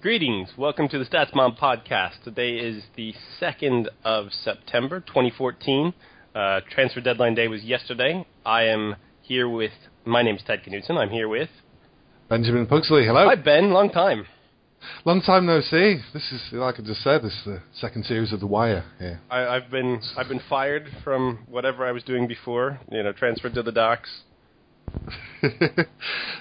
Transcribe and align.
Greetings. 0.00 0.50
Welcome 0.58 0.88
to 0.90 0.98
the 0.98 1.06
StatsBomb 1.06 1.58
podcast. 1.58 2.22
Today 2.22 2.56
is 2.56 2.84
the 2.94 3.14
2nd 3.40 3.86
of 4.04 4.26
September, 4.32 5.00
2014. 5.00 5.94
Uh, 6.34 6.60
transfer 6.70 7.00
deadline 7.00 7.34
day 7.34 7.48
was 7.48 7.62
yesterday. 7.62 8.26
I 8.44 8.64
am 8.64 8.96
here 9.22 9.48
with, 9.48 9.72
my 10.04 10.22
name's 10.22 10.42
Ted 10.46 10.60
Knutson. 10.64 10.98
I'm 10.98 11.08
here 11.08 11.26
with, 11.26 11.48
Benjamin 12.28 12.66
Pugsley, 12.66 13.06
hello. 13.06 13.26
hi 13.26 13.34
Ben, 13.34 13.70
long 13.70 13.90
time. 13.90 14.26
Long 15.04 15.20
time 15.20 15.46
no 15.46 15.60
see. 15.60 16.00
This 16.12 16.32
is, 16.32 16.42
like 16.52 16.78
I 16.78 16.82
just 16.82 17.02
said, 17.02 17.22
this 17.22 17.32
is 17.32 17.44
the 17.44 17.62
second 17.74 18.04
series 18.04 18.32
of 18.32 18.40
The 18.40 18.46
Wire 18.46 18.84
here. 18.98 19.20
I, 19.30 19.46
I've 19.46 19.70
been 19.70 20.00
I've 20.16 20.28
been 20.28 20.42
fired 20.48 20.88
from 21.02 21.46
whatever 21.48 21.86
I 21.86 21.92
was 21.92 22.02
doing 22.02 22.26
before. 22.26 22.80
You 22.90 23.02
know, 23.02 23.12
transferred 23.12 23.54
to 23.54 23.62
the 23.62 23.72
docks. 23.72 24.10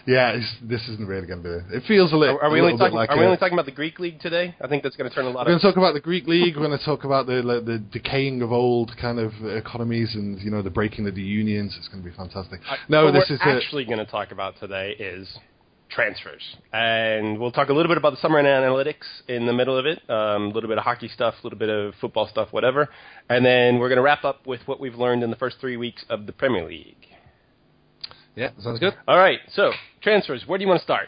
yeah, 0.05 0.31
it's, 0.31 0.55
this 0.61 0.81
isn't 0.87 1.07
really 1.07 1.27
going 1.27 1.43
to 1.43 1.61
be. 1.69 1.75
It 1.77 1.83
feels 1.87 2.13
a 2.13 2.15
little. 2.15 2.37
Are, 2.37 2.43
are 2.45 2.51
we 2.51 2.59
a 2.59 2.61
only 2.61 2.73
little 2.73 2.87
bit 2.87 2.91
talking? 2.91 2.95
like 2.95 3.09
are 3.09 3.17
we 3.17 3.25
only 3.25 3.37
talking 3.37 3.53
about 3.53 3.65
the 3.65 3.71
Greek 3.71 3.99
league 3.99 4.19
today? 4.19 4.55
I 4.61 4.67
think 4.67 4.83
that's 4.83 4.95
going 4.95 5.09
to 5.09 5.15
turn 5.15 5.25
a 5.25 5.29
lot 5.29 5.45
We're 5.45 5.51
going 5.51 5.59
to 5.59 5.67
talk 5.67 5.77
about 5.77 5.93
the 5.93 5.99
Greek 5.99 6.25
league. 6.27 6.55
We're 6.55 6.65
going 6.65 6.77
to 6.77 6.85
talk 6.85 7.03
about 7.03 7.25
the 7.25 7.41
like, 7.41 7.65
the 7.65 7.79
decaying 7.79 8.41
of 8.41 8.51
old 8.51 8.95
kind 9.01 9.19
of 9.19 9.33
economies 9.43 10.15
and 10.15 10.39
you 10.41 10.51
know 10.51 10.61
the 10.61 10.69
breaking 10.69 11.07
of 11.07 11.15
the 11.15 11.21
unions. 11.21 11.75
It's 11.77 11.87
going 11.89 12.03
to 12.03 12.09
be 12.09 12.15
fantastic. 12.15 12.61
no, 12.87 13.05
what 13.05 13.13
this 13.13 13.25
we're 13.29 13.35
is 13.35 13.41
actually 13.43 13.85
going 13.85 13.99
to 13.99 14.05
talk 14.05 14.31
about 14.31 14.55
today 14.59 14.91
is 14.91 15.27
transfers, 15.93 16.41
and 16.71 17.39
we'll 17.39 17.51
talk 17.51 17.69
a 17.69 17.73
little 17.73 17.89
bit 17.89 17.97
about 17.97 18.11
the 18.11 18.17
summer 18.21 18.41
analytics 18.41 19.05
in 19.27 19.45
the 19.45 19.53
middle 19.53 19.77
of 19.77 19.85
it, 19.85 20.01
um, 20.09 20.43
a 20.43 20.47
little 20.49 20.67
bit 20.67 20.77
of 20.77 20.83
hockey 20.83 21.07
stuff, 21.07 21.35
a 21.41 21.45
little 21.45 21.59
bit 21.59 21.69
of 21.69 21.93
football 22.01 22.27
stuff, 22.27 22.49
whatever, 22.51 22.89
and 23.29 23.45
then 23.45 23.79
we're 23.79 23.89
going 23.89 23.97
to 23.97 24.03
wrap 24.03 24.23
up 24.23 24.45
with 24.47 24.61
what 24.65 24.79
we've 24.79 24.95
learned 24.95 25.23
in 25.23 25.29
the 25.29 25.35
first 25.35 25.57
three 25.59 25.77
weeks 25.77 26.03
of 26.09 26.25
the 26.25 26.31
Premier 26.31 26.65
League. 26.67 27.07
yeah, 28.35 28.49
sounds 28.61 28.79
good. 28.79 28.93
All 29.07 29.17
right, 29.17 29.39
so 29.53 29.71
transfers. 30.01 30.43
Where 30.47 30.57
do 30.57 30.63
you 30.63 30.67
want 30.67 30.79
to 30.79 30.83
start? 30.83 31.07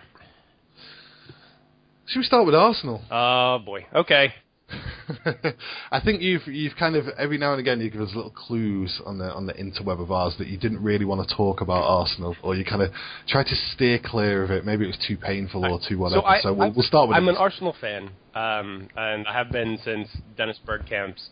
Should 2.07 2.19
we 2.19 2.25
start 2.25 2.45
with 2.45 2.53
Arsenal? 2.55 3.01
Oh 3.09 3.59
boy. 3.65 3.87
Okay. 3.93 4.33
I 5.91 5.99
think 6.03 6.21
you've 6.21 6.47
you've 6.47 6.75
kind 6.75 6.95
of 6.95 7.07
every 7.17 7.37
now 7.37 7.51
and 7.51 7.59
again 7.59 7.79
you 7.79 7.89
give 7.91 8.01
us 8.01 8.13
little 8.15 8.31
clues 8.31 8.99
on 9.05 9.17
the 9.19 9.31
on 9.31 9.45
the 9.45 9.53
interweb 9.53 10.01
of 10.01 10.11
ours 10.11 10.33
that 10.39 10.47
you 10.47 10.57
didn't 10.57 10.81
really 10.81 11.05
want 11.05 11.27
to 11.27 11.35
talk 11.35 11.61
about 11.61 11.83
Arsenal, 11.83 12.35
or 12.41 12.55
you 12.55 12.65
kind 12.65 12.81
of 12.81 12.91
try 13.27 13.43
to 13.43 13.55
steer 13.73 13.99
clear 14.03 14.43
of 14.43 14.49
it. 14.51 14.65
Maybe 14.65 14.83
it 14.85 14.87
was 14.87 14.97
too 15.07 15.17
painful 15.17 15.63
or 15.65 15.79
too 15.87 15.99
whatever. 15.99 16.21
So, 16.41 16.49
I, 16.49 16.51
we'll, 16.51 16.61
I- 16.63 16.69
we'll 16.69 16.83
start 16.85 17.09
with. 17.09 17.17
I'm 17.17 17.27
an 17.27 17.37
Arsenal 17.37 17.75
fan, 17.79 18.09
um, 18.33 18.87
and 18.97 19.27
I 19.27 19.33
have 19.33 19.51
been 19.51 19.77
since 19.85 20.09
Dennis 20.35 20.59
Bergkamp's 20.65 21.29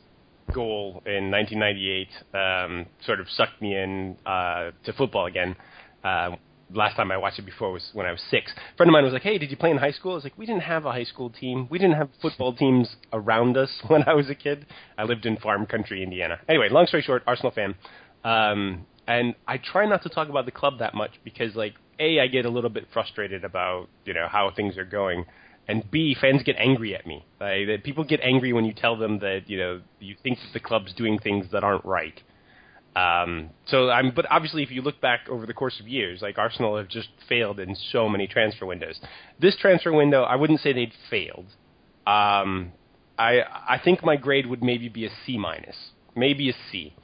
goal 0.54 1.02
in 1.08 1.32
1998 1.32 2.08
um, 2.38 2.86
sort 3.06 3.20
of 3.20 3.28
sucked 3.30 3.62
me 3.62 3.76
in 3.76 4.16
uh, 4.26 4.72
to 4.86 4.94
football 4.94 5.26
again. 5.26 5.56
Uh, 6.04 6.36
last 6.74 6.96
time 6.96 7.12
I 7.12 7.18
watched 7.18 7.40
it 7.40 7.46
before 7.46 7.72
was 7.72 7.90
when 7.94 8.06
I 8.06 8.12
was 8.12 8.22
six. 8.30 8.52
A 8.52 8.78
friend 8.78 8.90
of 8.90 8.94
mine 8.94 9.04
was 9.04 9.14
like, 9.14 9.22
"Hey, 9.22 9.38
did 9.38 9.52
you 9.52 9.58
play 9.58 9.72
in 9.72 9.78
high 9.78 9.92
school?" 9.92 10.14
I 10.14 10.16
was 10.16 10.24
like, 10.24 10.38
"We 10.38 10.46
didn't 10.46 10.64
have 10.64 10.86
a 10.86 10.92
high 10.92 11.04
school 11.04 11.30
team. 11.30 11.68
We 11.70 11.78
didn't 11.78 11.96
have 11.96 12.10
football 12.22 12.54
teams 12.64 12.96
around 13.12 13.58
us 13.58 13.82
when 13.88 14.04
I 14.04 14.14
was 14.14 14.30
a 14.30 14.36
kid. 14.36 14.66
I 14.98 15.04
lived 15.04 15.26
in 15.26 15.38
farm 15.38 15.66
country, 15.66 16.04
Indiana." 16.04 16.40
Anyway, 16.48 16.70
long 16.70 16.86
story 16.88 17.04
short, 17.04 17.24
Arsenal 17.28 17.52
fan. 17.52 17.76
Um, 18.24 18.86
and 19.08 19.36
I 19.48 19.58
try 19.58 19.86
not 19.86 20.04
to 20.04 20.10
talk 20.10 20.30
about 20.30 20.46
the 20.46 20.52
club 20.52 20.80
that 20.80 20.94
much 20.94 21.12
because, 21.24 21.56
like, 21.56 21.74
a, 22.00 22.20
I 22.20 22.28
get 22.28 22.46
a 22.46 22.50
little 22.50 22.70
bit 22.70 22.88
frustrated 22.94 23.44
about 23.44 23.90
you 24.06 24.14
know 24.14 24.28
how 24.30 24.52
things 24.56 24.78
are 24.78 24.86
going, 24.86 25.26
and 25.68 25.90
b, 25.92 26.16
fans 26.20 26.44
get 26.44 26.56
angry 26.58 26.96
at 26.96 27.06
me. 27.06 27.26
Like, 27.40 27.84
people 27.84 28.04
get 28.04 28.22
angry 28.22 28.54
when 28.54 28.66
you 28.66 28.74
tell 28.74 28.98
them 28.98 29.20
that 29.20 29.42
you 29.48 29.58
know 29.58 29.82
you 30.00 30.16
think 30.24 30.40
that 30.40 30.54
the 30.54 30.60
club's 30.60 30.94
doing 30.94 31.20
things 31.20 31.48
that 31.52 31.64
aren't 31.64 31.86
right. 31.86 32.20
Um, 32.96 33.50
so 33.66 33.90
I'm, 33.90 34.12
but 34.16 34.26
obviously, 34.30 34.62
if 34.64 34.72
you 34.72 34.82
look 34.82 35.02
back 35.02 35.22
over 35.30 35.46
the 35.46 35.54
course 35.54 35.80
of 35.80 35.88
years, 35.88 36.22
like 36.22 36.38
Arsenal 36.38 36.78
have 36.78 36.90
just 36.90 37.10
failed 37.28 37.60
in 37.60 37.76
so 37.92 38.08
many 38.08 38.28
transfer 38.28 38.66
windows. 38.66 39.00
This 39.40 39.56
transfer 39.58 39.92
window, 39.92 40.24
I 40.24 40.36
wouldn't 40.36 40.60
say 40.60 40.74
they'd 40.74 40.94
failed. 41.10 41.48
Um, 42.06 42.72
I 43.18 43.40
I 43.68 43.80
think 43.84 44.04
my 44.04 44.16
grade 44.16 44.46
would 44.46 44.64
maybe 44.64 44.90
be 44.90 45.06
a 45.06 45.10
C 45.26 45.38
minus, 45.38 45.76
maybe 46.16 46.50
a 46.50 46.54
C. 46.72 46.96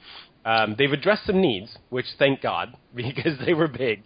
Um, 0.44 0.74
they've 0.78 0.92
addressed 0.92 1.26
some 1.26 1.40
needs, 1.40 1.76
which 1.90 2.06
thank 2.18 2.40
God 2.40 2.74
because 2.94 3.38
they 3.44 3.54
were 3.54 3.68
big. 3.68 4.02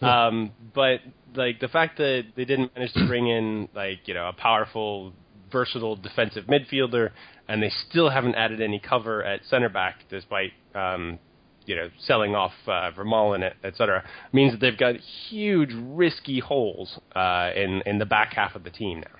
Um, 0.00 0.50
but 0.74 1.00
like 1.34 1.60
the 1.60 1.68
fact 1.68 1.98
that 1.98 2.24
they 2.36 2.44
didn't 2.44 2.74
manage 2.74 2.92
to 2.94 3.06
bring 3.06 3.28
in 3.28 3.68
like 3.74 4.06
you 4.06 4.14
know 4.14 4.28
a 4.28 4.32
powerful, 4.32 5.12
versatile 5.52 5.96
defensive 5.96 6.44
midfielder, 6.46 7.10
and 7.48 7.62
they 7.62 7.70
still 7.88 8.10
haven't 8.10 8.34
added 8.34 8.60
any 8.60 8.80
cover 8.80 9.22
at 9.22 9.44
center 9.44 9.68
back, 9.68 9.96
despite 10.08 10.52
um, 10.74 11.18
you 11.66 11.76
know 11.76 11.88
selling 12.00 12.34
off 12.34 12.52
uh, 12.66 12.90
Vermaelen, 12.96 13.42
et, 13.42 13.54
et 13.62 13.76
cetera, 13.76 14.02
means 14.32 14.52
that 14.52 14.60
they've 14.60 14.78
got 14.78 14.96
huge 15.28 15.70
risky 15.74 16.40
holes 16.40 16.98
uh, 17.14 17.50
in 17.54 17.82
in 17.86 17.98
the 17.98 18.06
back 18.06 18.32
half 18.34 18.54
of 18.54 18.64
the 18.64 18.70
team 18.70 19.00
now. 19.00 19.18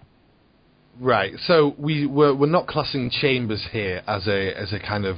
Right. 1.00 1.32
So 1.46 1.74
we 1.78 2.06
we're, 2.06 2.34
we're 2.34 2.46
not 2.46 2.66
classing 2.66 3.10
Chambers 3.10 3.66
here 3.72 4.02
as 4.06 4.26
a 4.26 4.52
as 4.54 4.72
a 4.72 4.78
kind 4.78 5.04
of 5.04 5.16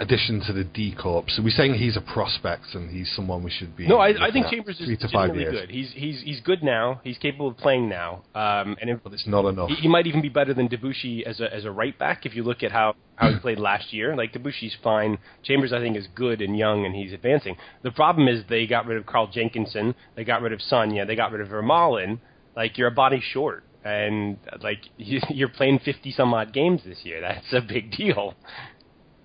addition 0.00 0.40
to 0.46 0.52
the 0.52 0.64
D 0.64 0.94
corps. 1.00 1.24
So 1.28 1.42
we're 1.42 1.50
saying 1.50 1.74
he's 1.74 1.96
a 1.96 2.00
prospect 2.00 2.74
and 2.74 2.90
he's 2.90 3.12
someone 3.14 3.44
we 3.44 3.50
should 3.50 3.76
be. 3.76 3.86
No, 3.86 3.98
I, 3.98 4.28
I 4.28 4.30
think 4.32 4.46
Chambers 4.48 4.80
is 4.80 4.86
three 4.86 4.96
to 4.96 5.08
five 5.08 5.32
good. 5.34 5.70
He's 5.70 5.92
he's 5.94 6.22
he's 6.22 6.40
good 6.40 6.62
now. 6.62 7.00
He's 7.04 7.18
capable 7.18 7.48
of 7.48 7.58
playing 7.58 7.88
now, 7.88 8.22
um, 8.34 8.76
and 8.80 9.00
But 9.04 9.12
it's 9.12 9.26
not 9.26 9.46
enough. 9.46 9.68
he, 9.68 9.74
he 9.76 9.88
might 9.88 10.06
even 10.06 10.22
be 10.22 10.30
better 10.30 10.54
than 10.54 10.68
Debuchy 10.68 11.22
as 11.24 11.40
a 11.40 11.54
as 11.54 11.64
a 11.64 11.70
right 11.70 11.96
back 11.98 12.24
if 12.26 12.34
you 12.34 12.42
look 12.42 12.62
at 12.62 12.72
how 12.72 12.96
how 13.16 13.30
he 13.30 13.38
played 13.38 13.58
last 13.58 13.92
year. 13.92 14.16
Like 14.16 14.32
Debuchy's 14.32 14.76
fine. 14.82 15.18
Chambers 15.42 15.72
I 15.72 15.78
think 15.80 15.96
is 15.96 16.06
good 16.14 16.40
and 16.40 16.56
young 16.58 16.86
and 16.86 16.94
he's 16.94 17.12
advancing. 17.12 17.56
The 17.82 17.90
problem 17.92 18.26
is 18.26 18.42
they 18.48 18.66
got 18.66 18.86
rid 18.86 18.96
of 18.96 19.06
Carl 19.06 19.28
Jenkinson, 19.28 19.94
they 20.16 20.24
got 20.24 20.40
rid 20.40 20.52
of 20.52 20.60
Sagna, 20.60 21.06
they 21.06 21.14
got 21.14 21.30
rid 21.30 21.42
of 21.42 21.48
Vermaelen. 21.48 22.18
Like 22.56 22.78
you're 22.78 22.88
a 22.88 22.92
body 22.92 23.22
short. 23.32 23.64
And 23.84 24.38
like 24.62 24.80
you're 24.96 25.48
playing 25.48 25.80
fifty 25.84 26.10
some 26.10 26.32
odd 26.32 26.52
games 26.54 26.82
this 26.84 26.98
year. 27.02 27.20
That's 27.20 27.52
a 27.52 27.60
big 27.60 27.92
deal. 27.92 28.34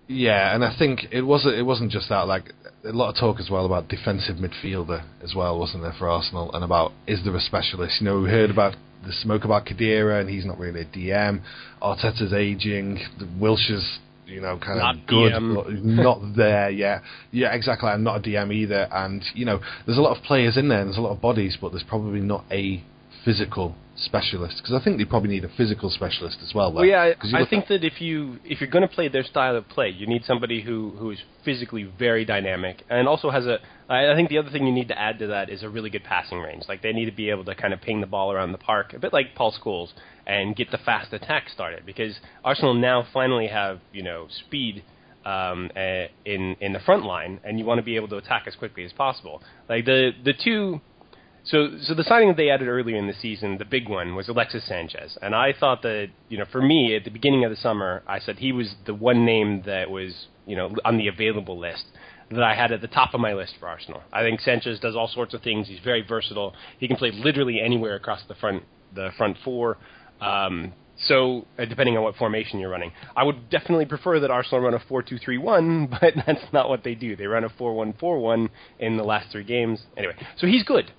Yeah, 0.07 0.53
and 0.53 0.63
I 0.63 0.75
think 0.77 1.07
it 1.11 1.21
wasn't 1.21 1.55
it 1.55 1.63
wasn't 1.63 1.91
just 1.91 2.09
that. 2.09 2.27
Like 2.27 2.53
a 2.83 2.91
lot 2.91 3.09
of 3.09 3.15
talk 3.19 3.39
as 3.39 3.49
well 3.49 3.65
about 3.65 3.87
defensive 3.87 4.35
midfielder 4.37 5.03
as 5.23 5.33
well, 5.35 5.57
wasn't 5.59 5.83
there 5.83 5.95
for 5.97 6.09
Arsenal? 6.09 6.53
And 6.53 6.63
about 6.63 6.91
is 7.07 7.23
there 7.23 7.35
a 7.35 7.39
specialist? 7.41 8.01
You 8.01 8.05
know, 8.05 8.21
we 8.21 8.29
heard 8.29 8.51
about 8.51 8.75
the 9.05 9.11
smoke 9.11 9.43
about 9.45 9.65
Khedira, 9.65 10.21
and 10.21 10.29
he's 10.29 10.45
not 10.45 10.59
really 10.59 10.81
a 10.81 10.85
DM. 10.85 11.41
Arteta's 11.81 12.33
aging. 12.33 12.99
The 13.19 13.25
Wilshere's 13.25 13.99
you 14.27 14.41
know 14.41 14.59
kind 14.63 14.79
Not 14.79 14.95
of 14.95 15.07
good, 15.07 15.83
not 15.83 16.19
there 16.35 16.69
yet. 16.69 17.01
Yeah, 17.31 17.53
exactly. 17.53 17.89
I'm 17.89 18.03
not 18.03 18.17
a 18.17 18.29
DM 18.29 18.53
either, 18.53 18.87
and 18.91 19.23
you 19.33 19.45
know, 19.45 19.59
there's 19.85 19.97
a 19.97 20.01
lot 20.01 20.15
of 20.15 20.23
players 20.23 20.57
in 20.57 20.69
there. 20.69 20.81
and 20.81 20.89
There's 20.89 20.97
a 20.97 21.01
lot 21.01 21.13
of 21.13 21.21
bodies, 21.21 21.57
but 21.59 21.71
there's 21.71 21.83
probably 21.83 22.21
not 22.21 22.45
a 22.51 22.83
physical 23.25 23.75
specialist 23.97 24.57
because 24.57 24.73
I 24.79 24.83
think 24.83 24.97
they 24.97 25.05
probably 25.05 25.29
need 25.29 25.45
a 25.45 25.49
physical 25.49 25.89
specialist 25.89 26.37
as 26.43 26.53
well. 26.53 26.71
Well, 26.71 26.85
yeah, 26.85 27.13
I, 27.33 27.41
I 27.41 27.45
think 27.49 27.67
that 27.69 27.83
if 27.83 28.01
you 28.01 28.39
if 28.43 28.59
you're 28.59 28.69
going 28.69 28.87
to 28.87 28.93
play 28.93 29.07
their 29.07 29.23
style 29.23 29.55
of 29.55 29.67
play, 29.69 29.89
you 29.89 30.05
need 30.05 30.23
somebody 30.25 30.61
who 30.61 30.91
who 30.97 31.11
is 31.11 31.19
physically 31.43 31.83
very 31.97 32.25
dynamic 32.25 32.83
and 32.89 33.07
also 33.07 33.29
has 33.31 33.45
a. 33.45 33.59
I, 33.89 34.11
I 34.11 34.15
think 34.15 34.29
the 34.29 34.37
other 34.37 34.49
thing 34.49 34.67
you 34.67 34.73
need 34.73 34.89
to 34.89 34.99
add 34.99 35.19
to 35.19 35.27
that 35.27 35.49
is 35.49 35.63
a 35.63 35.69
really 35.69 35.89
good 35.89 36.03
passing 36.03 36.39
range. 36.39 36.63
Like 36.67 36.81
they 36.81 36.91
need 36.91 37.05
to 37.05 37.11
be 37.15 37.29
able 37.29 37.45
to 37.45 37.55
kind 37.55 37.73
of 37.73 37.81
ping 37.81 38.01
the 38.01 38.07
ball 38.07 38.31
around 38.31 38.51
the 38.51 38.57
park, 38.57 38.93
a 38.93 38.99
bit 38.99 39.13
like 39.13 39.33
Paul 39.35 39.53
Scholes, 39.53 39.89
and 40.27 40.55
get 40.55 40.71
the 40.71 40.77
fast 40.79 41.13
attack 41.13 41.49
started. 41.49 41.85
Because 41.85 42.19
Arsenal 42.43 42.73
now 42.73 43.07
finally 43.13 43.47
have 43.47 43.79
you 43.93 44.03
know 44.03 44.27
speed 44.45 44.83
um, 45.25 45.71
uh, 45.75 46.07
in 46.25 46.57
in 46.59 46.73
the 46.73 46.79
front 46.85 47.05
line, 47.05 47.39
and 47.45 47.59
you 47.59 47.65
want 47.65 47.79
to 47.79 47.83
be 47.83 47.95
able 47.95 48.09
to 48.09 48.17
attack 48.17 48.43
as 48.45 48.55
quickly 48.55 48.83
as 48.83 48.91
possible. 48.91 49.41
Like 49.69 49.85
the 49.85 50.11
the 50.23 50.33
two 50.33 50.81
so, 51.45 51.77
so 51.83 51.93
the 51.93 52.03
signing 52.03 52.29
that 52.29 52.37
they 52.37 52.49
added 52.49 52.67
earlier 52.67 52.97
in 52.97 53.05
the 53.05 53.13
season, 53.13 53.59
the 53.59 53.65
big 53.65 53.87
one, 53.87 54.15
was 54.15 54.27
Alexis 54.27 54.67
Sanchez, 54.67 55.15
and 55.21 55.35
I 55.35 55.53
thought 55.53 55.83
that, 55.83 56.09
you 56.27 56.39
know, 56.39 56.45
for 56.51 56.61
me 56.61 56.95
at 56.95 57.03
the 57.03 57.11
beginning 57.11 57.45
of 57.45 57.51
the 57.51 57.57
summer, 57.57 58.01
I 58.07 58.17
said 58.17 58.39
he 58.39 58.51
was 58.51 58.73
the 58.87 58.95
one 58.95 59.25
name 59.25 59.61
that 59.67 59.91
was, 59.91 60.25
you 60.47 60.55
know, 60.55 60.75
on 60.83 60.97
the 60.97 61.07
available 61.07 61.59
list 61.59 61.85
that 62.31 62.41
I 62.41 62.55
had 62.55 62.71
at 62.71 62.81
the 62.81 62.87
top 62.87 63.13
of 63.13 63.19
my 63.19 63.33
list 63.33 63.53
for 63.59 63.67
Arsenal. 63.67 64.01
I 64.11 64.23
think 64.23 64.41
Sanchez 64.41 64.79
does 64.79 64.95
all 64.95 65.07
sorts 65.07 65.35
of 65.35 65.43
things. 65.43 65.67
He's 65.67 65.79
very 65.83 66.01
versatile. 66.01 66.55
He 66.79 66.87
can 66.87 66.97
play 66.97 67.11
literally 67.11 67.61
anywhere 67.63 67.95
across 67.95 68.23
the 68.27 68.33
front, 68.33 68.63
the 68.95 69.11
front 69.15 69.37
four. 69.45 69.77
Um, 70.21 70.73
so, 70.97 71.45
uh, 71.59 71.65
depending 71.65 71.95
on 71.95 72.03
what 72.03 72.15
formation 72.15 72.57
you're 72.57 72.71
running, 72.71 72.91
I 73.15 73.23
would 73.23 73.51
definitely 73.51 73.85
prefer 73.85 74.19
that 74.21 74.31
Arsenal 74.31 74.61
run 74.61 74.73
a 74.73 74.79
4-2-3-1, 74.79 75.89
but 76.01 76.13
that's 76.25 76.51
not 76.51 76.69
what 76.69 76.83
they 76.83 76.95
do. 76.95 77.15
They 77.15 77.27
run 77.27 77.43
a 77.43 77.49
4-1-4-1 77.49 78.49
in 78.79 78.97
the 78.97 79.03
last 79.03 79.31
three 79.31 79.43
games. 79.43 79.83
Anyway, 79.95 80.15
so 80.37 80.47
he's 80.47 80.63
good 80.63 80.91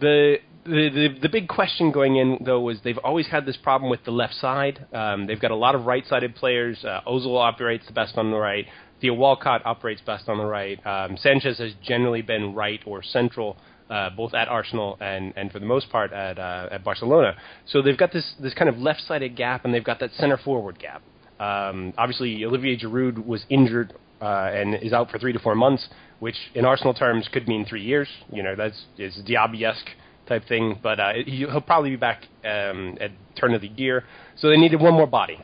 the 0.00 0.36
the, 0.64 0.88
the 0.90 1.18
the 1.22 1.28
big 1.28 1.48
question 1.48 1.90
going 1.90 2.16
in 2.16 2.38
though 2.44 2.60
was 2.60 2.78
they've 2.84 2.98
always 2.98 3.26
had 3.28 3.46
this 3.46 3.56
problem 3.56 3.90
with 3.90 4.04
the 4.04 4.10
left 4.10 4.34
side. 4.34 4.86
Um, 4.92 5.26
they've 5.26 5.40
got 5.40 5.50
a 5.50 5.56
lot 5.56 5.74
of 5.74 5.86
right-sided 5.86 6.34
players. 6.34 6.84
Uh, 6.84 7.00
Ozil 7.06 7.38
operates 7.38 7.86
the 7.86 7.92
best 7.92 8.16
on 8.16 8.30
the 8.30 8.36
right. 8.36 8.66
Theo 9.00 9.14
Walcott 9.14 9.62
operates 9.64 10.02
best 10.02 10.28
on 10.28 10.36
the 10.38 10.44
right. 10.44 10.84
Um, 10.86 11.16
Sanchez 11.16 11.58
has 11.58 11.72
generally 11.82 12.20
been 12.22 12.54
right 12.54 12.80
or 12.84 13.02
central, 13.02 13.56
uh, 13.88 14.10
both 14.10 14.34
at 14.34 14.48
Arsenal 14.48 14.98
and, 15.00 15.32
and 15.36 15.50
for 15.50 15.58
the 15.58 15.66
most 15.66 15.90
part 15.90 16.12
at 16.12 16.38
uh, 16.38 16.68
at 16.70 16.84
Barcelona. 16.84 17.36
So 17.66 17.80
they've 17.80 17.96
got 17.96 18.12
this 18.12 18.34
this 18.40 18.54
kind 18.54 18.68
of 18.68 18.78
left-sided 18.78 19.36
gap, 19.36 19.64
and 19.64 19.72
they've 19.72 19.84
got 19.84 20.00
that 20.00 20.12
center 20.12 20.36
forward 20.36 20.78
gap. 20.78 21.02
Um, 21.40 21.94
obviously, 21.96 22.44
Olivier 22.44 22.76
Giroud 22.76 23.24
was 23.24 23.46
injured 23.48 23.94
uh, 24.20 24.50
and 24.52 24.74
is 24.74 24.92
out 24.92 25.10
for 25.10 25.18
three 25.18 25.32
to 25.32 25.38
four 25.38 25.54
months, 25.54 25.88
which 26.20 26.36
in 26.54 26.64
Arsenal 26.64 26.94
terms 26.94 27.28
could 27.32 27.48
mean 27.48 27.64
three 27.64 27.82
years. 27.82 28.08
You 28.32 28.42
know, 28.42 28.54
that's 28.54 28.84
is 28.96 29.18
Diaby-esque 29.26 29.90
type 30.28 30.46
thing, 30.46 30.78
but 30.82 31.00
uh, 31.00 31.12
he, 31.24 31.38
he'll 31.38 31.60
probably 31.60 31.90
be 31.90 31.96
back 31.96 32.22
um, 32.44 32.96
at 33.00 33.10
turn 33.38 33.52
of 33.54 33.60
the 33.60 33.68
year. 33.68 34.04
So 34.36 34.48
they 34.48 34.56
needed 34.56 34.80
one 34.80 34.94
more 34.94 35.06
body, 35.06 35.38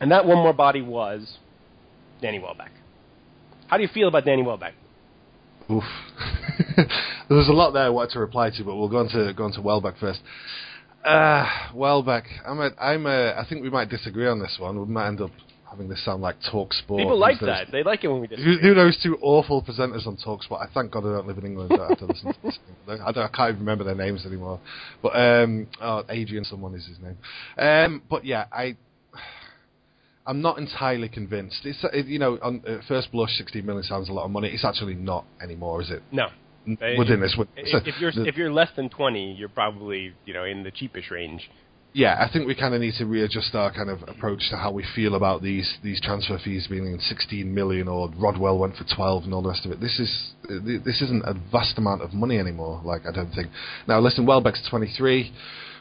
and 0.00 0.10
that 0.10 0.24
one 0.24 0.38
more 0.38 0.54
body 0.54 0.80
was 0.80 1.36
Danny 2.22 2.38
Welbeck. 2.38 2.70
How 3.66 3.76
do 3.76 3.82
you 3.82 3.88
feel 3.92 4.08
about 4.08 4.24
Danny 4.24 4.42
Welbeck? 4.42 4.74
Oof. 5.70 5.84
there 6.76 7.36
was 7.36 7.48
a 7.48 7.52
lot 7.52 7.72
there 7.72 7.82
I 7.82 7.88
wanted 7.88 8.12
to 8.12 8.20
reply 8.20 8.50
to, 8.50 8.64
but 8.64 8.76
we'll 8.76 8.88
go 8.88 8.98
on 8.98 9.08
to 9.08 9.32
go 9.34 9.44
on 9.44 9.52
to 9.52 9.60
Welbeck 9.60 9.98
first. 9.98 10.20
Uh, 11.04 11.46
Welbeck, 11.74 12.24
I'm 12.44 12.60
a, 12.60 12.70
I'm 12.80 13.06
a, 13.06 13.34
I 13.36 13.44
think 13.48 13.62
we 13.62 13.70
might 13.70 13.88
disagree 13.88 14.26
on 14.26 14.40
this 14.40 14.56
one. 14.58 14.78
We 14.78 14.86
might 14.86 15.08
end 15.08 15.20
up 15.20 15.30
having 15.76 15.88
this 15.88 16.02
sound 16.04 16.22
like 16.22 16.36
Talk 16.50 16.72
Sport. 16.72 17.00
People 17.00 17.18
like 17.18 17.38
that. 17.40 17.68
They 17.70 17.82
like 17.82 18.02
it 18.02 18.08
when 18.08 18.20
we 18.22 18.28
Who, 18.28 18.36
disagree. 18.36 18.60
who 18.62 18.74
knows 18.74 18.98
two 19.02 19.18
awful 19.20 19.62
presenters 19.62 20.06
on 20.06 20.16
Talksport? 20.16 20.62
I 20.62 20.72
thank 20.72 20.90
God 20.90 21.00
I 21.00 21.12
don't 21.16 21.26
live 21.26 21.36
in 21.38 21.44
England. 21.46 21.72
I 21.78 21.88
have 21.88 21.98
to 21.98 22.06
listen 22.06 22.32
to 22.32 22.38
this. 22.42 22.58
I, 22.88 23.12
don't, 23.12 23.24
I 23.24 23.28
can't 23.28 23.50
even 23.50 23.60
remember 23.60 23.84
their 23.84 23.94
names 23.94 24.24
anymore. 24.24 24.58
But 25.02 25.08
um, 25.16 25.66
oh, 25.82 26.02
Adrian, 26.08 26.44
someone 26.44 26.74
is 26.74 26.86
his 26.86 26.98
name. 27.00 27.18
Um, 27.58 28.02
but 28.08 28.24
yeah, 28.24 28.46
I, 28.50 28.76
I'm 30.26 30.40
not 30.40 30.58
entirely 30.58 31.08
convinced. 31.08 31.60
It's 31.64 31.84
you 32.08 32.18
know, 32.18 32.38
on 32.42 32.62
uh, 32.66 32.78
first 32.88 33.12
blush, 33.12 33.30
16 33.36 33.64
million 33.64 33.84
sounds 33.84 34.08
a 34.08 34.12
lot 34.12 34.24
of 34.24 34.30
money. 34.30 34.48
It's 34.48 34.64
actually 34.64 34.94
not 34.94 35.26
anymore, 35.42 35.82
is 35.82 35.90
it? 35.90 36.02
No. 36.10 36.28
N- 36.66 36.78
Within 36.98 37.20
this, 37.20 37.36
with- 37.38 37.48
so 37.70 37.76
If, 37.78 37.86
if 37.86 38.00
you're 38.00 38.12
the- 38.12 38.24
if 38.26 38.36
you're 38.36 38.52
less 38.52 38.70
than 38.74 38.88
twenty, 38.88 39.32
you're 39.34 39.48
probably 39.48 40.14
you 40.24 40.34
know 40.34 40.42
in 40.44 40.64
the 40.64 40.72
cheapest 40.72 41.12
range. 41.12 41.48
Yeah, 41.96 42.14
I 42.20 42.30
think 42.30 42.46
we 42.46 42.54
kind 42.54 42.74
of 42.74 42.82
need 42.82 42.92
to 42.98 43.06
readjust 43.06 43.54
our 43.54 43.72
kind 43.72 43.88
of 43.88 44.02
approach 44.06 44.50
to 44.50 44.56
how 44.58 44.70
we 44.70 44.84
feel 44.94 45.14
about 45.14 45.40
these 45.40 45.78
these 45.82 45.98
transfer 45.98 46.38
fees 46.44 46.66
being 46.68 46.84
in 46.84 47.00
16 47.00 47.54
million 47.54 47.88
or 47.88 48.10
Rodwell 48.18 48.58
went 48.58 48.76
for 48.76 48.84
12 48.94 49.24
and 49.24 49.32
all 49.32 49.40
the 49.40 49.48
rest 49.48 49.64
of 49.64 49.72
it. 49.72 49.80
This 49.80 49.98
is 49.98 50.32
this 50.84 51.00
isn't 51.00 51.24
a 51.24 51.32
vast 51.50 51.78
amount 51.78 52.02
of 52.02 52.12
money 52.12 52.38
anymore. 52.38 52.82
Like 52.84 53.06
I 53.08 53.12
don't 53.12 53.32
think. 53.32 53.48
Now 53.88 53.98
listen, 54.00 54.26
Welbeck's 54.26 54.60
23, 54.68 55.32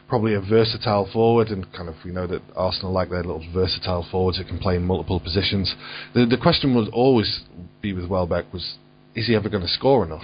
probably 0.07 0.35
a 0.35 0.39
versatile 0.39 1.09
forward, 1.11 1.49
and 1.49 1.69
kind 1.73 1.89
of 1.89 1.95
we 2.05 2.11
know 2.11 2.27
that 2.27 2.41
Arsenal 2.55 2.93
like 2.93 3.09
their 3.09 3.21
little 3.21 3.45
versatile 3.53 4.07
forwards 4.09 4.37
who 4.37 4.45
can 4.45 4.57
play 4.57 4.77
in 4.77 4.83
multiple 4.83 5.19
positions. 5.19 5.75
The 6.13 6.25
the 6.25 6.37
question 6.41 6.75
would 6.75 6.93
always 6.93 7.41
be 7.81 7.91
with 7.91 8.07
Welbeck 8.07 8.53
was, 8.53 8.75
is 9.15 9.27
he 9.27 9.35
ever 9.35 9.49
going 9.49 9.63
to 9.63 9.73
score 9.73 10.05
enough? 10.05 10.23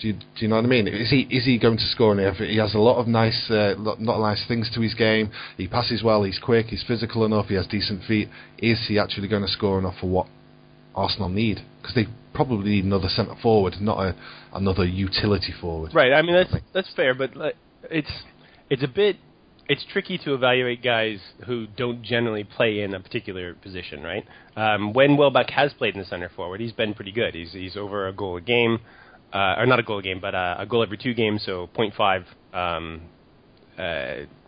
Do 0.00 0.08
you, 0.08 0.12
do 0.14 0.20
you 0.36 0.48
know 0.48 0.56
what 0.56 0.64
I 0.64 0.68
mean? 0.68 0.86
Is 0.86 1.10
he 1.10 1.22
is 1.22 1.44
he 1.44 1.58
going 1.58 1.76
to 1.76 1.86
score 1.86 2.18
enough? 2.18 2.36
He 2.36 2.56
has 2.58 2.74
a 2.74 2.78
lot 2.78 3.00
of 3.00 3.08
nice, 3.08 3.50
uh, 3.50 3.74
lot, 3.76 4.00
lot 4.00 4.20
nice 4.20 4.44
things 4.46 4.70
to 4.74 4.80
his 4.80 4.94
game. 4.94 5.30
He 5.56 5.66
passes 5.66 6.02
well. 6.04 6.22
He's 6.22 6.38
quick. 6.38 6.66
He's 6.66 6.84
physical 6.86 7.24
enough. 7.24 7.46
He 7.46 7.54
has 7.54 7.66
decent 7.66 8.04
feet. 8.04 8.28
Is 8.58 8.86
he 8.86 8.98
actually 8.98 9.26
going 9.26 9.42
to 9.42 9.48
score 9.48 9.78
enough 9.78 9.94
for 10.00 10.08
what 10.08 10.26
Arsenal 10.94 11.28
need? 11.28 11.60
Because 11.82 11.96
they 11.96 12.06
probably 12.32 12.70
need 12.70 12.84
another 12.84 13.08
centre 13.08 13.34
forward, 13.42 13.74
not 13.80 13.98
a 13.98 14.14
another 14.54 14.84
utility 14.84 15.52
forward. 15.60 15.92
Right. 15.94 16.12
I 16.12 16.22
mean 16.22 16.34
that's 16.34 16.54
that's 16.72 16.94
fair, 16.94 17.14
but 17.14 17.34
like, 17.34 17.56
it's 17.90 18.12
it's 18.70 18.84
a 18.84 18.88
bit 18.88 19.16
it's 19.68 19.84
tricky 19.92 20.16
to 20.18 20.34
evaluate 20.34 20.82
guys 20.82 21.18
who 21.46 21.66
don't 21.76 22.02
generally 22.02 22.42
play 22.42 22.80
in 22.80 22.94
a 22.94 23.00
particular 23.00 23.54
position, 23.54 24.02
right? 24.02 24.26
Um, 24.56 24.94
when 24.94 25.16
Welbeck 25.16 25.50
has 25.50 25.72
played 25.74 25.94
in 25.94 26.00
the 26.00 26.06
center 26.06 26.30
forward, 26.34 26.60
he's 26.60 26.72
been 26.72 26.94
pretty 26.94 27.12
good. 27.12 27.34
He's 27.34 27.52
he's 27.52 27.76
over 27.76 28.08
a 28.08 28.12
goal 28.12 28.36
a 28.36 28.40
game, 28.40 28.78
uh, 29.32 29.56
or 29.58 29.66
not 29.66 29.78
a 29.78 29.82
goal 29.82 29.98
a 29.98 30.02
game, 30.02 30.20
but 30.20 30.34
uh, 30.34 30.56
a 30.58 30.66
goal 30.66 30.82
every 30.82 30.98
two 30.98 31.14
games, 31.14 31.42
so 31.44 31.68
0.5 31.76 32.24
um, 32.54 33.00
uh, 33.78 33.82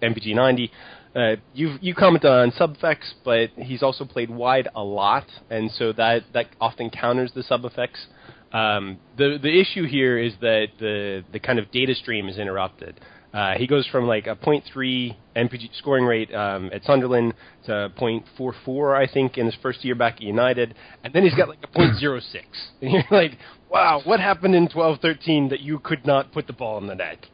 MPG 0.03 0.35
90. 0.35 0.71
Uh, 1.15 1.37
you 1.55 1.77
you 1.81 1.95
commented 1.95 2.31
on 2.31 2.53
sub 2.53 2.77
effects, 2.77 3.15
but 3.25 3.51
he's 3.57 3.83
also 3.83 4.05
played 4.05 4.31
wide 4.31 4.69
a 4.77 4.83
lot, 4.83 5.27
and 5.51 5.71
so 5.73 5.93
that 5.93 6.23
that 6.33 6.47
often 6.61 6.89
counters 6.89 7.33
the 7.35 7.43
sub 7.43 7.65
effects. 7.65 8.07
Um, 8.53 8.99
the 9.17 9.39
the 9.43 9.61
issue 9.61 9.87
here 9.87 10.19
is 10.19 10.35
that 10.41 10.67
the 10.79 11.25
the 11.33 11.41
kind 11.41 11.59
of 11.59 11.71
data 11.73 11.95
stream 11.97 12.29
is 12.29 12.39
interrupted. 12.39 13.01
Uh, 13.33 13.55
he 13.57 13.67
goes 13.67 13.87
from 13.87 14.07
like 14.07 14.27
a 14.27 14.35
0.3 14.35 15.17
MPG 15.37 15.77
scoring 15.79 16.05
rate 16.05 16.35
um, 16.35 16.69
at 16.73 16.83
Sunderland 16.83 17.33
to 17.65 17.93
0.44, 17.97 18.97
I 18.97 19.13
think, 19.13 19.39
in 19.39 19.47
his 19.47 19.55
first 19.63 19.85
year 19.85 19.95
back 19.95 20.15
at 20.15 20.23
United, 20.23 20.75
and 21.05 21.13
then 21.13 21.23
he's 21.23 21.35
got 21.35 21.49
like 21.49 21.63
a 21.63 21.69
0.06. 21.69 22.23
And 22.83 22.91
you're 22.91 23.05
like, 23.11 23.39
wow, 23.71 24.01
what 24.05 24.21
happened 24.21 24.55
in 24.55 24.69
12-13 24.69 25.51
that 25.51 25.61
you 25.61 25.79
could 25.79 26.07
not 26.07 26.33
put 26.33 26.47
the 26.47 26.53
ball 26.53 26.79
in 26.79 26.87
the 26.87 26.95
net? 26.95 27.27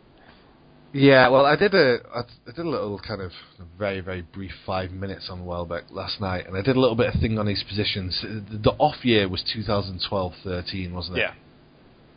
Yeah, 0.92 1.28
well, 1.28 1.44
I 1.44 1.56
did 1.56 1.74
a 1.74 1.98
I 2.14 2.22
did 2.46 2.64
a 2.64 2.68
little 2.68 2.98
kind 2.98 3.20
of 3.20 3.30
very 3.76 4.00
very 4.00 4.22
brief 4.22 4.52
five 4.64 4.92
minutes 4.92 5.28
on 5.30 5.44
Welbeck 5.44 5.84
last 5.90 6.22
night, 6.22 6.46
and 6.46 6.56
I 6.56 6.62
did 6.62 6.74
a 6.74 6.80
little 6.80 6.96
bit 6.96 7.14
of 7.14 7.20
thing 7.20 7.38
on 7.38 7.46
his 7.46 7.62
positions. 7.62 8.18
The 8.22 8.56
the 8.56 8.70
off 8.78 9.04
year 9.04 9.28
was 9.28 9.44
2012-13, 9.54 10.92
wasn't 10.92 11.18
it? 11.18 11.20
Yeah. 11.20 11.34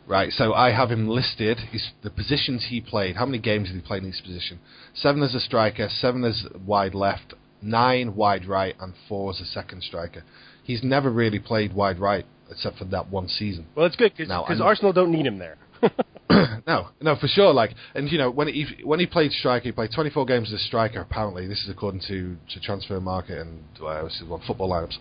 Right, 0.06 0.32
so 0.32 0.54
I 0.54 0.72
have 0.72 0.90
him 0.90 1.08
listed. 1.08 1.58
His, 1.58 1.90
the 2.02 2.10
positions 2.10 2.66
he 2.70 2.80
played. 2.80 3.16
How 3.16 3.26
many 3.26 3.38
games 3.38 3.68
did 3.68 3.76
he 3.76 3.82
play 3.82 3.98
in 3.98 4.06
each 4.06 4.24
position? 4.24 4.58
Seven 4.94 5.22
as 5.22 5.34
a 5.34 5.40
striker, 5.40 5.88
seven 5.88 6.24
as 6.24 6.46
wide 6.64 6.94
left, 6.94 7.34
nine 7.60 8.16
wide 8.16 8.46
right, 8.46 8.74
and 8.80 8.94
four 9.08 9.30
as 9.30 9.40
a 9.40 9.44
second 9.44 9.82
striker. 9.82 10.24
He's 10.64 10.82
never 10.82 11.10
really 11.10 11.38
played 11.38 11.74
wide 11.74 11.98
right 11.98 12.24
except 12.50 12.78
for 12.78 12.84
that 12.86 13.08
one 13.10 13.28
season. 13.28 13.66
Well, 13.74 13.86
it's 13.86 13.96
good 13.96 14.12
because 14.16 14.60
Arsenal 14.60 14.92
don't 14.92 15.12
need 15.12 15.26
him 15.26 15.38
there. 15.38 15.56
no, 16.66 16.88
no, 17.00 17.16
for 17.16 17.26
sure. 17.26 17.52
Like, 17.52 17.70
and 17.94 18.10
you 18.10 18.18
know, 18.18 18.30
when 18.30 18.48
he 18.48 18.66
when 18.84 19.00
he 19.00 19.06
played 19.06 19.32
striker, 19.32 19.64
he 19.64 19.72
played 19.72 19.90
24 19.94 20.26
games 20.26 20.52
as 20.52 20.60
a 20.60 20.64
striker. 20.64 21.00
Apparently, 21.00 21.46
this 21.46 21.62
is 21.62 21.70
according 21.70 22.00
to 22.08 22.36
to 22.52 22.60
Transfermarkt 22.60 23.30
and 23.30 23.62
uh, 23.84 24.04
this 24.04 24.20
is 24.20 24.28
one 24.28 24.40
football 24.46 24.70
lineups. 24.70 24.96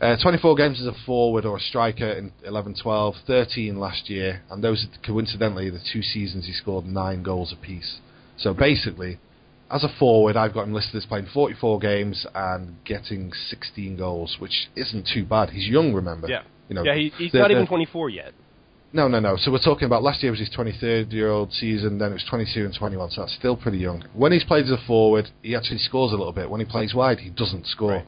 Uh, 0.00 0.16
24 0.22 0.56
games 0.56 0.80
as 0.80 0.86
a 0.86 0.94
forward 1.04 1.44
or 1.44 1.58
a 1.58 1.60
striker 1.60 2.10
in 2.10 2.32
11-12, 2.48 3.16
13 3.26 3.78
last 3.78 4.08
year, 4.08 4.40
and 4.50 4.64
those 4.64 4.86
are 4.86 5.06
coincidentally 5.06 5.68
the 5.68 5.80
two 5.92 6.00
seasons 6.00 6.46
he 6.46 6.54
scored 6.54 6.86
nine 6.86 7.22
goals 7.22 7.52
apiece. 7.52 7.98
So 8.38 8.54
basically, 8.54 9.18
as 9.70 9.84
a 9.84 9.90
forward, 9.98 10.36
I've 10.36 10.54
got 10.54 10.62
him 10.62 10.72
listed 10.72 10.96
as 10.96 11.04
playing 11.04 11.26
44 11.34 11.80
games 11.80 12.26
and 12.34 12.82
getting 12.86 13.30
16 13.50 13.98
goals, 13.98 14.36
which 14.38 14.70
isn't 14.74 15.06
too 15.12 15.26
bad. 15.26 15.50
He's 15.50 15.68
young, 15.68 15.92
remember? 15.92 16.28
yeah. 16.28 16.44
You 16.70 16.76
know, 16.76 16.84
yeah, 16.84 16.94
he, 16.94 17.12
he's 17.18 17.34
not 17.34 17.50
even 17.50 17.66
24 17.66 18.10
yet. 18.10 18.32
no, 18.92 19.08
no, 19.08 19.18
no. 19.18 19.36
So 19.36 19.50
we're 19.50 19.58
talking 19.58 19.86
about 19.86 20.04
last 20.04 20.22
year 20.22 20.30
was 20.30 20.38
his 20.38 20.50
23rd 20.56 21.12
year 21.12 21.28
old 21.28 21.52
season, 21.52 21.98
then 21.98 22.12
it 22.12 22.14
was 22.14 22.24
22 22.30 22.64
and 22.64 22.72
21, 22.72 23.10
so 23.10 23.22
that's 23.22 23.34
still 23.34 23.56
pretty 23.56 23.78
young. 23.78 24.04
When 24.14 24.30
he's 24.30 24.44
played 24.44 24.66
as 24.66 24.70
a 24.70 24.78
forward, 24.86 25.28
he 25.42 25.56
actually 25.56 25.78
scores 25.78 26.12
a 26.12 26.16
little 26.16 26.32
bit. 26.32 26.48
When 26.48 26.60
he 26.60 26.66
plays 26.66 26.94
wide, 26.94 27.18
he 27.18 27.30
doesn't 27.30 27.66
score. 27.66 27.90
Right. 27.90 28.06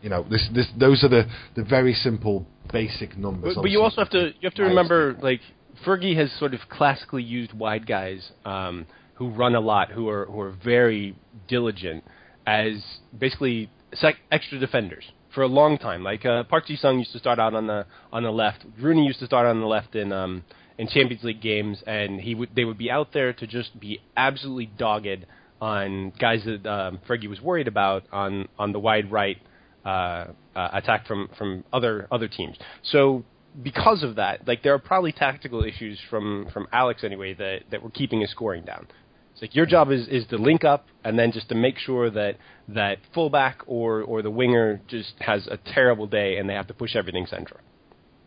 You 0.00 0.08
know, 0.08 0.24
this, 0.28 0.48
this, 0.54 0.68
those 0.80 1.04
are 1.04 1.08
the, 1.08 1.24
the 1.54 1.64
very 1.64 1.92
simple, 1.92 2.46
basic 2.72 3.16
numbers. 3.18 3.56
But, 3.56 3.62
but 3.62 3.70
you 3.70 3.82
also 3.82 4.00
have 4.00 4.10
to 4.10 4.28
you 4.40 4.44
have 4.44 4.54
to 4.54 4.62
remember 4.62 5.14
like 5.22 5.40
Fergie 5.86 6.16
has 6.16 6.32
sort 6.38 6.54
of 6.54 6.60
classically 6.70 7.22
used 7.22 7.52
wide 7.52 7.86
guys 7.86 8.32
um, 8.46 8.86
who 9.14 9.28
run 9.28 9.54
a 9.54 9.60
lot, 9.60 9.90
who 9.90 10.08
are 10.08 10.24
who 10.24 10.40
are 10.40 10.56
very 10.64 11.14
diligent 11.46 12.04
as 12.46 12.82
basically 13.16 13.70
sec- 13.94 14.16
extra 14.30 14.58
defenders 14.58 15.04
for 15.34 15.42
a 15.42 15.46
long 15.46 15.78
time. 15.78 16.02
Like 16.02 16.24
uh, 16.24 16.44
Park 16.44 16.66
Ji 16.66 16.76
Sung 16.76 16.98
used 16.98 17.12
to 17.12 17.18
start 17.18 17.38
out 17.38 17.54
on 17.54 17.66
the 17.66 17.86
on 18.12 18.22
the 18.22 18.30
left. 18.30 18.64
Rooney 18.80 19.04
used 19.04 19.20
to 19.20 19.26
start 19.26 19.46
on 19.46 19.60
the 19.60 19.66
left 19.66 19.94
in 19.94 20.12
um, 20.12 20.44
in 20.78 20.88
Champions 20.88 21.22
League 21.24 21.40
games, 21.40 21.82
and 21.86 22.20
he 22.20 22.34
would 22.34 22.50
they 22.54 22.64
would 22.64 22.78
be 22.78 22.90
out 22.90 23.12
there 23.12 23.32
to 23.32 23.46
just 23.46 23.78
be 23.78 24.00
absolutely 24.16 24.66
dogged 24.66 25.26
on 25.60 26.12
guys 26.18 26.42
that 26.44 26.66
um, 26.66 26.98
Fergie 27.08 27.28
was 27.28 27.40
worried 27.40 27.68
about 27.68 28.04
on 28.12 28.48
on 28.58 28.72
the 28.72 28.78
wide 28.78 29.10
right 29.10 29.38
uh, 29.84 30.26
uh, 30.56 30.68
attack 30.72 31.06
from 31.06 31.28
from 31.38 31.64
other 31.72 32.08
other 32.10 32.28
teams. 32.28 32.56
So 32.82 33.24
because 33.62 34.02
of 34.02 34.16
that, 34.16 34.46
like 34.48 34.62
there 34.62 34.74
are 34.74 34.78
probably 34.78 35.12
tactical 35.12 35.64
issues 35.64 35.98
from 36.10 36.48
from 36.52 36.66
Alex 36.72 37.04
anyway 37.04 37.34
that 37.34 37.60
that 37.70 37.82
were 37.82 37.90
keeping 37.90 38.20
his 38.20 38.30
scoring 38.30 38.64
down. 38.64 38.86
It's 39.32 39.42
like 39.42 39.54
your 39.54 39.66
job 39.66 39.90
is 39.90 40.06
is 40.08 40.26
to 40.28 40.36
link 40.36 40.64
up 40.64 40.86
and 41.04 41.18
then 41.18 41.32
just 41.32 41.48
to 41.48 41.54
make 41.54 41.78
sure 41.78 42.10
that 42.10 42.36
that 42.68 42.98
fullback 43.14 43.62
or 43.66 44.02
or 44.02 44.22
the 44.22 44.30
winger 44.30 44.80
just 44.88 45.14
has 45.20 45.46
a 45.46 45.56
terrible 45.56 46.06
day 46.06 46.36
and 46.38 46.48
they 46.48 46.54
have 46.54 46.66
to 46.68 46.74
push 46.74 46.94
everything 46.94 47.26
central. 47.26 47.60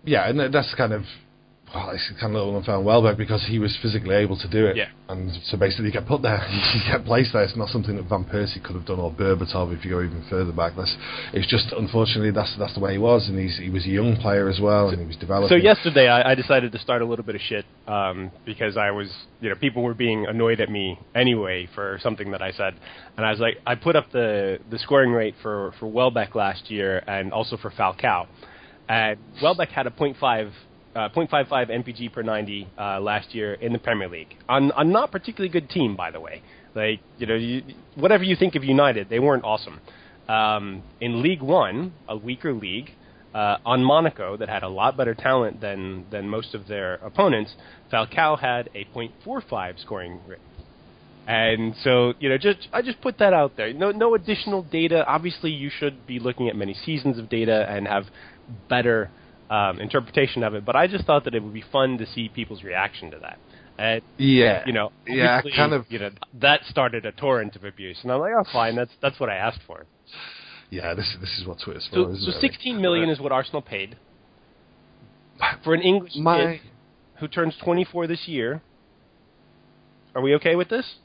Yeah, 0.03 0.29
and 0.29 0.53
that's 0.53 0.73
kind 0.75 0.93
of 0.93 1.03
well, 1.75 1.89
it's 1.89 2.09
kind 2.21 2.35
of 2.35 2.55
unfair 2.55 2.75
on 2.75 2.85
Welbeck 2.85 3.17
because 3.17 3.45
he 3.45 3.59
was 3.59 3.77
physically 3.81 4.15
able 4.15 4.37
to 4.37 4.47
do 4.47 4.65
it. 4.65 4.77
Yeah. 4.77 4.87
And 5.09 5.29
so 5.43 5.57
basically, 5.57 5.87
he 5.87 5.91
get 5.91 6.07
put 6.07 6.21
there. 6.21 6.39
He 6.75 6.79
get 6.91 7.05
placed 7.05 7.33
there. 7.33 7.43
It's 7.43 7.55
not 7.55 7.69
something 7.69 7.95
that 7.97 8.07
Van 8.07 8.23
Persie 8.23 8.63
could 8.63 8.75
have 8.75 8.85
done 8.85 8.99
or 8.99 9.11
Berbatov 9.11 9.77
if 9.77 9.83
you 9.83 9.91
go 9.91 10.01
even 10.01 10.25
further 10.29 10.51
back. 10.51 10.73
That's 10.77 10.95
it's 11.33 11.47
just 11.47 11.73
unfortunately 11.77 12.31
that's 12.31 12.55
that's 12.57 12.73
the 12.73 12.79
way 12.79 12.93
he 12.93 12.97
was, 12.97 13.27
and 13.27 13.37
he's 13.37 13.57
he 13.57 13.69
was 13.69 13.85
a 13.85 13.89
young 13.89 14.15
player 14.15 14.47
as 14.47 14.59
well, 14.59 14.89
and 14.89 14.99
he 14.99 15.05
was 15.05 15.17
developing. 15.17 15.49
So 15.49 15.61
yesterday 15.61 16.07
I, 16.07 16.31
I 16.31 16.35
decided 16.35 16.71
to 16.71 16.79
start 16.79 17.01
a 17.01 17.05
little 17.05 17.25
bit 17.25 17.35
of 17.35 17.41
shit 17.41 17.65
um, 17.87 18.31
because 18.45 18.77
I 18.77 18.91
was, 18.91 19.09
you 19.41 19.49
know, 19.49 19.55
people 19.55 19.83
were 19.83 19.93
being 19.93 20.25
annoyed 20.25 20.61
at 20.61 20.69
me 20.69 20.97
anyway 21.13 21.67
for 21.75 21.99
something 22.01 22.31
that 22.31 22.41
I 22.41 22.51
said, 22.51 22.75
and 23.17 23.25
I 23.25 23.31
was 23.31 23.39
like, 23.39 23.57
I 23.67 23.75
put 23.75 23.95
up 23.95 24.11
the 24.11 24.59
the 24.71 24.79
scoring 24.79 25.11
rate 25.11 25.35
for 25.41 25.73
for 25.79 25.87
Welbeck 25.87 26.35
last 26.35 26.71
year 26.71 27.03
and 27.05 27.33
also 27.33 27.57
for 27.57 27.69
Falcao, 27.69 28.27
and 28.87 29.19
Welbeck 29.41 29.69
had 29.69 29.87
a 29.87 29.91
0.5. 29.91 30.51
Uh, 30.95 31.09
0.55 31.09 31.49
MPG 31.69 32.13
per 32.13 32.23
90 32.23 32.69
uh, 32.79 33.01
last 33.01 33.35
year 33.35 33.55
in 33.55 33.73
the 33.73 33.79
Premier 33.79 34.07
League 34.07 34.33
on 34.47 34.71
a 34.77 34.83
not 34.85 35.11
particularly 35.11 35.49
good 35.49 35.69
team, 35.69 35.93
by 35.93 36.09
the 36.09 36.21
way. 36.21 36.41
Like 36.73 37.01
you 37.17 37.27
know, 37.27 37.35
you, 37.35 37.63
whatever 37.95 38.23
you 38.23 38.37
think 38.37 38.55
of 38.55 38.63
United, 38.63 39.09
they 39.09 39.19
weren't 39.19 39.43
awesome. 39.43 39.81
Um, 40.29 40.83
in 41.01 41.21
League 41.21 41.41
One, 41.41 41.91
a 42.07 42.15
weaker 42.15 42.53
league, 42.53 42.91
uh, 43.35 43.57
on 43.65 43.83
Monaco 43.83 44.37
that 44.37 44.47
had 44.47 44.63
a 44.63 44.69
lot 44.69 44.95
better 44.95 45.13
talent 45.13 45.59
than 45.59 46.05
than 46.09 46.29
most 46.29 46.55
of 46.55 46.67
their 46.69 46.95
opponents, 46.95 47.53
Falcao 47.91 48.39
had 48.39 48.69
a 48.73 48.87
.45 48.95 49.81
scoring 49.81 50.21
rate. 50.25 50.39
And 51.27 51.75
so, 51.83 52.13
you 52.19 52.29
know, 52.29 52.37
just 52.37 52.69
I 52.71 52.81
just 52.81 53.01
put 53.01 53.17
that 53.17 53.33
out 53.33 53.57
there. 53.57 53.73
No, 53.73 53.91
no 53.91 54.15
additional 54.15 54.63
data. 54.63 55.03
Obviously, 55.05 55.51
you 55.51 55.69
should 55.69 56.07
be 56.07 56.19
looking 56.19 56.47
at 56.47 56.55
many 56.55 56.73
seasons 56.73 57.17
of 57.17 57.27
data 57.27 57.65
and 57.67 57.85
have 57.85 58.05
better 58.69 59.09
um, 59.49 59.79
interpretation 59.79 60.43
of 60.43 60.53
it. 60.55 60.65
But 60.65 60.75
I 60.75 60.87
just 60.87 61.05
thought 61.05 61.23
that 61.25 61.35
it 61.35 61.43
would 61.43 61.53
be 61.53 61.63
fun 61.71 61.97
to 61.99 62.05
see 62.07 62.29
people's 62.29 62.63
reaction 62.63 63.11
to 63.11 63.19
that. 63.19 63.37
And 63.77 64.01
Yeah. 64.17 64.63
you 64.65 64.73
know, 64.73 64.91
Yeah, 65.07 65.41
kind 65.55 65.73
of- 65.73 65.85
You 65.89 65.99
know, 65.99 66.09
that 66.35 66.63
started 66.65 67.05
a 67.05 67.11
torrent 67.11 67.55
of 67.55 67.63
abuse, 67.65 68.01
and 68.03 68.11
I'm 68.11 68.19
like, 68.21 68.33
oh, 68.37 68.43
fine. 68.51 68.75
That's 68.75 68.93
that's 69.01 69.19
what 69.19 69.29
I 69.29 69.35
asked 69.35 69.61
for. 69.67 69.85
Yeah, 70.69 70.93
this 70.93 71.15
this 71.19 71.37
is 71.39 71.45
what 71.45 71.59
Twitter's 71.59 71.87
for. 71.87 72.15
So, 72.15 72.31
so 72.31 72.39
16 72.39 72.81
million 72.81 73.09
is 73.09 73.19
what 73.19 73.31
Arsenal 73.31 73.61
paid 73.61 73.97
for 75.63 75.73
an 75.73 75.81
English 75.81 76.15
my. 76.15 76.37
kid 76.57 76.61
who 77.19 77.27
turns 77.27 77.55
24 77.63 78.07
this 78.07 78.27
year. 78.27 78.61
Are 80.15 80.21
we 80.21 80.35
okay 80.35 80.55
with 80.55 80.69
this? 80.69 80.95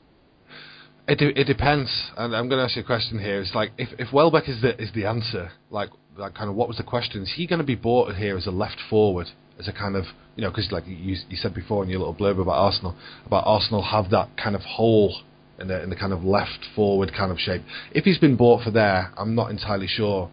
It 1.09 1.21
it 1.23 1.45
depends, 1.45 1.91
and 2.17 2.35
I'm 2.37 2.49
going 2.49 2.59
to 2.61 2.65
ask 2.65 2.77
you 2.77 2.83
a 2.83 2.85
question 2.85 3.19
here. 3.19 3.41
It's 3.41 3.55
like 3.55 3.73
if 3.79 3.89
if 3.99 4.13
Welbeck 4.13 4.49
is 4.49 4.61
the 4.63 4.81
is 4.81 4.93
the 4.93 5.07
answer, 5.07 5.51
like 5.71 5.91
like 6.21 6.35
kind 6.35 6.49
of 6.51 6.57
what 6.57 6.69
was 6.69 6.77
the 6.77 6.85
question? 6.85 7.23
Is 7.23 7.33
he 7.37 7.47
going 7.47 7.59
to 7.61 7.65
be 7.67 7.75
bought 7.75 8.15
here 8.15 8.37
as 8.37 8.47
a 8.47 8.51
left 8.51 8.79
forward, 8.89 9.27
as 9.59 9.67
a 9.69 9.73
kind 9.73 9.97
of 9.97 10.05
you 10.37 10.43
know 10.43 10.51
because 10.51 10.71
like 10.71 10.85
you 10.87 11.17
you 11.29 11.37
said 11.37 11.55
before 11.55 11.83
in 11.83 11.91
your 11.91 11.99
little 11.99 12.15
blurb 12.15 12.41
about 12.41 12.53
Arsenal, 12.53 12.95
about 13.27 13.45
Arsenal 13.47 13.83
have 13.83 14.11
that 14.11 14.29
kind 14.37 14.55
of 14.55 14.63
hole 14.63 15.23
in 15.59 15.69
the 15.69 15.83
in 15.83 15.91
the 15.91 15.97
kind 15.97 16.13
of 16.13 16.23
left 16.25 16.67
forward 16.75 17.13
kind 17.17 17.33
of 17.33 17.39
shape. 17.39 17.63
If 17.93 18.05
he's 18.05 18.19
been 18.19 18.37
bought 18.37 18.63
for 18.65 18.71
there, 18.71 19.13
I'm 19.17 19.35
not 19.35 19.51
entirely 19.51 19.87
sure 19.89 20.31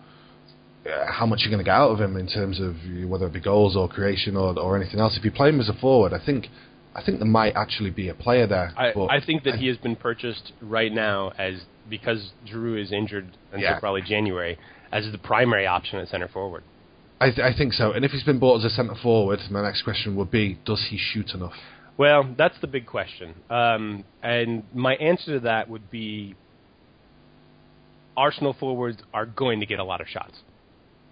uh, 0.86 1.12
how 1.12 1.26
much 1.26 1.40
you're 1.42 1.52
going 1.52 1.64
to 1.64 1.66
get 1.66 1.76
out 1.76 1.92
of 1.92 2.00
him 2.00 2.16
in 2.18 2.28
terms 2.28 2.60
of 2.60 2.76
whether 3.10 3.26
it 3.28 3.34
be 3.34 3.42
goals 3.42 3.76
or 3.76 3.88
creation 3.88 4.36
or 4.36 4.58
or 4.60 4.76
anything 4.80 5.00
else. 5.00 5.18
If 5.18 5.26
you 5.26 5.32
play 5.32 5.50
him 5.50 5.60
as 5.60 5.70
a 5.70 5.74
forward, 5.74 6.14
I 6.14 6.24
think. 6.24 6.48
I 6.96 7.04
think 7.04 7.20
there 7.20 7.28
might 7.28 7.56
actually 7.56 7.92
be 7.92 8.10
a 8.10 8.16
player 8.16 8.48
there. 8.48 8.74
I, 8.76 8.92
but 8.92 9.12
I 9.12 9.24
think 9.24 9.44
that 9.44 9.54
he 9.60 9.68
has 9.68 9.78
been 9.78 9.96
purchased 9.96 10.52
right 10.64 10.92
now 10.92 11.32
as 11.38 11.62
because 11.88 12.32
Giroud 12.52 12.82
is 12.82 12.92
injured 12.92 13.38
until 13.52 13.70
Yeah. 13.70 13.80
probably 13.80 14.02
January 14.02 14.58
as 14.92 15.12
the 15.12 15.18
primary 15.18 15.68
option 15.68 16.00
at 16.00 16.08
center 16.08 16.28
forward. 16.28 16.64
I, 17.20 17.32
th- 17.32 17.40
I 17.40 17.58
think 17.58 17.74
so. 17.74 17.92
And 17.92 18.06
if 18.06 18.12
he's 18.12 18.24
been 18.24 18.40
bought 18.40 18.60
as 18.60 18.66
a 18.66 18.70
centre 18.70 18.96
forward, 19.02 19.40
my 19.50 19.64
next 19.64 19.82
question 19.84 20.16
would 20.16 20.30
be: 20.30 20.60
Does 20.66 20.88
he 20.90 20.98
shoot 20.98 21.32
enough? 21.34 21.54
Well, 21.98 22.36
that's 22.38 22.60
the 22.62 22.68
big 22.68 22.86
question. 22.86 23.34
Um, 23.50 24.04
and 24.22 24.64
my 24.74 24.94
answer 24.96 25.34
to 25.34 25.40
that 25.42 25.68
would 25.68 25.90
be 25.90 26.36
Arsenal 28.16 28.56
forwards 28.60 29.00
are 29.14 29.26
going 29.26 29.60
to 29.62 29.66
get 29.66 29.80
a 29.80 29.84
lot 29.84 30.00
of 30.02 30.08
shots. 30.08 30.36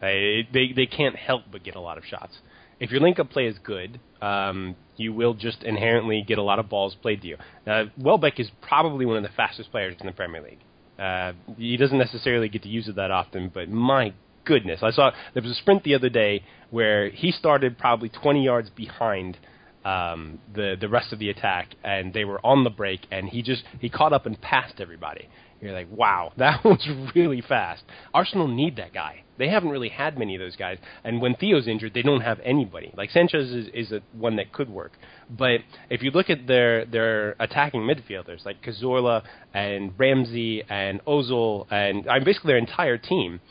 They, 0.01 0.47
they, 0.53 0.73
they 0.75 0.85
can't 0.85 1.15
help 1.15 1.43
but 1.51 1.63
get 1.63 1.75
a 1.75 1.79
lot 1.79 1.97
of 1.97 2.03
shots. 2.05 2.37
If 2.79 2.91
your 2.91 2.99
link 2.99 3.19
up 3.19 3.29
play 3.29 3.47
is 3.47 3.57
good, 3.63 3.99
um, 4.21 4.75
you 4.97 5.13
will 5.13 5.33
just 5.33 5.63
inherently 5.63 6.23
get 6.27 6.37
a 6.37 6.43
lot 6.43 6.59
of 6.59 6.69
balls 6.69 6.95
played 7.01 7.21
to 7.21 7.27
you. 7.27 7.37
Uh, 7.65 7.85
Welbeck 7.97 8.39
is 8.39 8.49
probably 8.61 9.05
one 9.05 9.17
of 9.17 9.23
the 9.23 9.29
fastest 9.29 9.71
players 9.71 9.95
in 9.99 10.05
the 10.05 10.11
Premier 10.11 10.41
League. 10.41 10.59
Uh, 10.99 11.33
he 11.57 11.77
doesn't 11.77 11.97
necessarily 11.97 12.49
get 12.49 12.63
to 12.63 12.69
use 12.69 12.87
it 12.87 12.95
that 12.95 13.11
often, 13.11 13.51
but 13.53 13.69
my 13.69 14.13
goodness, 14.45 14.79
I 14.81 14.91
saw 14.91 15.11
there 15.33 15.43
was 15.43 15.51
a 15.51 15.55
sprint 15.55 15.83
the 15.83 15.95
other 15.95 16.09
day 16.09 16.43
where 16.69 17.09
he 17.09 17.31
started 17.31 17.77
probably 17.77 18.09
20 18.09 18.43
yards 18.43 18.69
behind 18.69 19.37
um, 19.83 20.39
the 20.53 20.75
the 20.79 20.89
rest 20.89 21.13
of 21.13 21.19
the 21.19 21.29
attack, 21.29 21.75
and 21.83 22.13
they 22.13 22.25
were 22.25 22.43
on 22.43 22.63
the 22.63 22.69
break, 22.69 23.01
and 23.11 23.29
he 23.29 23.43
just 23.43 23.63
he 23.79 23.89
caught 23.89 24.13
up 24.13 24.25
and 24.25 24.39
passed 24.41 24.81
everybody. 24.81 25.29
You're 25.61 25.73
like, 25.73 25.87
wow, 25.91 26.33
that 26.37 26.63
was 26.63 26.87
really 27.15 27.41
fast. 27.41 27.83
Arsenal 28.13 28.47
need 28.47 28.75
that 28.77 28.93
guy. 28.93 29.23
They 29.37 29.49
haven't 29.49 29.69
really 29.69 29.89
had 29.89 30.17
many 30.17 30.35
of 30.35 30.39
those 30.39 30.55
guys, 30.55 30.77
and 31.03 31.21
when 31.21 31.35
Theo's 31.35 31.67
injured, 31.67 31.93
they 31.93 32.01
don't 32.01 32.21
have 32.21 32.39
anybody. 32.43 32.93
Like 32.95 33.09
Sanchez 33.09 33.51
is, 33.51 33.67
is 33.73 33.91
a, 33.91 34.01
one 34.13 34.37
that 34.37 34.53
could 34.53 34.69
work, 34.69 34.93
but 35.29 35.59
if 35.89 36.01
you 36.03 36.11
look 36.11 36.29
at 36.29 36.47
their 36.47 36.85
their 36.85 37.35
attacking 37.39 37.81
midfielders 37.81 38.45
like 38.45 38.63
Cazorla 38.63 39.23
and 39.53 39.93
Ramsey 39.97 40.63
and 40.69 41.03
Ozil 41.03 41.69
and 41.69 42.07
I 42.09 42.15
mean, 42.15 42.23
basically 42.23 42.49
their 42.49 42.57
entire 42.57 42.97
team 42.97 43.41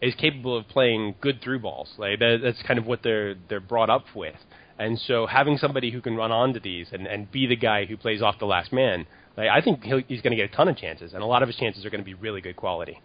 is 0.00 0.14
capable 0.14 0.56
of 0.56 0.68
playing 0.68 1.16
good 1.20 1.42
through 1.42 1.60
balls. 1.60 1.92
Like 1.98 2.18
that, 2.18 2.38
that's 2.42 2.62
kind 2.62 2.78
of 2.78 2.86
what 2.86 3.02
they're 3.02 3.34
they're 3.48 3.60
brought 3.60 3.90
up 3.90 4.04
with. 4.14 4.36
And 4.78 4.98
so 4.98 5.26
having 5.26 5.56
somebody 5.56 5.90
who 5.90 6.00
can 6.00 6.16
run 6.16 6.30
onto 6.30 6.60
these 6.60 6.88
and, 6.92 7.06
and 7.06 7.30
be 7.30 7.46
the 7.46 7.56
guy 7.56 7.86
who 7.86 7.96
plays 7.96 8.20
off 8.20 8.38
the 8.38 8.46
last 8.46 8.72
man, 8.72 9.06
I 9.36 9.60
think 9.60 9.82
he's 9.82 10.22
going 10.22 10.30
to 10.30 10.36
get 10.36 10.52
a 10.52 10.56
ton 10.56 10.68
of 10.68 10.76
chances, 10.76 11.12
and 11.12 11.22
a 11.22 11.26
lot 11.26 11.42
of 11.42 11.48
his 11.48 11.56
chances 11.56 11.84
are 11.84 11.90
going 11.90 12.00
to 12.00 12.04
be 12.04 12.14
really 12.14 12.40
good 12.40 12.56
quality. 12.56 13.00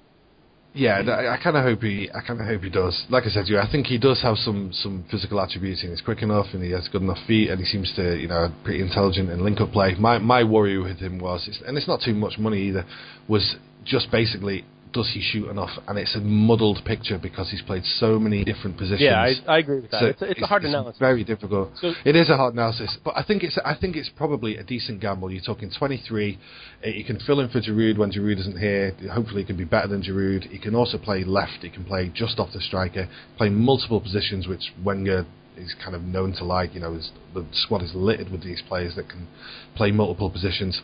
Yeah, 0.74 1.02
I, 1.02 1.34
I 1.34 1.44
kind 1.44 1.58
of 1.58 1.64
hope 1.64 1.82
he. 1.82 2.10
I 2.16 2.22
kind 2.26 2.40
of 2.40 2.48
hope 2.48 2.62
he 2.62 2.70
does. 2.70 3.06
Like 3.10 3.26
I 3.26 3.30
said 3.30 3.46
to 3.48 3.52
you, 3.52 3.60
I 3.60 3.70
think 3.70 3.88
he 3.88 3.98
does 3.98 4.22
have 4.22 4.38
some 4.38 4.72
some 4.72 5.04
physical 5.12 5.42
attributes, 5.42 5.82
and 5.82 5.92
he's 5.92 6.00
quick 6.00 6.22
enough, 6.22 6.48
and 6.54 6.64
he 6.64 6.72
has 6.72 6.88
good 6.88 7.02
enough 7.02 7.18
feet, 7.28 7.50
and 7.50 7.60
he 7.60 7.66
seems 7.66 7.92
to, 7.98 8.18
you 8.18 8.30
know, 8.30 8.54
pretty 8.64 8.82
intelligent 8.82 9.30
in 9.30 9.44
link 9.44 9.60
up 9.60 9.74
play. 9.74 9.96
My 9.96 10.18
my 10.18 10.46
worry 10.46 10.78
with 10.78 11.00
him 11.00 11.20
was, 11.20 11.50
and 11.68 11.78
it's 11.78 11.90
not 11.90 12.00
too 12.04 12.14
much 12.14 12.38
money 12.38 12.70
either, 12.70 12.86
was 13.28 13.58
just 13.84 14.10
basically 14.12 14.64
does 14.94 15.10
he 15.14 15.22
shoot 15.22 15.50
enough? 15.50 15.70
And 15.88 15.98
it's 15.98 16.16
a 16.16 16.20
muddled 16.20 16.84
picture 16.86 17.18
because 17.18 17.50
he's 17.50 17.62
played 17.62 17.84
so 17.86 18.20
many 18.20 18.44
different 18.44 18.78
positions. 18.78 19.02
Yeah, 19.02 19.22
I, 19.48 19.56
I 19.56 19.58
agree 19.60 19.80
with 19.82 19.92
that. 19.92 20.00
So 20.00 20.06
it's, 20.08 20.22
a, 20.22 20.26
it's, 20.32 20.42
a 20.42 20.46
hard 20.46 20.64
it's 20.64 20.70
analysis. 20.70 21.00
Very 21.00 21.24
difficult. 21.24 21.72
So- 21.80 21.94
it 22.06 22.16
is 22.16 22.30
a 22.30 22.38
hard 22.38 22.54
analysis, 22.54 22.98
but 23.04 23.16
I 23.16 23.24
think 23.24 23.44
it's 23.44 23.58
I 23.64 23.76
think 23.80 23.96
it's 23.96 24.10
probably 24.16 24.58
a 24.58 24.64
decent 24.64 25.00
gamble. 25.02 25.32
You're 25.32 25.44
talking 25.44 25.72
23. 25.78 26.38
uh, 26.86 26.90
You 26.90 27.06
can 27.06 27.20
fill 27.20 27.40
in 27.40 27.50
for 27.50 27.62
Giroud 27.62 27.98
when 27.98 28.12
Giroud 28.12 28.40
isn't 28.40 28.58
here. 28.60 28.94
Hopefully, 29.12 29.42
he 29.42 29.48
can 29.48 29.58
be 29.58 29.64
better 29.64 29.88
than 29.88 30.04
Giroud. 30.04 30.50
He 30.50 30.60
can 30.60 30.76
also 30.76 30.98
play 30.98 31.24
left. 31.24 31.60
He 31.62 31.70
can 31.70 31.86
play 31.86 32.12
just 32.14 32.40
off 32.40 32.50
the 32.54 32.62
striker, 32.62 33.08
play 33.38 33.50
multiple 33.50 34.02
positions, 34.02 34.48
which 34.48 34.74
Wenger 34.84 35.26
is 35.58 35.76
kind 35.84 35.96
of 35.96 36.02
known 36.04 36.34
to 36.34 36.44
like. 36.44 36.74
You 36.74 36.82
know, 36.82 36.94
his, 36.94 37.12
the 37.34 37.46
squad 37.54 37.82
is 37.84 37.92
littered 37.94 38.30
with 38.32 38.44
these 38.44 38.62
players 38.68 38.96
that 38.96 39.10
can 39.10 39.28
play 39.76 39.92
multiple 39.92 40.30
positions. 40.30 40.82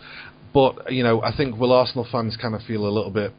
But 0.54 0.92
you 0.94 1.04
know, 1.04 1.22
I 1.22 1.36
think 1.36 1.58
will 1.58 1.74
Arsenal 1.74 2.08
fans 2.10 2.38
kind 2.42 2.56
of 2.56 2.62
feel 2.62 2.88
a 2.88 2.90
little 2.90 3.12
bit 3.12 3.34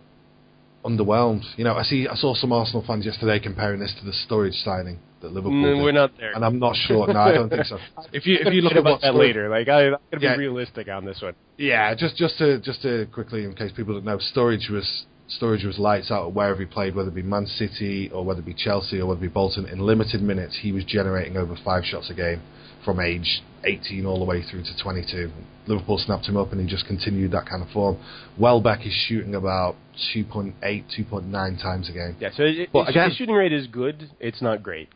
underwhelmed. 0.85 1.45
You 1.57 1.65
know, 1.65 1.75
I 1.75 1.83
see 1.83 2.07
I 2.09 2.15
saw 2.15 2.35
some 2.35 2.53
Arsenal 2.53 2.85
fans 2.87 3.05
yesterday 3.07 3.39
comparing 3.39 3.81
this 3.81 3.95
to 3.99 4.05
the 4.05 4.13
Sturridge 4.13 4.63
signing 4.65 4.99
that 5.21 5.33
Liverpool 5.33 5.53
No, 5.61 5.75
did. 5.75 5.83
we're 5.83 5.93
not 5.93 6.13
there. 6.19 6.33
And 6.33 6.45
I'm 6.45 6.59
not 6.59 6.77
sure. 6.77 7.07
No, 7.13 7.19
I 7.19 7.33
don't 7.33 7.49
think 7.51 7.65
so. 7.67 7.79
If 8.13 8.27
you 8.27 8.39
if 8.41 8.53
you 8.55 8.61
look 8.63 8.73
at 8.73 8.85
what 8.85 8.91
about 8.93 9.01
that 9.03 9.15
Sturridge- 9.15 9.19
later, 9.19 9.49
like 9.49 9.69
I, 9.69 9.87
I'm 9.87 9.91
going 9.91 10.01
to 10.13 10.21
Yeah. 10.21 10.37
be 10.37 10.47
realistic 10.47 10.89
on 10.89 11.05
this 11.05 11.21
one. 11.21 11.35
yeah, 11.57 11.95
just 11.95 12.17
just 12.17 12.39
to 12.39 12.61
just 12.61 12.83
to 12.83 13.07
quickly, 13.13 13.45
in 13.45 13.55
case 13.55 13.73
people 13.75 13.95
don't 13.95 14.05
know, 14.05 14.19
Sturridge 14.19 14.71
was 14.71 15.07
Sturridge 15.29 15.65
was 15.67 15.79
lights 15.79 16.11
out 16.11 16.33
wherever 16.33 16.59
he 16.61 16.65
played, 16.67 16.95
whether 16.95 17.09
it 17.11 17.15
be 17.15 17.23
Man 17.23 17.47
City 17.47 18.11
or 18.13 18.25
whether 18.25 18.41
it 18.41 18.47
be 18.47 18.55
Chelsea 18.55 18.99
or 19.01 19.07
whether 19.07 19.19
it 19.19 19.23
be 19.23 19.29
Bolton. 19.29 19.67
In 19.67 19.79
limited 19.81 20.23
minutes, 20.23 20.59
he 20.63 20.73
was 20.73 20.85
generating 20.85 21.37
over 21.37 21.55
five 21.65 21.85
shots 21.85 22.09
a 22.11 22.15
game 22.15 22.41
from 22.85 22.99
age 23.01 23.43
18 23.65 24.07
all 24.07 24.19
the 24.19 24.25
way 24.25 24.43
through 24.43 24.63
to 24.63 24.79
22. 24.83 25.31
Liverpool 25.67 25.99
snapped 25.99 26.27
him 26.27 26.37
up, 26.39 26.53
and 26.53 26.61
he 26.61 26.67
just 26.67 26.87
continued 26.87 27.33
that 27.33 27.45
kind 27.47 27.63
of 27.63 27.69
form. 27.71 27.99
Welbeck 28.39 28.87
is 28.87 28.93
shooting 29.07 29.35
about 29.35 29.77
2.8, 30.15 30.55
2.9 30.63 31.63
times 31.63 31.91
a 31.91 31.93
game. 31.93 32.17
Yeah, 32.19 32.31
so 32.35 32.45
it, 32.45 32.71
Well, 32.73 32.85
his, 32.87 32.95
again- 32.95 33.09
his 33.11 33.19
shooting 33.19 33.35
rate 33.35 33.53
is 33.53 33.67
good. 33.67 34.11
It's 34.21 34.41
not 34.41 34.63
great. 34.63 34.89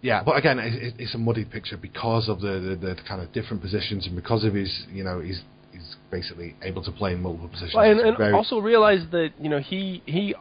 Yeah, 0.00 0.22
but 0.24 0.36
again, 0.36 0.58
it, 0.60 0.74
it- 0.80 0.94
it's 0.98 1.14
a 1.14 1.18
muddied 1.18 1.50
picture 1.50 1.76
because 1.76 2.28
of 2.28 2.40
the, 2.40 2.76
the, 2.80 2.94
the 2.94 2.96
kind 3.08 3.20
of 3.20 3.32
different 3.32 3.62
positions 3.62 4.06
and 4.06 4.14
because 4.14 4.44
of 4.44 4.54
his, 4.54 4.84
you 4.92 5.02
know, 5.02 5.18
he's 5.20 5.40
he's 5.72 5.96
basically 6.10 6.54
able 6.62 6.82
to 6.84 6.92
play 6.92 7.12
in 7.12 7.22
multiple 7.22 7.48
positions. 7.48 7.74
Well, 7.74 7.90
and, 7.90 8.00
and 8.00 8.34
also 8.34 8.58
realize 8.58 9.04
that 9.10 9.30
you 9.40 9.48
know 9.48 9.58
he 9.58 10.02
he 10.06 10.34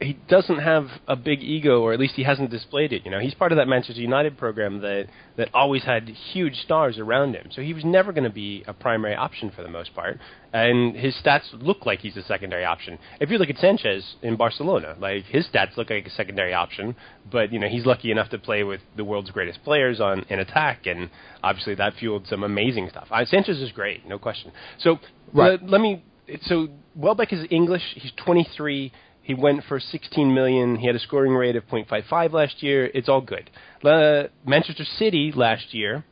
he 0.00 0.18
doesn't 0.28 0.58
have 0.58 0.88
a 1.08 1.16
big 1.16 1.42
ego, 1.42 1.80
or 1.80 1.92
at 1.92 1.98
least 2.00 2.14
he 2.16 2.22
hasn't 2.24 2.50
displayed 2.50 2.92
it. 2.92 3.04
You 3.04 3.10
know, 3.10 3.18
he's 3.18 3.34
part 3.34 3.52
of 3.52 3.56
that 3.56 3.66
Manchester 3.66 4.00
United 4.00 4.36
program 4.36 4.80
that 4.82 5.06
that 5.36 5.48
always 5.54 5.84
had 5.84 6.08
huge 6.08 6.56
stars 6.56 6.98
around 6.98 7.34
him. 7.34 7.48
So 7.50 7.62
he 7.62 7.72
was 7.72 7.84
never 7.84 8.12
going 8.12 8.24
to 8.24 8.30
be 8.30 8.62
a 8.66 8.74
primary 8.74 9.14
option 9.14 9.50
for 9.54 9.62
the 9.62 9.70
most 9.70 9.94
part, 9.94 10.18
and 10.52 10.94
his 10.94 11.14
stats 11.14 11.44
look 11.52 11.86
like 11.86 12.00
he's 12.00 12.16
a 12.16 12.22
secondary 12.22 12.64
option. 12.64 12.98
If 13.20 13.30
you 13.30 13.38
look 13.38 13.48
at 13.48 13.58
Sanchez 13.58 14.16
in 14.22 14.36
Barcelona, 14.36 14.96
like 15.00 15.24
his 15.24 15.46
stats 15.46 15.76
look 15.76 15.88
like 15.90 16.06
a 16.06 16.10
secondary 16.10 16.52
option, 16.52 16.94
but 17.30 17.52
you 17.52 17.58
know 17.58 17.68
he's 17.68 17.86
lucky 17.86 18.10
enough 18.10 18.28
to 18.30 18.38
play 18.38 18.64
with 18.64 18.80
the 18.96 19.04
world's 19.04 19.30
greatest 19.30 19.64
players 19.64 20.00
on 20.00 20.24
in 20.28 20.38
attack, 20.40 20.86
and 20.86 21.10
obviously 21.42 21.74
that 21.74 21.94
fueled 21.94 22.26
some 22.26 22.42
amazing 22.42 22.88
stuff. 22.90 23.08
Uh, 23.10 23.24
Sanchez 23.24 23.60
is 23.62 23.72
great, 23.72 24.06
no 24.06 24.18
question. 24.18 24.52
So 24.78 24.98
Right. 25.32 25.60
let, 25.60 25.70
let 25.70 25.80
me. 25.80 26.04
So 26.42 26.68
Welbeck 26.94 27.32
is 27.32 27.46
English. 27.50 27.82
He's 27.94 28.12
23. 28.24 28.92
He 29.26 29.34
went 29.34 29.64
for 29.64 29.80
16 29.80 30.32
million. 30.32 30.76
He 30.76 30.86
had 30.86 30.94
a 30.94 31.00
scoring 31.00 31.32
rate 31.32 31.56
of 31.56 31.66
0.55 31.66 32.32
last 32.32 32.62
year. 32.62 32.88
It's 32.94 33.08
all 33.08 33.20
good. 33.20 33.50
Uh, 33.84 34.28
Manchester 34.46 34.84
City 34.84 35.32
last 35.34 35.74
year 35.74 36.04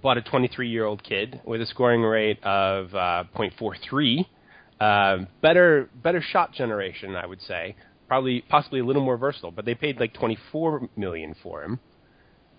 bought 0.00 0.18
a 0.18 0.20
23-year-old 0.20 1.02
kid 1.02 1.40
with 1.44 1.60
a 1.60 1.66
scoring 1.66 2.02
rate 2.02 2.38
of 2.44 2.94
uh, 2.94 3.24
0.43. 3.36 4.24
Uh, 4.78 5.24
better, 5.42 5.90
better 6.00 6.22
shot 6.22 6.54
generation, 6.54 7.16
I 7.16 7.26
would 7.26 7.42
say. 7.42 7.74
Probably, 8.06 8.44
possibly 8.48 8.78
a 8.78 8.84
little 8.84 9.04
more 9.04 9.16
versatile. 9.16 9.50
But 9.50 9.64
they 9.64 9.74
paid 9.74 9.98
like 9.98 10.14
24 10.14 10.90
million 10.96 11.34
for 11.42 11.64
him. 11.64 11.80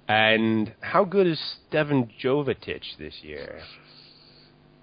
And 0.10 0.74
how 0.82 1.06
good 1.06 1.26
is 1.26 1.40
Stevan 1.70 2.12
Jovetic 2.22 2.82
this 3.00 3.14
year? 3.22 3.62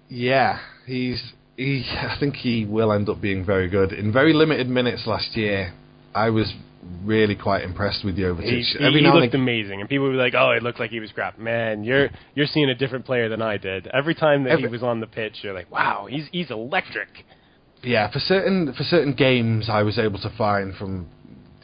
Yeah, 0.09 0.57
he's. 0.87 1.21
He, 1.59 1.83
I 1.89 2.15
think 2.17 2.35
he 2.37 2.63
will 2.63 2.93
end 2.93 3.09
up 3.09 3.19
being 3.19 3.45
very 3.45 3.67
good. 3.67 3.91
In 3.91 4.13
very 4.13 4.31
limited 4.31 4.69
minutes 4.69 5.05
last 5.05 5.35
year, 5.35 5.73
I 6.15 6.29
was 6.29 6.53
really 7.03 7.35
quite 7.35 7.63
impressed 7.65 8.05
with 8.05 8.15
He, 8.15 8.21
Jovetic. 8.21 8.43
he, 8.43 8.75
Every 8.79 8.99
he 8.99 9.01
now 9.01 9.11
and 9.11 9.19
looked 9.19 9.33
again, 9.33 9.41
amazing, 9.41 9.81
and 9.81 9.89
people 9.89 10.05
would 10.05 10.13
be 10.13 10.17
like, 10.17 10.35
"Oh, 10.35 10.51
it 10.51 10.63
looked 10.63 10.79
like 10.79 10.89
he 10.89 11.01
was 11.01 11.11
crap." 11.11 11.37
Man, 11.37 11.83
you're 11.83 12.11
you're 12.33 12.47
seeing 12.47 12.69
a 12.69 12.75
different 12.75 13.03
player 13.05 13.27
than 13.27 13.41
I 13.41 13.57
did. 13.57 13.87
Every 13.87 14.15
time 14.15 14.45
that 14.45 14.59
he 14.59 14.67
was 14.67 14.81
on 14.83 15.01
the 15.01 15.07
pitch, 15.07 15.39
you're 15.41 15.53
like, 15.53 15.69
"Wow, 15.69 16.07
he's 16.09 16.29
he's 16.31 16.49
electric." 16.49 17.09
yeah, 17.83 18.09
for 18.09 18.19
certain 18.19 18.71
for 18.71 18.83
certain 18.83 19.13
games, 19.13 19.67
I 19.69 19.83
was 19.83 19.99
able 19.99 20.19
to 20.19 20.29
find 20.37 20.73
from 20.75 21.07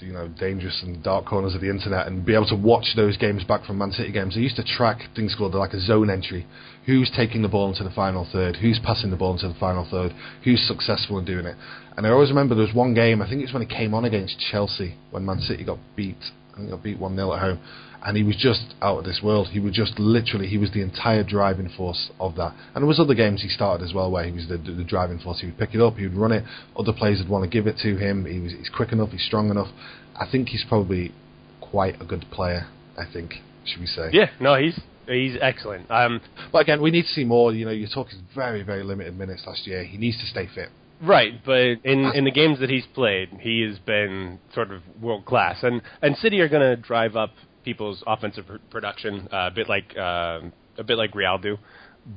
you 0.05 0.13
know 0.13 0.27
dangerous 0.27 0.81
and 0.83 1.03
dark 1.03 1.25
corners 1.25 1.55
of 1.55 1.61
the 1.61 1.69
internet 1.69 2.07
and 2.07 2.25
be 2.25 2.35
able 2.35 2.45
to 2.45 2.55
watch 2.55 2.93
those 2.95 3.17
games 3.17 3.43
back 3.43 3.65
from 3.65 3.79
Man 3.79 3.91
City 3.91 4.11
games. 4.11 4.35
I 4.37 4.39
used 4.39 4.55
to 4.57 4.63
track 4.63 5.01
things 5.15 5.35
called 5.35 5.55
like 5.55 5.73
a 5.73 5.79
zone 5.79 6.09
entry: 6.09 6.45
who's 6.85 7.11
taking 7.15 7.41
the 7.41 7.47
ball 7.47 7.69
into 7.69 7.83
the 7.83 7.89
final 7.89 8.27
third, 8.31 8.57
who's 8.57 8.79
passing 8.83 9.09
the 9.09 9.17
ball 9.17 9.33
into 9.33 9.47
the 9.47 9.59
final 9.59 9.87
third, 9.89 10.13
who's 10.43 10.65
successful 10.67 11.17
in 11.17 11.25
doing 11.25 11.45
it. 11.45 11.55
And 11.97 12.05
I 12.05 12.11
always 12.11 12.29
remember 12.29 12.55
there 12.55 12.65
was 12.65 12.75
one 12.75 12.93
game. 12.93 13.21
I 13.21 13.27
think 13.27 13.41
it 13.41 13.45
was 13.45 13.53
when 13.53 13.67
he 13.67 13.75
came 13.75 13.93
on 13.93 14.05
against 14.05 14.39
Chelsea 14.51 14.95
when 15.11 15.25
Man 15.25 15.39
City 15.39 15.63
got 15.63 15.79
beat. 15.95 16.17
I 16.53 16.57
think 16.57 16.69
got 16.69 16.83
beat 16.83 16.99
one 16.99 17.15
0 17.15 17.33
at 17.33 17.41
home. 17.41 17.59
And 18.05 18.15
he 18.15 18.23
was 18.23 18.35
just 18.37 18.75
out 18.83 18.99
of 18.99 19.03
this 19.03 19.21
world. 19.23 19.47
He 19.47 19.59
was 19.59 19.73
just 19.73 19.97
literally, 19.97 20.47
he 20.47 20.59
was 20.59 20.71
the 20.71 20.81
entire 20.81 21.23
driving 21.23 21.69
force 21.75 22.11
of 22.19 22.35
that. 22.35 22.53
And 22.73 22.83
there 22.83 22.87
was 22.87 22.99
other 22.99 23.15
games 23.15 23.41
he 23.41 23.49
started 23.49 23.83
as 23.83 23.93
well 23.93 24.11
where 24.11 24.23
he 24.23 24.31
was 24.31 24.47
the, 24.47 24.57
the 24.57 24.83
driving 24.83 25.17
force. 25.17 25.39
He 25.39 25.47
would 25.47 25.57
pick 25.57 25.73
it 25.73 25.81
up, 25.81 25.95
he 25.95 26.07
would 26.07 26.15
run 26.15 26.31
it. 26.31 26.43
Other 26.77 26.93
players 26.93 27.19
would 27.19 27.29
want 27.29 27.43
to 27.43 27.49
give 27.49 27.65
it 27.65 27.77
to 27.79 27.97
him. 27.97 28.25
He 28.25 28.39
was, 28.39 28.51
he's 28.51 28.69
quick 28.69 28.91
enough, 28.91 29.09
he's 29.09 29.25
strong 29.25 29.49
enough. 29.49 29.69
I 30.15 30.25
think 30.31 30.49
he's 30.49 30.63
probably 30.69 31.13
quite 31.61 31.99
a 31.99 32.05
good 32.05 32.25
player. 32.31 32.67
I 32.97 33.03
think, 33.11 33.33
should 33.65 33.81
we 33.81 33.87
say? 33.87 34.09
Yeah, 34.13 34.29
no, 34.39 34.55
he's 34.55 34.79
he's 35.07 35.37
excellent. 35.41 35.89
Um, 35.91 36.21
But 36.51 36.59
again, 36.59 36.81
we 36.81 36.91
need 36.91 37.03
to 37.03 37.07
see 37.09 37.25
more. 37.25 37.51
You 37.51 37.65
know, 37.65 37.71
you're 37.71 37.89
talking 37.89 38.19
very, 38.33 38.63
very 38.63 38.83
limited 38.83 39.17
minutes 39.17 39.43
last 39.45 39.67
year. 39.67 39.83
He 39.83 39.97
needs 39.97 40.17
to 40.19 40.25
stay 40.27 40.47
fit. 40.53 40.69
Right, 41.01 41.33
but 41.43 41.59
in 41.83 42.11
in 42.15 42.23
the 42.23 42.31
games 42.31 42.59
that 42.59 42.69
he's 42.69 42.85
played, 42.93 43.29
he 43.41 43.61
has 43.63 43.79
been 43.79 44.39
sort 44.53 44.71
of 44.71 44.81
world 45.01 45.25
class, 45.25 45.57
and 45.63 45.81
and 46.01 46.15
City 46.17 46.39
are 46.39 46.47
going 46.47 46.61
to 46.61 46.77
drive 46.77 47.17
up 47.17 47.31
people's 47.65 48.03
offensive 48.07 48.47
pr- 48.47 48.55
production 48.69 49.27
uh, 49.33 49.47
a 49.47 49.51
bit 49.51 49.67
like 49.67 49.97
uh, 49.97 50.39
a 50.77 50.83
bit 50.85 50.97
like 50.97 51.13
Real 51.13 51.37
do, 51.37 51.57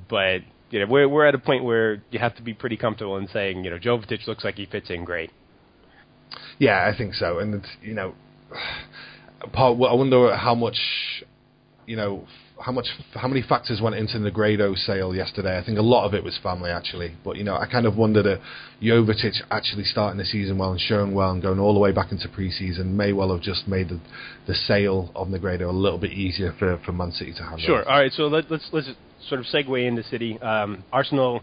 but 0.08 0.42
you 0.70 0.78
know 0.78 0.86
we're 0.86 1.08
we're 1.08 1.26
at 1.26 1.34
a 1.34 1.38
point 1.38 1.64
where 1.64 2.02
you 2.10 2.20
have 2.20 2.36
to 2.36 2.42
be 2.42 2.54
pretty 2.54 2.76
comfortable 2.76 3.16
in 3.16 3.26
saying 3.28 3.64
you 3.64 3.70
know 3.70 3.78
Jovetic 3.78 4.26
looks 4.28 4.44
like 4.44 4.54
he 4.54 4.66
fits 4.66 4.90
in 4.90 5.04
great. 5.04 5.30
Yeah, 6.58 6.88
I 6.92 6.96
think 6.96 7.14
so. 7.14 7.38
And 7.38 7.66
you 7.82 7.94
know, 7.94 8.14
part, 9.52 9.80
I 9.80 9.94
wonder 9.94 10.36
how 10.36 10.54
much, 10.54 10.78
you 11.86 11.96
know, 11.96 12.26
how 12.60 12.72
much, 12.72 12.86
how 13.14 13.28
many 13.28 13.42
factors 13.42 13.80
went 13.80 13.96
into 13.96 14.18
Negredo 14.18 14.76
sale 14.76 15.14
yesterday. 15.14 15.58
I 15.58 15.64
think 15.64 15.78
a 15.78 15.82
lot 15.82 16.06
of 16.06 16.14
it 16.14 16.24
was 16.24 16.38
family 16.42 16.70
actually. 16.70 17.14
But 17.24 17.36
you 17.36 17.44
know, 17.44 17.56
I 17.56 17.66
kind 17.66 17.86
of 17.86 17.96
wonder 17.96 18.22
that 18.22 18.40
Jovetic 18.82 19.34
actually 19.50 19.84
starting 19.84 20.18
the 20.18 20.24
season 20.24 20.58
well 20.58 20.72
and 20.72 20.80
showing 20.80 21.14
well 21.14 21.30
and 21.30 21.42
going 21.42 21.58
all 21.58 21.74
the 21.74 21.80
way 21.80 21.92
back 21.92 22.12
into 22.12 22.28
pre-season 22.28 22.96
may 22.96 23.12
well 23.12 23.32
have 23.32 23.42
just 23.42 23.68
made 23.68 23.88
the, 23.88 24.00
the 24.46 24.54
sale 24.54 25.10
of 25.14 25.28
Negredo 25.28 25.68
a 25.68 25.72
little 25.72 25.98
bit 25.98 26.12
easier 26.12 26.54
for, 26.58 26.80
for 26.84 26.92
Man 26.92 27.12
City 27.12 27.32
to 27.32 27.42
handle. 27.42 27.60
Sure. 27.60 27.88
All 27.88 28.00
right. 28.00 28.12
So 28.12 28.24
let, 28.24 28.50
let's 28.50 28.68
let's 28.72 28.90
sort 29.28 29.40
of 29.40 29.46
segue 29.46 29.86
into 29.86 30.02
City. 30.04 30.38
Um, 30.40 30.84
Arsenal. 30.92 31.42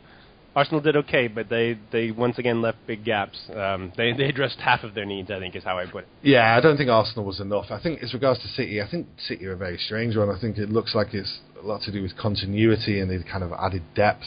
Arsenal 0.56 0.80
did 0.80 0.96
okay, 0.96 1.28
but 1.28 1.50
they, 1.50 1.78
they 1.92 2.12
once 2.12 2.38
again 2.38 2.62
left 2.62 2.78
big 2.88 3.04
gaps. 3.04 3.38
Um, 3.54 3.92
they 3.98 4.14
they 4.14 4.26
addressed 4.26 4.58
half 4.60 4.84
of 4.84 4.94
their 4.94 5.06
needs, 5.06 5.30
I 5.30 5.40
think, 5.40 5.56
is 5.56 5.64
how 5.64 5.78
I 5.78 5.86
put 5.86 6.04
it. 6.04 6.10
Yeah, 6.22 6.56
I 6.56 6.62
don't 6.62 6.78
think 6.78 6.90
Arsenal 6.90 7.26
was 7.26 7.42
enough. 7.42 7.66
I 7.72 7.80
think 7.82 8.02
as 8.02 8.14
regards 8.14 8.42
to 8.42 8.48
City, 8.48 8.82
I 8.82 8.90
think 8.90 9.08
City 9.18 9.46
are 9.48 9.54
a 9.54 9.58
very 9.58 9.78
strange 9.78 10.16
one. 10.16 10.30
I 10.30 10.40
think 10.40 10.58
it 10.58 10.70
looks 10.70 10.96
like 10.96 11.14
it's 11.14 11.40
a 11.62 11.66
lot 11.66 11.82
to 11.82 11.92
do 11.92 12.02
with 12.02 12.16
continuity 12.18 13.02
and 13.02 13.12
they've 13.12 13.26
kind 13.30 13.44
of 13.44 13.52
added 13.52 13.84
depth. 13.96 14.24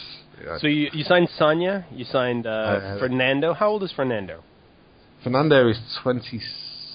So 0.59 0.67
you, 0.67 0.89
you 0.93 1.03
signed 1.03 1.27
Sagna, 1.37 1.85
you 1.91 2.05
signed 2.05 2.47
uh, 2.47 2.49
Uh, 2.49 2.99
Fernando. 2.99 3.53
How 3.53 3.69
old 3.69 3.83
is 3.83 3.91
Fernando? 3.91 4.43
Fernando 5.23 5.67
is 5.69 5.77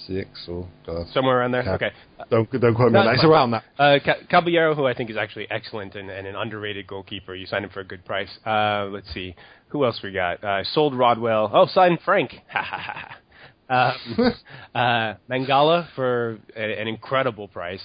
26 0.06 0.49
or 0.49 0.68
God. 0.87 1.06
Somewhere 1.12 1.38
around 1.40 1.52
there. 1.52 1.62
Yeah. 1.64 1.75
Okay. 1.75 1.90
Don't 2.30 2.50
don't 2.50 2.75
quote 2.75 2.92
me 2.92 2.99
on 2.99 3.04
No, 3.04 3.11
that. 3.11 3.14
it's 3.14 3.23
It's 3.23 3.30
around 3.30 3.50
that. 3.52 3.64
Uh, 3.78 3.99
Caballero, 4.30 4.75
who 4.75 4.87
I 4.87 4.94
think 4.94 5.11
is 5.11 5.16
actually 5.16 5.46
excellent 5.50 5.94
and, 5.94 6.11
and 6.11 6.26
an 6.26 6.37
underrated 6.37 6.87
goalkeeper. 6.87 7.35
You 7.35 7.46
signed 7.46 7.64
him 7.64 7.70
for 7.70 7.81
a 7.81 7.85
good 7.85 8.05
price. 8.05 8.31
Uh, 8.46 8.87
let's 8.90 9.12
see. 9.12 9.35
Who 9.68 9.85
else 9.85 10.00
we 10.02 10.12
got? 10.12 10.42
Uh, 10.44 10.62
sold 10.64 10.94
Rodwell. 10.96 11.50
Oh, 11.52 11.66
signed 11.66 11.98
Frank. 12.05 12.33
Ha 12.50 12.62
ha 12.62 12.79
ha. 12.79 13.09
ha. 13.09 13.18
Um, 13.66 14.35
uh, 14.74 15.14
Mangala 15.31 15.88
for 15.96 16.38
a, 16.55 16.81
an 16.81 16.87
incredible 16.87 17.48
price. 17.48 17.83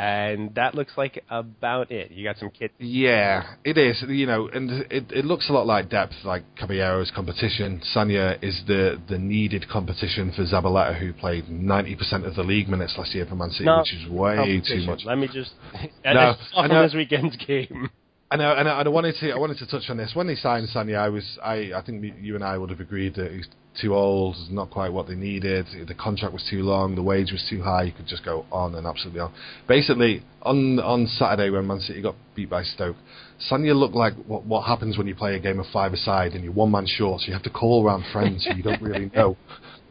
And 0.00 0.54
that 0.54 0.74
looks 0.74 0.92
like 0.96 1.22
about 1.28 1.90
it. 1.90 2.10
You 2.10 2.24
got 2.24 2.38
some 2.38 2.48
kids. 2.48 2.72
Yeah, 2.78 3.42
it 3.64 3.76
is. 3.76 4.02
You 4.08 4.24
know, 4.24 4.48
and 4.48 4.70
it 4.90 5.12
it 5.12 5.26
looks 5.26 5.50
a 5.50 5.52
lot 5.52 5.66
like 5.66 5.90
depth, 5.90 6.14
like 6.24 6.42
Caballero's 6.56 7.10
competition. 7.14 7.82
Sagna 7.94 8.38
is 8.42 8.62
the 8.66 8.98
the 9.10 9.18
needed 9.18 9.68
competition 9.68 10.32
for 10.34 10.44
Zabaleta, 10.46 10.98
who 10.98 11.12
played 11.12 11.44
90% 11.48 12.26
of 12.26 12.34
the 12.34 12.42
league 12.42 12.66
minutes 12.68 12.94
last 12.96 13.14
year 13.14 13.26
for 13.26 13.34
Man 13.34 13.50
City, 13.50 13.64
No, 13.66 13.78
which 13.80 13.92
is 13.92 14.08
way 14.08 14.62
too 14.66 14.86
much. 14.86 15.00
Let 15.04 15.18
me 15.18 15.28
just. 15.30 15.52
No, 16.04 16.34
I 16.56 16.66
know. 16.66 16.82
this 16.82 16.94
weekend's 16.94 17.36
game. 17.46 17.90
I 18.32 18.36
know, 18.36 18.52
and 18.52 18.68
I, 18.68 18.78
and 18.78 18.88
I 18.88 18.90
wanted 18.92 19.16
to, 19.16 19.32
I 19.32 19.38
wanted 19.38 19.58
to 19.58 19.66
touch 19.66 19.90
on 19.90 19.96
this. 19.96 20.12
When 20.14 20.28
they 20.28 20.36
signed 20.36 20.68
Sagna, 20.68 20.96
I 20.96 21.08
was, 21.08 21.24
I, 21.42 21.72
I 21.74 21.82
think 21.84 22.14
you 22.20 22.36
and 22.36 22.44
I 22.44 22.58
would 22.58 22.70
have 22.70 22.78
agreed 22.78 23.16
that 23.16 23.32
he's 23.32 23.48
too 23.80 23.92
old, 23.92 24.36
is 24.36 24.48
not 24.52 24.70
quite 24.70 24.92
what 24.92 25.08
they 25.08 25.16
needed. 25.16 25.66
The 25.88 25.94
contract 25.94 26.32
was 26.32 26.46
too 26.48 26.62
long, 26.62 26.94
the 26.94 27.02
wage 27.02 27.32
was 27.32 27.44
too 27.50 27.60
high. 27.60 27.82
You 27.82 27.92
could 27.92 28.06
just 28.06 28.24
go 28.24 28.46
on 28.52 28.76
and 28.76 28.86
absolutely 28.86 29.18
on. 29.18 29.32
Basically, 29.66 30.22
on 30.42 30.78
on 30.78 31.08
Saturday 31.08 31.50
when 31.50 31.66
Man 31.66 31.80
City 31.80 32.02
got 32.02 32.14
beat 32.36 32.48
by 32.48 32.62
Stoke, 32.62 32.96
Sagna 33.50 33.74
looked 33.74 33.96
like 33.96 34.14
what 34.28 34.44
what 34.44 34.62
happens 34.62 34.96
when 34.96 35.08
you 35.08 35.16
play 35.16 35.34
a 35.34 35.40
game 35.40 35.58
of 35.58 35.66
five 35.72 35.92
aside 35.92 36.34
and 36.34 36.44
you're 36.44 36.52
one 36.52 36.70
man 36.70 36.86
short, 36.86 37.22
so 37.22 37.26
you 37.26 37.32
have 37.32 37.42
to 37.42 37.50
call 37.50 37.84
around 37.84 38.04
friends 38.12 38.46
who 38.46 38.56
you 38.56 38.62
don't 38.62 38.80
really 38.80 39.10
know. 39.16 39.36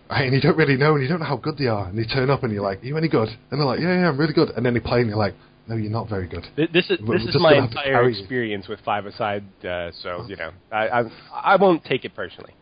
Right, 0.09 0.23
and 0.23 0.33
you 0.33 0.41
don't 0.41 0.57
really 0.57 0.77
know, 0.77 0.93
and 0.93 1.03
you 1.03 1.09
don't 1.09 1.19
know 1.19 1.25
how 1.25 1.37
good 1.37 1.57
they 1.57 1.67
are, 1.67 1.87
and 1.89 1.99
they 1.99 2.05
turn 2.05 2.29
up, 2.29 2.43
and 2.43 2.53
you're 2.53 2.63
like, 2.63 2.81
"Are 2.81 2.85
you 2.85 2.97
any 2.97 3.09
good?" 3.09 3.27
And 3.51 3.59
they're 3.59 3.67
like, 3.67 3.81
"Yeah, 3.81 3.99
yeah, 3.99 4.09
I'm 4.09 4.17
really 4.17 4.33
good." 4.33 4.49
And 4.55 4.65
then 4.65 4.73
they 4.73 4.79
play, 4.79 5.01
and 5.01 5.09
you're 5.09 5.19
like, 5.19 5.35
"No, 5.69 5.75
you're 5.75 5.91
not 5.91 6.09
very 6.09 6.27
good." 6.27 6.45
Th- 6.55 6.71
This 6.71 6.89
is 6.89 6.99
We're 7.01 7.19
this 7.19 7.27
is 7.35 7.41
my 7.41 7.51
gonna 7.51 7.61
have 7.61 7.71
to 7.71 7.77
entire 7.77 7.93
carry 7.93 8.13
you. 8.13 8.19
experience 8.19 8.67
with 8.67 8.79
five 8.81 9.05
aside, 9.05 9.43
uh, 9.63 9.91
so 10.03 10.25
you 10.27 10.35
know 10.35 10.51
I, 10.71 10.89
I 11.01 11.03
I 11.53 11.55
won't 11.55 11.83
take 11.85 12.03
it 12.05 12.13
personally. 12.15 12.53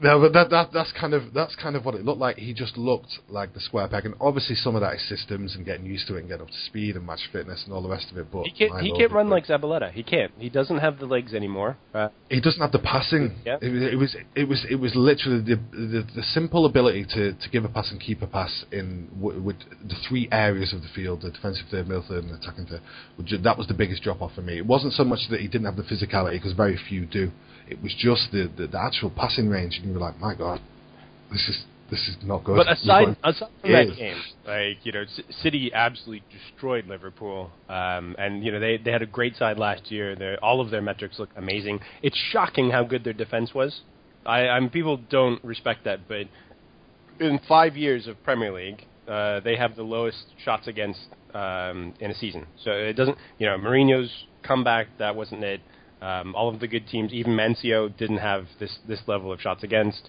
No, 0.00 0.20
but 0.20 0.32
that, 0.34 0.50
that 0.50 0.70
that's 0.72 0.92
kind 0.92 1.12
of 1.12 1.34
that's 1.34 1.56
kind 1.56 1.74
of 1.74 1.84
what 1.84 1.96
it 1.96 2.04
looked 2.04 2.20
like. 2.20 2.36
He 2.36 2.54
just 2.54 2.76
looked 2.78 3.18
like 3.28 3.52
the 3.52 3.58
square 3.58 3.88
peg, 3.88 4.06
and 4.06 4.14
obviously 4.20 4.54
some 4.54 4.76
of 4.76 4.80
that 4.82 4.94
is 4.94 5.08
systems 5.08 5.56
and 5.56 5.64
getting 5.66 5.86
used 5.86 6.06
to 6.06 6.14
it 6.14 6.20
and 6.20 6.28
getting 6.28 6.42
up 6.42 6.48
to 6.50 6.60
speed 6.66 6.94
and 6.94 7.04
match 7.04 7.28
fitness 7.32 7.64
and 7.64 7.74
all 7.74 7.82
the 7.82 7.88
rest 7.88 8.12
of 8.12 8.16
it. 8.18 8.30
But 8.30 8.44
He 8.44 8.52
can't 8.52 8.80
he 8.80 8.92
can't 8.96 9.10
run 9.10 9.28
like 9.28 9.46
Zabaleta. 9.46 9.90
He 9.90 10.04
can't. 10.04 10.30
He 10.38 10.50
doesn't 10.50 10.78
have 10.78 11.00
the 11.00 11.06
legs 11.06 11.34
anymore. 11.34 11.76
Uh, 11.92 12.10
he 12.30 12.40
doesn't 12.40 12.60
have 12.60 12.70
the 12.70 12.78
passing. 12.78 13.34
Yeah. 13.44 13.56
It, 13.60 13.72
was- 13.72 13.82
it 13.92 13.96
was 13.96 14.16
it 14.36 14.48
was 14.48 14.66
it 14.70 14.74
was 14.76 14.94
literally 14.94 15.40
the, 15.40 15.56
the 15.72 16.06
the 16.14 16.22
simple 16.22 16.64
ability 16.66 17.04
to, 17.14 17.32
to 17.32 17.48
give 17.50 17.64
a 17.64 17.68
pass 17.68 17.90
and 17.90 18.00
keep 18.00 18.22
a 18.22 18.28
pass 18.28 18.64
in 18.70 19.08
w- 19.20 19.42
with 19.42 19.56
the 19.82 19.96
three 20.08 20.28
areas 20.30 20.72
of 20.72 20.82
the 20.82 20.88
field: 20.94 21.22
the 21.22 21.30
defensive 21.32 21.66
third, 21.72 21.88
middle 21.88 22.04
third, 22.08 22.22
and 22.22 22.34
attacking 22.40 22.66
third. 22.66 22.82
That 23.42 23.58
was 23.58 23.66
the 23.66 23.74
biggest 23.74 24.04
drop 24.04 24.22
off 24.22 24.32
for 24.36 24.42
me. 24.42 24.58
It 24.58 24.66
wasn't 24.66 24.92
so 24.92 25.02
much 25.02 25.26
that 25.30 25.40
he 25.40 25.48
didn't 25.48 25.64
have 25.64 25.76
the 25.76 25.82
physicality 25.82 26.32
because 26.34 26.52
very 26.52 26.76
few 26.88 27.04
do. 27.04 27.32
It 27.70 27.82
was 27.82 27.94
just 27.94 28.32
the, 28.32 28.50
the 28.56 28.66
the 28.66 28.80
actual 28.80 29.10
passing 29.10 29.48
range, 29.48 29.76
and 29.78 29.86
you 29.86 29.92
were 29.94 30.00
like, 30.00 30.18
my 30.18 30.34
god, 30.34 30.60
this 31.30 31.48
is 31.48 31.64
this 31.90 32.00
is 32.08 32.16
not 32.24 32.44
good. 32.44 32.56
but 32.56 32.70
aside 32.72 33.16
aside 33.24 33.48
from 33.60 33.72
that 33.72 33.96
game, 33.96 34.16
like 34.46 34.84
you 34.84 34.92
know, 34.92 35.04
C- 35.06 35.24
City 35.42 35.72
absolutely 35.72 36.24
destroyed 36.30 36.86
Liverpool, 36.86 37.50
um, 37.68 38.14
and 38.18 38.44
you 38.44 38.52
know 38.52 38.60
they 38.60 38.76
they 38.76 38.92
had 38.92 39.02
a 39.02 39.06
great 39.06 39.36
side 39.36 39.58
last 39.58 39.90
year. 39.90 40.16
Their, 40.16 40.42
all 40.44 40.60
of 40.60 40.70
their 40.70 40.82
metrics 40.82 41.18
look 41.18 41.30
amazing. 41.36 41.80
It's 42.02 42.16
shocking 42.16 42.70
how 42.70 42.84
good 42.84 43.04
their 43.04 43.12
defense 43.12 43.54
was. 43.54 43.80
I, 44.26 44.48
I'm 44.48 44.68
people 44.68 44.98
don't 45.08 45.42
respect 45.44 45.84
that, 45.84 46.08
but 46.08 46.26
in 47.20 47.40
five 47.48 47.76
years 47.76 48.06
of 48.06 48.22
Premier 48.22 48.52
League, 48.52 48.84
uh, 49.08 49.40
they 49.40 49.56
have 49.56 49.76
the 49.76 49.82
lowest 49.82 50.24
shots 50.44 50.66
against 50.68 51.00
um, 51.34 51.94
in 52.00 52.10
a 52.10 52.14
season. 52.14 52.46
So 52.62 52.70
it 52.70 52.94
doesn't, 52.94 53.16
you 53.38 53.46
know, 53.46 53.56
Mourinho's 53.58 54.10
comeback 54.42 54.88
that 54.98 55.14
wasn't 55.16 55.42
it. 55.44 55.60
Um, 56.00 56.34
all 56.34 56.48
of 56.48 56.60
the 56.60 56.68
good 56.68 56.86
teams, 56.88 57.12
even 57.12 57.32
Mancio, 57.32 57.96
didn't 57.96 58.18
have 58.18 58.46
this 58.60 58.78
this 58.86 59.00
level 59.06 59.32
of 59.32 59.40
shots 59.40 59.62
against. 59.64 60.08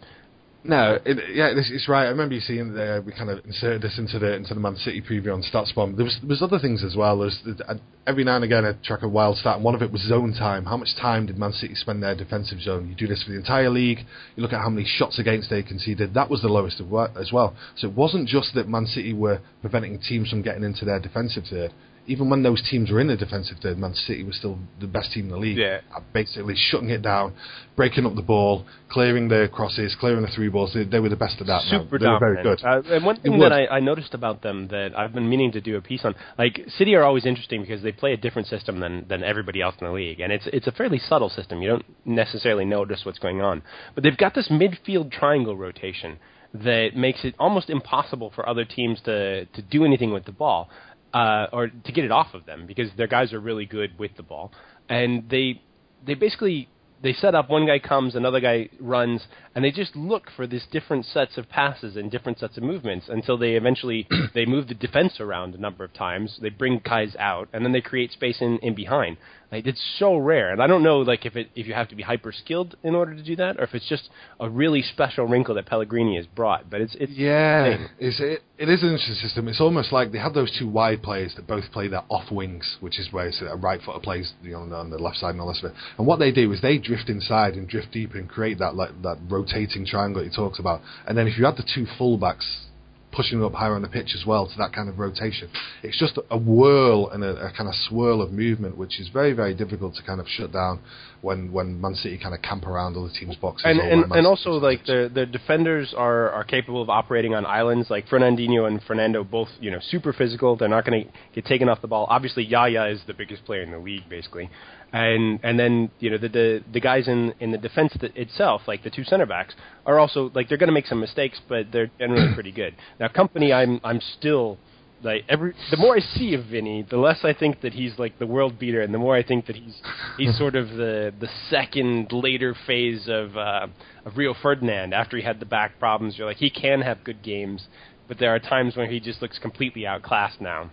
No, 0.62 1.00
it, 1.06 1.36
yeah, 1.36 1.54
it's 1.56 1.88
right. 1.88 2.06
I 2.06 2.10
remember 2.10 2.36
you 2.36 2.42
seeing 2.42 2.74
there. 2.74 3.02
We 3.02 3.14
kind 3.14 3.30
of 3.30 3.46
inserted 3.46 3.82
this 3.82 3.98
into 3.98 4.20
the 4.20 4.34
into 4.34 4.54
the 4.54 4.60
Man 4.60 4.76
City 4.76 5.02
preview 5.02 5.34
on 5.34 5.42
StatsBomb. 5.42 5.96
There 5.96 6.04
was 6.04 6.18
there 6.22 6.28
was 6.28 6.42
other 6.42 6.60
things 6.60 6.84
as 6.84 6.98
well. 6.98 7.20
There's 7.20 7.40
uh, 7.66 7.76
every 8.06 8.26
now 8.26 8.36
and 8.36 8.44
again 8.44 8.66
I 8.66 8.74
track 8.86 9.02
a 9.04 9.08
wild 9.08 9.38
stat, 9.38 9.56
and 9.56 9.64
one 9.64 9.74
of 9.74 9.82
it 9.82 9.90
was 9.90 10.02
zone 10.02 10.34
time. 10.34 10.66
How 10.66 10.76
much 10.76 10.90
time 11.00 11.28
did 11.28 11.38
Man 11.38 11.54
City 11.54 11.76
spend 11.76 12.04
their 12.04 12.14
defensive 12.14 12.60
zone? 12.60 12.90
You 12.90 12.96
do 12.96 13.08
this 13.08 13.24
for 13.24 13.32
the 13.32 13.38
entire 13.38 13.70
league. 13.70 14.00
You 14.36 14.44
look 14.44 14.52
at 14.52 14.60
how 14.60 14.70
many 14.70 14.86
shots 14.86 15.18
against 15.18 15.50
they 15.50 15.64
conceded. 15.64 16.14
That 16.14 16.30
was 16.30 16.42
the 16.42 16.50
lowest 16.50 16.82
as 17.18 17.32
well. 17.32 17.56
So 17.78 17.88
it 17.88 17.94
wasn't 17.94 18.28
just 18.28 18.54
that 18.56 18.68
Man 18.68 18.86
City 18.86 19.14
were 19.14 19.40
preventing 19.62 19.98
teams 20.00 20.30
from 20.30 20.42
getting 20.42 20.64
into 20.64 20.84
their 20.84 21.00
defensive 21.00 21.46
third. 21.50 21.72
Even 22.10 22.30
when 22.32 22.42
those 22.42 22.62
teams 22.70 22.90
were 22.92 23.00
in 23.00 23.08
the 23.08 23.16
defensive 23.16 23.58
third, 23.62 23.78
Man 23.78 23.94
City 23.94 24.24
was 24.24 24.36
still 24.36 24.58
the 24.82 24.88
best 24.88 25.12
team 25.14 25.26
in 25.26 25.32
the 25.32 25.38
league. 25.38 25.58
Yeah. 25.58 25.82
Uh, 25.96 26.02
Basically 26.12 26.56
shutting 26.70 26.90
it 26.90 27.04
down, 27.04 27.28
breaking 27.76 28.06
up 28.08 28.16
the 28.16 28.28
ball, 28.34 28.66
clearing 28.90 29.28
the 29.30 29.48
crosses, 29.58 29.96
clearing 30.00 30.24
the 30.24 30.32
three 30.36 30.50
balls. 30.50 30.74
They, 30.74 30.86
they 30.86 31.00
were 31.00 31.10
the 31.10 31.22
best 31.26 31.36
at 31.40 31.48
that. 31.48 31.62
now. 31.72 31.84
super 31.84 32.00
they 32.00 32.08
were 32.08 32.20
very 32.28 32.44
good. 32.44 32.60
Uh, 32.64 32.82
and 32.96 33.06
one 33.06 33.18
thing 33.22 33.34
was. 33.38 33.50
that 33.50 33.54
I, 33.54 33.78
I 33.78 33.80
noticed 33.80 34.14
about 34.16 34.42
them 34.42 34.68
that 34.70 34.98
I've 34.98 35.14
been 35.14 35.30
meaning 35.30 35.52
to 35.52 35.62
do 35.62 35.78
a 35.78 35.82
piece 35.82 36.04
on, 36.04 36.16
like 36.38 36.56
City 36.80 36.96
are 36.96 37.04
always 37.04 37.26
interesting 37.26 37.62
because 37.62 37.82
they 37.84 37.92
play 37.92 38.14
a 38.14 38.18
different 38.18 38.48
system 38.48 38.80
than 38.80 39.06
than 39.08 39.24
everybody 39.24 39.62
else 39.62 39.76
in 39.80 39.86
the 39.88 39.94
league, 39.94 40.20
and 40.20 40.34
it's 40.34 40.48
it's 40.52 40.68
a 40.68 40.72
fairly 40.72 41.00
subtle 41.00 41.30
system. 41.30 41.62
You 41.62 41.70
don't 41.70 41.86
necessarily 42.06 42.66
notice 42.66 43.02
what's 43.06 43.20
going 43.20 43.40
on, 43.42 43.62
but 43.94 44.04
they've 44.04 44.18
got 44.26 44.34
this 44.34 44.50
midfield 44.50 45.12
triangle 45.12 45.56
rotation. 45.56 46.18
that 46.52 46.96
makes 46.96 47.24
it 47.24 47.36
almost 47.38 47.70
impossible 47.70 48.32
for 48.34 48.44
other 48.50 48.66
teams 48.66 49.00
to 49.06 49.46
to 49.46 49.62
do 49.62 49.86
anything 49.86 50.12
with 50.12 50.26
the 50.26 50.32
ball 50.32 50.68
uh, 51.14 51.48
or 51.52 51.68
to 51.68 51.92
get 51.92 52.06
it 52.06 52.12
off 52.12 52.34
of 52.34 52.46
them 52.46 52.66
because 52.68 52.90
their 52.98 53.08
guys 53.08 53.34
are 53.34 53.40
really 53.40 53.66
good 53.66 53.98
with 53.98 54.16
the 54.18 54.24
ball, 54.24 54.52
and 54.88 55.30
they 55.30 55.62
they 56.06 56.14
basically 56.14 56.70
they 57.02 57.14
set 57.14 57.36
up 57.36 57.50
one 57.50 57.66
guy 57.66 57.80
comes, 57.80 58.16
another 58.16 58.40
guy 58.40 58.70
runs, 58.80 59.26
and 59.56 59.64
they 59.64 59.72
just 59.72 59.96
look 59.96 60.30
for 60.36 60.46
these 60.46 60.66
different 60.72 61.06
sets 61.06 61.38
of 61.38 61.48
passes 61.50 61.96
and 61.96 62.12
different 62.12 62.40
sets 62.40 62.58
of 62.58 62.64
movements 62.64 63.08
until 63.08 63.38
they 63.38 63.54
eventually 63.54 64.08
they 64.34 64.46
move 64.46 64.68
the 64.68 64.74
defense 64.74 65.20
around 65.20 65.56
a 65.56 65.58
number 65.58 65.84
of 65.84 65.94
times. 65.94 66.38
They 66.42 66.50
bring 66.50 66.82
guys 66.84 67.16
out, 67.18 67.48
and 67.54 67.64
then 67.64 67.72
they 67.72 67.82
create 67.82 68.12
space 68.12 68.42
in, 68.42 68.60
in 68.60 68.76
behind. 68.76 69.18
Like 69.52 69.66
it's 69.66 69.84
so 69.98 70.18
rare, 70.18 70.52
and 70.52 70.62
I 70.62 70.68
don't 70.68 70.84
know 70.84 71.00
like 71.00 71.26
if 71.26 71.36
it 71.36 71.50
if 71.56 71.68
you 71.68 71.74
have 71.74 71.88
to 71.90 71.96
be 71.96 72.04
hyper 72.04 72.32
skilled 72.32 72.76
in 72.84 72.96
order 72.96 73.16
to 73.16 73.24
do 73.24 73.36
that, 73.38 73.58
or 73.60 73.64
if 73.64 73.74
it's 73.74 73.88
just 73.88 74.10
a 74.40 74.50
really 74.50 74.82
special 74.82 75.26
wrinkle 75.26 75.56
that 75.56 75.66
Pellegrini 75.66 76.18
has 76.18 76.28
brought. 76.28 76.70
But 76.70 76.82
it's 76.82 76.96
it's 77.00 77.14
Yeah, 77.14 77.88
it's, 77.98 78.20
it, 78.20 78.44
it 78.60 78.68
is 78.68 78.84
an 78.84 78.90
interesting 78.90 79.16
system. 79.16 79.48
It's 79.48 79.62
almost 79.62 79.94
like 79.94 80.12
they 80.12 80.18
have 80.18 80.34
those 80.34 80.52
two 80.60 80.68
wide 80.68 81.02
players 81.02 81.34
that 81.38 81.48
both 81.48 81.64
play 81.72 81.88
their 81.88 82.04
off 82.10 82.30
wings, 82.30 82.76
which 82.82 83.00
is 83.00 83.08
where 83.10 83.28
it's 83.28 83.42
a 83.42 83.56
right 83.56 83.80
footer 83.82 84.02
plays 84.02 84.34
you 84.44 84.52
know, 84.52 84.76
on 84.76 84.90
the 84.90 84.98
left 84.98 85.16
side 85.16 85.30
and 85.32 85.40
all 85.40 85.48
this. 85.48 85.64
And 85.98 86.06
what 86.06 86.20
they 86.20 86.34
do 86.34 86.52
is 86.52 86.62
they 86.62 86.78
drift 86.78 87.08
inside 87.08 87.54
and 87.54 87.70
drift 87.70 87.94
deep 87.94 88.16
and 88.16 88.28
create 88.28 88.60
that 88.60 88.76
like 88.76 89.02
that 89.02 89.18
rotating 89.30 89.86
triangle 89.86 90.22
that 90.22 90.30
he 90.30 90.36
talks 90.36 90.60
about. 90.60 90.82
And 91.08 91.18
then 91.18 91.26
if 91.26 91.38
you 91.38 91.48
add 91.48 91.56
the 91.56 91.64
two 91.74 91.86
fullbacks 91.98 92.66
pushing 93.12 93.44
up 93.44 93.54
higher 93.54 93.74
on 93.74 93.82
the 93.82 93.88
pitch 93.88 94.14
as 94.14 94.26
well 94.26 94.46
to 94.46 94.58
that 94.58 94.74
kind 94.74 94.88
of 94.88 95.00
rotation. 95.00 95.50
It's 95.82 95.98
just 95.98 96.20
a 96.30 96.38
whirl 96.38 97.10
and 97.10 97.24
a, 97.24 97.48
a, 97.48 97.52
kind 97.52 97.68
of 97.68 97.74
swirl 97.88 98.22
of 98.22 98.32
movement, 98.32 98.78
which 98.78 99.00
is 99.00 99.10
very, 99.10 99.34
very 99.34 99.56
difficult 99.56 99.96
to 99.96 100.04
kind 100.04 100.20
of 100.20 100.28
shut 100.28 100.52
down 100.52 100.80
when, 101.22 101.52
when 101.52 101.80
Man 101.80 101.96
City 101.96 102.18
kind 102.18 102.34
of 102.34 102.42
camp 102.42 102.66
around 102.66 102.96
other 102.96 103.10
teams' 103.18 103.36
boxes. 103.36 103.66
And 103.66 103.80
and, 103.80 104.12
and 104.12 104.28
also 104.28 104.52
like 104.52 104.86
the 104.86 105.12
the 105.14 105.26
defenders 105.26 105.94
are, 105.96 106.30
are 106.32 106.44
capable 106.44 106.82
of 106.82 106.90
operating 106.90 107.34
on 107.36 107.46
islands. 107.46 107.90
Like 107.90 108.08
Fernandinho 108.08 108.68
and 108.68 108.82
Fernando, 108.84 109.24
both 109.24 109.50
you 109.60 109.72
know 109.72 109.80
super 109.90 110.14
physical. 110.14 110.56
They're 110.56 110.70
not 110.70 110.86
going 110.86 111.06
to 111.06 111.12
get 111.34 111.46
taken 111.46 111.70
off 111.70 111.82
the 111.82 111.88
ball. 111.88 112.08
Obviously, 112.10 112.46
Yaya 112.46 112.88
is 112.88 113.02
the 113.08 113.14
biggest 113.14 113.46
player 113.46 113.62
in 113.62 113.72
the 113.72 113.80
league, 113.80 114.08
basically 114.10 114.50
and 114.92 115.40
and 115.44 115.60
then 115.60 115.92
you 116.00 116.10
know 116.10 116.18
the 116.18 116.30
the, 116.30 116.64
the 116.74 116.80
guys 116.80 117.08
in 117.08 117.34
in 117.40 117.52
the 117.52 117.58
defense 117.58 117.96
itself, 118.02 118.62
like 118.68 118.84
the 118.84 118.90
two 118.90 119.04
center 119.04 119.26
backs, 119.26 119.54
are 119.86 120.00
also 120.00 120.32
like 120.34 120.50
they're 120.50 120.58
going 120.58 120.68
to 120.68 120.74
make 120.74 120.88
some 120.88 121.00
mistakes, 121.00 121.40
but 121.48 121.68
they're 121.72 121.92
generally 122.00 122.34
pretty 122.34 122.52
good. 122.52 122.76
Now, 123.00 123.08
Kompany, 123.08 123.54
I'm 123.54 123.80
I'm 123.84 124.02
still 124.18 124.58
like 125.04 125.26
every 125.30 125.54
the 125.72 125.78
more 125.78 125.96
I 125.96 126.00
see 126.00 126.34
of 126.34 126.46
Vinny, 126.46 126.86
the 126.90 126.98
less 126.98 127.20
I 127.24 127.34
think 127.34 127.62
that 127.62 127.74
he's 127.74 127.98
like 127.98 128.20
the 128.20 128.28
world 128.28 128.60
beater, 128.60 128.82
and 128.82 128.94
the 128.94 128.98
more 128.98 129.16
I 129.16 129.24
think 129.24 129.46
that 129.48 129.56
he's 129.56 129.82
he's 130.18 130.38
sort 130.38 130.56
of 130.56 130.70
the 130.70 131.14
the 131.20 131.30
second 131.50 132.12
later 132.12 132.56
phase 132.68 133.08
of 133.08 133.38
uh, 133.38 133.68
of 134.06 134.18
Rio 134.18 134.34
Ferdinand 134.34 134.94
after 134.94 135.18
he 135.18 135.24
had 135.24 135.40
the 135.40 135.46
back 135.46 135.80
problems. 135.80 136.18
You're 136.18 136.28
like 136.28 136.38
he 136.38 136.50
can 136.50 136.82
have 136.82 137.04
good 137.04 137.22
games, 137.22 137.68
but 138.08 138.20
there 138.20 138.34
are 138.34 138.40
times 138.40 138.76
when 138.76 138.90
he 138.90 139.00
just 139.00 139.22
looks 139.22 139.40
completely 139.40 139.86
outclassed 139.88 140.42
now. 140.42 140.72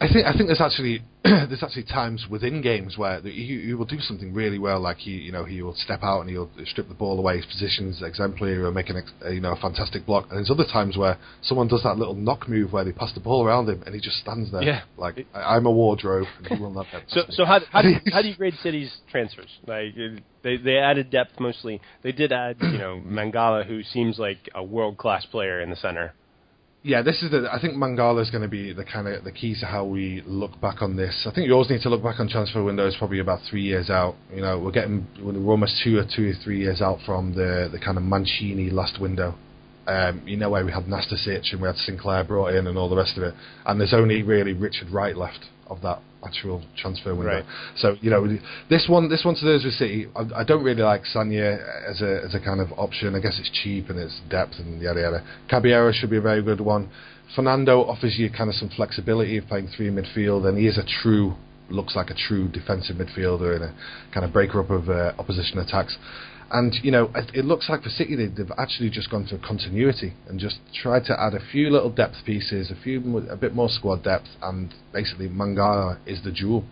I 0.00 0.12
think 0.12 0.26
I 0.26 0.32
think 0.32 0.48
there's 0.48 0.60
actually 0.60 1.02
there's 1.24 1.62
actually 1.62 1.84
times 1.84 2.26
within 2.28 2.60
games 2.60 2.98
where 2.98 3.20
he, 3.22 3.62
he 3.64 3.74
will 3.74 3.86
do 3.86 3.98
something 3.98 4.34
really 4.34 4.58
well, 4.58 4.78
like 4.78 4.98
he 4.98 5.12
you 5.12 5.32
know 5.32 5.44
he 5.44 5.62
will 5.62 5.74
step 5.74 6.02
out 6.02 6.20
and 6.20 6.28
he'll 6.28 6.50
strip 6.66 6.88
the 6.88 6.94
ball 6.94 7.18
away, 7.18 7.38
his 7.38 7.46
position's 7.46 8.02
exemplary, 8.02 8.58
or 8.58 8.70
make 8.70 8.90
an 8.90 8.96
ex, 8.98 9.10
uh, 9.24 9.30
you 9.30 9.40
know 9.40 9.52
a 9.52 9.56
fantastic 9.56 10.04
block. 10.04 10.26
And 10.28 10.38
there's 10.38 10.50
other 10.50 10.66
times 10.70 10.98
where 10.98 11.16
someone 11.40 11.68
does 11.68 11.82
that 11.84 11.96
little 11.96 12.14
knock 12.14 12.46
move 12.46 12.74
where 12.74 12.84
they 12.84 12.92
pass 12.92 13.12
the 13.14 13.20
ball 13.20 13.46
around 13.46 13.70
him 13.70 13.82
and 13.86 13.94
he 13.94 14.00
just 14.00 14.18
stands 14.18 14.52
there, 14.52 14.62
yeah. 14.62 14.82
like 14.98 15.26
I, 15.34 15.56
am 15.56 15.64
a 15.64 15.72
wardrobe 15.72 16.26
and 16.38 16.46
he 16.46 16.62
will 16.62 16.72
not 16.72 16.86
get. 16.92 17.04
so 17.08 17.22
so 17.30 17.44
how 17.46 17.60
how 17.70 17.80
do, 17.80 17.88
you, 17.88 18.00
how 18.12 18.20
do 18.20 18.28
you 18.28 18.36
grade 18.36 18.54
City's 18.62 18.94
transfers? 19.10 19.48
Like 19.66 19.94
uh, 19.96 20.20
they 20.42 20.58
they 20.58 20.76
added 20.76 21.10
depth 21.10 21.40
mostly. 21.40 21.80
They 22.02 22.12
did 22.12 22.32
add 22.32 22.58
you 22.60 22.78
know 22.78 23.00
Mangala, 23.06 23.66
who 23.66 23.82
seems 23.82 24.18
like 24.18 24.50
a 24.54 24.62
world 24.62 24.98
class 24.98 25.24
player 25.24 25.62
in 25.62 25.70
the 25.70 25.76
center 25.76 26.12
yeah, 26.86 27.02
this 27.02 27.20
is 27.20 27.32
the. 27.32 27.48
I 27.52 27.60
think 27.60 27.74
Mangala 27.74 28.22
is 28.22 28.30
going 28.30 28.44
to 28.44 28.48
be 28.48 28.72
the 28.72 28.84
kind 28.84 29.08
of 29.08 29.24
the 29.24 29.32
key 29.32 29.56
to 29.58 29.66
how 29.66 29.84
we 29.84 30.22
look 30.24 30.60
back 30.60 30.82
on 30.82 30.94
this. 30.94 31.26
I 31.28 31.34
think 31.34 31.48
you 31.48 31.52
always 31.52 31.68
need 31.68 31.82
to 31.82 31.88
look 31.88 32.00
back 32.00 32.20
on 32.20 32.28
transfer 32.28 32.62
windows 32.62 32.94
probably 32.96 33.18
about 33.18 33.40
three 33.50 33.62
years 33.62 33.90
out. 33.90 34.14
You 34.32 34.40
know, 34.40 34.60
we're 34.60 34.70
getting 34.70 35.04
we're 35.20 35.50
almost 35.50 35.82
two 35.82 35.98
or 35.98 36.04
two 36.04 36.30
or 36.30 36.34
three 36.44 36.60
years 36.60 36.80
out 36.80 37.00
from 37.04 37.34
the 37.34 37.68
the 37.72 37.80
kind 37.80 37.96
of 37.96 38.04
Mancini 38.04 38.70
last 38.70 39.00
window. 39.00 39.34
Um, 39.88 40.22
you 40.26 40.36
know 40.36 40.48
where 40.48 40.64
we 40.64 40.70
had 40.70 40.84
Nastasic 40.84 41.52
and 41.52 41.60
we 41.60 41.66
had 41.66 41.76
Sinclair 41.76 42.22
brought 42.22 42.54
in 42.54 42.68
and 42.68 42.78
all 42.78 42.88
the 42.88 42.96
rest 42.96 43.16
of 43.16 43.24
it, 43.24 43.34
and 43.66 43.80
there's 43.80 43.94
only 43.94 44.22
really 44.22 44.52
Richard 44.52 44.90
Wright 44.90 45.16
left 45.16 45.40
of 45.68 45.80
that 45.82 46.00
actual 46.24 46.62
transfer 46.76 47.14
window. 47.14 47.34
Right. 47.34 47.44
So 47.76 47.96
you 48.00 48.10
know 48.10 48.26
this 48.68 48.86
one 48.88 49.08
this 49.08 49.24
one 49.24 49.34
to 49.36 49.44
those 49.44 49.64
with 49.64 49.74
City. 49.74 50.06
I, 50.14 50.40
I, 50.40 50.44
don't 50.44 50.62
really 50.62 50.82
like 50.82 51.02
Sagna 51.04 51.58
as 51.88 52.02
a 52.02 52.22
as 52.24 52.34
a 52.34 52.40
kind 52.40 52.60
of 52.60 52.72
option. 52.78 53.14
I 53.14 53.20
guess 53.20 53.38
it's 53.38 53.50
cheap 53.62 53.88
and 53.90 53.98
it's 53.98 54.20
depth 54.30 54.54
and 54.58 54.80
yada 54.80 55.00
yada. 55.00 55.24
Caballero 55.48 55.92
should 55.92 56.10
be 56.10 56.18
a 56.18 56.22
very 56.22 56.42
good 56.42 56.60
one. 56.60 56.90
Fernando 57.34 57.80
offers 57.82 58.16
you 58.18 58.30
kind 58.30 58.48
of 58.48 58.54
some 58.54 58.70
flexibility 58.70 59.38
of 59.38 59.46
playing 59.46 59.68
three 59.76 59.90
midfield, 59.90 60.46
and 60.46 60.56
he 60.56 60.66
is 60.66 60.78
a 60.78 60.84
true 61.02 61.34
looks 61.68 61.96
like 61.96 62.10
a 62.10 62.14
true 62.14 62.48
defensive 62.48 62.96
midfielder 62.96 63.56
and 63.56 63.64
a 63.64 63.74
kind 64.14 64.24
of 64.24 64.32
breaker 64.32 64.60
up 64.60 64.70
of 64.70 64.88
uh, 64.88 65.12
opposition 65.18 65.58
attacks. 65.58 65.96
And 66.50 66.72
you 66.82 66.90
know, 66.90 67.10
it, 67.14 67.44
looks 67.44 67.68
like 67.68 67.82
for 67.82 67.88
City 67.88 68.14
they, 68.14 68.42
have 68.42 68.52
actually 68.56 68.90
just 68.90 69.10
gone 69.10 69.26
for 69.26 69.38
continuity 69.38 70.14
and 70.28 70.38
just 70.38 70.58
tried 70.72 71.04
to 71.06 71.20
add 71.20 71.34
a 71.34 71.40
few 71.50 71.70
little 71.70 71.90
depth 71.90 72.16
pieces, 72.24 72.70
a 72.70 72.80
few, 72.82 73.18
a 73.30 73.36
bit 73.36 73.54
more 73.54 73.68
squad 73.68 74.04
depth, 74.04 74.28
and 74.42 74.72
basically 74.92 75.28
Mangala 75.28 75.98
is 76.06 76.22
the 76.22 76.30
jewel. 76.30 76.64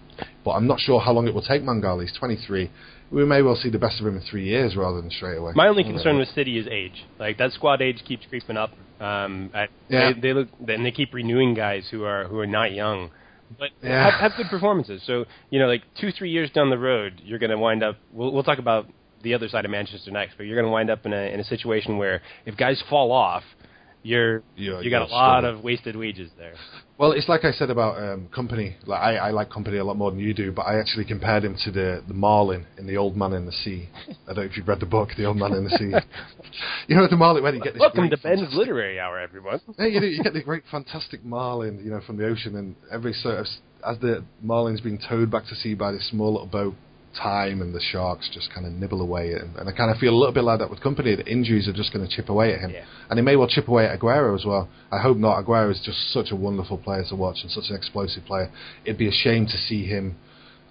But 0.45 0.53
I'm 0.53 0.67
not 0.69 0.79
sure 0.79 1.01
how 1.01 1.13
long 1.13 1.27
it 1.27 1.35
will 1.35 1.43
take 1.43 1.63
Mangala. 1.63 2.03
He's 2.03 2.17
23. 2.17 2.71
We 3.11 3.25
may 3.25 3.43
well 3.43 3.57
see 3.57 3.69
the 3.69 3.79
best 3.79 4.01
of 4.01 4.07
him 4.07 4.17
in 4.17 4.23
three 4.23 4.45
years 4.45 4.77
rather 4.77 5.01
than 5.01 5.11
straight 5.11 5.39
away. 5.39 5.53
My 5.55 5.69
only 5.69 5.83
concern 5.83 6.19
with 6.19 6.29
City 6.29 6.59
is 6.59 6.67
age. 6.69 7.05
Like 7.19 7.39
that 7.39 7.53
squad 7.53 7.83
age 7.83 8.03
keeps 8.07 8.27
creeping 8.29 8.57
up. 8.57 8.71
Um, 9.01 9.51
at, 9.53 9.71
yeah. 9.89 10.13
they, 10.13 10.21
they 10.21 10.33
look, 10.33 10.49
and 10.69 10.87
they 10.87 10.93
keep 10.93 11.13
renewing 11.13 11.55
guys 11.55 11.89
who 11.91 12.05
are 12.05 12.25
who 12.27 12.39
are 12.39 12.47
not 12.47 12.73
young 12.73 13.11
but 13.59 13.71
yeah. 13.83 14.11
have, 14.11 14.21
have, 14.21 14.33
good 14.37 14.47
performances. 14.49 15.03
So 15.07 15.27
you 15.51 15.59
know, 15.59 15.67
like 15.67 15.83
two, 16.01 16.11
three 16.11 16.31
years 16.31 16.51
down 16.51 16.71
the 16.71 16.79
road, 16.79 17.21
you're 17.25 17.39
going 17.39 17.51
to 17.51 17.59
wind 17.59 17.83
up. 17.83 17.97
We'll, 18.13 18.33
we'll 18.33 18.43
talk 18.43 18.59
about 18.59 18.87
the 19.25 19.35
other 19.35 19.49
side 19.49 19.65
of 19.65 19.71
Manchester 19.71 20.11
next, 20.11 20.37
but 20.37 20.45
you're 20.45 20.57
going 20.57 20.67
to 20.67 20.73
wind 20.73 20.91
up 20.91 21.05
in 21.05 21.13
a 21.13 21.33
in 21.33 21.41
a 21.41 21.45
situation 21.45 21.99
where 21.99 22.23
if 22.47 22.57
guys 22.57 22.83
fall 22.89 23.11
off, 23.11 23.43
you're 24.05 24.43
yeah, 24.55 24.81
you 24.81 24.91
got 24.91 25.03
a 25.03 25.13
lot 25.13 25.45
of 25.45 25.65
wasted 25.65 25.97
wages 25.97 26.31
there. 26.39 26.55
Well, 26.99 27.13
it's 27.13 27.29
like 27.29 27.45
I 27.45 27.51
said 27.51 27.71
about 27.71 27.97
um, 28.01 28.29
Kompany. 28.33 28.75
Like 28.87 29.01
I, 29.01 29.17
I 29.17 29.31
like 29.31 29.51
Kompany 29.51 29.81
a 29.81 29.83
lot 29.85 29.97
more 29.97 30.11
than 30.11 30.21
you 30.21 30.35
do, 30.35 30.53
but 30.53 30.63
I 30.63 30.79
actually 30.79 31.07
compared 31.07 31.43
him 31.43 31.57
to 31.65 31.73
the 31.73 32.05
the 32.07 32.15
Marlin 32.15 32.67
in 32.79 32.87
The 32.87 32.99
Old 32.99 33.17
Man 33.17 33.33
in 33.33 33.47
the 33.47 33.53
Sea. 33.53 33.89
I 34.09 34.27
don't 34.27 34.37
know 34.37 34.43
if 34.43 34.57
you've 34.57 34.69
read 34.69 34.81
the 34.81 34.87
book, 34.87 35.09
The 35.17 35.25
Old 35.25 35.39
Man 35.39 35.55
in 35.55 35.65
the 35.65 35.71
Sea. 35.71 35.95
you 36.87 36.97
know 36.97 37.09
the 37.09 37.17
Marlin 37.17 37.43
when 37.43 37.55
you 37.55 37.63
get 37.63 37.73
this. 37.73 37.81
Welcome 37.81 38.11
to 38.11 38.19
Ben's 38.19 38.55
Literary 38.55 39.01
Hour, 39.01 39.19
everyone. 39.19 39.61
yeah, 39.79 39.87
you, 39.87 40.01
do, 40.01 40.07
you 40.07 40.23
get 40.23 40.35
the 40.35 40.43
great, 40.43 40.63
fantastic 40.71 41.25
Marlin, 41.25 41.81
you 41.83 41.91
know, 41.91 42.01
from 42.07 42.19
the 42.19 42.27
ocean, 42.27 42.57
and 42.57 42.77
every 42.93 43.15
sort 43.15 43.39
of 43.39 43.47
as 43.87 43.99
the 44.01 44.25
Marlin's 44.43 44.81
being 44.81 44.99
towed 44.99 45.31
back 45.31 45.47
to 45.47 45.55
sea 45.55 45.75
by 45.75 45.93
this 45.93 46.09
small 46.11 46.33
little 46.33 46.47
boat, 46.47 46.75
time 47.15 47.61
and 47.63 47.75
the 47.75 47.81
Sharks 47.81 48.31
just 48.33 48.53
kind 48.53 48.67
of 48.67 48.73
nibble 48.73 49.01
away 49.01 49.33
at 49.35 49.41
him. 49.41 49.55
And 49.59 49.69
I 49.69 49.73
kind 49.73 49.91
of 49.91 49.99
feel 49.99 50.13
a 50.13 50.19
little 50.19 50.35
bit 50.35 50.45
like 50.45 50.59
that 50.59 50.71
with 50.71 50.81
Kompany. 50.81 51.17
The 51.17 51.27
injuries 51.27 51.69
are 51.69 51.73
just 51.73 51.93
going 51.93 52.07
to 52.07 52.15
chip 52.15 52.29
away 52.29 52.53
at 52.55 52.61
him. 52.61 52.71
Yeah. 52.71 52.85
And 53.09 53.19
he 53.19 53.25
may 53.25 53.37
well 53.37 53.49
chip 53.49 53.69
away 53.69 53.87
at 53.87 53.99
Aguero 53.99 54.35
as 54.35 54.45
well. 54.45 54.69
I 54.91 55.01
hope 55.01 55.17
not. 55.17 55.45
Aguero 55.45 55.71
is 55.71 55.81
just 55.85 56.13
such 56.13 56.31
a 56.31 56.37
wonderful 56.37 56.79
player 56.79 57.05
to 57.09 57.17
watch 57.17 57.39
and 57.43 57.51
such 57.51 57.71
an 57.71 57.77
explosive 57.77 58.25
player. 58.25 58.51
It'd 58.85 58.99
be 58.99 59.09
a 59.09 59.13
shame 59.13 59.47
to 59.47 59.57
see 59.57 59.87
him 59.87 60.17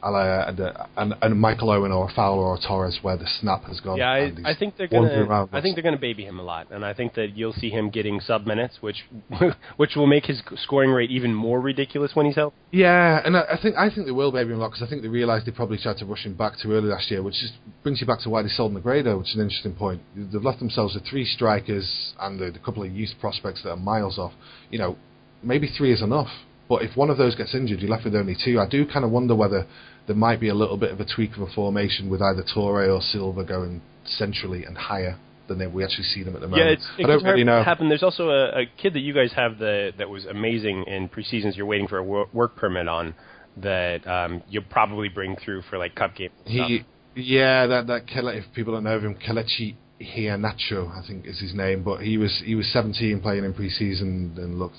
and, 0.04 0.60
uh, 0.60 0.86
and, 0.98 1.14
and 1.22 1.40
Michael 1.40 1.70
Owen 1.70 1.92
or 1.92 2.10
a 2.10 2.14
Fowler 2.14 2.44
or 2.44 2.56
a 2.56 2.60
Torres 2.60 3.00
where 3.02 3.18
the 3.18 3.28
snap 3.40 3.64
has 3.64 3.80
gone. 3.80 3.98
Yeah, 3.98 4.10
I, 4.10 4.34
I 4.46 4.56
think 4.56 4.76
they're 4.78 4.88
gonna. 4.88 5.48
I 5.52 5.62
think 5.62 5.76
they're 5.76 5.84
gonna 5.84 5.98
baby 5.98 6.26
him 6.26 6.40
a 6.40 6.44
lot, 6.44 6.72
and 6.72 6.86
I 6.86 6.94
think 6.94 7.14
that 7.16 7.36
you'll 7.36 7.54
see 7.54 7.70
him 7.70 7.90
getting 7.90 8.20
sub 8.20 8.46
minutes, 8.46 8.78
which 8.82 9.06
which 9.78 9.96
will 9.96 10.08
make 10.08 10.26
his 10.26 10.42
scoring 10.58 10.92
rate 10.92 11.12
even 11.12 11.34
more 11.34 11.62
ridiculous 11.62 12.12
when 12.16 12.26
he's 12.26 12.38
out. 12.38 12.54
Yeah, 12.72 13.22
and 13.24 13.38
I, 13.38 13.42
I 13.54 13.62
think 13.62 13.76
I 13.78 13.90
think 13.90 14.06
they 14.06 14.12
will 14.12 14.32
baby 14.32 14.52
him 14.52 14.60
a 14.60 14.62
lot 14.62 14.70
because 14.72 14.84
I 14.84 14.90
think 14.90 15.02
they 15.02 15.08
realised 15.08 15.48
they 15.48 15.52
probably 15.52 15.78
tried 15.78 15.98
to 15.98 16.06
rush 16.06 16.26
him 16.26 16.36
back 16.36 16.54
too 16.62 16.72
early 16.72 16.90
last 16.90 17.10
year, 17.10 17.24
which 17.24 17.36
just 17.36 17.54
brings 17.82 18.02
you 18.02 18.08
back 18.08 18.20
to 18.22 18.30
why 18.30 18.42
they 18.42 18.50
sold 18.50 18.74
Negredo, 18.74 19.18
which 19.18 19.30
is 19.30 19.36
an 19.36 19.42
interesting 19.42 19.74
point. 19.74 20.02
They've 20.16 20.44
left 20.44 20.60
themselves 20.60 20.96
with 20.96 21.06
three 21.08 21.26
strikers 21.26 22.14
and 22.20 22.42
a, 22.42 22.48
a 22.48 22.60
couple 22.60 22.84
of 22.84 22.92
youth 22.92 23.12
prospects 23.20 23.64
that 23.64 23.72
are 23.72 23.78
miles 23.78 24.18
off. 24.18 24.34
You 24.70 24.80
know, 24.80 24.98
maybe 25.42 25.68
three 25.68 25.94
is 25.94 26.02
enough. 26.02 26.30
But 26.70 26.82
if 26.82 26.96
one 26.96 27.10
of 27.10 27.18
those 27.18 27.36
gets 27.36 27.54
injured, 27.54 27.82
you're 27.82 27.90
left 27.90 28.06
with 28.06 28.16
only 28.16 28.36
two. 28.44 28.60
I 28.60 28.68
do 28.68 28.86
kind 28.86 29.04
of 29.06 29.12
wonder 29.12 29.36
whether 29.36 29.68
there 30.08 30.16
might 30.16 30.40
be 30.40 30.50
a 30.50 30.54
little 30.54 30.78
bit 30.78 30.92
of 30.92 31.00
a 31.00 31.06
tweak 31.06 31.36
of 31.36 31.42
a 31.42 31.48
formation 31.48 32.10
with 32.10 32.22
either 32.22 32.44
Touré 32.44 32.94
or 32.94 33.02
Silva 33.02 33.44
going 33.44 33.82
centrally 34.06 34.66
and 34.66 34.78
higher 34.78 35.18
than 35.48 35.74
we 35.74 35.84
actually 35.84 36.06
see 36.06 36.24
them 36.24 36.36
at 36.36 36.42
the 36.42 36.48
moment. 36.48 36.66
Yeah, 36.66 36.74
it's, 36.74 36.88
it 36.98 37.06
I 37.06 37.08
don't 37.08 37.24
really 37.24 37.44
know. 37.44 37.64
Happen. 37.64 37.90
There's 37.90 38.04
also 38.04 38.30
a, 38.30 38.62
a, 38.62 38.66
kid 38.82 38.94
that 38.94 39.02
you 39.02 39.14
guys 39.14 39.32
have 39.36 39.60
the, 39.60 39.92
that 39.98 40.10
was 40.10 40.26
amazing 40.26 40.86
in 40.88 41.10
preseasons. 41.10 41.56
You're 41.56 41.66
waiting 41.66 41.88
for 41.88 41.98
a 41.98 42.04
work, 42.04 42.34
work 42.34 42.56
permit 42.56 42.88
on 42.88 43.14
that 43.58 44.06
um, 44.08 44.42
you'll 44.50 44.64
probably 44.64 45.10
bring 45.10 45.36
through 45.36 45.62
for 45.70 45.78
like 45.78 45.96
cup 45.96 46.16
games. 46.16 46.34
He, 46.46 46.84
yeah, 47.16 47.68
that 47.68 47.88
that 47.88 48.08
Kele, 48.08 48.30
if 48.30 48.46
people 48.56 48.74
don't 48.74 48.84
know 48.84 49.00
him, 49.00 49.16
Kelechi 49.16 49.76
Iheanacho, 50.02 50.90
I 50.90 51.06
think 51.06 51.28
is 51.28 51.40
his 51.40 51.54
name. 51.54 51.84
But 51.84 52.02
he 52.02 52.18
was 52.18 52.42
he 52.44 52.56
was 52.56 52.72
17 52.74 53.22
playing 53.22 53.46
in 53.46 53.54
preseason 53.54 54.36
and 54.38 54.58
looked 54.58 54.78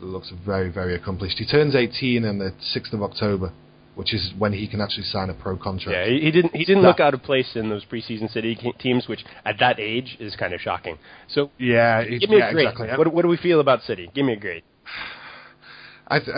looks 0.00 0.32
very 0.46 0.70
very 0.70 0.94
accomplished. 0.94 1.36
He 1.38 1.46
turns 1.46 1.74
18 1.74 2.24
on 2.24 2.38
the 2.38 2.54
6th 2.74 2.92
of 2.92 3.02
October 3.02 3.52
which 3.94 4.12
is 4.14 4.32
when 4.38 4.52
he 4.52 4.66
can 4.66 4.80
actually 4.80 5.04
sign 5.04 5.30
a 5.30 5.34
pro 5.34 5.56
contract. 5.56 5.96
Yeah, 5.96 6.06
he, 6.06 6.30
didn't. 6.30 6.54
He 6.54 6.64
didn't 6.64 6.82
That- 6.82 6.88
look 6.88 7.00
out 7.00 7.14
of 7.14 7.22
place 7.22 7.56
in 7.56 7.68
those 7.70 7.84
preseason 7.84 8.30
City 8.32 8.56
teams, 8.78 9.08
which 9.08 9.24
at 9.44 9.58
that 9.60 9.78
age 9.78 10.16
is 10.20 10.34
kind 10.36 10.52
of 10.52 10.60
shocking. 10.60 10.98
So, 11.28 11.50
yeah, 11.58 12.00
it- 12.00 12.20
give 12.20 12.30
me 12.30 12.38
yeah, 12.38 12.50
a 12.50 12.52
grade. 12.52 12.68
exactly. 12.68 12.98
What, 12.98 13.12
what 13.12 13.22
do 13.22 13.28
we 13.28 13.36
feel 13.36 13.60
about 13.60 13.82
City? 13.82 14.10
Give 14.14 14.24
me 14.24 14.32
a 14.34 14.36
grade. 14.36 14.62
I, 16.06 16.18
th- 16.18 16.36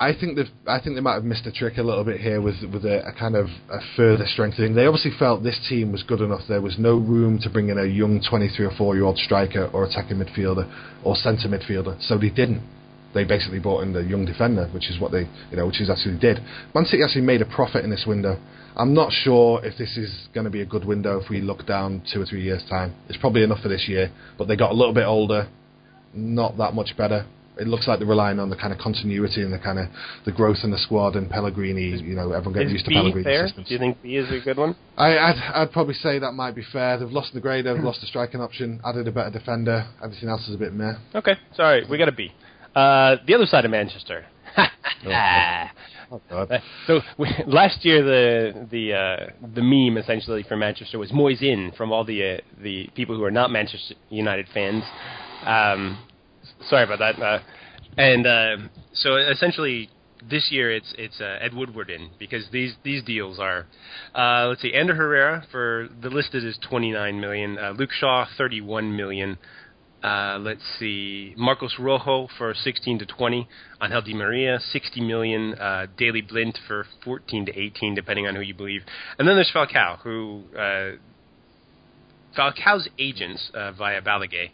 I 0.00 0.12
think 0.12 0.36
that 0.36 0.46
I 0.66 0.80
think 0.80 0.96
they 0.96 1.00
might 1.00 1.14
have 1.14 1.24
missed 1.24 1.46
a 1.46 1.52
trick 1.52 1.78
a 1.78 1.82
little 1.82 2.02
bit 2.02 2.20
here 2.20 2.40
with 2.40 2.56
with 2.72 2.84
a, 2.84 3.06
a 3.06 3.12
kind 3.12 3.36
of 3.36 3.46
a 3.70 3.78
further 3.96 4.24
strengthening. 4.26 4.74
They 4.74 4.86
obviously 4.86 5.12
felt 5.16 5.44
this 5.44 5.60
team 5.68 5.92
was 5.92 6.02
good 6.02 6.20
enough. 6.20 6.40
There 6.48 6.60
was 6.60 6.76
no 6.78 6.96
room 6.96 7.38
to 7.42 7.48
bring 7.50 7.68
in 7.68 7.78
a 7.78 7.84
young 7.84 8.20
23 8.28 8.66
or 8.66 8.72
4 8.76 8.96
year 8.96 9.04
old 9.04 9.18
striker 9.18 9.66
or 9.72 9.84
attacking 9.84 10.16
midfielder 10.16 10.68
or 11.04 11.14
centre 11.14 11.48
midfielder, 11.48 12.02
so 12.02 12.18
they 12.18 12.30
didn't. 12.30 12.62
They 13.14 13.24
basically 13.24 13.58
brought 13.58 13.82
in 13.82 13.92
the 13.92 14.02
young 14.02 14.24
defender, 14.24 14.68
which 14.72 14.88
is 14.90 14.98
what 14.98 15.12
they, 15.12 15.28
you 15.50 15.56
know, 15.56 15.66
which 15.66 15.80
is 15.80 15.90
actually 15.90 16.18
did. 16.18 16.38
Man 16.74 16.84
City 16.84 17.02
actually 17.02 17.22
made 17.22 17.42
a 17.42 17.46
profit 17.46 17.84
in 17.84 17.90
this 17.90 18.04
window. 18.06 18.38
I'm 18.74 18.94
not 18.94 19.12
sure 19.12 19.62
if 19.64 19.76
this 19.76 19.96
is 19.98 20.28
going 20.32 20.44
to 20.44 20.50
be 20.50 20.62
a 20.62 20.66
good 20.66 20.84
window 20.86 21.20
if 21.20 21.28
we 21.28 21.42
look 21.42 21.66
down 21.66 22.02
two 22.10 22.22
or 22.22 22.24
three 22.26 22.42
years 22.42 22.64
time. 22.70 22.94
It's 23.08 23.18
probably 23.18 23.42
enough 23.42 23.60
for 23.60 23.68
this 23.68 23.86
year, 23.86 24.10
but 24.38 24.48
they 24.48 24.56
got 24.56 24.70
a 24.70 24.74
little 24.74 24.94
bit 24.94 25.04
older, 25.04 25.48
not 26.14 26.56
that 26.56 26.72
much 26.74 26.96
better. 26.96 27.26
It 27.60 27.66
looks 27.66 27.86
like 27.86 27.98
they're 27.98 28.08
relying 28.08 28.38
on 28.38 28.48
the 28.48 28.56
kind 28.56 28.72
of 28.72 28.78
continuity 28.78 29.42
and 29.42 29.52
the 29.52 29.58
kind 29.58 29.78
of 29.78 29.88
the 30.24 30.32
growth 30.32 30.56
in 30.64 30.70
the 30.70 30.78
squad 30.78 31.16
and 31.16 31.28
Pellegrini. 31.28 31.82
You 31.82 32.16
know, 32.16 32.32
everyone 32.32 32.54
getting 32.54 32.68
Is 32.68 32.72
used 32.72 32.84
to 32.86 32.88
B 32.88 32.94
Pellegrini's 32.94 33.26
fair? 33.26 33.46
systems. 33.46 33.68
Do 33.68 33.74
you 33.74 33.78
think 33.78 34.02
B 34.02 34.16
is 34.16 34.32
a 34.32 34.42
good 34.42 34.56
one? 34.56 34.74
I, 34.96 35.18
I'd, 35.18 35.52
I'd 35.54 35.72
probably 35.72 35.92
say 35.92 36.18
that 36.18 36.32
might 36.32 36.54
be 36.54 36.64
fair. 36.72 36.98
They've 36.98 37.10
lost 37.10 37.34
Negredo, 37.34 37.74
they've 37.74 37.84
lost 37.84 38.00
the 38.00 38.06
striking 38.06 38.40
option, 38.40 38.80
added 38.86 39.06
a 39.06 39.12
better 39.12 39.30
defender. 39.30 39.86
Everything 40.02 40.30
else 40.30 40.48
is 40.48 40.54
a 40.54 40.58
bit 40.58 40.72
meh. 40.72 40.94
Okay, 41.14 41.34
sorry, 41.54 41.84
we 41.90 41.98
got 41.98 42.08
a 42.08 42.12
B. 42.12 42.32
Uh, 42.74 43.16
the 43.26 43.34
other 43.34 43.46
side 43.46 43.64
of 43.64 43.70
Manchester. 43.70 44.24
Oh, 46.30 46.46
so 46.86 47.00
we, 47.18 47.28
last 47.46 47.84
year, 47.84 48.02
the 48.02 48.66
the 48.70 48.92
uh, 48.92 49.30
the 49.54 49.62
meme 49.62 49.96
essentially 49.96 50.42
for 50.42 50.56
Manchester 50.56 50.98
was 50.98 51.10
Moyes 51.10 51.42
in 51.42 51.72
from 51.76 51.92
all 51.92 52.04
the 52.04 52.34
uh, 52.34 52.36
the 52.62 52.88
people 52.94 53.16
who 53.16 53.24
are 53.24 53.30
not 53.30 53.50
Manchester 53.50 53.94
United 54.10 54.46
fans. 54.52 54.84
Um, 55.44 55.98
sorry 56.68 56.84
about 56.84 56.98
that. 56.98 57.22
Uh, 57.22 57.38
and 57.96 58.26
uh, 58.26 58.56
so 58.94 59.16
essentially, 59.16 59.90
this 60.28 60.48
year 60.50 60.70
it's 60.70 60.94
it's 60.98 61.20
uh, 61.20 61.38
Ed 61.40 61.54
Woodward 61.54 61.90
in 61.90 62.10
because 62.18 62.44
these 62.52 62.74
these 62.84 63.02
deals 63.02 63.38
are 63.38 63.66
uh, 64.14 64.48
let's 64.48 64.62
see, 64.62 64.72
Ander 64.74 64.94
Herrera 64.94 65.44
for 65.50 65.88
the 66.00 66.08
listed 66.08 66.44
is 66.44 66.58
29 66.68 67.20
million, 67.20 67.58
uh, 67.58 67.72
Luke 67.76 67.92
Shaw 67.92 68.26
31 68.36 68.96
million. 68.96 69.38
Uh, 70.02 70.38
let's 70.40 70.62
see, 70.78 71.32
Marcos 71.36 71.76
Rojo 71.78 72.28
for 72.36 72.54
16 72.54 72.98
to 72.98 73.06
20, 73.06 73.48
Angel 73.82 74.02
Di 74.02 74.14
Maria 74.14 74.58
60 74.58 75.00
million, 75.00 75.54
uh, 75.54 75.86
Daley 75.96 76.22
Blind 76.22 76.58
for 76.66 76.86
14 77.04 77.46
to 77.46 77.56
18, 77.56 77.94
depending 77.94 78.26
on 78.26 78.34
who 78.34 78.40
you 78.40 78.54
believe, 78.54 78.82
and 79.18 79.28
then 79.28 79.36
there's 79.36 79.52
Falcao, 79.54 80.00
who 80.00 80.42
uh, 80.58 80.96
Falcao's 82.36 82.88
agents 82.98 83.50
uh, 83.54 83.72
via 83.72 84.02
Balagué 84.02 84.50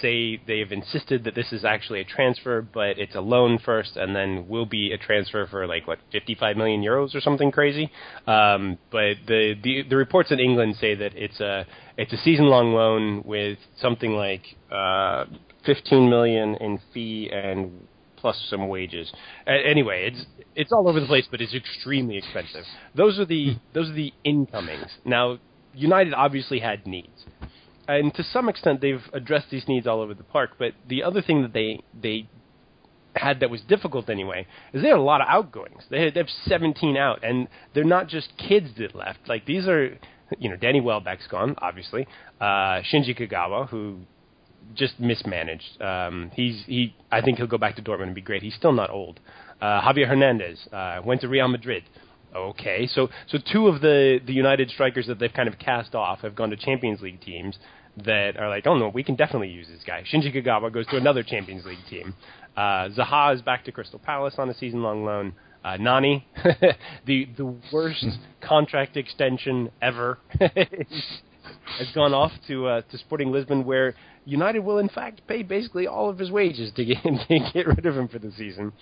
say 0.00 0.40
they 0.46 0.60
have 0.60 0.72
insisted 0.72 1.24
that 1.24 1.34
this 1.34 1.52
is 1.52 1.64
actually 1.64 2.00
a 2.00 2.04
transfer, 2.04 2.62
but 2.62 2.98
it's 2.98 3.14
a 3.14 3.20
loan 3.20 3.58
first, 3.58 3.96
and 3.96 4.14
then 4.14 4.48
will 4.48 4.66
be 4.66 4.92
a 4.92 4.98
transfer 4.98 5.46
for 5.46 5.66
like 5.66 5.86
what 5.86 5.98
55 6.12 6.56
million 6.56 6.82
euros 6.82 7.14
or 7.14 7.20
something 7.20 7.50
crazy. 7.50 7.90
Um, 8.26 8.78
but 8.90 9.16
the, 9.26 9.54
the 9.62 9.82
the 9.88 9.96
reports 9.96 10.30
in 10.30 10.40
England 10.40 10.76
say 10.80 10.94
that 10.94 11.12
it's 11.14 11.40
a 11.40 11.66
it's 11.96 12.12
a 12.12 12.16
season 12.18 12.46
long 12.46 12.72
loan 12.72 13.22
with 13.24 13.58
something 13.80 14.12
like 14.12 14.42
uh, 14.70 15.24
15 15.64 16.08
million 16.08 16.54
in 16.56 16.80
fee 16.92 17.30
and 17.32 17.86
plus 18.16 18.40
some 18.48 18.68
wages. 18.68 19.12
Anyway, 19.46 20.06
it's 20.06 20.26
it's 20.54 20.72
all 20.72 20.88
over 20.88 21.00
the 21.00 21.06
place, 21.06 21.26
but 21.30 21.40
it's 21.40 21.54
extremely 21.54 22.16
expensive. 22.16 22.64
Those 22.94 23.18
are 23.18 23.24
the 23.24 23.56
those 23.74 23.90
are 23.90 23.94
the 23.94 24.12
incomings. 24.24 24.86
Now, 25.04 25.38
United 25.74 26.14
obviously 26.14 26.60
had 26.60 26.86
needs, 26.86 27.26
and 27.88 28.14
to 28.14 28.22
some 28.22 28.48
extent 28.48 28.80
they've 28.80 29.04
addressed 29.12 29.50
these 29.50 29.66
needs 29.66 29.86
all 29.86 30.00
over 30.00 30.14
the 30.14 30.22
park. 30.22 30.52
But 30.58 30.74
the 30.88 31.02
other 31.02 31.20
thing 31.20 31.42
that 31.42 31.52
they 31.52 31.80
they 32.00 32.28
had 33.14 33.40
that 33.40 33.50
was 33.50 33.60
difficult 33.62 34.08
anyway 34.08 34.46
is 34.72 34.82
they 34.82 34.88
had 34.88 34.96
a 34.96 35.02
lot 35.02 35.20
of 35.20 35.26
outgoings. 35.28 35.82
They 35.90 36.04
had, 36.04 36.14
they 36.14 36.20
have 36.20 36.30
17 36.46 36.96
out, 36.96 37.22
and 37.22 37.48
they're 37.74 37.84
not 37.84 38.08
just 38.08 38.32
kids 38.38 38.70
that 38.78 38.94
left. 38.94 39.28
Like 39.28 39.44
these 39.46 39.66
are, 39.66 39.98
you 40.38 40.48
know, 40.48 40.56
Danny 40.56 40.80
Welbeck's 40.80 41.26
gone, 41.26 41.54
obviously. 41.58 42.06
Uh, 42.40 42.80
Shinji 42.92 43.18
Kagawa, 43.18 43.68
who 43.68 43.98
just 44.74 44.98
mismanaged. 45.00 45.80
Um, 45.80 46.30
he's 46.34 46.62
he. 46.66 46.94
I 47.10 47.20
think 47.20 47.38
he'll 47.38 47.46
go 47.46 47.58
back 47.58 47.76
to 47.76 47.82
Dortmund 47.82 48.04
and 48.04 48.14
be 48.14 48.20
great. 48.20 48.42
He's 48.42 48.54
still 48.54 48.72
not 48.72 48.90
old. 48.90 49.20
Uh, 49.60 49.80
Javier 49.80 50.08
Hernandez 50.08 50.58
uh, 50.72 51.00
went 51.04 51.20
to 51.22 51.28
Real 51.28 51.48
Madrid. 51.48 51.84
Okay, 52.34 52.86
so 52.86 53.08
so 53.28 53.38
two 53.52 53.68
of 53.68 53.80
the 53.80 54.18
the 54.24 54.32
United 54.32 54.70
strikers 54.70 55.06
that 55.06 55.18
they've 55.18 55.32
kind 55.32 55.48
of 55.48 55.58
cast 55.58 55.94
off 55.94 56.20
have 56.20 56.34
gone 56.34 56.50
to 56.50 56.56
Champions 56.56 57.00
League 57.02 57.20
teams 57.20 57.58
that 58.04 58.38
are 58.38 58.48
like, 58.48 58.66
oh 58.66 58.76
no, 58.76 58.88
we 58.88 59.02
can 59.02 59.16
definitely 59.16 59.50
use 59.50 59.66
this 59.68 59.82
guy. 59.86 60.02
Shinji 60.10 60.34
Kagawa 60.34 60.72
goes 60.72 60.86
to 60.86 60.96
another 60.96 61.22
Champions 61.22 61.64
League 61.66 61.84
team. 61.90 62.14
Uh, 62.56 62.88
Zaha 62.88 63.34
is 63.34 63.42
back 63.42 63.64
to 63.64 63.72
Crystal 63.72 63.98
Palace 63.98 64.34
on 64.38 64.48
a 64.48 64.54
season 64.54 64.82
long 64.82 65.04
loan. 65.04 65.34
Uh, 65.64 65.76
Nani, 65.76 66.26
the 67.06 67.28
the 67.36 67.54
worst 67.72 68.04
contract 68.40 68.96
extension 68.96 69.70
ever, 69.80 70.18
has 70.40 71.88
gone 71.94 72.12
off 72.12 72.32
to 72.48 72.66
uh, 72.66 72.82
to 72.90 72.98
Sporting 72.98 73.30
Lisbon, 73.30 73.64
where 73.64 73.94
United 74.24 74.60
will 74.60 74.78
in 74.78 74.88
fact 74.88 75.22
pay 75.26 75.42
basically 75.42 75.86
all 75.86 76.08
of 76.08 76.18
his 76.18 76.30
wages 76.30 76.72
to 76.74 76.84
get 76.84 77.02
to 77.04 77.50
get 77.52 77.66
rid 77.66 77.86
of 77.86 77.96
him 77.96 78.08
for 78.08 78.18
the 78.18 78.32
season. 78.32 78.72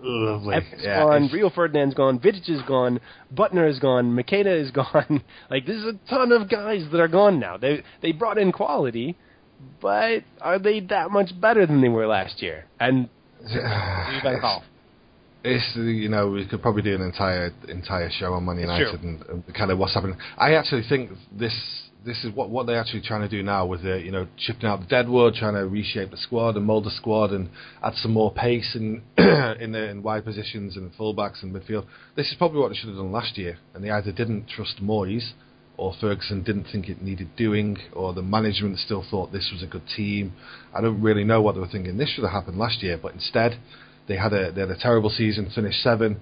Lovely. 0.00 0.56
Yeah, 0.78 1.02
gone, 1.02 1.30
Rio 1.32 1.50
Ferdinand's 1.50 1.94
gone, 1.96 2.20
Vidic 2.20 2.48
is 2.48 2.62
gone, 2.62 3.00
Büttner 3.34 3.68
is 3.68 3.80
gone, 3.80 4.14
Macheda 4.16 4.62
is 4.62 4.70
gone. 4.70 5.22
like 5.50 5.66
this 5.66 5.76
is 5.76 5.84
a 5.84 5.98
ton 6.08 6.30
of 6.30 6.48
guys 6.48 6.86
that 6.92 7.00
are 7.00 7.08
gone 7.08 7.40
now. 7.40 7.56
They 7.56 7.82
they 8.00 8.12
brought 8.12 8.38
in 8.38 8.52
quality, 8.52 9.16
but 9.80 10.22
are 10.40 10.60
they 10.60 10.78
that 10.80 11.10
much 11.10 11.30
better 11.40 11.66
than 11.66 11.80
they 11.80 11.88
were 11.88 12.06
last 12.06 12.40
year? 12.40 12.66
And 12.78 13.08
Gaal. 13.44 14.62
It's 15.46 15.76
you 15.76 16.08
know 16.08 16.30
we 16.30 16.48
could 16.48 16.62
probably 16.62 16.80
do 16.80 16.94
an 16.94 17.02
entire 17.02 17.52
entire 17.68 18.10
show 18.10 18.32
on 18.32 18.46
Man 18.46 18.58
United 18.58 19.02
and, 19.02 19.22
and 19.26 19.54
kind 19.54 19.70
of 19.70 19.78
what's 19.78 19.92
happening. 19.92 20.16
I 20.38 20.54
actually 20.54 20.84
think 20.88 21.10
this 21.30 21.54
this 22.04 22.24
is 22.24 22.34
what 22.34 22.48
what 22.48 22.66
they're 22.66 22.80
actually 22.80 23.02
trying 23.02 23.22
to 23.22 23.28
do 23.28 23.42
now 23.42 23.66
with 23.66 23.82
the 23.82 24.00
you 24.00 24.10
know 24.10 24.26
chipping 24.38 24.64
out 24.64 24.80
the 24.80 24.86
deadwood, 24.86 25.34
trying 25.34 25.52
to 25.52 25.66
reshape 25.66 26.10
the 26.10 26.16
squad 26.16 26.56
and 26.56 26.64
mould 26.64 26.84
the 26.84 26.90
squad 26.90 27.30
and 27.32 27.50
add 27.82 27.94
some 27.96 28.12
more 28.12 28.32
pace 28.32 28.74
in 28.74 29.02
in 29.18 29.72
the 29.72 29.88
in 29.90 30.02
wide 30.02 30.24
positions 30.24 30.76
and 30.76 30.92
fullbacks 30.94 31.42
and 31.42 31.54
midfield. 31.54 31.86
This 32.16 32.28
is 32.28 32.36
probably 32.38 32.60
what 32.60 32.70
they 32.70 32.76
should 32.76 32.88
have 32.88 32.96
done 32.96 33.12
last 33.12 33.36
year, 33.36 33.58
and 33.74 33.84
they 33.84 33.90
either 33.90 34.12
didn't 34.12 34.48
trust 34.48 34.82
Moyes. 34.82 35.32
Or 35.76 35.92
Ferguson 36.00 36.44
didn't 36.44 36.66
think 36.70 36.88
it 36.88 37.02
needed 37.02 37.34
doing, 37.34 37.78
or 37.92 38.14
the 38.14 38.22
management 38.22 38.78
still 38.78 39.04
thought 39.10 39.32
this 39.32 39.50
was 39.52 39.60
a 39.60 39.66
good 39.66 39.82
team. 39.96 40.32
I 40.72 40.80
don't 40.80 41.02
really 41.02 41.24
know 41.24 41.42
what 41.42 41.56
they 41.56 41.60
were 41.60 41.66
thinking. 41.66 41.96
This 41.96 42.10
should 42.10 42.22
have 42.22 42.30
happened 42.30 42.58
last 42.58 42.80
year, 42.80 42.96
but 42.96 43.12
instead, 43.12 43.58
they 44.06 44.16
had 44.16 44.32
a 44.32 44.52
they 44.52 44.60
had 44.60 44.70
a 44.70 44.78
terrible 44.78 45.10
season, 45.10 45.50
finished 45.54 45.82
seven. 45.82 46.20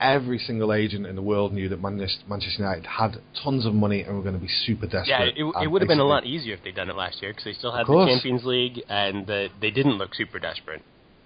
Every 0.00 0.38
single 0.38 0.72
agent 0.72 1.06
in 1.06 1.14
the 1.14 1.22
world 1.22 1.52
knew 1.52 1.68
that 1.68 1.80
Manchester 1.80 2.24
Manchester 2.28 2.62
United 2.62 2.84
had 2.84 3.16
tons 3.42 3.64
of 3.64 3.74
money 3.74 4.02
and 4.02 4.16
were 4.16 4.22
going 4.22 4.34
to 4.34 4.40
be 4.40 4.50
super 4.66 4.86
desperate. 4.86 5.34
Yeah, 5.36 5.46
it, 5.46 5.64
it 5.64 5.66
would 5.68 5.82
have 5.82 5.88
been 5.88 6.00
a 6.00 6.04
lot 6.04 6.26
easier 6.26 6.54
if 6.54 6.64
they'd 6.64 6.74
done 6.74 6.90
it 6.90 6.96
last 6.96 7.22
year 7.22 7.30
because 7.30 7.44
they 7.44 7.52
still 7.52 7.72
had 7.72 7.86
the. 7.86 8.06
Champions 8.06 8.44
League 8.44 8.82
and 8.88 9.26
the, 9.26 9.48
they 9.60 9.70
didn't 9.70 9.96
look 9.96 10.14
super 10.14 10.38
desperate. 10.38 10.82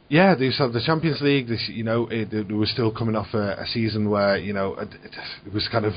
Yeah, 0.09 0.35
they 0.35 0.49
to 0.49 0.69
the 0.73 0.81
Champions 0.85 1.21
League. 1.21 1.49
This, 1.49 1.69
you 1.69 1.85
know, 1.85 2.07
it, 2.11 2.33
it 2.33 2.51
was 2.51 2.71
still 2.71 2.91
coming 2.91 3.15
off 3.15 3.35
a, 3.35 3.61
a 3.61 3.67
season 3.67 4.09
where 4.09 4.39
you 4.39 4.55
know 4.55 4.75
it, 4.75 4.89
it 5.45 5.53
was 5.53 5.69
kind 5.71 5.85
of 5.85 5.93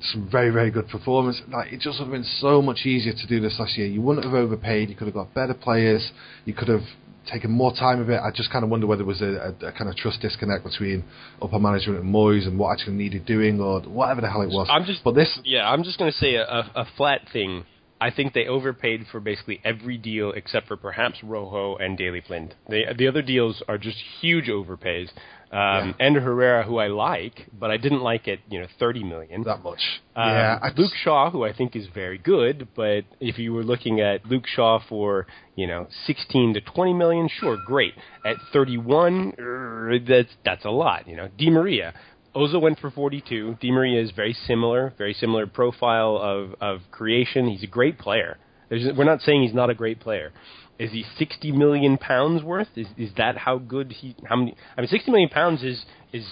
some 0.00 0.28
very 0.30 0.50
very 0.50 0.70
good 0.70 0.88
performance. 0.88 1.42
Like 1.52 1.70
it 1.70 1.80
just 1.80 1.98
would 1.98 2.06
have 2.06 2.12
been 2.12 2.24
so 2.40 2.62
much 2.62 2.86
easier 2.86 3.12
to 3.12 3.26
do 3.26 3.38
this 3.38 3.56
last 3.58 3.76
year. 3.76 3.86
You 3.86 4.00
wouldn't 4.00 4.24
have 4.24 4.34
overpaid. 4.34 4.88
You 4.88 4.96
could 4.96 5.08
have 5.08 5.14
got 5.14 5.34
better 5.34 5.52
players. 5.52 6.10
You 6.46 6.54
could 6.54 6.68
have 6.68 6.84
taken 7.26 7.50
more 7.50 7.72
time 7.74 8.00
of 8.00 8.08
it. 8.10 8.20
I 8.20 8.30
just 8.30 8.50
kind 8.50 8.64
of 8.64 8.70
wonder 8.70 8.86
whether 8.86 8.98
there 9.00 9.06
was 9.06 9.20
a, 9.22 9.54
a, 9.62 9.66
a 9.66 9.72
kind 9.72 9.88
of 9.90 9.96
trust 9.96 10.20
disconnect 10.20 10.64
between 10.64 11.04
upper 11.42 11.58
management 11.58 12.00
and 12.00 12.14
Moyes 12.14 12.46
and 12.46 12.58
what 12.58 12.72
actually 12.72 12.94
needed 12.96 13.26
doing 13.26 13.60
or 13.60 13.80
whatever 13.82 14.20
the 14.20 14.30
hell 14.30 14.42
it 14.42 14.48
was. 14.50 14.68
I'm 14.70 14.84
just- 14.84 15.04
but 15.04 15.14
this 15.14 15.38
Yeah, 15.44 15.70
I'm 15.70 15.82
just 15.82 15.98
going 15.98 16.10
to 16.10 16.16
say 16.16 16.34
a, 16.36 16.44
a, 16.44 16.70
a 16.76 16.86
flat 16.96 17.22
thing. 17.32 17.64
I 18.00 18.10
think 18.10 18.32
they 18.32 18.46
overpaid 18.46 19.06
for 19.12 19.20
basically 19.20 19.60
every 19.62 19.98
deal 19.98 20.32
except 20.32 20.68
for 20.68 20.76
perhaps 20.76 21.22
Rojo 21.22 21.76
and 21.76 21.98
Daley 21.98 22.22
Blind. 22.26 22.54
They, 22.68 22.84
the 22.96 23.08
other 23.08 23.22
deals 23.22 23.62
are 23.68 23.76
just 23.76 23.98
huge 24.20 24.46
overpays. 24.46 25.10
Um, 25.52 25.96
Ander 25.98 26.20
Herrera, 26.20 26.62
who 26.62 26.78
I 26.78 26.86
like, 26.86 27.48
but 27.52 27.72
I 27.72 27.76
didn't 27.76 28.02
like 28.02 28.28
at 28.28 28.38
you 28.48 28.60
know 28.60 28.68
30 28.78 29.02
million. 29.02 29.42
that 29.42 29.64
much. 29.64 29.80
Um, 30.14 30.28
yeah, 30.28 30.58
I 30.62 30.70
Luke 30.76 30.92
Shaw, 31.02 31.30
who 31.30 31.44
I 31.44 31.52
think 31.52 31.74
is 31.74 31.88
very 31.92 32.18
good, 32.18 32.68
but 32.76 33.02
if 33.18 33.36
you 33.36 33.52
were 33.52 33.64
looking 33.64 34.00
at 34.00 34.24
Luke 34.26 34.46
Shaw 34.46 34.78
for 34.88 35.26
you 35.56 35.66
know 35.66 35.88
16 36.06 36.54
to 36.54 36.60
20 36.60 36.94
million, 36.94 37.28
sure, 37.28 37.58
great. 37.66 37.94
At 38.24 38.36
31, 38.52 39.34
er, 39.40 39.98
that's 40.06 40.32
that's 40.44 40.64
a 40.64 40.70
lot. 40.70 41.08
You 41.08 41.16
know, 41.16 41.28
Di 41.36 41.50
Maria. 41.50 41.94
Ozil 42.34 42.60
went 42.60 42.78
for 42.78 42.90
42. 42.90 43.58
Di 43.60 43.70
Maria 43.72 44.00
is 44.00 44.12
very 44.12 44.32
similar, 44.46 44.92
very 44.96 45.14
similar 45.14 45.46
profile 45.46 46.16
of, 46.16 46.54
of 46.60 46.80
creation. 46.90 47.48
He's 47.48 47.64
a 47.64 47.66
great 47.66 47.98
player. 47.98 48.38
There's, 48.68 48.96
we're 48.96 49.04
not 49.04 49.20
saying 49.22 49.42
he's 49.42 49.54
not 49.54 49.68
a 49.68 49.74
great 49.74 50.00
player. 50.00 50.32
Is 50.78 50.92
he 50.92 51.04
60 51.18 51.52
million 51.52 51.98
pounds 51.98 52.42
worth? 52.42 52.68
Is 52.74 52.86
is 52.96 53.10
that 53.18 53.36
how 53.36 53.58
good 53.58 53.92
he? 53.92 54.16
How 54.26 54.36
many? 54.36 54.56
I 54.76 54.80
mean, 54.80 54.88
60 54.88 55.10
million 55.10 55.28
pounds 55.28 55.62
is 55.62 55.84
is 56.12 56.24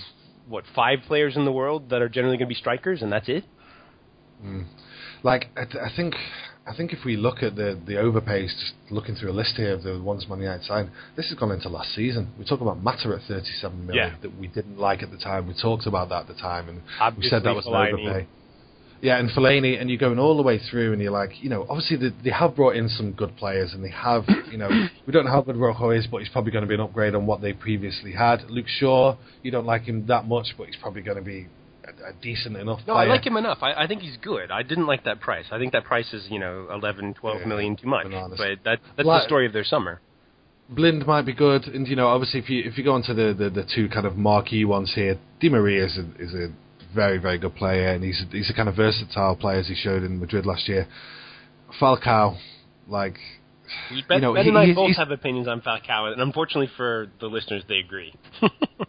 what 0.49 0.65
five 0.75 1.01
players 1.07 1.37
in 1.37 1.45
the 1.45 1.53
world 1.53 1.91
that 1.91 2.01
are 2.01 2.09
generally 2.09 2.39
going 2.39 2.49
to 2.49 2.55
be 2.55 2.59
strikers, 2.59 3.03
and 3.03 3.13
that's 3.13 3.29
it. 3.29 3.45
Hmm. 4.41 4.63
Like 5.23 5.49
I, 5.57 5.65
th- 5.65 5.85
I 5.85 5.95
think, 5.95 6.15
I 6.69 6.77
think 6.77 6.93
if 6.93 7.05
we 7.05 7.17
look 7.17 7.43
at 7.43 7.57
the 7.57 7.79
the 7.87 7.95
overpays, 7.95 8.49
just 8.49 8.75
looking 8.91 9.15
through 9.15 9.31
a 9.31 9.37
list 9.41 9.55
here 9.57 9.73
of 9.73 9.83
the 9.83 10.01
ones 10.01 10.29
Man 10.29 10.41
United 10.41 10.65
signed, 10.65 10.91
this 11.17 11.29
has 11.31 11.39
gone 11.39 11.51
into 11.51 11.69
last 11.69 11.95
season. 11.95 12.29
We 12.39 12.45
talk 12.45 12.61
about 12.61 12.83
Mata 12.83 13.09
at 13.09 13.23
37 13.27 13.87
million 13.87 14.13
Yeah. 14.13 14.17
that 14.23 14.39
we 14.39 14.49
didn't 14.49 14.79
like 14.79 15.03
at 15.03 15.11
the 15.11 15.17
time. 15.17 15.47
We 15.47 15.55
talked 15.55 15.87
about 15.87 16.11
that 16.11 16.23
at 16.23 16.29
the 16.29 16.35
time, 16.35 16.69
and 16.69 16.83
we 17.17 17.29
said 17.29 17.43
that 17.45 17.55
was 17.55 17.67
an 17.67 17.73
overpay. 17.75 18.27
Yeah, 19.01 19.19
and 19.19 19.31
Fellaini, 19.31 19.81
and 19.81 19.89
you're 19.89 19.99
going 19.99 20.19
all 20.19 20.37
the 20.37 20.43
way 20.43 20.59
through, 20.59 20.93
and 20.93 21.01
you're 21.01 21.13
like, 21.13 21.41
you 21.41 21.49
know, 21.49 21.65
obviously 21.69 21.97
they, 21.97 22.11
they 22.25 22.31
have 22.31 22.57
brought 22.57 22.75
in 22.75 22.89
some 22.89 23.13
good 23.13 23.37
players, 23.37 23.73
and 23.73 23.85
they 23.85 23.91
have, 23.91 24.25
you 24.51 24.59
know, 24.59 24.69
we 25.07 25.13
don't 25.13 25.25
know 25.25 25.31
how 25.31 25.41
good 25.41 25.57
Rojo 25.57 25.91
is, 25.91 26.09
but 26.09 26.19
he's 26.19 26.29
probably 26.31 26.51
going 26.51 26.63
to 26.63 26.69
be 26.69 26.75
an 26.75 26.81
upgrade 26.81 27.15
on 27.15 27.25
what 27.25 27.41
they 27.41 27.53
previously 27.53 28.13
had. 28.13 28.51
Luke 28.51 28.67
Shaw, 28.67 29.17
you 29.43 29.53
don't 29.53 29.67
like 29.67 29.83
him 29.83 30.07
that 30.09 30.27
much, 30.27 30.49
but 30.59 30.67
he's 30.67 30.77
probably 30.83 31.03
going 31.03 31.17
to 31.17 31.23
be 31.23 31.47
a, 31.89 32.11
a 32.11 32.13
decent 32.23 32.57
enough 32.57 32.81
No, 32.87 32.95
player. 32.95 33.07
I 33.09 33.15
like 33.15 33.27
him 33.27 33.37
enough. 33.37 33.59
I, 33.63 33.73
I 33.85 33.87
think 33.87 34.03
he's 34.03 34.17
good. 34.23 34.51
I 34.51 34.63
didn't 34.63 34.87
like 34.87 35.05
that 35.05 35.21
price. 35.21 35.47
I 35.51 35.59
think 35.59 35.73
that 35.73 35.85
price 35.85 36.13
is 36.13 36.27
you 36.31 36.39
know 36.39 36.69
eleven, 36.73 37.15
twelve 37.15 37.41
Yeah, 37.41 37.47
million 37.47 37.77
too 37.77 37.89
much. 37.89 38.05
bananas. 38.05 38.39
But 38.39 38.59
that 38.65 38.79
that's 38.97 39.07
Like- 39.07 39.23
the 39.23 39.27
story 39.27 39.47
of 39.47 39.53
their 39.53 39.65
summer. 39.65 40.01
Blind 40.71 41.07
might 41.07 41.23
be 41.25 41.33
good, 41.33 41.65
and 41.65 41.89
you 41.89 41.97
know, 41.97 42.09
obviously, 42.09 42.41
if 42.41 42.51
you 42.51 42.63
if 42.65 42.77
you 42.77 42.85
go 42.85 42.95
into 42.95 43.15
the, 43.15 43.33
the, 43.33 43.49
the 43.49 43.65
two 43.75 43.89
kind 43.89 44.07
of 44.07 44.17
marquee 44.19 44.67
ones 44.67 44.93
here, 44.95 45.17
Di 45.41 45.49
Maria 45.49 45.87
is 45.87 45.97
a, 45.97 46.23
is 46.23 46.35
a 46.35 46.49
very 46.95 47.17
very 47.17 47.39
good 47.39 47.55
player, 47.57 47.89
and 47.95 48.05
he's 48.05 48.23
a, 48.23 48.27
he's 48.37 48.51
a 48.51 48.53
kind 48.53 48.69
of 48.69 48.77
versatile 48.77 49.35
player 49.35 49.61
as 49.61 49.67
he 49.69 49.75
showed 49.75 50.03
in 50.03 50.21
Madrid 50.21 50.45
last 50.45 50.69
year. 50.69 50.87
Falcao, 51.81 52.37
like, 52.87 53.17
Ben, 54.09 54.17
you 54.17 54.21
know, 54.21 54.35
ben 54.35 54.43
he- 54.45 54.49
and 54.51 54.59
I 54.59 54.65
he's- 54.67 54.77
both 54.77 54.97
have 54.97 55.11
opinions 55.11 55.49
on 55.49 55.63
Falcao, 55.63 56.13
and 56.13 56.21
unfortunately 56.21 56.71
for 56.77 57.07
the 57.21 57.29
listeners, 57.29 57.63
they 57.67 57.79
agree. 57.79 58.13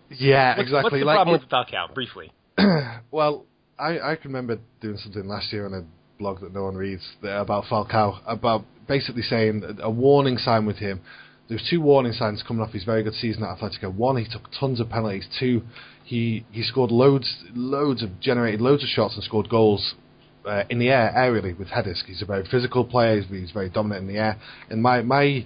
yeah, 0.09 0.49
What's, 0.57 0.61
exactly. 0.67 0.83
What's 0.83 0.95
the 1.01 1.05
like, 1.05 1.15
problem 1.15 1.39
with 1.39 1.49
Falcao? 1.49 1.93
Briefly. 1.93 2.31
well, 3.11 3.45
I 3.77 3.99
I 3.99 4.15
can 4.15 4.31
remember 4.31 4.59
doing 4.81 4.97
something 4.97 5.27
last 5.27 5.51
year 5.53 5.65
on 5.65 5.73
a 5.73 5.83
blog 6.17 6.41
that 6.41 6.53
no 6.53 6.63
one 6.63 6.75
reads 6.75 7.03
about 7.21 7.65
Falcao, 7.65 8.19
about 8.27 8.65
basically 8.87 9.21
saying 9.21 9.63
a, 9.63 9.83
a 9.83 9.89
warning 9.89 10.37
sign 10.37 10.65
with 10.65 10.77
him. 10.77 11.01
There 11.47 11.55
was 11.55 11.67
two 11.67 11.81
warning 11.81 12.13
signs 12.13 12.43
coming 12.47 12.61
off 12.61 12.73
his 12.73 12.83
very 12.83 13.01
good 13.01 13.15
season 13.15 13.43
at 13.43 13.57
Atletico. 13.57 13.91
One, 13.93 14.17
he 14.17 14.27
took 14.29 14.49
tons 14.59 14.79
of 14.79 14.89
penalties. 14.89 15.27
Two, 15.39 15.63
he 16.03 16.45
he 16.51 16.61
scored 16.63 16.91
loads 16.91 17.43
loads 17.53 18.03
of 18.03 18.19
generated 18.19 18.61
loads 18.61 18.83
of 18.83 18.89
shots 18.89 19.15
and 19.15 19.23
scored 19.23 19.49
goals 19.49 19.95
uh, 20.45 20.63
in 20.69 20.79
the 20.79 20.89
air 20.89 21.13
aerially 21.15 21.57
with 21.57 21.69
headers. 21.69 22.03
He's 22.05 22.21
a 22.21 22.25
very 22.25 22.45
physical 22.45 22.85
player. 22.85 23.21
He's, 23.21 23.29
he's 23.29 23.51
very 23.51 23.69
dominant 23.69 24.07
in 24.07 24.13
the 24.13 24.19
air. 24.19 24.37
And 24.69 24.81
my 24.81 25.01
my 25.01 25.45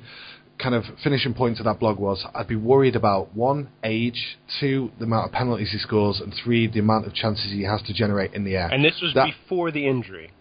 kind 0.62 0.76
of 0.76 0.84
finishing 1.04 1.34
point 1.34 1.58
to 1.58 1.64
that 1.64 1.80
blog 1.80 2.00
was 2.00 2.26
I'd 2.34 2.48
be 2.48 2.56
worried 2.56 2.96
about 2.96 3.36
one 3.36 3.70
age, 3.84 4.38
two 4.60 4.92
the 5.00 5.06
amount 5.06 5.26
of 5.28 5.32
penalties 5.32 5.72
he 5.72 5.78
scores, 5.80 6.20
and 6.22 6.34
three 6.44 6.68
the 6.68 6.80
amount 6.80 7.06
of 7.08 7.14
chances 7.14 7.52
he 7.52 7.64
has 7.64 7.82
to 7.84 7.94
generate 7.94 8.34
in 8.34 8.44
the 8.44 8.56
air. 8.56 8.70
And 8.72 8.84
this 8.84 9.00
was 9.02 9.14
That- 9.14 9.26
before 9.28 9.72
the 9.72 9.86
injury. 9.88 10.32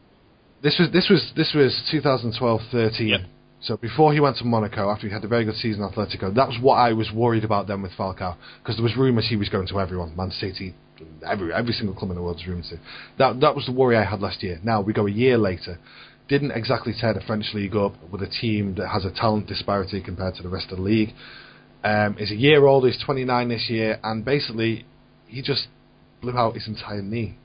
This 0.63 0.79
was 0.79 0.91
this 0.91 1.09
was 1.09 1.33
this 1.35 1.55
was 1.55 1.75
2012-13. 1.91 3.09
Yep. 3.09 3.21
So 3.63 3.77
before 3.77 4.13
he 4.13 4.19
went 4.19 4.37
to 4.39 4.45
Monaco, 4.45 4.91
after 4.91 5.07
he 5.07 5.13
had 5.13 5.23
a 5.25 5.29
very 5.29 5.45
good 5.45 5.55
season 5.57 5.85
at 5.85 5.93
Atletico, 5.93 6.35
that 6.35 6.49
was 6.49 6.59
what 6.61 6.75
I 6.77 6.93
was 6.93 7.13
worried 7.13 7.45
about 7.45 7.69
then 7.69 7.81
with 7.81 7.93
Falcao 7.93 8.35
because 8.63 8.77
there 8.77 8.83
was 8.83 8.97
rumours 8.97 9.29
he 9.29 9.37
was 9.37 9.49
going 9.49 9.69
to 9.69 9.81
everyone, 9.81 10.17
Man 10.17 10.31
City, 10.33 10.75
every 11.27 11.53
every 11.53 11.73
single 11.73 11.95
club 11.95 12.11
in 12.11 12.17
the 12.17 12.23
world 12.23 12.37
was 12.37 12.47
rumours 12.47 12.69
to. 12.71 12.79
That 13.19 13.41
that 13.41 13.55
was 13.55 13.67
the 13.67 13.73
worry 13.73 13.97
I 13.97 14.05
had 14.05 14.21
last 14.21 14.43
year. 14.43 14.59
Now 14.63 14.81
we 14.81 14.93
go 14.93 15.07
a 15.07 15.11
year 15.11 15.39
later, 15.39 15.79
didn't 16.29 16.53
exactly 16.53 16.95
tear 16.99 17.15
the 17.15 17.21
French 17.21 17.47
league 17.55 17.77
up 17.77 17.95
with 18.11 18.23
a 18.23 18.29
team 18.29 18.75
that 18.77 18.89
has 18.89 19.05
a 19.05 19.11
talent 19.11 19.47
disparity 19.47 20.01
compared 20.01 20.35
to 20.37 20.43
the 20.43 20.49
rest 20.49 20.71
of 20.71 20.79
the 20.79 20.83
league. 20.83 21.11
Um, 21.85 22.15
he's 22.17 22.31
a 22.31 22.37
year 22.37 22.65
old, 22.67 22.87
he's 22.87 23.03
29 23.05 23.49
this 23.49 23.67
year, 23.69 23.99
and 24.03 24.25
basically 24.25 24.87
he 25.27 25.43
just 25.43 25.67
blew 26.21 26.37
out 26.37 26.55
his 26.55 26.69
entire 26.69 27.03
knee. 27.03 27.37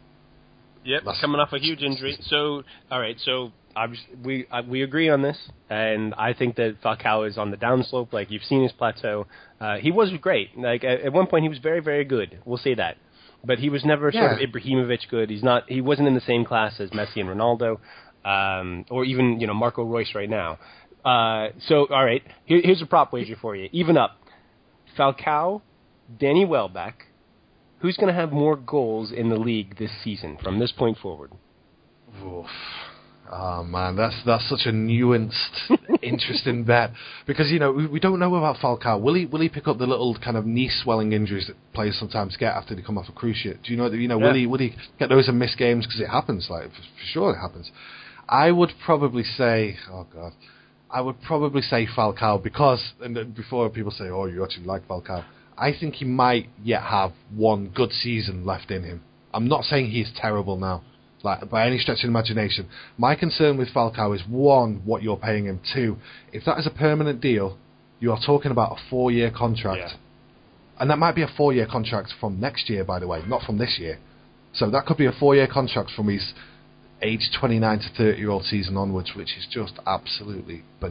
Yep, 0.86 1.04
Last- 1.06 1.22
coming 1.22 1.40
off 1.42 1.52
a 1.54 1.60
huge 1.60 1.82
injury. 1.82 2.18
So, 2.22 2.64
all 2.92 3.00
right, 3.02 3.18
so 3.20 3.52
we 4.24 4.48
uh, 4.52 4.62
we 4.68 4.84
agree 4.84 5.10
on 5.10 5.22
this, 5.22 5.38
and 5.70 6.14
I 6.16 6.34
think 6.34 6.56
that 6.56 6.78
Falcao 6.84 7.28
is 7.28 7.38
on 7.38 7.52
the 7.52 7.58
downslope. 7.58 8.14
Like 8.14 8.32
you've 8.32 8.44
seen 8.44 8.64
his 8.64 8.72
plateau. 8.72 9.28
Uh, 9.60 9.78
he 9.78 9.92
was 9.92 10.12
great. 10.22 10.58
Like 10.58 10.84
at, 10.84 11.02
at 11.02 11.14
one 11.14 11.28
point, 11.28 11.44
he 11.44 11.50
was 11.50 11.58
very 11.60 11.82
very 11.82 12.06
good. 12.06 12.40
We'll 12.46 12.58
say 12.58 12.74
that, 12.76 12.98
but 13.44 13.60
he 13.60 13.70
was 13.70 13.84
never 13.84 14.12
sort 14.12 14.32
of 14.34 14.40
Yeah. 14.40 14.48
Ibrahimovic 14.48 15.10
good. 15.10 15.30
He's 15.30 15.44
not. 15.44 15.70
He 15.70 15.82
wasn't 15.82 16.08
in 16.08 16.14
the 16.14 16.22
same 16.22 16.46
class 16.46 16.80
as 16.80 16.90
Messi 16.92 17.18
and 17.18 17.28
Ronaldo, 17.30 17.80
um, 18.28 18.86
or 18.90 19.06
even 19.06 19.40
you 19.40 19.48
know 19.48 19.54
Marco 19.54 19.84
Reus 19.84 20.14
right 20.14 20.30
now. 20.30 20.60
Uh, 21.06 21.50
so, 21.68 21.88
all 21.90 22.04
right, 22.04 22.22
here, 22.46 22.60
here's 22.62 22.82
a 22.82 22.86
prop 22.86 23.14
wager 23.14 23.36
for 23.42 23.56
you. 23.56 23.70
Even 23.72 23.96
up, 23.96 24.18
Falcao, 24.98 25.62
Danny 26.20 26.46
Welbeck. 26.46 27.04
Who's 27.80 27.96
going 27.96 28.08
to 28.08 28.20
have 28.20 28.32
more 28.32 28.56
goals 28.56 29.12
in 29.12 29.30
the 29.30 29.36
league 29.36 29.78
this 29.78 29.92
season 30.04 30.38
from 30.44 30.58
this 30.58 30.72
point 30.72 30.98
forward? 30.98 31.32
Oof. 32.24 32.48
Oh 33.30 33.62
man, 33.64 33.98
that's 33.98 34.16
that's 34.26 34.48
such 34.50 34.62
a 34.66 34.72
nuanced, 34.72 35.70
interesting 36.02 36.64
bet 36.64 36.92
because 37.26 37.50
you 37.52 37.60
know 37.60 37.74
we, 37.74 37.86
we 37.86 38.00
don't 38.00 38.20
know 38.20 38.34
about 38.36 38.56
Falcao. 38.58 39.02
Will 39.02 39.16
he 39.16 39.26
will 39.26 39.42
he 39.42 39.50
pick 39.50 39.68
up 39.68 39.78
the 39.78 39.86
little 39.86 40.18
kind 40.18 40.38
of 40.38 40.46
knee 40.46 40.72
swelling 40.84 41.12
injuries 41.12 41.48
that 41.48 41.58
players 41.74 41.98
sometimes 42.00 42.38
get 42.38 42.54
after 42.54 42.74
they 42.74 42.82
come 42.82 42.98
off 42.98 43.10
a 43.10 43.12
cruise 43.12 43.36
ship? 43.36 43.60
Do 43.64 43.72
you 43.72 43.78
know 43.78 43.90
that 43.90 43.98
you 43.98 44.08
know 44.08 44.18
will 44.18 44.34
he 44.34 44.48
will 44.48 44.60
he 44.60 44.76
get 44.98 45.10
those 45.10 45.28
and 45.28 45.38
miss 45.38 45.56
games 45.56 45.86
because 45.86 46.00
it 46.00 46.08
happens 46.08 46.48
like 46.50 46.70
for 46.70 46.82
sure 47.12 47.34
it 47.34 47.40
happens. 47.40 47.70
I 48.30 48.52
would 48.52 48.72
probably 48.84 49.24
say 49.24 49.78
oh 49.90 50.06
god, 50.14 50.34
I 50.90 51.02
would 51.02 51.22
probably 51.22 51.62
say 51.62 51.88
Falcao 51.88 52.42
because 52.42 52.94
and 53.02 53.36
before 53.36 53.70
people 53.70 53.92
say 53.92 54.06
oh 54.06 54.26
you 54.26 54.44
actually 54.44 54.66
like 54.66 54.88
Falcao, 54.88 55.24
I 55.58 55.72
think 55.78 55.96
he 55.96 56.06
might 56.06 56.50
yet 56.64 56.84
have 56.84 57.14
one 57.34 57.70
good 57.70 57.92
season 57.92 58.46
left 58.46 58.72
in 58.72 58.84
him. 58.84 59.02
I'm 59.34 59.48
not 59.48 59.64
saying 59.66 59.92
he's 59.92 60.12
terrible 60.16 60.58
now 60.58 60.84
like 61.24 61.50
by 61.50 61.68
any 61.68 61.78
stretch 61.80 62.04
of 62.04 62.10
imagination. 62.10 62.68
My 62.98 63.16
concern 63.16 63.58
with 63.58 63.70
Falcao 63.74 64.16
is 64.16 64.22
one, 64.28 64.82
what 64.86 65.04
you're 65.04 65.18
paying 65.18 65.46
him. 65.46 65.60
Two, 65.74 65.98
if 66.32 66.46
that 66.46 66.60
is 66.60 66.68
a 66.68 66.72
permanent 66.72 67.22
deal, 67.22 67.58
you 68.00 68.12
are 68.12 68.20
talking 68.24 68.52
about 68.52 68.74
a 68.78 68.90
four-year 68.90 69.32
contract, 69.32 69.80
Yeah. 69.80 69.98
and 70.80 70.90
that 70.90 71.00
might 71.00 71.16
be 71.16 71.24
a 71.24 71.28
four-year 71.28 71.66
contract 71.66 72.14
from 72.20 72.40
next 72.40 72.70
year, 72.70 72.84
by 72.84 73.00
the 73.00 73.08
way, 73.08 73.24
not 73.28 73.42
from 73.44 73.58
this 73.58 73.80
year. 73.80 73.98
So 74.54 74.70
that 74.70 74.86
could 74.86 74.98
be 74.98 75.06
a 75.06 75.12
four-year 75.12 75.48
contract 75.48 75.92
from 75.92 76.08
his 76.08 76.34
age 77.02 77.30
29 77.40 77.80
to 77.80 77.90
30 77.96 78.18
year 78.18 78.30
old 78.30 78.44
season 78.46 78.76
onwards, 78.76 79.14
which 79.16 79.38
is 79.38 79.46
just 79.52 79.74
absolutely 79.86 80.64
No, 80.82 80.90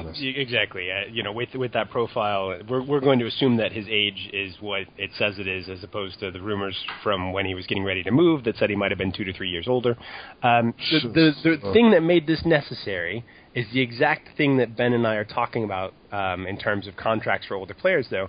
bananas. 0.00 0.18
y- 0.20 0.34
exactly. 0.36 0.90
Uh, 0.92 1.10
you 1.10 1.22
know, 1.22 1.32
with 1.32 1.54
with 1.54 1.72
that 1.72 1.90
profile, 1.90 2.58
we're 2.68 2.82
we're 2.82 3.00
going 3.00 3.18
to 3.20 3.26
assume 3.26 3.56
that 3.56 3.72
his 3.72 3.86
age 3.88 4.28
is 4.32 4.54
what 4.60 4.82
it 4.98 5.10
says 5.18 5.38
it 5.38 5.48
is, 5.48 5.68
as 5.68 5.82
opposed 5.82 6.20
to 6.20 6.30
the 6.30 6.40
rumors 6.40 6.76
from 7.02 7.32
when 7.32 7.46
he 7.46 7.54
was 7.54 7.66
getting 7.66 7.84
ready 7.84 8.02
to 8.02 8.10
move 8.10 8.44
that 8.44 8.56
said 8.58 8.68
he 8.68 8.76
might 8.76 8.90
have 8.90 8.98
been 8.98 9.12
two 9.12 9.24
to 9.24 9.32
three 9.32 9.48
years 9.48 9.66
older. 9.66 9.96
Um, 10.42 10.74
the 10.90 11.32
the, 11.42 11.56
the 11.62 11.72
thing 11.72 11.90
that 11.92 12.02
made 12.02 12.26
this 12.26 12.44
necessary 12.44 13.24
is 13.54 13.66
the 13.72 13.80
exact 13.80 14.36
thing 14.36 14.58
that 14.58 14.76
Ben 14.76 14.92
and 14.92 15.06
I 15.06 15.14
are 15.14 15.24
talking 15.24 15.64
about 15.64 15.94
um, 16.12 16.46
in 16.46 16.58
terms 16.58 16.86
of 16.86 16.96
contracts 16.96 17.46
for 17.46 17.54
older 17.54 17.72
players. 17.74 18.08
Though, 18.10 18.28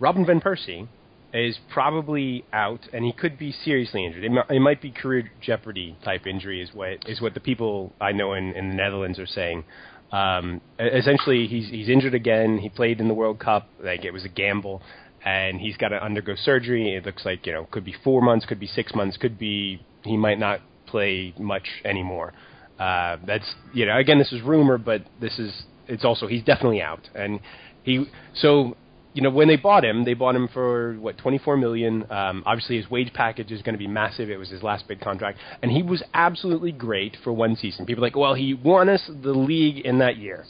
Robin 0.00 0.26
van 0.26 0.40
Persie 0.40 0.88
is 1.34 1.58
probably 1.72 2.44
out, 2.52 2.80
and 2.92 3.04
he 3.04 3.12
could 3.12 3.36
be 3.36 3.52
seriously 3.52 4.06
injured. 4.06 4.24
It, 4.24 4.30
mi- 4.30 4.56
it 4.56 4.60
might 4.60 4.80
be 4.80 4.92
career 4.92 5.30
jeopardy 5.40 5.96
type 6.04 6.26
injury, 6.26 6.62
is 6.62 6.70
what 6.72 7.08
is 7.08 7.20
what 7.20 7.34
the 7.34 7.40
people 7.40 7.92
I 8.00 8.12
know 8.12 8.34
in, 8.34 8.52
in 8.52 8.68
the 8.68 8.74
Netherlands 8.74 9.18
are 9.18 9.26
saying. 9.26 9.64
Um, 10.12 10.60
essentially, 10.78 11.46
he's 11.48 11.68
he's 11.68 11.88
injured 11.88 12.14
again. 12.14 12.58
He 12.58 12.68
played 12.68 13.00
in 13.00 13.08
the 13.08 13.14
World 13.14 13.40
Cup, 13.40 13.68
like 13.82 14.04
it 14.04 14.12
was 14.12 14.24
a 14.24 14.28
gamble, 14.28 14.80
and 15.24 15.60
he's 15.60 15.76
got 15.76 15.88
to 15.88 16.02
undergo 16.02 16.34
surgery. 16.36 16.94
It 16.94 17.04
looks 17.04 17.24
like 17.24 17.46
you 17.46 17.52
know 17.52 17.66
could 17.70 17.84
be 17.84 17.94
four 18.04 18.22
months, 18.22 18.46
could 18.46 18.60
be 18.60 18.68
six 18.68 18.94
months, 18.94 19.16
could 19.16 19.36
be 19.36 19.84
he 20.04 20.16
might 20.16 20.38
not 20.38 20.60
play 20.86 21.34
much 21.38 21.66
anymore. 21.84 22.32
Uh, 22.78 23.16
that's 23.26 23.54
you 23.72 23.86
know 23.86 23.98
again 23.98 24.20
this 24.20 24.32
is 24.32 24.40
rumor, 24.42 24.78
but 24.78 25.02
this 25.20 25.36
is 25.40 25.64
it's 25.88 26.04
also 26.04 26.28
he's 26.28 26.44
definitely 26.44 26.80
out, 26.80 27.08
and 27.16 27.40
he 27.82 28.06
so 28.34 28.76
you 29.14 29.22
know 29.22 29.30
when 29.30 29.46
they 29.46 29.56
bought 29.56 29.84
him, 29.84 30.04
they 30.04 30.14
bought 30.14 30.34
him 30.34 30.48
for 30.48 30.94
what 30.94 31.16
24 31.18 31.56
million. 31.56 32.04
Um, 32.10 32.42
obviously, 32.44 32.76
his 32.76 32.90
wage 32.90 33.12
package 33.14 33.52
is 33.52 33.62
going 33.62 33.74
to 33.74 33.78
be 33.78 33.86
massive. 33.86 34.28
It 34.28 34.36
was 34.36 34.50
his 34.50 34.62
last 34.62 34.88
big 34.88 35.00
contract, 35.00 35.38
and 35.62 35.70
he 35.70 35.82
was 35.82 36.02
absolutely 36.12 36.72
great 36.72 37.16
for 37.22 37.32
one 37.32 37.54
season. 37.54 37.86
People 37.86 38.02
are 38.02 38.08
like, 38.08 38.16
well, 38.16 38.34
he 38.34 38.54
won 38.54 38.88
us 38.88 39.08
the 39.22 39.32
league 39.32 39.78
in 39.86 39.98
that 39.98 40.16
year. 40.16 40.44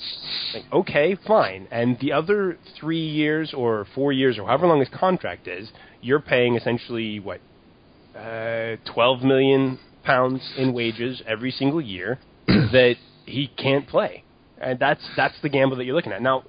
Like, 0.55 0.65
okay, 0.73 1.17
fine. 1.27 1.69
And 1.71 1.99
the 2.01 2.13
other 2.13 2.59
three 2.81 3.07
years 3.07 3.53
or 3.55 3.87
four 3.95 4.13
years 4.13 4.39
or 4.39 4.47
however 4.47 4.67
long 4.67 4.81
his 4.81 4.89
contract 4.89 5.47
is, 5.47 5.71
you're 6.01 6.21
paying 6.21 6.57
essentially 6.57 7.21
what 7.21 7.41
uh, 8.17 8.77
12 8.95 9.23
million 9.23 9.79
pounds 10.05 10.55
in 10.57 10.73
wages 10.73 11.23
every 11.27 11.51
single 11.51 11.81
year 11.81 12.19
that 12.47 12.95
he 13.27 13.47
can't 13.47 13.87
play. 13.87 14.25
And 14.61 14.79
that's 14.79 15.03
that's 15.17 15.35
the 15.43 15.49
gamble 15.49 15.77
that 15.77 15.85
you're 15.85 15.97
looking 15.97 16.13
at. 16.13 16.23
Now, 16.23 16.45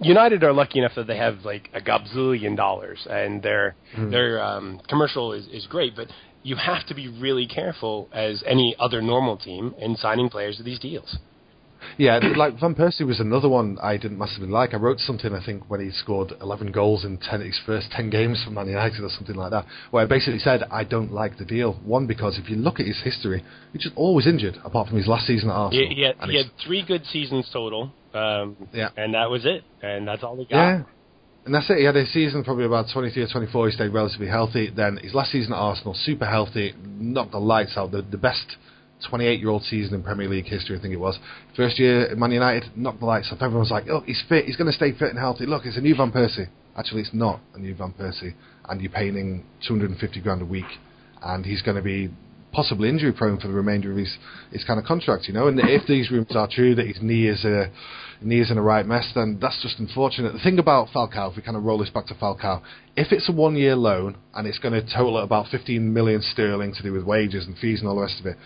United 0.00 0.42
are 0.44 0.52
lucky 0.52 0.78
enough 0.78 0.94
that 0.94 1.06
they 1.06 1.16
have 1.16 1.44
like 1.44 1.70
a 1.74 1.80
gazillion 1.80 2.56
dollars, 2.56 3.06
and 3.10 3.42
their 3.42 3.74
their 4.10 4.42
um, 4.42 4.80
commercial 4.88 5.32
is, 5.32 5.46
is 5.48 5.66
great. 5.66 5.96
But 5.96 6.08
you 6.42 6.56
have 6.56 6.86
to 6.86 6.94
be 6.94 7.08
really 7.08 7.46
careful 7.46 8.08
as 8.12 8.42
any 8.46 8.76
other 8.78 9.02
normal 9.02 9.36
team 9.36 9.74
in 9.78 9.96
signing 9.96 10.28
players 10.28 10.56
to 10.58 10.62
these 10.62 10.78
deals. 10.78 11.18
Yeah, 11.98 12.18
like 12.36 12.58
Van 12.58 12.74
Persie 12.74 13.06
was 13.06 13.20
another 13.20 13.48
one 13.48 13.78
I 13.82 13.96
didn't 13.96 14.18
massively 14.18 14.48
like. 14.48 14.74
I 14.74 14.76
wrote 14.76 14.98
something 14.98 15.32
I 15.34 15.44
think 15.44 15.68
when 15.68 15.80
he 15.80 15.90
scored 15.90 16.32
11 16.40 16.72
goals 16.72 17.04
in 17.04 17.18
10 17.18 17.40
his 17.40 17.60
first 17.64 17.90
10 17.92 18.10
games 18.10 18.42
for 18.44 18.50
Man 18.50 18.68
United 18.68 19.02
or 19.02 19.08
something 19.10 19.36
like 19.36 19.50
that, 19.50 19.66
where 19.90 20.02
I 20.02 20.06
basically 20.06 20.38
said 20.38 20.62
I 20.70 20.84
don't 20.84 21.12
like 21.12 21.38
the 21.38 21.44
deal. 21.44 21.74
One 21.84 22.06
because 22.06 22.38
if 22.38 22.48
you 22.48 22.56
look 22.56 22.80
at 22.80 22.86
his 22.86 23.00
history, 23.02 23.42
he's 23.72 23.82
just 23.82 23.96
always 23.96 24.26
injured, 24.26 24.56
apart 24.64 24.88
from 24.88 24.98
his 24.98 25.06
last 25.06 25.26
season 25.26 25.50
at 25.50 25.54
Arsenal. 25.54 25.88
He, 25.88 25.94
he, 25.94 26.02
had, 26.02 26.30
he 26.30 26.36
had 26.36 26.46
three 26.64 26.84
good 26.84 27.04
seasons 27.06 27.48
total, 27.52 27.92
um, 28.14 28.56
Yeah. 28.72 28.88
and 28.96 29.14
that 29.14 29.30
was 29.30 29.44
it. 29.44 29.64
And 29.82 30.06
that's 30.06 30.22
all 30.22 30.36
he 30.36 30.44
got. 30.44 30.50
Yeah. 30.56 30.82
And 31.44 31.52
that's 31.52 31.68
it. 31.70 31.78
He 31.78 31.84
had 31.84 31.96
a 31.96 32.06
season 32.06 32.44
probably 32.44 32.66
about 32.66 32.86
23 32.92 33.24
or 33.24 33.26
24. 33.26 33.66
He 33.66 33.74
stayed 33.74 33.88
relatively 33.92 34.28
healthy. 34.28 34.70
Then 34.70 34.98
his 34.98 35.12
last 35.12 35.32
season 35.32 35.52
at 35.52 35.56
Arsenal, 35.56 35.92
super 35.94 36.24
healthy, 36.24 36.72
knocked 36.84 37.32
the 37.32 37.40
lights 37.40 37.76
out. 37.76 37.90
The, 37.90 38.02
the 38.02 38.16
best 38.16 38.56
28 39.08 39.40
year 39.40 39.50
old 39.50 39.62
season 39.64 39.94
in 39.94 40.02
Premier 40.02 40.28
League 40.28 40.46
history, 40.46 40.78
I 40.78 40.80
think 40.80 40.94
it 40.94 41.00
was. 41.00 41.18
First 41.56 41.78
year 41.78 42.10
at 42.10 42.18
Man 42.18 42.32
United, 42.32 42.76
knocked 42.76 43.00
the 43.00 43.06
lights 43.06 43.28
off. 43.32 43.42
Everyone's 43.42 43.70
like, 43.70 43.88
oh, 43.88 44.00
he's 44.00 44.22
fit. 44.28 44.44
He's 44.46 44.56
going 44.56 44.70
to 44.70 44.76
stay 44.76 44.92
fit 44.92 45.10
and 45.10 45.18
healthy. 45.18 45.46
Look, 45.46 45.64
it's 45.64 45.76
a 45.76 45.80
new 45.80 45.94
Van 45.94 46.12
Persie. 46.12 46.48
Actually, 46.76 47.02
it's 47.02 47.14
not 47.14 47.40
a 47.54 47.58
new 47.58 47.74
Van 47.74 47.92
Persie. 47.92 48.34
And 48.68 48.80
you're 48.80 48.92
paying 48.92 49.14
him 49.14 49.44
250 49.66 50.20
grand 50.20 50.42
a 50.42 50.46
week. 50.46 50.64
And 51.22 51.44
he's 51.44 51.62
going 51.62 51.76
to 51.76 51.82
be 51.82 52.10
possibly 52.52 52.88
injury 52.88 53.12
prone 53.12 53.40
for 53.40 53.48
the 53.48 53.54
remainder 53.54 53.90
of 53.90 53.96
his, 53.96 54.16
his 54.52 54.64
kind 54.64 54.78
of 54.78 54.86
contract, 54.86 55.26
you 55.26 55.34
know. 55.34 55.48
And 55.48 55.58
if 55.60 55.86
these 55.86 56.10
rumours 56.10 56.36
are 56.36 56.48
true 56.50 56.74
that 56.74 56.86
his 56.86 56.98
knee 57.00 57.28
is 57.28 57.44
a 57.44 57.70
knee 58.20 58.40
is 58.40 58.50
in 58.50 58.58
a 58.58 58.62
right 58.62 58.86
mess, 58.86 59.10
then 59.14 59.38
that's 59.40 59.60
just 59.62 59.78
unfortunate. 59.78 60.32
The 60.32 60.38
thing 60.38 60.58
about 60.58 60.88
Falcao, 60.88 61.30
if 61.30 61.36
we 61.36 61.42
kind 61.42 61.56
of 61.56 61.64
roll 61.64 61.78
this 61.78 61.90
back 61.90 62.06
to 62.06 62.14
Falcao, 62.14 62.62
if 62.96 63.10
it's 63.10 63.28
a 63.28 63.32
one 63.32 63.56
year 63.56 63.74
loan 63.74 64.16
and 64.34 64.46
it's 64.46 64.58
going 64.58 64.74
to 64.74 64.94
total 64.94 65.18
at 65.18 65.24
about 65.24 65.48
15 65.48 65.92
million 65.92 66.22
sterling 66.22 66.74
to 66.74 66.82
do 66.82 66.92
with 66.92 67.04
wages 67.04 67.46
and 67.46 67.56
fees 67.58 67.80
and 67.80 67.88
all 67.88 67.96
the 67.96 68.02
rest 68.02 68.20
of 68.20 68.26
it, 68.26 68.36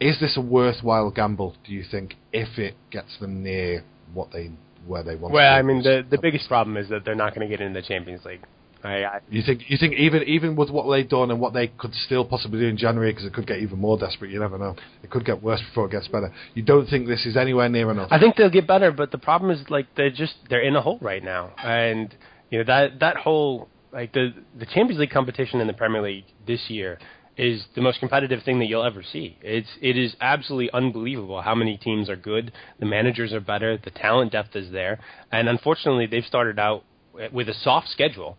is 0.00 0.18
this 0.20 0.36
a 0.36 0.40
worthwhile 0.40 1.10
gamble? 1.10 1.54
Do 1.64 1.72
you 1.72 1.84
think 1.90 2.14
if 2.32 2.58
it 2.58 2.74
gets 2.90 3.18
them 3.18 3.42
near 3.42 3.84
what 4.12 4.30
they 4.32 4.50
where 4.86 5.02
they 5.02 5.16
want? 5.16 5.34
Well, 5.34 5.52
I 5.52 5.62
mean, 5.62 5.82
the 5.82 6.04
the 6.08 6.18
biggest 6.18 6.48
problem 6.48 6.76
is 6.76 6.88
that 6.90 7.04
they're 7.04 7.14
not 7.14 7.34
going 7.34 7.48
to 7.48 7.54
get 7.54 7.64
into 7.64 7.80
the 7.80 7.86
Champions 7.86 8.24
League. 8.24 8.42
I, 8.84 9.04
I, 9.04 9.20
You 9.30 9.42
think 9.42 9.62
you 9.68 9.78
think 9.78 9.94
even 9.94 10.22
even 10.24 10.54
with 10.54 10.70
what 10.70 10.88
they've 10.90 11.08
done 11.08 11.30
and 11.30 11.40
what 11.40 11.54
they 11.54 11.68
could 11.68 11.94
still 11.94 12.24
possibly 12.24 12.60
do 12.60 12.66
in 12.66 12.76
January 12.76 13.10
because 13.10 13.24
it 13.24 13.32
could 13.32 13.46
get 13.46 13.58
even 13.58 13.78
more 13.78 13.98
desperate. 13.98 14.30
You 14.30 14.38
never 14.38 14.58
know. 14.58 14.76
It 15.02 15.10
could 15.10 15.24
get 15.24 15.42
worse 15.42 15.60
before 15.60 15.86
it 15.86 15.92
gets 15.92 16.08
better. 16.08 16.32
You 16.54 16.62
don't 16.62 16.86
think 16.86 17.08
this 17.08 17.26
is 17.26 17.36
anywhere 17.36 17.68
near 17.68 17.90
enough? 17.90 18.08
I 18.10 18.18
think 18.18 18.36
they'll 18.36 18.50
get 18.50 18.66
better, 18.66 18.92
but 18.92 19.10
the 19.10 19.18
problem 19.18 19.50
is 19.50 19.68
like 19.70 19.86
they're 19.96 20.10
just 20.10 20.34
they're 20.50 20.62
in 20.62 20.76
a 20.76 20.82
hole 20.82 20.98
right 21.00 21.24
now, 21.24 21.54
and 21.62 22.14
you 22.50 22.58
know 22.58 22.64
that 22.64 23.00
that 23.00 23.16
whole 23.16 23.68
like 23.92 24.12
the 24.12 24.34
the 24.58 24.66
Champions 24.66 25.00
League 25.00 25.10
competition 25.10 25.60
in 25.60 25.66
the 25.66 25.72
Premier 25.72 26.02
League 26.02 26.26
this 26.46 26.68
year 26.68 26.98
is 27.36 27.64
the 27.74 27.82
most 27.82 28.00
competitive 28.00 28.42
thing 28.42 28.58
that 28.60 28.66
you'll 28.66 28.84
ever 28.84 29.02
see. 29.02 29.38
It's 29.42 29.68
it 29.80 29.96
is 29.96 30.16
absolutely 30.20 30.70
unbelievable 30.72 31.42
how 31.42 31.54
many 31.54 31.76
teams 31.76 32.08
are 32.08 32.16
good, 32.16 32.52
the 32.80 32.86
managers 32.86 33.32
are 33.32 33.40
better, 33.40 33.78
the 33.78 33.90
talent 33.90 34.32
depth 34.32 34.56
is 34.56 34.70
there, 34.72 34.98
and 35.30 35.48
unfortunately 35.48 36.06
they've 36.06 36.24
started 36.24 36.58
out 36.58 36.84
with 37.32 37.48
a 37.48 37.54
soft 37.54 37.88
schedule. 37.88 38.36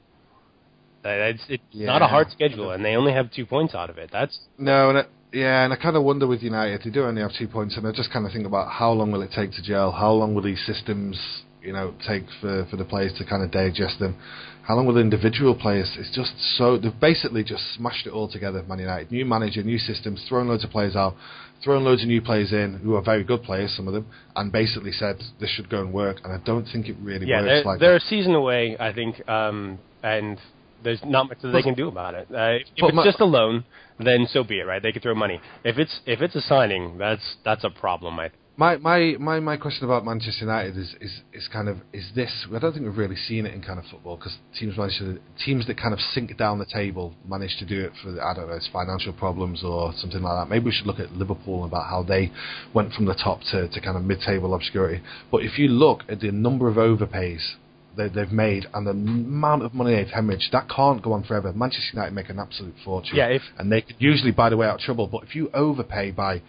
Uh, 1.06 1.10
It's, 1.10 1.44
it's 1.48 1.64
not 1.74 2.02
a 2.02 2.08
hard 2.08 2.32
schedule, 2.32 2.72
and 2.72 2.84
they 2.84 2.96
only 2.96 3.14
have 3.14 3.32
two 3.32 3.46
points 3.46 3.74
out 3.76 3.90
of 3.90 3.98
it. 3.98 4.10
That's 4.12 4.38
No, 4.58 4.90
and 4.90 4.98
I, 5.00 5.04
yeah, 5.32 5.64
and 5.64 5.74
I 5.74 5.76
kind 5.76 5.96
of 5.96 6.04
wonder 6.04 6.28
with 6.28 6.42
United, 6.42 6.82
they 6.84 6.90
do 6.90 7.04
only 7.04 7.22
have 7.22 7.34
two 7.34 7.48
points, 7.48 7.78
and 7.78 7.88
I 7.88 7.92
just 7.92 8.12
kind 8.12 8.26
of 8.26 8.32
think 8.32 8.46
about 8.46 8.72
how 8.72 8.92
long 8.92 9.12
will 9.12 9.22
it 9.22 9.32
take 9.34 9.52
to 9.52 9.62
gel? 9.62 9.92
How 9.92 10.12
long 10.12 10.34
will 10.34 10.42
these 10.42 10.64
systems, 10.66 11.44
you 11.68 11.74
know, 11.74 11.94
take 12.08 12.24
for 12.42 12.66
for 12.70 12.78
the 12.78 12.86
players 12.86 13.14
to 13.18 13.26
kind 13.26 13.44
of 13.44 13.52
digest 13.52 14.00
them? 14.00 14.16
How 14.64 14.76
long 14.76 14.86
will 14.86 14.96
the 14.96 15.02
individual 15.02 15.54
players? 15.54 15.96
It's 16.00 16.14
just 16.16 16.34
so 16.58 16.78
they've 16.78 17.00
basically 17.00 17.44
just 17.44 17.64
smashed 17.76 18.08
it 18.08 18.12
all 18.12 18.30
together. 18.30 18.64
Man 18.64 18.80
United, 18.80 19.12
new 19.12 19.26
manager, 19.26 19.62
new 19.64 19.78
systems, 19.78 20.26
thrown 20.28 20.48
loads 20.48 20.64
of 20.64 20.72
players 20.72 20.96
out, 20.96 21.16
thrown 21.64 21.84
loads 21.84 22.02
of 22.04 22.08
new 22.08 22.22
players 22.22 22.52
in 22.54 22.80
who 22.84 22.96
are 22.96 23.02
very 23.02 23.24
good 23.24 23.44
players, 23.44 23.76
some 23.76 23.88
of 23.88 23.94
them, 23.94 24.08
and 24.36 24.52
basically 24.52 24.92
said 24.92 25.18
this 25.40 25.50
should 25.50 25.70
go 25.70 25.82
and 25.82 25.94
work. 25.94 26.18
And 26.24 26.34
I 26.34 26.38
don't 26.44 26.66
think 26.66 26.88
it 26.88 26.96
really 27.02 27.28
yeah, 27.28 27.42
works 27.42 27.48
they're, 27.48 27.64
like 27.64 27.80
they're 27.80 27.96
a 27.98 28.00
season 28.00 28.34
away, 28.34 28.78
I 28.80 28.94
think, 28.94 29.28
um, 29.30 29.78
and 30.04 30.40
there's 30.84 31.02
not 31.06 31.28
much 31.30 31.40
that 31.42 31.50
they 31.50 31.62
can 31.62 31.74
do 31.74 31.88
about 31.90 32.14
it. 32.14 32.28
Uh, 32.32 32.60
if 32.60 32.94
it's 32.94 33.04
just 33.04 33.20
a 33.20 33.26
loan, 33.26 33.66
then 34.00 34.28
so 34.30 34.44
be 34.44 34.60
it, 34.60 34.64
right? 34.64 34.82
They 34.82 34.92
can 34.92 35.02
throw 35.02 35.16
money. 35.16 35.42
If 35.64 35.78
it's 35.78 36.00
if 36.06 36.22
it's 36.22 36.36
a 36.36 36.42
signing, 36.42 36.98
that's 36.98 37.36
that's 37.44 37.64
a 37.64 37.70
problem. 37.70 38.20
I 38.20 38.32
My, 38.60 38.76
my, 38.78 39.16
my, 39.20 39.40
my 39.40 39.56
question 39.56 39.86
about 39.86 40.04
Manchester 40.04 40.46
United 40.46 40.76
is, 40.78 40.96
is, 41.00 41.22
is 41.32 41.48
kind 41.54 41.70
of 41.70 41.78
is 41.94 42.10
this. 42.16 42.48
I 42.52 42.58
don't 42.58 42.74
think 42.74 42.86
we've 42.86 42.98
really 42.98 43.16
seen 43.16 43.46
it 43.46 43.54
in 43.54 43.62
kind 43.62 43.78
of 43.78 43.86
football 43.86 44.18
because 44.18 44.36
teams 44.58 44.76
manage 44.76 44.98
to, 44.98 45.20
teams 45.46 45.68
that 45.68 45.78
kind 45.78 45.94
of 45.94 46.00
sink 46.00 46.36
down 46.38 46.58
the 46.58 46.66
table 46.66 47.14
manage 47.30 47.56
to 47.60 47.66
do 47.68 47.86
it 47.86 47.92
for 48.02 48.20
I 48.20 48.34
don't 48.34 48.48
know 48.48 48.56
it's 48.56 48.68
financial 48.74 49.14
problems 49.14 49.64
or 49.64 49.94
something 49.98 50.24
like 50.24 50.42
that. 50.44 50.50
Maybe 50.50 50.66
we 50.66 50.72
should 50.72 50.88
look 50.88 51.00
at 51.00 51.12
Liverpool 51.12 51.66
about 51.66 51.86
how 51.88 52.02
they 52.02 52.32
went 52.74 52.94
from 52.94 53.06
the 53.06 53.14
top 53.14 53.42
to, 53.52 53.68
to 53.68 53.80
kind 53.80 53.96
of 53.96 54.04
mid-table 54.04 54.56
obscurity. 54.56 55.04
But 55.32 55.44
if 55.44 55.60
you 55.60 55.68
look 55.68 56.02
at 56.10 56.22
the 56.22 56.32
number 56.32 56.68
of 56.68 56.78
overpays 56.78 57.42
they, 57.96 58.10
they've 58.10 58.32
made 58.32 58.66
and 58.74 58.88
the 58.88 58.92
amount 58.92 59.64
of 59.64 59.76
money 59.76 59.94
they've 59.94 60.08
hemorrhaged, 60.08 60.50
that 60.52 60.68
can't 60.68 61.04
go 61.04 61.14
on 61.14 61.24
forever. 61.24 61.54
Manchester 61.54 61.92
United 61.94 62.14
make 62.16 62.30
an 62.30 62.40
absolute 62.40 62.74
fortune, 62.84 63.18
Yeah, 63.18 63.28
if- 63.28 63.44
and 63.60 63.72
they 63.72 63.82
could 63.82 63.98
usually 64.00 64.32
buy 64.32 64.50
the 64.50 64.58
way 64.58 64.66
out 64.66 64.76
of 64.76 64.82
trouble. 64.82 65.06
But 65.06 65.26
if 65.26 65.36
you 65.36 65.52
overpay 65.54 66.10
by 66.12 66.42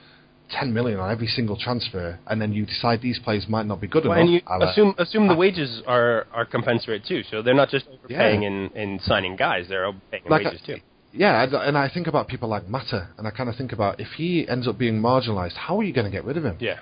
10 0.50 0.72
million 0.72 0.98
on 0.98 1.10
every 1.10 1.26
single 1.26 1.56
transfer, 1.56 2.18
and 2.26 2.40
then 2.40 2.52
you 2.52 2.64
decide 2.66 3.00
these 3.02 3.18
players 3.18 3.46
might 3.48 3.66
not 3.66 3.80
be 3.80 3.86
good 3.86 4.04
well, 4.04 4.12
enough. 4.12 4.22
and 4.24 4.32
you 4.32 4.40
assume 4.68 4.94
assume 4.98 5.28
the 5.28 5.34
ah. 5.34 5.36
wages 5.36 5.82
are 5.86 6.26
are 6.32 6.44
compensate 6.44 7.04
too, 7.04 7.22
so 7.30 7.42
they're 7.42 7.54
not 7.54 7.68
just 7.68 7.86
overpaying 7.88 8.42
Yeah. 8.42 8.48
in 8.48 8.70
in 8.74 8.98
signing 9.00 9.36
guys; 9.36 9.68
they're 9.68 9.84
overpaying 9.86 10.24
Like 10.28 10.44
wages 10.44 10.60
I- 10.64 10.66
too. 10.66 10.78
yeah, 11.12 11.42
and- 11.68 11.76
I 11.78 11.88
think 11.88 12.06
about 12.06 12.28
people 12.28 12.48
like 12.48 12.68
Mata, 12.68 13.08
and 13.18 13.26
I 13.26 13.30
kind 13.30 13.48
of 13.48 13.56
think 13.56 13.72
about 13.72 14.00
if 14.00 14.08
he 14.12 14.48
ends 14.48 14.66
up 14.68 14.78
being 14.78 15.00
marginalised, 15.00 15.54
how 15.54 15.78
are 15.78 15.82
you 15.82 15.92
going 15.92 16.06
to 16.06 16.10
get 16.10 16.24
rid 16.24 16.36
of 16.36 16.44
him? 16.44 16.56
Yeah, 16.60 16.78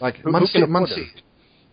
Like 0.00 0.16
who, 0.18 0.30
Man, 0.32 0.42
who 0.42 0.46
City, 0.46 0.66
Man, 0.66 0.82
afford 0.84 0.88
City, 0.90 1.02
him? 1.02 1.10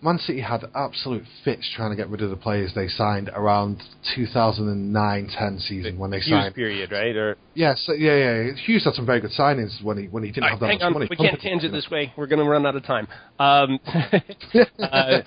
Man 0.02 0.18
City 0.18 0.40
had 0.40 0.64
absolute 0.76 1.24
fits 1.44 1.70
trying 1.76 1.90
to 1.90 1.96
get 1.98 2.10
rid 2.10 2.22
of 2.22 2.30
the 2.30 2.38
players 2.38 2.72
they 2.74 2.88
signed 2.88 3.30
around 3.34 3.82
2009-10 4.18 5.60
season 5.68 5.98
when 5.98 6.10
they 6.12 6.20
Hughes 6.20 6.30
signed. 6.30 6.56
period, 6.56 6.92
right? 6.92 7.16
Or 7.16 7.36
Yes, 7.54 7.84
yeah, 7.98 8.16
yeah. 8.16 8.54
Hughes 8.66 8.86
had 8.86 8.94
some 8.94 9.06
very 9.06 9.20
good 9.20 9.32
signings 9.38 9.84
when 9.84 9.98
he 9.98 10.08
when 10.08 10.24
he 10.24 10.32
didn't 10.32 10.46
All 10.46 10.50
have 10.52 10.62
right, 10.62 10.68
that 10.68 10.72
hang 10.72 10.80
much 10.80 10.86
on, 10.86 10.94
money. 10.94 11.08
we 11.10 11.16
can't 11.18 11.40
tangent 11.42 11.74
this 11.74 11.90
way. 11.90 12.14
We're 12.16 12.28
going 12.28 12.40
to 12.44 12.50
run 12.50 12.66
out 12.66 12.76
of 12.76 12.84
time. 12.86 13.08
Um, 13.40 13.80
uh, 14.80 15.20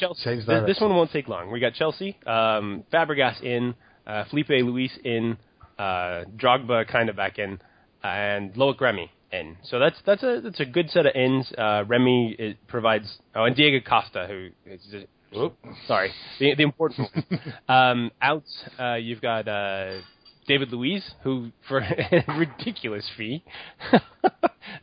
Chelsea. 0.00 0.36
This 0.66 0.80
one 0.80 0.94
won't 0.94 1.12
take 1.12 1.28
long. 1.28 1.52
We 1.52 1.60
got 1.60 1.74
Chelsea, 1.74 2.16
um, 2.26 2.84
Fabregas 2.92 3.40
in, 3.42 3.74
uh, 4.06 4.24
Filipe 4.30 4.48
Luis 4.48 4.90
in, 5.04 5.36
uh, 5.78 6.24
Drogba 6.36 6.88
kind 6.88 7.08
of 7.08 7.14
back 7.16 7.38
in, 7.38 7.60
and 8.02 8.52
Loic 8.54 8.80
Remy 8.80 9.12
in. 9.32 9.56
So 9.64 9.78
that's 9.78 9.96
that's 10.06 10.22
a 10.22 10.40
that's 10.42 10.60
a 10.60 10.64
good 10.64 10.90
set 10.90 11.06
of 11.06 11.12
ends. 11.14 11.52
Uh, 11.56 11.84
Remy 11.86 12.58
provides. 12.66 13.18
Oh, 13.34 13.44
and 13.44 13.54
Diego 13.56 13.84
Costa, 13.88 14.26
who 14.28 14.48
is 14.70 14.80
just, 14.90 15.06
Oop. 15.36 15.56
sorry, 15.86 16.12
the 16.38 16.54
the 16.54 16.62
important 16.62 17.08
um, 17.68 18.10
out, 18.20 18.44
uh, 18.78 18.94
you've 18.94 19.20
got 19.20 19.48
uh, 19.48 20.00
David 20.46 20.72
Luiz, 20.72 21.08
who 21.22 21.50
for 21.68 21.78
a 21.78 22.24
ridiculous 22.36 23.08
fee. 23.16 23.44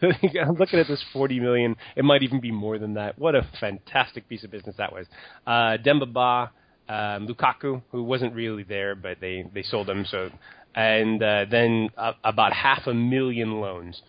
I'm 0.02 0.56
looking 0.58 0.80
at 0.80 0.88
this 0.88 1.04
40 1.14 1.40
million. 1.40 1.76
It 1.96 2.04
might 2.04 2.24
even 2.24 2.40
be 2.40 2.52
more 2.52 2.78
than 2.78 2.96
that. 2.96 3.18
What 3.18 3.36
a 3.36 3.48
fantastic 3.60 4.28
piece 4.28 4.44
of 4.44 4.52
business 4.52 4.76
that 4.78 4.92
was. 4.92 5.06
Uh, 5.46 5.78
Demba 5.78 6.06
Ba, 6.06 6.52
um, 6.90 7.28
Lukaku, 7.28 7.82
who 7.92 8.04
wasn't 8.04 8.34
really 8.36 8.64
there, 8.64 8.96
but 8.96 9.18
they 9.20 9.46
they 9.54 9.64
sold 9.64 9.90
him. 9.90 10.06
So, 10.08 10.30
and 10.76 11.22
uh, 11.22 11.46
then 11.50 11.90
uh, 11.98 12.14
about 12.24 12.54
half 12.54 12.88
a 12.88 12.94
million 12.94 13.60
loans. 13.60 14.02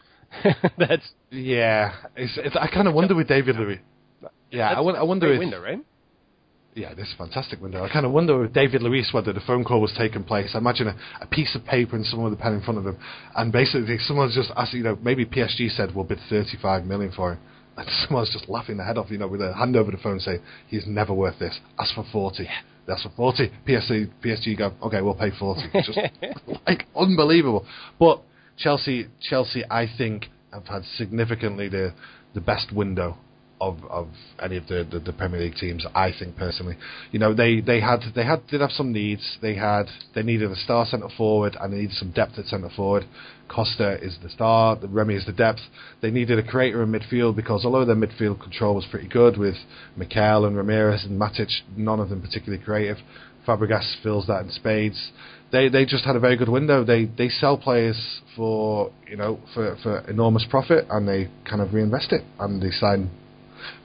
That's 0.79 1.09
Yeah, 1.31 1.93
it's, 2.17 2.33
it's, 2.37 2.57
I 2.57 2.69
kind 2.69 2.89
of 2.89 2.95
wonder 2.95 3.15
with 3.15 3.29
David 3.29 3.57
Luiz. 3.57 3.79
Yeah, 4.51 4.71
I, 4.73 4.81
won- 4.81 5.07
wonder 5.07 5.33
if 5.33 5.39
window, 5.39 5.61
right? 5.61 5.81
yeah, 6.75 6.95
this 6.95 7.09
is 7.09 7.15
a 7.15 7.17
fantastic 7.17 7.61
window. 7.61 7.83
I 7.85 7.89
kind 7.93 8.05
of 8.07 8.13
wonder 8.13 8.39
with 8.39 8.53
David 8.53 8.83
Luiz 8.83 9.11
whether 9.13 9.33
the 9.33 9.41
phone 9.41 9.65
call 9.65 9.81
was 9.81 9.95
taking 9.97 10.23
place. 10.25 10.51
I 10.55 10.59
imagine 10.59 10.89
a, 10.89 10.97
a 11.21 11.27
piece 11.27 11.55
of 11.55 11.65
paper 11.65 11.97
and 11.97 12.05
someone 12.07 12.31
with 12.31 12.39
a 12.39 12.43
pen 12.43 12.53
in 12.55 12.63
front 12.63 12.79
of 12.79 12.87
him, 12.87 12.99
and 13.35 13.51
basically 13.53 13.99
someone's 13.99 14.35
just 14.35 14.51
asking, 14.57 14.79
you 14.79 14.85
know, 14.85 14.99
maybe 15.03 15.25
PSG 15.25 15.71
said 15.75 15.95
we'll 15.95 16.05
bid 16.05 16.19
35 16.29 16.85
million 16.85 17.13
for 17.13 17.33
him. 17.33 17.39
And 17.77 17.89
someone's 18.07 18.31
just 18.33 18.49
laughing 18.49 18.77
their 18.77 18.87
head 18.87 18.99
off, 18.99 19.11
you 19.11 19.19
know, 19.19 19.29
with 19.29 19.41
a 19.43 19.55
hand 19.55 19.75
over 19.77 19.91
the 19.91 19.97
phone 19.99 20.21
saying, 20.21 20.41
he's 20.69 20.87
never 20.87 21.13
worth 21.13 21.39
this. 21.39 21.59
Ask 21.79 21.95
for 21.95 22.05
40. 22.13 22.49
That's 22.87 23.03
for 23.03 23.11
40. 23.17 23.51
PSG, 23.67 24.11
PSG 24.25 24.57
go, 24.57 24.73
okay, 24.85 25.01
we'll 25.03 25.15
pay 25.15 25.31
40. 25.37 25.63
It's 25.75 25.87
just 25.93 25.99
like 26.67 26.87
unbelievable. 26.95 27.67
But 27.99 28.23
Chelsea, 28.59 29.09
Chelsea, 29.21 29.63
I 29.71 29.87
think, 29.99 30.27
have 30.53 30.67
had 30.67 30.85
significantly 30.97 31.69
the 31.69 31.93
the 32.35 32.41
best 32.41 32.73
window 32.73 33.17
of 33.61 33.79
of 33.89 34.09
any 34.43 34.57
of 34.57 34.67
the, 34.69 34.87
the, 34.91 35.01
the 35.01 35.13
Premier 35.13 35.41
League 35.41 35.55
teams. 35.57 35.87
I 35.95 36.13
think 36.17 36.37
personally, 36.37 36.77
you 37.11 37.19
know, 37.19 37.35
they, 37.35 37.61
they 37.61 37.81
had 37.81 38.01
they 38.15 38.25
had 38.25 38.47
did 38.49 38.61
have 38.61 38.71
some 38.71 38.93
needs. 38.93 39.39
They 39.41 39.55
had 39.55 39.87
they 40.15 40.23
needed 40.23 40.51
a 40.51 40.57
star 40.57 40.87
centre 40.87 41.09
forward 41.17 41.57
and 41.61 41.73
they 41.73 41.79
needed 41.79 41.97
some 41.97 42.11
depth 42.13 42.39
at 42.39 42.47
centre 42.47 42.71
forward. 42.75 43.07
Costa 43.49 43.99
is 44.03 44.19
the 44.23 44.29
star, 44.29 44.77
Remy 44.83 45.15
is 45.15 45.27
the 45.27 45.33
depth. 45.33 45.61
They 46.03 46.11
needed 46.11 46.39
a 46.39 46.43
creator 46.43 46.83
in 46.83 46.93
midfield 46.93 47.37
because 47.37 47.65
although 47.65 47.85
their 47.85 47.97
midfield 47.97 48.43
control 48.43 48.75
was 48.75 48.87
pretty 48.91 49.09
good 49.09 49.37
with 49.37 49.57
Mikel 49.97 50.45
and 50.45 50.57
Ramires 50.57 51.07
and 51.07 51.21
Matic, 51.21 51.51
none 51.77 52.01
of 52.01 52.09
them 52.09 52.21
particularly 52.21 52.63
creative. 52.63 52.99
Fabregas 53.47 54.03
fills 54.03 54.27
that 54.27 54.43
in 54.43 54.51
spades. 54.51 55.13
They 55.53 55.69
they 55.69 55.85
just 55.85 56.05
had 56.05 56.17
a 56.17 56.21
very 56.21 56.37
good 56.37 56.49
window. 56.49 56.85
They 56.85 57.05
they 57.05 57.29
sell 57.29 57.57
players 57.57 58.21
for 58.35 58.91
you 59.09 59.17
know 59.17 59.41
for 59.55 59.77
for 59.83 59.99
enormous 60.09 60.45
profit 60.49 60.87
and 60.91 61.07
they 61.07 61.29
kind 61.49 61.63
of 61.63 61.73
reinvest 61.73 62.13
it 62.13 62.23
and 62.39 62.63
they 62.63 62.71
sign 62.71 63.11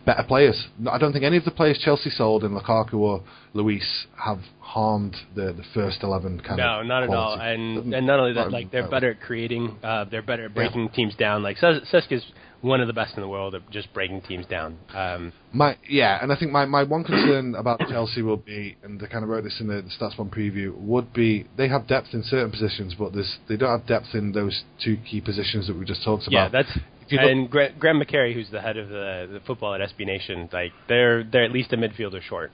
better 0.06 0.24
players. 0.24 0.68
I 0.90 0.98
don't 0.98 1.14
think 1.14 1.24
any 1.24 1.38
of 1.38 1.46
the 1.46 1.52
players 1.52 1.80
Chelsea 1.84 2.10
sold 2.10 2.44
in 2.44 2.52
Lukaku 2.52 2.96
or 2.96 3.24
Luiz 3.54 4.08
have 4.24 4.40
harmed 4.60 5.16
the 5.36 5.54
the 5.54 5.64
first 5.74 6.04
eleven 6.04 6.40
kind 6.40 6.58
no, 6.58 6.80
of. 6.80 6.86
No, 6.86 7.00
not 7.00 7.04
at 7.04 7.10
all. 7.10 7.40
And 7.40 7.94
and 7.94 8.08
not 8.08 8.20
only 8.20 8.34
that, 8.34 8.52
like 8.52 8.72
they're 8.72 8.90
better 8.90 9.12
at 9.12 9.22
creating. 9.22 9.78
Uh, 9.84 10.06
they're 10.06 10.22
better 10.22 10.46
at 10.46 10.56
breaking 10.56 10.86
yeah. 10.86 10.96
teams 10.96 11.16
down. 11.16 11.44
Like 11.44 11.58
Cesca's 11.58 12.26
one 12.62 12.80
of 12.80 12.88
the 12.88 12.94
best 12.94 13.16
in 13.16 13.22
the 13.22 13.28
world 13.28 13.56
at 13.56 13.70
just 13.72 13.92
breaking 13.94 14.22
teams 14.22 14.46
down. 14.46 14.78
Um, 14.94 15.34
my 15.52 15.78
yeah, 15.90 16.20
and 16.22 16.32
I 16.32 16.36
think 16.36 16.52
my, 16.52 16.66
my 16.66 16.84
one 16.84 17.04
concern 17.04 17.56
about 17.56 17.80
Chelsea 17.90 18.22
will 18.22 18.38
be, 18.38 18.78
and 18.84 19.02
I 19.02 19.08
kind 19.08 19.24
of 19.24 19.30
wrote 19.30 19.44
this 19.44 19.58
in 19.60 19.68
the, 19.68 19.82
the 19.82 19.90
StatsBomb 19.90 20.34
preview, 20.34 20.76
would 20.78 21.12
be 21.14 21.48
they 21.58 21.68
have 21.68 21.88
depth 21.88 22.10
in 22.14 22.24
certain 22.24 22.52
positions, 22.52 22.96
but 22.98 23.14
there's 23.14 23.38
they 23.50 23.58
don't 23.58 23.80
have 23.80 23.88
depth 23.88 24.14
in 24.14 24.32
those 24.32 24.64
two 24.84 24.98
key 25.10 25.22
positions 25.22 25.68
that 25.68 25.78
we 25.78 25.86
just 25.86 26.04
talked 26.04 26.28
about. 26.28 26.34
Yeah, 26.34 26.50
that's 26.50 26.78
and 27.10 27.50
Gra- 27.50 27.74
Graham 27.78 28.00
MacAree, 28.00 28.34
who's 28.34 28.50
the 28.52 28.62
head 28.62 28.78
of 28.78 28.90
the, 28.90 29.28
the 29.34 29.40
football 29.46 29.74
at 29.74 29.82
SB 29.82 30.06
Nation, 30.06 30.50
like 30.54 30.72
they're 30.88 31.24
they're 31.24 31.44
at 31.44 31.52
least 31.52 31.74
a 31.74 31.78
midfielder 31.78 32.22
short, 32.22 32.52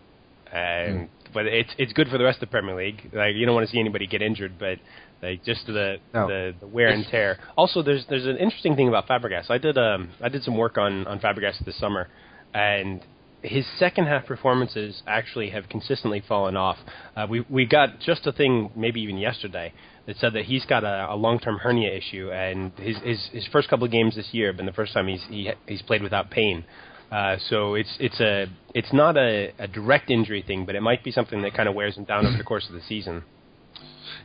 and 0.51 1.01
mm. 1.01 1.10
but 1.34 1.45
it's 1.45 1.70
it's 1.78 1.93
good 1.93 2.08
for 2.08 2.18
the 2.18 2.24
rest 2.24 2.38
of 2.38 2.49
the 2.49 2.51
Premier 2.51 2.76
League. 2.76 3.10
Like 3.14 3.36
you 3.36 3.45
don't 3.45 3.55
want 3.55 3.68
to 3.68 3.72
see 3.72 3.80
anybody 3.80 4.08
get 4.08 4.22
injured, 4.22 4.53
but 4.58 4.80
like 5.22 5.43
just 5.43 5.65
the, 5.65 5.97
no. 6.13 6.28
the 6.28 6.53
the 6.59 6.68
wear 6.68 6.89
and 6.89 7.05
tear. 7.07 7.39
Also, 7.57 7.82
there's 7.82 8.05
there's 8.09 8.26
an 8.26 8.38
interesting 8.38 8.76
thing 8.76 8.88
about 8.88 9.07
Fabregas. 9.07 9.49
I 9.49 9.57
did 9.57 9.78
um 9.78 10.09
I 10.22 10.30
did 10.30 10.43
some 10.43 10.57
work 10.57 10.78
on 10.78 11.07
on 11.07 11.20
Fabregas 11.20 11.63
this 11.65 11.78
summer, 11.80 12.07
and 12.53 13.01
his 13.41 13.65
second 13.78 14.07
half 14.07 14.26
performances 14.26 15.01
actually 15.07 15.49
have 15.51 15.70
consistently 15.70 16.22
fallen 16.28 16.57
off. 16.57 16.78
Uh, 17.15 17.28
we 17.30 17.45
we 17.49 17.65
got 17.65 17.99
just 17.99 18.26
a 18.28 18.32
thing 18.32 18.72
maybe 18.76 19.01
even 19.01 19.18
yesterday 19.18 19.74
that 20.05 20.18
said 20.18 20.34
that 20.34 20.45
he's 20.45 20.65
got 20.65 20.84
a, 20.84 21.13
a 21.13 21.15
long 21.15 21.39
term 21.39 21.57
hernia 21.57 21.93
issue, 21.93 22.32
and 22.32 22.72
his, 22.78 22.97
his 22.97 23.30
his 23.34 23.47
first 23.47 23.70
couple 23.70 23.86
of 23.86 23.91
games 23.91 24.15
this 24.15 24.30
year 24.32 24.47
have 24.47 24.57
been 24.57 24.65
the 24.65 24.74
first 24.74 24.93
time 24.93 25.07
he's 25.07 25.24
he, 25.30 25.51
he's 25.68 25.82
played 25.82 26.01
without 26.01 26.30
pain. 26.30 26.65
Uh, 27.11 27.38
so 27.49 27.76
it's 27.76 27.95
it's 27.99 28.20
a 28.20 28.47
it's 28.74 28.91
not 28.91 29.18
a, 29.18 29.53
a 29.59 29.68
direct 29.68 30.09
injury 30.09 30.43
thing, 30.45 30.65
but 30.65 30.76
it 30.76 30.82
might 30.82 31.03
be 31.03 31.11
something 31.11 31.41
that 31.41 31.53
kind 31.53 31.70
of 31.70 31.76
wears 31.76 31.95
him 31.95 32.03
down 32.03 32.26
over 32.26 32.38
the 32.38 32.43
course 32.43 32.68
of 32.68 32.74
the 32.74 32.82
season. 32.82 33.24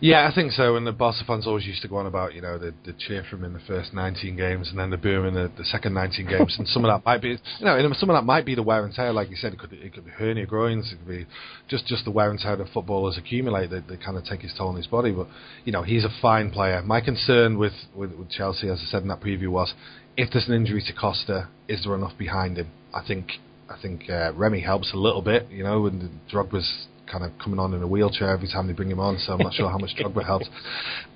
Yeah, 0.03 0.29
I 0.29 0.35
think 0.35 0.51
so. 0.51 0.75
And 0.75 0.85
the 0.85 0.91
Barca 0.91 1.21
fans 1.25 1.47
always 1.47 1.65
used 1.65 1.81
to 1.83 1.89
go 1.89 1.97
on 1.97 2.07
about, 2.07 2.35
you 2.35 2.41
know, 2.41 2.59
the, 2.59 2.75
the 2.85 2.93
cheer 2.93 3.25
from 3.31 3.45
in 3.45 3.53
the 3.53 3.61
first 3.69 3.95
19 3.95 4.37
games 4.37 4.69
and 4.69 4.77
then 4.77 4.91
the 4.91 4.97
boom 4.97 5.25
in 5.27 5.35
the, 5.35 5.49
the 5.57 5.65
second 5.65 5.95
19 5.95 6.27
games. 6.27 6.57
and 6.59 6.67
some 6.67 6.85
of 6.85 6.91
that 6.91 7.07
might 7.07 7.23
be, 7.23 7.29
you 7.61 7.65
know, 7.65 7.93
some 7.93 8.11
of 8.11 8.15
that 8.15 8.25
might 8.25 8.45
be 8.45 8.57
the 8.57 8.65
wear 8.65 8.85
and 8.85 8.93
tear. 8.93 9.13
Like 9.13 9.31
you 9.31 9.37
said, 9.37 9.53
it 9.53 9.61
could, 9.61 9.73
it 9.73 9.95
could 9.95 10.05
be 10.05 10.11
hernia 10.11 10.45
groins. 10.45 10.93
It 10.93 10.97
could 10.97 11.09
be 11.09 11.27
just, 11.69 11.87
just 11.87 12.05
the 12.05 12.11
wear 12.11 12.31
and 12.31 12.39
tear 12.41 12.57
that 12.57 12.67
footballers 12.75 13.17
accumulate. 13.17 13.71
They, 13.71 13.79
they 13.79 13.97
kind 13.97 14.17
of 14.17 14.25
take 14.25 14.41
his 14.41 14.53
toll 14.59 14.71
on 14.71 14.77
his 14.77 14.89
body. 14.89 15.13
But, 15.13 15.29
you 15.65 15.71
know, 15.71 15.85
he's 15.85 16.05
a 16.05 16.11
fine 16.21 16.51
player. 16.51 16.83
My 16.83 17.01
concern 17.01 17.57
with, 17.57 17.75
with, 17.95 18.13
with 18.15 18.29
Chelsea, 18.29 18.69
as 18.71 18.81
I 18.83 18.91
said 18.91 19.03
in 19.03 19.09
that 19.09 19.21
preview, 19.21 19.51
was 19.51 19.73
if 20.17 20.33
there's 20.33 20.49
an 20.49 20.55
injury 20.55 20.83
to 20.85 20.93
Costa, 20.93 21.49
is 21.69 21.85
there 21.85 21.95
enough 21.95 22.19
behind 22.19 22.59
him? 22.59 22.73
I 22.93 23.07
think 23.07 23.29
I 23.71 23.81
think 23.81 24.11
uh, 24.11 24.33
Remy 24.35 24.61
helps 24.61 24.93
a 24.93 24.97
little 24.97 25.23
bit, 25.23 25.49
you 25.49 25.65
know, 25.65 25.87
and 25.87 26.21
Drogba's 26.31 26.87
kind 27.13 27.25
of 27.25 27.31
coming 27.39 27.61
on 27.61 27.75
in 27.75 27.83
a 27.83 27.87
wheelchair 27.87 28.31
every 28.31 28.49
time 28.49 28.67
they 28.67 28.73
bring 28.73 28.91
him 28.91 28.99
on, 28.99 29.19
so 29.19 29.35
I'm 29.35 29.39
not 29.39 29.53
sure 29.53 29.69
how 29.69 29.79
much 29.79 29.91
Drogba 29.97 30.25
helps. 30.25 30.49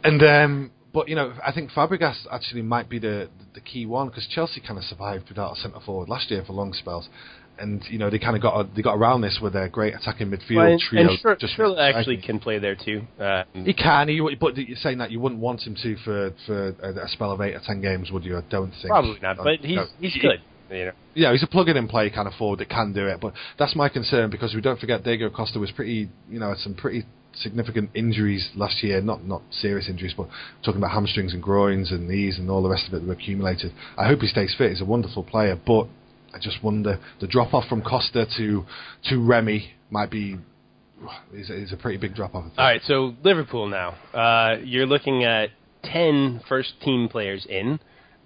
And 0.05 0.23
um, 0.23 0.71
but 0.93 1.09
you 1.09 1.15
know, 1.15 1.35
I 1.45 1.53
think 1.53 1.71
Fabregas 1.73 2.27
actually 2.31 2.63
might 2.63 2.89
be 2.89 2.99
the 2.99 3.29
the 3.55 3.61
key 3.61 3.85
one 3.85 4.09
because 4.09 4.27
Chelsea 4.29 4.61
kind 4.61 4.79
of 4.79 4.85
survived 4.85 5.29
without 5.29 5.53
a 5.53 5.57
centre 5.57 5.81
forward 5.85 6.09
last 6.09 6.31
year 6.31 6.43
for 6.47 6.53
long 6.53 6.73
spells. 6.73 7.09
And 7.59 7.83
you 7.89 7.99
know 7.99 8.11
they 8.11 8.19
kind 8.19 8.37
of 8.37 8.43
got 8.43 8.75
they 8.75 8.83
got 8.83 8.95
around 8.97 9.23
this 9.23 9.39
with 9.43 9.55
their 9.55 9.69
great 9.69 9.95
attacking 9.95 10.29
midfield 10.29 10.57
well, 10.57 10.73
and, 10.73 10.81
trio. 10.81 11.09
And 11.09 11.19
sure, 11.19 11.37
just 11.37 11.59
actually 11.59 12.19
can 12.19 12.39
play 12.39 12.59
there 12.59 12.77
too. 12.77 13.03
Um, 13.19 13.45
he 13.65 13.73
can, 13.73 14.09
he, 14.09 14.37
but 14.39 14.57
you're 14.59 14.77
saying 14.77 14.99
that 14.99 15.11
you 15.11 15.21
wouldn't 15.21 15.41
want 15.41 15.63
him 15.63 15.75
to 15.83 15.97
for 16.05 16.33
for 16.47 16.69
a, 16.83 17.05
a 17.05 17.09
spell 17.09 17.33
of 17.33 17.41
eight 17.41 17.55
or 17.55 17.61
ten 17.67 17.81
games, 17.81 18.11
would 18.11 18.25
you? 18.25 18.37
I 18.37 18.43
don't 18.51 18.73
think. 18.73 18.89
Probably 18.89 19.19
not, 19.21 19.39
but 19.39 19.61
he's 19.61 19.77
no. 19.77 19.87
he's 20.01 20.17
good. 20.21 20.41
You 20.71 20.87
know. 20.87 20.93
Yeah, 21.15 21.33
he's 21.33 21.43
a 21.43 21.47
plug-in-and-play 21.47 22.11
kind 22.11 22.29
of 22.29 22.35
forward 22.35 22.59
that 22.61 22.69
can 22.69 22.93
do 22.93 23.07
it, 23.07 23.21
but 23.21 23.33
that's 23.59 23.75
my 23.77 23.89
concern 23.89 24.31
because 24.31 24.55
we 24.55 24.61
don't 24.61 24.79
forget 24.79 25.05
Diego 25.05 25.31
Costa 25.31 25.59
was 25.59 25.71
pretty, 25.71 26.11
you 26.29 26.39
know, 26.39 26.51
had 26.51 26.59
some 26.59 26.75
pretty 26.75 27.05
significant 27.35 27.91
injuries 27.95 28.51
last 28.55 28.83
year. 28.83 29.01
Not 29.01 29.25
not 29.25 29.43
serious 29.51 29.89
injuries, 29.89 30.15
but 30.17 30.29
talking 30.65 30.81
about 30.81 30.93
hamstrings 30.93 31.33
and 31.33 31.43
groins 31.43 31.91
and 31.91 32.09
knees 32.09 32.39
and 32.39 32.51
all 32.51 32.63
the 32.63 32.69
rest 32.69 32.89
of 32.89 32.95
it 32.95 33.01
that 33.01 33.07
were 33.07 33.15
accumulated. 33.15 33.73
I 33.97 34.07
hope 34.07 34.21
he 34.21 34.27
stays 34.27 34.55
fit. 34.57 34.71
He's 34.71 34.81
a 34.81 34.87
wonderful 34.87 35.23
player, 35.23 35.59
but 35.67 35.87
I 36.35 36.39
just 36.41 36.63
wonder 36.63 36.99
the 37.21 37.27
drop 37.27 37.55
off 37.55 37.69
from 37.69 37.83
Costa 37.83 38.27
to 38.37 38.65
to 39.09 39.25
Remy 39.25 39.73
might 39.91 40.11
be 40.11 40.37
is, 41.33 41.51
is 41.51 41.73
a 41.73 41.77
pretty 41.77 41.99
big 41.99 42.15
drop 42.15 42.35
off. 42.35 42.45
All 42.57 42.65
right, 42.65 42.81
so 42.85 43.15
Liverpool 43.23 43.69
now. 43.69 43.91
Uh, 44.13 44.57
you're 44.63 44.87
looking 44.87 45.25
at 45.25 45.51
10 45.85 46.43
first 46.49 46.81
team 46.83 47.09
players 47.09 47.47
in 47.49 47.79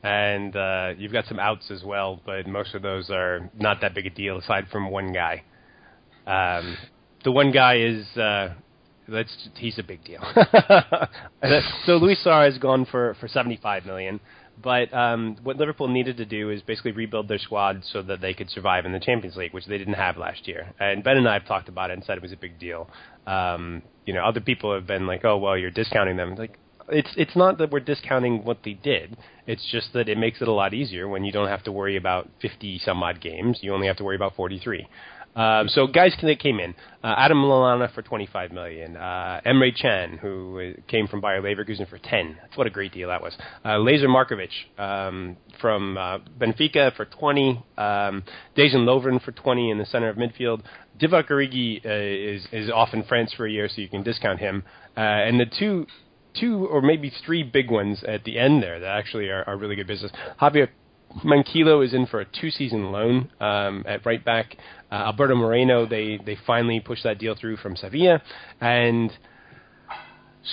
and 0.03 0.57
uh, 0.57 0.93
you've 0.97 1.13
got 1.13 1.27
some 1.27 1.39
outs 1.39 1.71
as 1.71 1.83
well, 1.85 2.21
but 2.25 2.47
most 2.47 2.75
of 2.75 2.83
those 2.83 3.11
are 3.11 3.51
not 3.59 3.81
that 3.83 3.95
big 3.95 4.07
a 4.07 4.11
deal 4.11 4.39
aside 4.39 4.67
from 4.73 4.91
one 4.91 5.13
guy. 5.13 5.43
Um, 6.27 6.77
the 7.25 7.33
one 7.33 7.53
guy 7.53 7.79
is 7.79 8.07
uh, 8.17 8.55
that's 9.09 9.49
he's 9.57 9.79
a 9.79 9.83
big 9.83 10.05
deal. 10.05 10.23
so 11.87 11.97
Luis 11.97 12.23
Suarez 12.23 12.59
gone 12.59 12.87
for 12.87 13.15
for 13.21 13.29
seventy 13.29 13.59
five 13.63 13.85
million. 13.85 14.21
But 14.63 14.93
um, 14.93 15.37
what 15.43 15.57
Liverpool 15.57 15.89
needed 15.89 16.19
to 16.19 16.27
do 16.27 16.51
is 16.51 16.61
basically 16.61 16.93
rebuild 16.93 17.29
their 17.29 17.39
squad 17.39 17.83
so 17.93 18.03
that 18.03 18.21
they 18.21 18.35
could 18.35 18.51
survive 18.51 18.85
in 18.85 18.93
the 18.93 19.01
Champions 19.01 19.37
League, 19.37 19.55
which 19.55 19.65
they 19.65 19.79
didn't 19.79 19.95
have 19.95 20.19
last 20.19 20.47
year. 20.47 20.75
And 20.79 21.03
Ben 21.03 21.17
and 21.17 21.27
I 21.27 21.35
have 21.35 21.47
talked 21.47 21.69
about 21.71 21.91
it 21.91 21.95
and 21.95 22.05
said 22.05 22.19
it 22.19 22.23
was 22.23 22.33
a 22.33 22.37
big 22.37 22.59
deal. 22.59 22.91
Um, 23.27 23.83
you 24.05 24.13
know, 24.13 24.23
other 24.23 24.41
people 24.41 24.75
have 24.75 24.87
been 24.87 25.07
like, 25.07 25.25
"Oh, 25.25 25.39
well, 25.39 25.57
you're 25.57 25.71
discounting 25.71 26.17
them." 26.17 26.35
Like, 26.35 26.59
it's 26.91 27.11
it's 27.17 27.37
not 27.37 27.59
that 27.59 27.71
we're 27.71 27.81
discounting 27.81 28.45
what 28.45 28.59
they 28.65 28.75
did. 28.75 29.17
It's 29.47 29.67
just 29.71 29.93
that 29.95 30.09
it 30.09 30.19
makes 30.19 30.41
it 30.41 30.49
a 30.49 30.53
lot 30.53 30.75
easier 30.75 31.09
when 31.09 31.25
you 31.25 31.33
don't 31.33 31.49
have 31.49 31.65
to 31.65 31.73
worry 31.73 31.97
about 31.97 32.29
50 32.41 32.81
some 32.85 33.03
odd 33.03 33.21
games. 33.21 33.59
You 33.63 33.75
only 33.75 33.87
have 33.87 33.97
to 33.97 34.05
worry 34.05 34.17
about 34.17 34.37
43. 34.37 34.87
Um, 35.37 35.69
so 35.69 35.87
guys 35.87 36.15
that 36.21 36.41
came 36.41 36.59
in, 36.59 36.75
uh, 37.05 37.15
Adam 37.17 37.39
Lallana 37.39 37.93
for 37.95 38.03
25 38.03 38.51
million, 38.51 38.97
uh, 38.97 39.41
Emre 39.47 39.71
Can 39.81 40.19
who 40.19 40.75
came 40.89 41.07
from 41.07 41.21
Bayer 41.21 41.41
Leverkusen 41.41 41.89
for 41.89 41.99
10. 41.99 42.37
That's 42.43 42.57
what 42.57 42.67
a 42.67 42.71
great 42.71 42.93
deal 42.93 43.09
that 43.09 43.23
was. 43.23 43.37
Uh, 43.65 43.79
Markovic 43.79 44.51
um, 44.77 45.37
from 45.61 45.97
uh, 45.97 46.19
Benfica 46.39 46.95
for 46.97 47.05
20, 47.05 47.65
um, 47.79 48.25
Dejan 48.57 48.85
Lovren 48.85 49.23
for 49.23 49.31
20 49.31 49.71
in 49.71 49.79
the 49.79 49.87
center 49.87 50.09
of 50.09 50.17
midfield. 50.17 50.63
Divock 51.01 51.29
Origi 51.29 51.85
uh, 51.87 52.35
is 52.35 52.47
is 52.53 52.71
off 52.71 52.91
in 52.93 53.05
France 53.05 53.33
for 53.35 53.47
a 53.47 53.51
year, 53.51 53.69
so 53.69 53.81
you 53.81 53.89
can 53.89 54.03
discount 54.03 54.39
him. 54.41 54.65
Uh, 54.97 55.01
and 55.01 55.41
the 55.41 55.47
two 55.47 55.87
two 56.39 56.67
or 56.67 56.81
maybe 56.83 57.13
three 57.25 57.43
big 57.43 57.71
ones 57.71 58.03
at 58.07 58.25
the 58.25 58.39
end 58.39 58.63
there 58.63 58.81
that 58.81 58.97
actually 58.97 59.29
are, 59.29 59.45
are 59.45 59.57
really 59.57 59.77
good 59.77 59.87
business. 59.87 60.13
Javier 60.41 60.69
Manquillo 61.25 61.85
is 61.85 61.93
in 61.93 62.07
for 62.07 62.21
a 62.21 62.25
two-season 62.25 62.93
loan 62.93 63.31
um, 63.41 63.85
at 63.87 64.07
right 64.07 64.25
back. 64.25 64.57
Uh, 64.91 64.97
Alberto 64.97 65.35
Moreno, 65.35 65.87
they 65.87 66.19
they 66.25 66.37
finally 66.47 66.81
pushed 66.81 67.05
that 67.05 67.19
deal 67.19 67.35
through 67.35 67.57
from 67.57 67.77
Sevilla, 67.77 68.23
and 68.61 69.13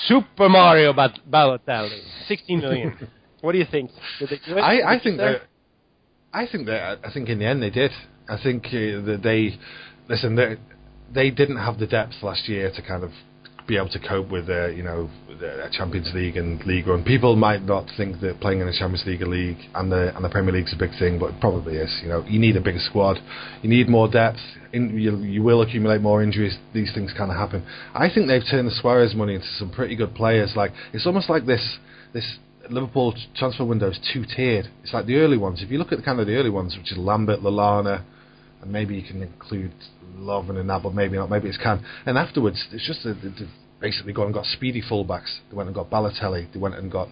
Super 0.08 0.50
Mario 0.50 0.94
Balotelli, 0.94 2.02
sixteen 2.28 2.60
million. 2.60 3.08
what 3.42 3.52
do 3.52 3.58
you 3.60 3.66
think? 3.70 3.92
Did 4.20 4.30
they 4.30 4.40
do 4.46 4.58
it? 4.58 4.62
I, 4.62 4.96
I 4.96 5.00
think 5.00 5.18
that. 5.18 5.44
I 6.34 6.48
think 6.48 6.66
that. 6.68 7.00
I 7.04 7.12
think 7.12 7.30
in 7.30 7.40
the 7.40 7.46
end 7.46 7.62
they 7.62 7.70
did. 7.70 7.92
I 8.30 8.38
think 8.42 8.66
uh, 8.68 9.06
that 9.06 9.22
they 9.24 9.58
listen. 10.10 10.36
They, 10.36 10.58
they 11.14 11.30
didn't 11.30 11.58
have 11.58 11.80
the 11.80 11.88
depth 11.88 12.16
last 12.22 12.50
year 12.50 12.72
to 12.76 12.82
kind 12.82 13.04
of 13.04 13.12
be 13.68 13.78
able 13.78 13.90
to 13.90 14.00
cope 14.00 14.30
with 14.30 14.50
uh, 14.50 14.68
you 14.68 14.84
know 14.84 15.10
a 15.30 15.70
Champions 15.72 16.12
League 16.14 16.38
and 16.38 16.64
League 16.66 16.88
Run. 16.88 17.04
People 17.04 17.36
might 17.36 17.64
not 17.64 17.86
think 17.98 18.22
that 18.22 18.40
playing 18.40 18.62
in 18.62 18.68
a 18.68 18.72
Champions 18.72 19.04
League 19.06 19.22
league 19.22 19.58
and 19.76 19.92
the 19.92 20.16
and 20.16 20.24
the 20.24 20.30
Premier 20.30 20.54
League 20.54 20.68
is 20.68 20.74
a 20.74 20.78
big 20.78 20.98
thing, 20.98 21.20
but 21.20 21.34
it 21.34 21.42
probably 21.42 21.76
is. 21.76 22.00
You 22.02 22.10
know, 22.10 22.24
you 22.26 22.40
need 22.40 22.56
a 22.56 22.62
bigger 22.62 22.80
squad, 22.80 23.18
you 23.62 23.70
need 23.70 23.90
more 23.90 24.10
depth. 24.10 24.40
In, 24.74 24.98
you, 25.00 25.18
you 25.18 25.44
will 25.44 25.62
accumulate 25.62 26.02
more 26.02 26.22
injuries. 26.22 26.58
These 26.74 26.94
things 26.94 27.14
kind 27.18 27.32
of 27.32 27.38
happen. 27.38 27.66
I 27.94 28.10
think 28.14 28.28
they've 28.28 28.44
turned 28.50 28.68
the 28.68 28.76
Suarez 28.82 29.16
money 29.16 29.36
into 29.36 29.48
some 29.58 29.72
pretty 29.72 29.96
good 29.96 30.14
players. 30.14 30.54
Like 30.56 30.72
it's 30.94 31.06
almost 31.06 31.30
like 31.30 31.46
this 31.46 31.78
this 32.14 32.38
Liverpool 32.70 33.16
transfer 33.36 33.66
window 33.66 33.90
is 33.90 34.00
two 34.14 34.26
tiered. 34.26 34.68
It's 34.84 34.94
like 34.94 35.06
the 35.06 35.16
early 35.16 35.38
ones. 35.38 35.62
If 35.62 35.72
you 35.72 35.78
look 35.78 35.92
at 35.92 35.98
the 35.98 36.04
kind 36.04 36.20
of 36.20 36.28
the 36.28 36.36
early 36.36 36.50
ones, 36.50 36.76
which 36.78 36.92
is 36.92 36.98
Lambert, 36.98 37.40
Lallana, 37.40 38.04
and 38.62 38.72
maybe 38.72 38.96
you 38.96 39.04
Can 39.04 39.22
include 39.22 39.74
Lovren 40.18 40.60
and 40.60 40.70
that, 40.70 40.84
but 40.84 40.94
maybe 40.94 41.18
not. 41.18 41.30
Maybe 41.30 41.48
it's 41.50 41.58
can. 41.58 41.84
And 42.06 42.18
afterwards, 42.18 42.66
it's 42.72 42.86
just 42.86 43.06
a, 43.06 43.12
basically 43.80 44.14
gone 44.14 44.26
and 44.26 44.34
got 44.34 44.46
speedy 44.46 44.82
fullbacks. 44.82 45.40
They 45.50 45.56
went 45.56 45.68
and 45.68 45.76
got 45.76 45.90
Balotelli. 45.90 46.52
They 46.52 46.60
went 46.60 46.76
and 46.76 46.92
got 46.92 47.10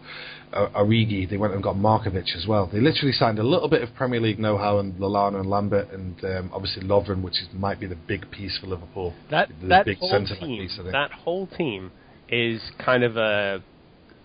uh, 0.53 0.69
Origi. 0.75 1.29
They 1.29 1.37
went 1.37 1.53
and 1.53 1.61
got 1.61 1.75
Markovic 1.75 2.35
as 2.35 2.45
well. 2.47 2.69
They 2.71 2.79
literally 2.79 3.11
signed 3.11 3.39
a 3.39 3.43
little 3.43 3.69
bit 3.69 3.81
of 3.81 3.93
Premier 3.95 4.19
League 4.19 4.39
know-how 4.39 4.79
and 4.79 4.93
Lallana 4.95 5.39
and 5.39 5.49
Lambert 5.49 5.91
and 5.91 6.23
um, 6.23 6.49
obviously 6.53 6.83
Lovren, 6.83 7.21
which 7.21 7.41
is, 7.41 7.47
might 7.53 7.79
be 7.79 7.87
the 7.87 7.97
big 8.07 8.29
piece 8.31 8.57
for 8.57 8.67
Liverpool. 8.67 9.13
That 9.29 9.49
the 9.61 9.67
that 9.67 9.85
big 9.85 9.97
whole 9.97 10.25
team, 10.25 10.59
piece, 10.59 10.79
that 10.91 11.11
whole 11.11 11.47
team 11.47 11.91
is 12.29 12.61
kind 12.83 13.03
of 13.03 13.17
a 13.17 13.61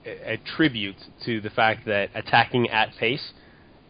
a 0.07 0.39
tribute 0.57 0.97
to 1.27 1.43
the 1.43 1.51
fact 1.51 1.85
that 1.85 2.09
attacking 2.15 2.71
at 2.71 2.89
pace 2.99 3.33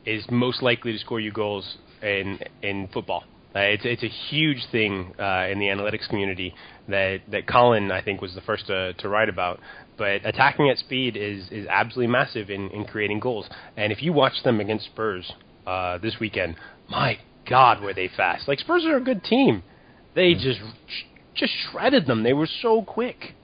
is 0.04 0.24
most 0.28 0.60
likely 0.60 0.90
to 0.92 0.98
score 0.98 1.20
you 1.20 1.30
goals 1.30 1.76
in 2.02 2.38
in 2.62 2.88
football. 2.92 3.24
Uh, 3.54 3.60
it's 3.60 3.82
it's 3.84 4.02
a 4.04 4.08
huge 4.08 4.64
thing 4.70 5.12
uh, 5.18 5.48
in 5.50 5.58
the 5.58 5.66
analytics 5.66 6.08
community 6.08 6.54
that 6.88 7.18
that 7.30 7.48
Colin 7.48 7.90
I 7.90 8.00
think 8.00 8.20
was 8.20 8.34
the 8.34 8.40
first 8.42 8.66
to, 8.68 8.92
to 8.94 9.08
write 9.08 9.28
about. 9.28 9.60
But 9.98 10.24
attacking 10.24 10.70
at 10.70 10.78
speed 10.78 11.16
is 11.16 11.48
is 11.50 11.66
absolutely 11.68 12.12
massive 12.12 12.48
in, 12.48 12.70
in 12.70 12.84
creating 12.84 13.20
goals. 13.20 13.48
And 13.76 13.92
if 13.92 14.02
you 14.02 14.12
watch 14.12 14.42
them 14.44 14.60
against 14.60 14.86
Spurs 14.86 15.30
uh, 15.66 15.98
this 15.98 16.16
weekend, 16.20 16.56
my 16.88 17.18
God, 17.48 17.82
were 17.82 17.92
they 17.92 18.08
fast! 18.16 18.46
Like 18.46 18.60
Spurs 18.60 18.84
are 18.86 18.96
a 18.96 19.00
good 19.00 19.24
team. 19.24 19.64
They 20.14 20.34
just 20.34 20.60
just 21.34 21.52
shredded 21.70 22.06
them. 22.06 22.22
They 22.22 22.32
were 22.32 22.48
so 22.62 22.82
quick. 22.82 23.34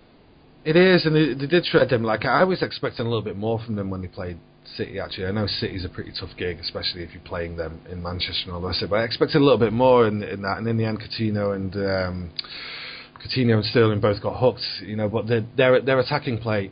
It 0.64 0.76
is, 0.76 1.04
and 1.04 1.14
they, 1.14 1.34
they 1.34 1.46
did 1.46 1.64
shred 1.66 1.90
them. 1.90 2.04
Like 2.04 2.24
I 2.24 2.44
was 2.44 2.62
expecting 2.62 3.06
a 3.06 3.08
little 3.08 3.22
bit 3.22 3.36
more 3.36 3.58
from 3.58 3.74
them 3.74 3.90
when 3.90 4.02
they 4.02 4.08
played 4.08 4.38
City. 4.76 4.98
Actually, 4.98 5.26
I 5.26 5.30
know 5.32 5.46
City's 5.46 5.84
a 5.84 5.88
pretty 5.88 6.12
tough 6.18 6.30
gig, 6.36 6.58
especially 6.58 7.02
if 7.02 7.12
you're 7.12 7.22
playing 7.22 7.56
them 7.56 7.80
in 7.90 8.02
Manchester 8.02 8.50
and 8.50 8.52
all 8.52 8.68
it. 8.68 8.90
But 8.90 8.96
I 8.96 9.04
expected 9.04 9.38
a 9.40 9.44
little 9.44 9.58
bit 9.58 9.72
more 9.72 10.06
in, 10.06 10.22
in 10.22 10.42
that, 10.42 10.58
and 10.58 10.66
in 10.68 10.76
the 10.76 10.84
end, 10.84 11.00
Coutinho 11.00 11.54
and 11.54 11.74
um, 11.76 12.30
Coutinho 13.22 13.54
and 13.54 13.64
Sterling 13.64 14.00
both 14.00 14.22
got 14.22 14.38
hooked. 14.38 14.64
You 14.82 14.96
know, 14.96 15.08
but 15.08 15.26
their 15.26 15.44
their, 15.56 15.80
their 15.80 15.98
attacking 15.98 16.38
play. 16.38 16.70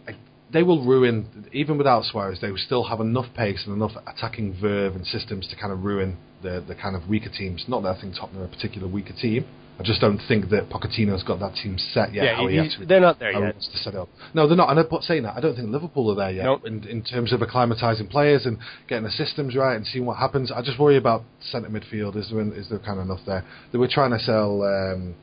They 0.53 0.63
will 0.63 0.85
ruin, 0.85 1.49
even 1.53 1.79
without 1.79 2.05
Suarez, 2.05 2.39
they 2.41 2.51
will 2.51 2.59
still 2.59 2.85
have 2.85 3.01
enough 3.01 3.27
pace 3.35 3.65
and 3.67 3.75
enough 3.75 3.91
attacking 4.07 4.57
verve 4.61 4.95
and 4.95 5.05
systems 5.05 5.49
to 5.49 5.57
kind 5.57 5.73
of 5.73 5.83
ruin 5.83 6.17
the, 6.45 6.65
the 6.69 6.77
kind 6.77 6.95
of 6.95 7.09
weaker 7.09 7.31
teams. 7.31 7.65
Not 7.67 7.83
that 7.83 7.97
I 7.97 8.01
think 8.01 8.15
Tottenham 8.15 8.43
are 8.43 8.45
a 8.45 8.49
particular 8.49 8.87
weaker 8.87 9.15
team, 9.21 9.47
I 9.79 9.83
just 9.83 10.01
don't 10.01 10.21
think 10.29 10.51
that 10.51 10.69
Pochettino's 10.71 11.25
got 11.25 11.41
that 11.41 11.55
team 11.57 11.79
set 11.79 12.15
yet. 12.15 12.25
Yeah, 12.25 12.37
how 12.37 12.47
he 12.47 12.55
you- 12.57 12.63
actually, 12.63 12.87
they're 12.87 13.01
not 13.01 13.19
there 13.19 13.33
yet. 13.33 13.41
wants 13.41 13.69
to 13.69 13.79
set 13.79 13.95
it 13.95 13.99
up. 13.99 14.09
No, 14.33 14.47
they're 14.47 14.57
not. 14.57 14.71
And 14.71 14.79
I'm 14.79 14.87
not 14.91 15.03
saying 15.03 15.25
that 15.25 15.37
I 15.37 15.41
don't 15.41 15.57
think 15.57 15.69
Liverpool 15.71 16.11
are 16.13 16.15
there 16.15 16.31
yet 16.31 16.45
Nope. 16.45 16.65
in, 16.67 16.85
in 16.87 17.03
terms 17.03 17.33
of 17.33 17.41
acclimatising 17.41 18.09
players 18.09 18.47
and 18.47 18.59
getting 18.89 19.05
the 19.05 19.11
systems 19.11 19.57
right 19.57 19.75
and 19.75 19.85
seeing 19.85 20.07
what 20.07 20.19
happens. 20.19 20.53
I 20.53 20.63
just 20.63 20.79
worry 20.79 20.97
about 20.97 21.23
centre 21.41 21.69
midfield. 21.69 22.15
Is 22.17 22.31
there 22.31 22.41
is 22.41 22.69
there 22.69 22.79
kind 22.79 23.01
of 23.01 23.07
enough 23.07 23.21
there? 23.27 23.45
They 23.73 23.79
were 23.79 23.89
trying 23.89 24.11
to 24.13 24.19
sell. 24.21 24.63
Um, 24.63 25.15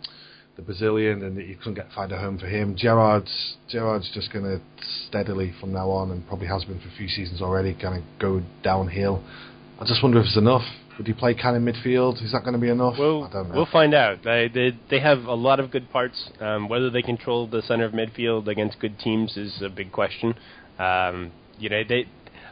the 0.58 0.62
Brazilian, 0.64 1.24
and 1.24 1.38
you 1.38 1.56
couldn't 1.56 1.76
get 1.76 1.88
find 1.96 2.12
a 2.12 2.18
home 2.18 2.38
for 2.38 2.46
him. 2.46 2.76
Gerrard's 2.76 3.56
Gerrard's 3.70 4.12
just 4.14 4.34
going 4.34 4.44
to 4.44 4.60
steadily 5.08 5.54
from 5.62 5.72
now 5.72 5.90
on, 5.90 6.12
and 6.12 6.28
probably 6.28 6.48
has 6.48 6.66
been 6.66 6.78
for 6.80 6.90
a 6.90 6.98
few 6.98 7.08
seasons 7.08 7.42
already, 7.42 7.74
kind 7.74 7.96
of 7.98 8.04
go 8.20 8.42
downhill. 8.62 9.24
I 9.80 9.86
just 9.86 10.04
wonder 10.04 10.20
if 10.20 10.26
it's 10.26 10.38
enough. 10.38 10.64
Would 10.98 11.08
he 11.08 11.14
play 11.14 11.34
Can 11.34 11.56
in 11.56 11.66
midfield? 11.66 12.24
Is 12.24 12.32
that 12.34 12.42
going 12.42 12.54
to 12.54 12.60
be 12.60 12.70
enough? 12.70 12.96
We'll, 12.98 13.24
I 13.24 13.32
don't 13.32 13.50
know. 13.50 13.56
we'll 13.56 13.66
find 13.72 13.94
out. 13.94 14.24
They, 14.24 14.50
they 14.54 14.78
they 14.90 15.00
have 15.00 15.24
a 15.26 15.34
lot 15.34 15.60
of 15.60 15.72
good 15.72 15.90
parts. 15.90 16.30
Um, 16.40 16.70
whether 16.70 16.90
they 16.90 17.02
control 17.02 17.48
the 17.48 17.62
center 17.62 17.86
of 17.86 17.94
midfield 17.94 18.48
against 18.48 18.80
good 18.80 19.00
teams 19.00 19.38
is 19.38 19.62
a 19.62 19.70
big 19.70 19.92
question. 19.92 20.36
Um, 20.78 21.32
you 21.58 21.70
know, 21.70 21.82
they 21.88 22.06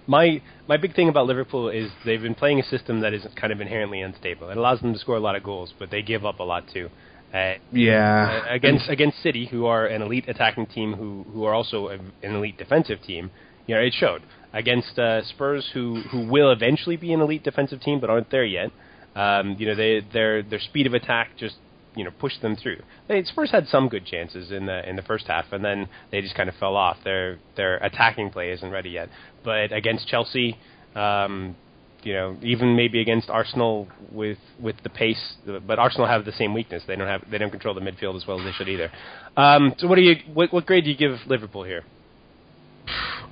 my 0.07 0.41
my 0.67 0.77
big 0.77 0.95
thing 0.95 1.09
about 1.09 1.27
Liverpool 1.27 1.69
is 1.69 1.91
they've 2.05 2.21
been 2.21 2.35
playing 2.35 2.59
a 2.59 2.63
system 2.63 3.01
that 3.01 3.13
is 3.13 3.25
kind 3.39 3.53
of 3.53 3.61
inherently 3.61 4.01
unstable. 4.01 4.49
It 4.49 4.57
allows 4.57 4.81
them 4.81 4.93
to 4.93 4.99
score 4.99 5.15
a 5.15 5.19
lot 5.19 5.35
of 5.35 5.43
goals, 5.43 5.73
but 5.77 5.91
they 5.91 6.01
give 6.01 6.25
up 6.25 6.39
a 6.39 6.43
lot 6.43 6.63
too. 6.73 6.89
Uh, 7.33 7.53
yeah, 7.71 8.41
uh, 8.49 8.55
against 8.55 8.89
against 8.89 9.21
City, 9.21 9.45
who 9.45 9.67
are 9.67 9.85
an 9.85 10.01
elite 10.01 10.25
attacking 10.27 10.65
team, 10.65 10.93
who 10.93 11.25
who 11.31 11.43
are 11.43 11.53
also 11.53 11.89
a, 11.89 11.99
an 12.25 12.35
elite 12.35 12.57
defensive 12.57 13.01
team. 13.03 13.29
You 13.67 13.75
know, 13.75 13.81
it 13.81 13.93
showed 13.93 14.23
against 14.53 14.97
uh, 14.97 15.23
Spurs, 15.23 15.69
who 15.73 16.01
who 16.11 16.27
will 16.27 16.51
eventually 16.51 16.97
be 16.97 17.13
an 17.13 17.21
elite 17.21 17.43
defensive 17.43 17.81
team, 17.81 17.99
but 17.99 18.09
aren't 18.09 18.31
there 18.31 18.45
yet. 18.45 18.71
Um, 19.15 19.55
you 19.59 19.67
know, 19.67 19.75
they 19.75 20.01
their 20.13 20.43
their 20.43 20.59
speed 20.59 20.87
of 20.87 20.93
attack 20.93 21.31
just 21.37 21.55
you 21.95 22.03
know 22.03 22.11
pushed 22.19 22.41
them 22.41 22.55
through. 22.55 22.81
They, 23.07 23.23
Spurs 23.23 23.51
had 23.51 23.67
some 23.67 23.89
good 23.89 24.05
chances 24.05 24.51
in 24.51 24.65
the 24.65 24.87
in 24.87 24.95
the 24.95 25.01
first 25.01 25.27
half, 25.27 25.51
and 25.51 25.63
then 25.63 25.89
they 26.11 26.21
just 26.21 26.35
kind 26.35 26.49
of 26.49 26.55
fell 26.55 26.75
off. 26.75 26.97
Their 27.03 27.39
their 27.55 27.77
attacking 27.77 28.31
play 28.31 28.51
isn't 28.51 28.71
ready 28.71 28.89
yet. 28.91 29.09
But 29.43 29.71
against 29.71 30.07
Chelsea, 30.07 30.57
um, 30.95 31.55
you 32.03 32.13
know, 32.13 32.37
even 32.41 32.75
maybe 32.75 33.01
against 33.01 33.29
Arsenal 33.29 33.87
with 34.11 34.37
with 34.59 34.75
the 34.83 34.89
pace, 34.89 35.35
but 35.65 35.79
Arsenal 35.79 36.07
have 36.07 36.25
the 36.25 36.31
same 36.31 36.53
weakness. 36.53 36.83
They 36.87 36.95
don't 36.95 37.07
have 37.07 37.29
they 37.29 37.37
don't 37.37 37.51
control 37.51 37.73
the 37.73 37.81
midfield 37.81 38.15
as 38.15 38.25
well 38.27 38.39
as 38.39 38.45
they 38.45 38.51
should 38.53 38.69
either. 38.69 38.91
Um, 39.35 39.73
so 39.77 39.87
what 39.87 39.95
do 39.95 40.01
you 40.01 40.15
what, 40.33 40.53
what 40.53 40.65
grade 40.65 40.85
do 40.85 40.91
you 40.91 40.97
give 40.97 41.17
Liverpool 41.27 41.63
here? 41.63 41.83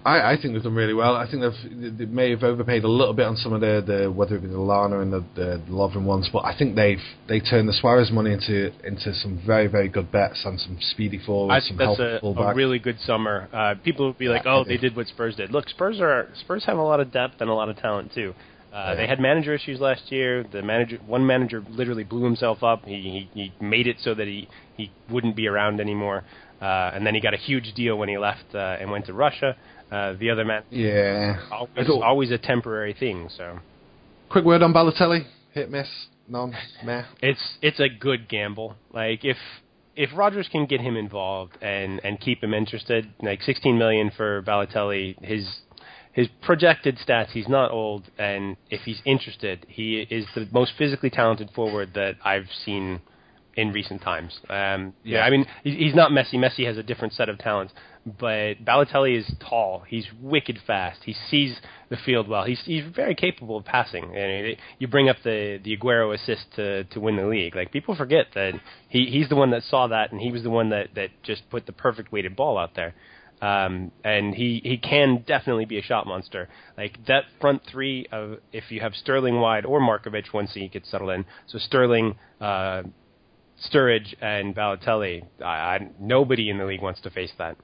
I, 0.08 0.34
I 0.34 0.38
think 0.42 0.54
they've 0.54 0.64
done 0.64 0.74
really 0.76 0.94
well. 0.94 1.16
I 1.16 1.30
think 1.30 1.42
they've 1.44 1.98
they 1.98 2.06
may 2.06 2.30
have 2.32 2.44
overpaid 2.44 2.84
a 2.84 2.88
little 2.88 3.14
bit 3.14 3.26
on 3.26 3.36
some 3.36 3.52
of 3.54 3.62
the, 3.62 3.84
the 3.86 4.12
whether 4.12 4.36
it 4.38 4.42
be 4.42 4.48
Lallana 4.48 5.02
and 5.02 5.12
the, 5.12 5.24
the 5.36 5.62
Lovren 5.70 6.06
ones, 6.06 6.30
but 6.32 6.46
I 6.46 6.58
think 6.58 6.76
they've 6.76 7.02
they 7.28 7.40
turned 7.42 7.68
the 7.68 7.74
Suarez 7.74 8.10
money 8.12 8.32
into 8.32 8.72
into 8.86 9.14
some 9.14 9.42
very 9.46 9.68
very 9.68 9.90
good 9.90 10.10
bets 10.12 10.40
and 10.46 10.60
some 10.60 10.78
speedy 10.80 11.20
I 11.22 11.26
forwards, 11.26 11.68
think 11.68 11.80
some 11.80 11.96
that's 11.98 12.00
a, 12.00 12.26
a 12.26 12.56
really 12.56 12.80
good 12.80 13.00
summer. 13.02 13.50
Uh, 13.52 13.76
people 13.84 14.08
would 14.08 14.18
be 14.18 14.30
like, 14.30 14.46
Yeah, 14.46 14.56
"Oh, 14.56 14.64
they 14.64 14.78
did 14.78 14.96
what 14.96 15.08
Spurs 15.08 15.36
did." 15.36 15.52
Look, 15.52 15.68
Spurs 15.70 16.00
are 16.00 16.30
Spurs 16.42 16.64
have 16.66 16.78
a 16.78 16.82
lot 16.82 17.00
of 17.00 17.12
depth 17.12 17.42
and 17.42 17.50
a 17.50 17.54
lot 17.54 17.68
of 17.70 17.76
talent 17.78 18.14
too. 18.14 18.34
Uh, 18.72 18.76
Yeah. 18.78 18.96
They 18.96 19.08
had 19.08 19.20
manager 19.20 19.54
issues 19.54 19.80
last 19.80 20.12
year. 20.12 20.44
The 20.52 20.62
manager, 20.62 20.98
one 21.06 21.26
manager, 21.26 21.64
literally 21.70 22.04
blew 22.04 22.24
himself 22.24 22.64
up. 22.64 22.86
He 22.86 23.28
he, 23.34 23.42
he 23.42 23.66
made 23.66 23.88
it 23.88 23.98
so 24.06 24.14
that 24.14 24.28
he 24.28 24.48
he 24.78 24.92
wouldn't 25.10 25.36
be 25.36 25.48
around 25.48 25.80
anymore. 25.82 26.24
Uh, 26.62 26.92
and 26.94 27.06
then 27.06 27.14
he 27.14 27.22
got 27.22 27.34
a 27.36 27.38
huge 27.50 27.74
deal 27.76 27.96
when 27.98 28.10
he 28.10 28.18
left 28.18 28.48
uh, 28.56 28.78
and 28.80 28.90
went 28.90 29.06
to 29.06 29.14
Russia. 29.14 29.56
Uh, 29.92 30.14
the 30.20 30.30
other 30.30 30.44
man, 30.46 30.64
yeah. 30.70 31.40
Always, 31.52 31.90
always 31.90 32.32
a 32.32 32.38
temporary 32.38 32.94
thing. 32.94 33.30
So 33.36 33.60
Quick 34.30 34.44
word 34.46 34.62
on 34.62 34.74
Balotelli. 34.74 35.26
Hit 35.54 35.72
miss. 35.72 35.88
None. 36.28 36.54
Meh. 36.84 37.04
it's 37.22 37.58
it's 37.62 37.80
a 37.80 37.88
good 37.88 38.28
gamble. 38.28 38.76
Like 38.94 39.24
if 39.24 39.38
if 39.96 40.10
Rodgers 40.14 40.48
can 40.52 40.66
get 40.66 40.82
him 40.82 40.98
involved 40.98 41.58
and 41.62 42.02
and 42.04 42.20
keep 42.20 42.44
him 42.44 42.54
interested, 42.54 43.08
like 43.22 43.42
16 43.42 43.78
million 43.78 44.12
for 44.16 44.42
Balotelli, 44.44 45.16
his 45.24 45.48
his 46.12 46.28
projected 46.42 46.98
stats, 46.98 47.30
he's 47.30 47.48
not 47.48 47.72
old, 47.72 48.04
and 48.18 48.58
if 48.70 48.82
he's 48.82 49.02
interested, 49.06 49.66
he 49.70 50.02
is 50.10 50.26
the 50.36 50.48
most 50.52 50.74
physically 50.78 51.10
talented 51.12 51.50
forward 51.52 51.94
that 51.94 52.16
I've 52.26 52.50
seen 52.66 53.00
in 53.56 53.72
recent 53.72 54.02
times. 54.02 54.38
Um, 54.50 54.94
yeah, 55.04 55.20
Yeah. 55.20 55.26
I 55.26 55.30
mean, 55.30 55.46
he- 55.64 55.76
he's 55.76 55.96
not 55.96 56.12
Messi. 56.12 56.34
Messi 56.34 56.66
has 56.66 56.78
a 56.78 56.84
different 56.84 57.14
set 57.14 57.30
of 57.30 57.38
talents, 57.38 57.74
but 58.20 58.64
Balotelli 58.64 59.18
is 59.18 59.36
tall. 59.40 59.84
He's 59.88 60.08
wicked 60.22 60.60
fast. 60.66 61.02
He 61.04 61.16
sees 61.30 61.60
the 61.90 61.98
field 61.98 62.28
well. 62.28 62.46
He's 62.46 62.62
he's 62.64 62.84
very 62.96 63.16
capable 63.16 63.58
of 63.58 63.66
passing. 63.66 64.16
And 64.16 64.56
you 64.80 64.88
bring 64.88 65.10
up 65.10 65.18
the 65.24 65.60
the 65.64 65.78
Aguero 65.78 66.16
assist 66.16 66.46
to 66.56 66.86
to 66.86 67.00
win 67.00 67.18
the 67.18 67.26
league. 67.26 67.56
Like 67.56 67.72
people 67.72 67.96
forget 67.96 68.28
that 68.36 68.54
he 68.90 69.06
he's 69.06 69.30
the 69.30 69.36
one 69.36 69.52
that 69.52 69.64
saw 69.64 69.88
that, 69.88 70.12
and 70.12 70.22
he 70.22 70.32
was 70.32 70.44
the 70.44 70.50
one 70.50 70.70
that 70.70 70.90
that 70.96 71.10
just 71.24 71.50
put 71.50 71.66
the 71.66 71.74
perfect 71.74 72.12
weighted 72.12 72.36
ball 72.36 72.58
out 72.58 72.76
there. 72.76 72.96
Um, 73.42 73.92
and 74.04 74.34
he, 74.34 74.62
he 74.64 74.78
can 74.78 75.24
definitely 75.28 75.66
be 75.66 75.78
a 75.78 75.84
shot 75.84 76.08
monster. 76.08 76.50
Like 76.76 77.06
that 77.06 77.26
front 77.40 77.62
three 77.72 78.08
of 78.12 78.38
if 78.52 78.72
you 78.72 78.82
have 78.82 78.96
Sterling 78.96 79.40
wide 79.40 79.66
or 79.66 79.80
Markovic 79.80 80.34
once 80.34 80.54
he 80.54 80.68
gets 80.68 80.90
settled 80.90 81.12
in. 81.12 81.26
So 81.46 81.60
Sterling, 81.60 82.16
uh, 82.42 82.84
Sturridge, 83.72 84.16
and 84.22 84.56
Balotelli. 84.56 85.24
I, 85.40 85.46
I, 85.46 85.90
nobody 86.00 86.50
in 86.50 86.58
the 86.58 86.66
league 86.66 86.82
wants 86.82 87.02
to 87.02 87.12
face 87.12 87.32
that. 87.38 87.58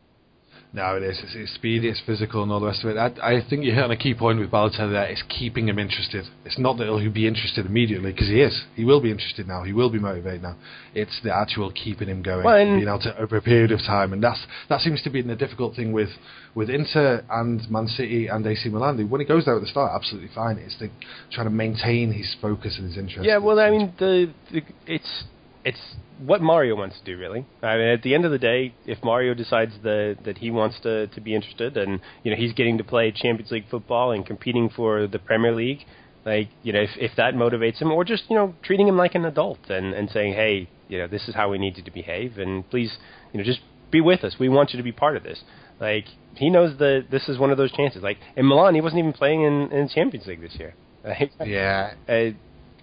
No, 0.76 0.96
it 0.96 1.04
is. 1.04 1.20
It's, 1.22 1.36
it's 1.36 1.54
speedy, 1.54 1.88
it's 1.88 2.02
physical, 2.04 2.42
and 2.42 2.52
all 2.52 2.60
the 2.60 2.66
rest 2.66 2.84
of 2.84 2.90
it. 2.90 2.98
I, 2.98 3.36
I 3.38 3.42
think 3.48 3.64
you 3.64 3.72
hit 3.74 3.84
on 3.84 3.92
a 3.92 3.96
key 3.96 4.16
point 4.16 4.40
with 4.40 4.50
Balotelli 4.50 4.92
there. 4.92 5.06
It's 5.06 5.22
keeping 5.30 5.70
him 5.70 5.78
interested. 5.78 6.26
It's 6.46 6.58
not 6.58 6.78
that 6.78 6.88
he'll 6.88 7.14
be 7.14 7.28
interested 7.28 7.68
immediately, 7.68 8.12
because 8.12 8.28
he 8.28 8.42
is. 8.42 8.64
He 8.76 8.84
will 8.84 9.00
be 9.00 9.12
interested 9.12 9.48
now. 9.48 9.62
He 9.64 9.72
will 9.72 9.92
be 9.92 10.00
motivated 10.00 10.42
now. 10.42 10.56
It's 10.96 11.22
the 11.24 11.32
actual 11.32 11.72
keeping 11.72 12.08
him 12.08 12.24
going, 12.24 12.44
Well, 12.44 12.66
being 12.66 12.88
able 12.88 13.00
to 13.02 13.16
over 13.22 13.38
a 13.38 13.42
period 13.42 13.72
of 13.72 13.82
time, 13.82 14.14
and 14.14 14.24
that's 14.24 14.44
that 14.68 14.82
seems 14.82 15.04
to 15.04 15.12
be 15.12 15.22
the 15.22 15.36
difficult 15.36 15.76
thing 15.76 15.92
with 15.92 16.10
with 16.56 16.72
Inter 16.72 17.24
and 17.30 17.70
Man 17.70 17.88
City 17.88 18.26
and 18.26 18.46
AC 18.46 18.68
Milan. 18.70 19.08
When 19.12 19.22
he 19.22 19.28
goes 19.28 19.46
there 19.46 19.56
at 19.56 19.62
the 19.62 19.68
start, 19.68 19.92
absolutely 19.94 20.32
fine. 20.34 20.58
It's 20.58 20.80
the 20.80 20.90
trying 21.32 21.46
to 21.46 21.54
maintain 21.54 22.12
his 22.12 22.36
focus 22.42 22.78
and 22.80 22.88
his 22.88 22.98
interest. 22.98 23.28
Yeah, 23.28 23.38
well, 23.38 23.60
I 23.60 23.70
mean, 23.70 23.94
the, 24.00 24.34
the 24.52 24.62
it's 24.88 25.24
it's 25.64 25.96
what 26.20 26.41
Mario 26.41 26.76
wants 26.76 26.97
to 26.99 27.05
do, 27.05 27.18
really. 27.18 27.45
I 27.61 27.78
mean, 27.78 27.88
at 27.88 28.01
the 28.01 28.14
end 28.16 28.26
of 28.26 28.32
the 28.32 28.38
day, 28.38 28.74
if 28.86 29.03
Mario 29.03 29.34
decides 29.34 29.74
that 29.84 30.18
that 30.26 30.38
he 30.38 30.51
wants 30.51 30.80
to 30.82 31.07
to 31.07 31.22
be 31.22 31.36
interested, 31.36 31.78
and 31.78 31.99
you 32.24 32.32
know 32.32 32.38
he's 32.38 32.53
getting 32.53 32.78
to 32.78 32.84
play 32.84 33.11
Champions 33.11 33.51
League 33.51 33.66
football 33.70 34.11
and 34.11 34.26
competing 34.26 34.70
for 34.70 35.07
the 35.07 35.20
Premier 35.20 35.53
League, 35.53 35.86
like 36.26 36.49
you 36.61 36.74
know, 36.74 36.82
if 36.82 36.91
if 36.97 37.11
that 37.18 37.34
motivates 37.34 37.80
him, 37.80 37.91
or 37.91 38.03
just 38.03 38.24
you 38.30 38.36
know 38.36 38.53
treating 38.64 38.88
him 38.88 38.97
like 38.97 39.16
an 39.16 39.26
adult 39.26 39.70
and 39.70 39.93
and 39.93 40.09
saying, 40.09 40.34
hey, 40.34 40.70
you 40.88 40.97
know, 40.97 41.07
this 41.07 41.28
is 41.28 41.36
how 41.36 41.49
we 41.49 41.57
need 41.57 41.78
you 41.78 41.84
to 41.84 41.91
behave, 41.91 42.38
and 42.38 42.70
please, 42.70 42.97
you 43.32 43.39
know, 43.39 43.43
just 43.43 43.59
be 43.91 44.01
with 44.01 44.24
us. 44.24 44.36
We 44.39 44.49
want 44.49 44.72
you 44.74 44.78
to 44.78 44.84
be 44.84 44.91
part 44.91 45.18
of 45.18 45.24
this. 45.24 45.43
Like 45.80 46.05
he 46.36 46.49
knows 46.49 46.78
that 46.80 47.07
this 47.11 47.28
is 47.28 47.38
one 47.38 47.51
of 47.51 47.57
those 47.57 47.72
chances. 47.72 48.01
Like 48.01 48.18
in 48.36 48.45
Milan, 48.45 48.76
he 48.76 48.82
wasn't 48.82 48.99
even 48.99 49.14
playing 49.14 49.41
in 49.43 49.72
in 49.72 49.89
Champions 49.89 50.28
League 50.28 50.41
this 50.41 50.55
year. 50.55 50.76
Yeah, 51.45 51.93
uh, 52.07 52.32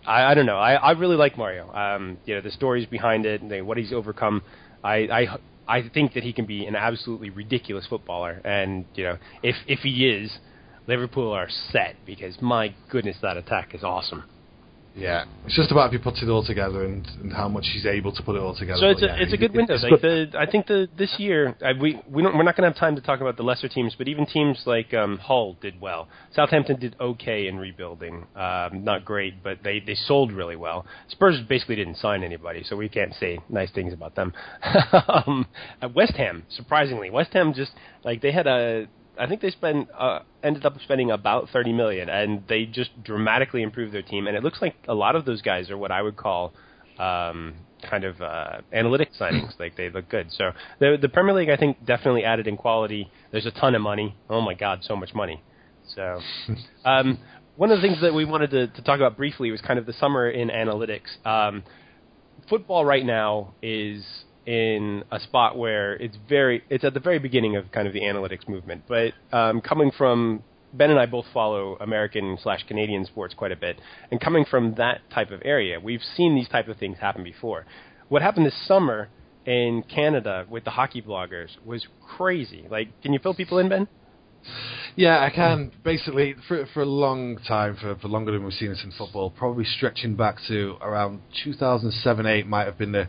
I, 0.07 0.33
I 0.33 0.35
don't 0.35 0.47
know. 0.47 0.59
I, 0.59 0.75
I 0.75 0.91
really 0.93 1.17
like 1.17 1.37
Mario. 1.37 1.73
Um, 1.73 2.19
you 2.25 2.35
know, 2.35 2.41
the 2.41 2.51
stories 2.51 2.87
behind 2.87 3.27
it, 3.27 3.43
and 3.43 3.51
the, 3.51 3.63
what 3.63 3.77
he's 3.77 3.93
overcome. 3.93 4.43
I, 4.83 4.97
I 4.97 5.39
I 5.69 5.89
think 5.89 6.15
that 6.15 6.23
he 6.23 6.33
can 6.33 6.47
be 6.47 6.67
an 6.67 6.75
absolutely 6.75 7.31
ridiculous 7.31 7.87
footballer, 7.87 8.41
and 8.45 8.87
you 8.95 9.05
know, 9.05 9.19
if 9.43 9.57
if 9.67 9.81
he 9.81 10.09
is, 10.09 10.39
Liverpool 10.87 11.33
are 11.33 11.49
set 11.71 11.97
because 12.07 12.41
my 12.41 12.75
goodness, 12.89 13.17
that 13.23 13.37
attack 13.37 13.75
is 13.75 13.85
awesome. 13.85 14.25
Yeah. 14.95 15.25
It's 15.47 15.57
just 15.57 15.71
about 15.71 15.87
if 15.87 15.93
he 15.93 15.99
puts 15.99 16.23
it 16.23 16.29
all 16.29 16.45
together 16.45 16.85
and, 16.85 17.07
and 17.23 17.33
how 17.33 17.49
much 17.49 17.65
he's 17.73 17.87
able 17.87 18.13
to 18.13 18.23
put 18.23 18.37
it 18.37 18.41
all 18.41 18.57
together. 18.57 18.79
So 18.81 18.87
it's 18.89 19.01
But 19.01 19.11
a 19.11 19.13
yeah, 19.15 19.23
it's 19.23 19.33
a 19.33 19.37
good 19.37 19.55
window. 19.55 19.75
Like 19.77 20.01
good. 20.01 20.33
the, 20.33 20.39
I 20.39 20.51
think 20.51 20.67
the 20.67 20.89
this 20.99 21.15
year 21.19 21.57
I, 21.65 21.73
we 21.81 22.01
we 22.09 22.23
don't 22.23 22.37
we're 22.37 22.43
not 22.43 22.57
going 22.57 22.65
to 22.65 22.71
have 22.71 22.79
time 22.79 22.97
to 22.97 23.03
talk 23.03 23.21
about 23.21 23.37
the 23.37 23.43
lesser 23.43 23.69
teams, 23.69 23.95
but 23.97 24.09
even 24.09 24.27
teams 24.27 24.63
like 24.67 24.93
um, 24.93 25.19
Hull 25.19 25.57
did 25.61 25.81
well. 25.81 26.09
Southampton 26.35 26.79
did 26.81 26.97
okay 27.01 27.47
in 27.47 27.59
rebuilding, 27.59 28.27
um, 28.35 28.85
not 28.85 29.05
great, 29.05 29.43
but 29.43 29.59
they 29.63 29.81
they 29.81 29.95
sold 29.95 30.33
really 30.33 30.57
well. 30.57 30.85
Spurs 31.09 31.41
basically 31.49 31.77
didn't 31.77 31.97
sign 31.97 32.25
anybody, 32.25 32.65
so 32.65 32.77
we 32.77 32.89
can't 32.89 33.15
say 33.15 33.39
nice 33.49 33.71
things 33.73 33.93
about 33.93 34.17
them. 34.17 34.33
um, 35.09 35.47
West 35.95 36.15
Ham, 36.17 36.45
surprisingly, 36.51 37.11
West 37.11 37.33
Ham 37.33 37.55
just 37.55 37.73
like 38.05 38.21
they 38.23 38.33
had 38.33 38.47
a 38.47 38.89
I 39.21 39.27
think 39.27 39.43
they 39.43 39.51
spent 39.51 39.89
uh, 39.97 40.21
ended 40.43 40.65
up 40.65 40.75
spending 40.83 41.11
about 41.11 41.51
thirty 41.53 41.73
million, 41.73 42.09
and 42.09 42.43
they 42.49 42.65
just 42.65 42.91
dramatically 43.05 43.63
improved 43.63 43.93
their 43.93 44.03
team. 44.03 44.27
And 44.27 44.37
it 44.37 44.43
looks 44.43 44.61
like 44.63 44.75
a 44.89 44.95
lot 44.95 45.15
of 45.15 45.25
those 45.25 45.43
guys 45.43 45.71
are 45.71 45.77
what 45.77 45.93
I 45.93 46.01
would 46.01 46.17
call 46.17 46.55
um, 46.99 47.55
kind 47.89 48.05
of 48.05 48.21
uh, 48.21 48.63
analytic 48.73 49.11
signings. 49.21 49.59
like 49.59 49.77
they 49.77 49.91
look 49.91 50.09
good. 50.09 50.33
So 50.33 50.53
the 50.79 50.97
the 51.01 51.09
Premier 51.09 51.35
League, 51.35 51.51
I 51.51 51.57
think, 51.57 51.85
definitely 51.85 52.25
added 52.25 52.47
in 52.47 52.57
quality. 52.57 53.11
There's 53.31 53.47
a 53.47 53.51
ton 53.51 53.75
of 53.75 53.83
money. 53.83 54.17
Oh 54.31 54.41
my 54.41 54.55
God, 54.55 54.81
so 54.83 54.97
much 54.97 55.15
money. 55.15 55.43
So 55.95 56.21
um, 56.85 57.19
one 57.57 57.71
of 57.71 57.79
the 57.79 57.83
things 57.83 58.01
that 58.01 58.15
we 58.15 58.25
wanted 58.25 58.51
to, 58.53 58.69
to 58.69 58.83
talk 58.83 58.97
about 58.97 59.17
briefly 59.17 59.51
was 59.51 59.61
kind 59.61 59.79
of 59.79 59.87
the 59.87 59.93
summer 59.93 60.31
in 60.31 60.49
analytics. 60.49 61.25
Um, 61.27 61.63
football 62.49 62.85
right 62.85 63.05
now 63.05 63.55
is 63.63 64.03
in 64.51 65.05
a 65.13 65.21
spot 65.21 65.57
where 65.57 65.95
it's 65.95 66.17
very 66.29 66.65
it's 66.69 66.83
at 66.83 66.93
the 66.93 66.99
very 66.99 67.21
beginning 67.21 67.55
of 67.55 67.71
kind 67.71 67.87
of 67.87 67.95
the 67.95 68.01
analytics 68.01 68.49
movement. 68.49 68.83
But 68.89 69.13
um, 69.31 69.61
coming 69.61 69.93
from 69.97 70.43
Ben 70.73 70.91
and 70.91 70.99
I 70.99 71.07
both 71.07 71.27
follow 71.33 71.77
American 71.81 72.37
slash 72.43 72.65
Canadian 72.67 73.05
sports 73.05 73.33
quite 73.33 73.53
a 73.53 73.57
bit, 73.57 73.81
and 74.11 74.21
coming 74.21 74.45
from 74.45 74.75
that 74.75 75.09
type 75.15 75.31
of 75.31 75.41
area, 75.45 75.79
we've 75.79 76.03
seen 76.17 76.35
these 76.35 76.49
type 76.49 76.67
of 76.67 76.79
things 76.79 76.99
happen 76.99 77.23
before. 77.23 77.65
What 78.09 78.23
happened 78.23 78.45
this 78.45 78.67
summer 78.67 79.09
in 79.47 79.85
Canada 79.85 80.47
with 80.51 80.65
the 80.65 80.71
hockey 80.71 81.01
bloggers 81.01 81.51
was 81.65 81.87
crazy. 82.17 82.67
Like, 82.69 82.89
can 83.03 83.13
you 83.13 83.21
fill 83.21 83.35
people 83.35 83.59
in, 83.59 83.69
Ben? 83.69 83.87
Yeah, 84.97 85.21
I 85.21 85.31
can. 85.31 85.71
Basically, 85.85 86.35
for 86.49 86.67
for 86.75 86.81
a 86.83 86.87
long 86.87 87.39
time, 87.47 87.77
for, 87.81 87.95
for 87.95 88.09
longer 88.09 88.33
than 88.33 88.43
we've 88.43 88.53
seen 88.55 88.71
this 88.71 88.83
in 88.83 88.91
football, 88.91 89.31
probably 89.31 89.65
stretching 89.65 90.17
back 90.17 90.39
to 90.49 90.77
around 90.81 91.21
2007 91.45 92.27
8 92.27 92.47
might 92.49 92.65
have 92.65 92.79
been 92.79 92.91
the 92.91 93.07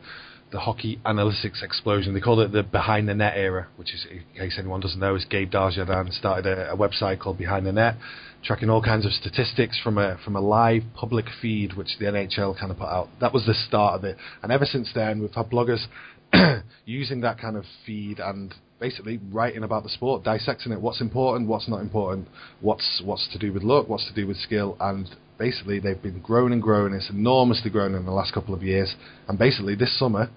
the 0.52 0.60
hockey 0.60 1.00
analytics 1.06 1.64
explosion. 1.64 2.14
They 2.14 2.20
called 2.20 2.40
it 2.40 2.52
the 2.52 2.64
behind 2.64 3.08
the 3.08 3.14
net 3.14 3.34
era, 3.36 3.68
which 3.78 3.94
is, 3.94 4.06
in 4.10 4.24
case 4.38 4.58
anyone 4.60 4.82
doesn't 4.82 5.00
know, 5.00 5.16
is 5.16 5.26
Gabe 5.26 5.50
Desjardins 5.50 6.18
started 6.18 6.46
a, 6.46 6.74
a 6.74 6.78
website 6.78 7.20
called 7.20 7.38
Behind 7.38 7.66
the 7.66 7.72
Net, 7.72 7.96
tracking 8.44 8.70
all 8.70 8.82
kinds 8.82 9.06
of 9.06 9.14
statistics 9.14 9.80
from 9.82 9.98
a 9.98 10.18
from 10.24 10.36
a 10.36 10.42
live 10.42 10.84
public 10.94 11.26
feed, 11.42 11.74
which 11.76 11.98
the 12.00 12.06
NHL 12.06 12.60
kind 12.60 12.72
of 12.72 12.78
put 12.78 12.90
out. 12.90 13.08
That 13.22 13.34
was 13.34 13.46
the 13.46 13.54
start 13.54 13.96
of 13.96 14.04
it, 14.04 14.18
and 14.44 14.52
ever 14.52 14.66
since 14.66 14.92
then, 14.94 15.22
we've 15.22 15.34
had 15.34 15.50
bloggers 15.50 15.86
using 16.86 17.22
that 17.22 17.40
kind 17.40 17.56
of 17.56 17.64
feed 17.86 18.20
and 18.20 18.54
basically 18.80 19.20
writing 19.32 19.64
about 19.64 19.84
the 19.84 19.90
sport, 19.90 20.24
dissecting 20.24 20.72
it, 20.72 20.82
what's 20.82 21.02
important, 21.02 21.48
what's 21.48 21.70
not 21.70 21.82
important, 21.82 22.28
what's 22.60 23.02
what's 23.06 23.28
to 23.32 23.40
do 23.40 23.54
with 23.54 23.64
luck, 23.64 23.88
what's 23.88 24.08
to 24.08 24.14
do 24.14 24.28
with 24.28 24.38
skill, 24.38 24.76
and 24.82 25.08
basically 25.42 25.80
they've 25.80 26.04
been 26.04 26.20
growing 26.20 26.54
and 26.54 26.62
growing. 26.62 26.94
It's 26.94 27.10
enormously 27.10 27.72
grown 27.72 27.96
in 27.96 28.06
the 28.06 28.12
last 28.12 28.32
couple 28.32 28.54
of 28.54 28.62
years, 28.62 28.96
and 29.28 29.40
basically 29.40 29.74
this 29.74 29.98
summer, 29.98 30.30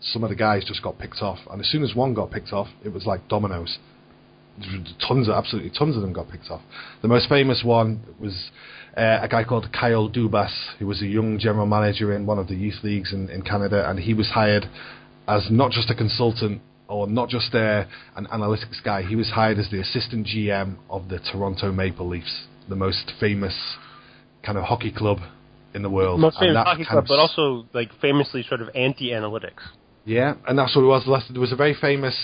some 0.00 0.22
of 0.22 0.30
the 0.30 0.36
guys 0.36 0.64
just 0.64 0.84
got 0.84 1.00
picked 1.00 1.20
off, 1.20 1.40
and 1.50 1.60
as 1.60 1.68
soon 1.68 1.82
as 1.82 1.96
one 1.96 2.14
got 2.14 2.30
picked 2.30 2.52
off, 2.52 2.68
it 2.84 2.90
was 2.90 3.06
like 3.06 3.26
dominoes. 3.26 3.78
Tons 5.06 5.28
of 5.28 5.34
absolutely 5.34 5.70
tons 5.76 5.96
of 5.96 6.02
them 6.02 6.12
got 6.12 6.30
picked 6.30 6.48
off. 6.48 6.62
The 7.02 7.08
most 7.08 7.28
famous 7.28 7.62
one 7.64 8.00
was 8.20 8.50
uh, 8.96 9.18
a 9.20 9.28
guy 9.28 9.42
called 9.42 9.66
Kyle 9.72 10.08
Dubas, 10.08 10.54
who 10.78 10.86
was 10.86 11.02
a 11.02 11.06
young 11.06 11.40
general 11.40 11.66
manager 11.66 12.14
in 12.14 12.24
one 12.24 12.38
of 12.38 12.46
the 12.46 12.54
youth 12.54 12.84
leagues 12.84 13.12
in, 13.12 13.28
in 13.28 13.42
Canada, 13.42 13.90
and 13.90 13.98
he 13.98 14.14
was 14.14 14.28
hired 14.28 14.66
as 15.26 15.48
not 15.50 15.72
just 15.72 15.90
a 15.90 15.94
consultant 15.94 16.62
or 16.88 17.08
not 17.08 17.28
just 17.28 17.52
uh, 17.52 17.84
an 18.14 18.28
analytics 18.32 18.80
guy. 18.84 19.02
He 19.02 19.16
was 19.16 19.28
hired 19.28 19.58
as 19.58 19.68
the 19.72 19.80
assistant 19.80 20.28
GM 20.28 20.76
of 20.88 21.08
the 21.08 21.18
Toronto 21.18 21.72
Maple 21.72 22.08
Leafs, 22.08 22.46
the 22.68 22.76
most 22.76 23.10
famous 23.18 23.76
kind 24.46 24.56
of 24.56 24.64
hockey 24.64 24.92
club 24.92 25.18
in 25.74 25.82
the 25.82 25.90
world. 25.90 26.20
Most 26.20 26.38
famous 26.38 26.56
hockey 26.64 26.84
club, 26.84 27.04
of 27.04 27.08
but 27.08 27.18
also 27.18 27.66
like 27.74 27.90
famously 28.00 28.42
sort 28.48 28.60
of 28.62 28.68
anti-analytics. 28.74 29.62
yeah, 30.04 30.34
and 30.46 30.56
that's 30.58 30.74
what 30.76 30.82
it 30.82 30.86
was. 30.86 31.06
Last- 31.06 31.32
There 31.32 31.40
was 31.40 31.52
a 31.52 31.56
very 31.56 31.74
famous 31.74 32.14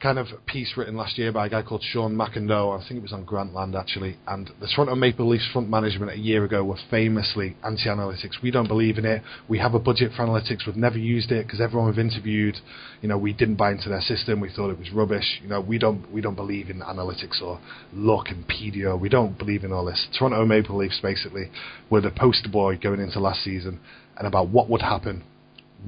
kind 0.00 0.18
of 0.18 0.26
piece 0.44 0.74
written 0.76 0.94
last 0.94 1.16
year 1.16 1.32
by 1.32 1.46
a 1.46 1.48
guy 1.48 1.62
called 1.62 1.82
Sean 1.82 2.14
McIndoe. 2.14 2.78
I 2.78 2.86
think 2.86 2.98
it 2.98 3.02
was 3.02 3.14
on 3.14 3.24
Grantland 3.24 3.74
actually. 3.74 4.16
And 4.26 4.50
the 4.60 4.68
Toronto 4.68 4.94
Maple 4.94 5.26
Leafs 5.26 5.48
front 5.52 5.70
management 5.70 6.12
a 6.12 6.18
year 6.18 6.44
ago 6.44 6.64
were 6.64 6.76
famously 6.90 7.56
anti-analytics. 7.64 8.42
We 8.42 8.50
don't 8.50 8.68
believe 8.68 8.98
in 8.98 9.06
it. 9.06 9.22
We 9.48 9.58
have 9.58 9.74
a 9.74 9.78
budget 9.78 10.12
for 10.14 10.26
analytics. 10.26 10.66
We've 10.66 10.76
never 10.76 10.98
used 10.98 11.32
it 11.32 11.46
because 11.46 11.62
everyone 11.62 11.88
we've 11.88 11.98
interviewed, 11.98 12.56
you 13.00 13.08
know, 13.08 13.16
we 13.16 13.32
didn't 13.32 13.56
buy 13.56 13.72
into 13.72 13.88
their 13.88 14.02
system. 14.02 14.40
We 14.40 14.50
thought 14.50 14.70
it 14.70 14.78
was 14.78 14.90
rubbish. 14.92 15.40
You 15.42 15.48
know, 15.48 15.60
we 15.62 15.78
don't 15.78 16.10
we 16.12 16.20
don't 16.20 16.36
believe 16.36 16.68
in 16.68 16.80
analytics 16.80 17.40
or 17.40 17.58
luck 17.94 18.26
and 18.28 18.46
PDO. 18.46 19.00
We 19.00 19.08
don't 19.08 19.38
believe 19.38 19.64
in 19.64 19.72
all 19.72 19.86
this. 19.86 20.06
Toronto 20.18 20.44
Maple 20.44 20.76
Leafs 20.76 21.00
basically 21.02 21.50
were 21.88 22.02
the 22.02 22.10
poster 22.10 22.50
boy 22.50 22.76
going 22.76 23.00
into 23.00 23.18
last 23.18 23.42
season 23.42 23.80
and 24.18 24.26
about 24.26 24.48
what 24.48 24.68
would 24.68 24.82
happen 24.82 25.24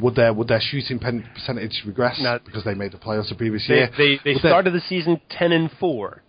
would 0.01 0.15
their 0.15 0.33
would 0.33 0.49
their 0.49 0.61
shooting 0.61 0.99
pen 0.99 1.29
percentage 1.35 1.83
regress 1.87 2.19
No. 2.21 2.39
because 2.45 2.65
they 2.65 2.75
made 2.75 2.93
the 2.93 2.99
playoffs 2.99 3.29
the 3.29 3.35
previous 3.35 3.67
They 3.67 3.75
year? 3.75 3.91
they, 3.97 4.19
they 4.25 4.33
Would 4.35 4.41
started 4.41 4.73
the 4.75 4.81
season 4.81 5.21
ten 5.31 5.53
and 5.53 5.71
four. 5.81 6.23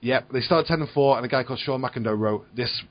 Yep, 0.00 0.30
they 0.32 0.40
started 0.40 0.66
ten 0.66 0.80
and 0.80 0.90
four, 0.90 1.16
and 1.16 1.24
a 1.24 1.28
guy 1.28 1.44
called 1.44 1.60
Sean 1.60 1.80
McIndoe 1.82 2.18
wrote 2.18 2.46
this. 2.54 2.82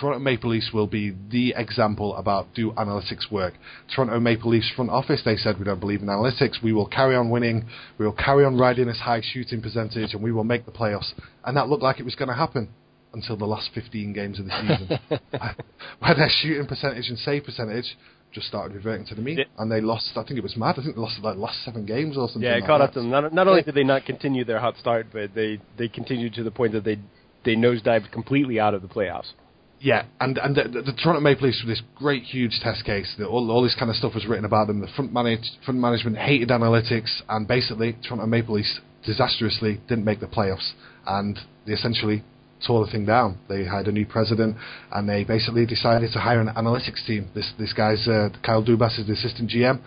Toronto 0.00 0.18
Maple 0.18 0.50
Leafs 0.50 0.72
will 0.74 0.88
be 0.88 1.14
the 1.30 1.54
example 1.56 2.16
about 2.16 2.52
do 2.52 2.72
analytics 2.72 3.30
work. 3.30 3.54
Toronto 3.94 4.18
Maple 4.18 4.50
Leafs 4.50 4.68
front 4.74 4.90
office 4.90 5.22
they 5.24 5.36
said 5.36 5.56
we 5.56 5.64
don't 5.64 5.78
believe 5.78 6.00
in 6.02 6.08
analytics. 6.08 6.60
We 6.64 6.72
will 6.72 6.86
carry 6.88 7.14
on 7.14 7.30
winning. 7.30 7.64
We 7.96 8.04
will 8.04 8.12
carry 8.12 8.44
on 8.44 8.56
riding 8.58 8.88
this 8.88 8.98
high 8.98 9.20
shooting 9.22 9.62
percentage, 9.62 10.14
and 10.14 10.22
we 10.22 10.32
will 10.32 10.42
make 10.42 10.66
the 10.66 10.72
playoffs. 10.72 11.12
And 11.44 11.56
that 11.56 11.68
looked 11.68 11.84
like 11.84 12.00
it 12.00 12.04
was 12.04 12.16
going 12.16 12.28
to 12.28 12.34
happen 12.34 12.70
until 13.12 13.36
the 13.36 13.46
last 13.46 13.70
15 13.72 14.12
games 14.12 14.40
of 14.40 14.46
the 14.46 14.50
season, 14.60 14.98
where 16.00 16.14
their 16.16 16.28
shooting 16.28 16.66
percentage 16.66 17.08
and 17.08 17.16
save 17.18 17.44
percentage 17.44 17.96
just 18.32 18.46
started 18.46 18.74
reverting 18.74 19.06
to 19.06 19.14
the 19.14 19.22
mean, 19.22 19.38
Yeah. 19.38 19.44
and 19.58 19.70
they 19.72 19.80
lost. 19.80 20.10
I 20.16 20.22
think 20.22 20.38
it 20.38 20.42
was 20.42 20.56
mad. 20.56 20.76
I 20.78 20.82
think 20.82 20.94
they 20.96 21.00
lost 21.00 21.18
like 21.22 21.36
last 21.36 21.64
seven 21.64 21.86
games 21.86 22.16
or 22.16 22.28
something. 22.28 22.42
Yeah, 22.42 22.56
it 22.56 22.60
like 22.60 22.66
caught 22.68 22.78
that. 22.78 22.84
up 22.88 22.92
to 22.94 23.00
them. 23.00 23.10
Not, 23.10 23.32
not 23.32 23.48
only 23.48 23.62
did 23.62 23.74
they 23.74 23.84
not 23.84 24.04
continue 24.04 24.44
their 24.44 24.60
hot 24.60 24.76
start, 24.78 25.06
but 25.12 25.34
they 25.34 25.60
they 25.78 25.88
continued 25.88 26.34
to 26.34 26.42
the 26.44 26.50
point 26.50 26.72
that 26.72 26.84
they 26.84 26.98
they 27.44 27.54
nosedived 27.56 28.10
completely 28.12 28.60
out 28.60 28.74
of 28.74 28.82
the 28.82 28.88
playoffs. 28.88 29.32
Yeah, 29.80 30.06
and 30.20 30.36
and 30.38 30.56
the, 30.56 30.64
the, 30.64 30.82
the 30.82 30.92
Toronto 30.92 31.20
Maple 31.20 31.46
Leafs 31.46 31.62
were 31.64 31.70
this 31.70 31.82
great, 31.94 32.24
huge 32.24 32.58
test 32.62 32.84
case. 32.84 33.14
The, 33.16 33.26
all, 33.26 33.48
all 33.50 33.62
this 33.62 33.76
kind 33.78 33.88
of 33.90 33.96
stuff 33.96 34.12
was 34.14 34.26
written 34.26 34.44
about 34.44 34.66
them. 34.66 34.80
The 34.80 34.88
front, 34.88 35.12
manage, 35.12 35.40
front 35.64 35.78
management 35.78 36.18
hated 36.18 36.48
analytics, 36.48 37.22
and 37.28 37.46
basically, 37.46 37.96
Toronto 38.02 38.26
Maple 38.26 38.56
Leafs 38.56 38.80
disastrously 39.06 39.80
didn't 39.88 40.04
make 40.04 40.18
the 40.18 40.26
playoffs, 40.26 40.72
and 41.06 41.38
they 41.64 41.74
essentially 41.74 42.24
tore 42.66 42.84
the 42.84 42.90
thing 42.90 43.06
down. 43.06 43.38
They 43.48 43.64
hired 43.64 43.88
a 43.88 43.92
new 43.92 44.06
president, 44.06 44.56
and 44.92 45.08
they 45.08 45.24
basically 45.24 45.66
decided 45.66 46.12
to 46.12 46.20
hire 46.20 46.40
an 46.40 46.48
analytics 46.48 47.04
team. 47.06 47.28
This 47.34 47.52
this 47.58 47.72
guy's 47.72 48.06
uh, 48.08 48.30
Kyle 48.42 48.64
Dubas 48.64 48.98
is 48.98 49.06
the 49.06 49.12
assistant 49.14 49.50
GM, 49.50 49.80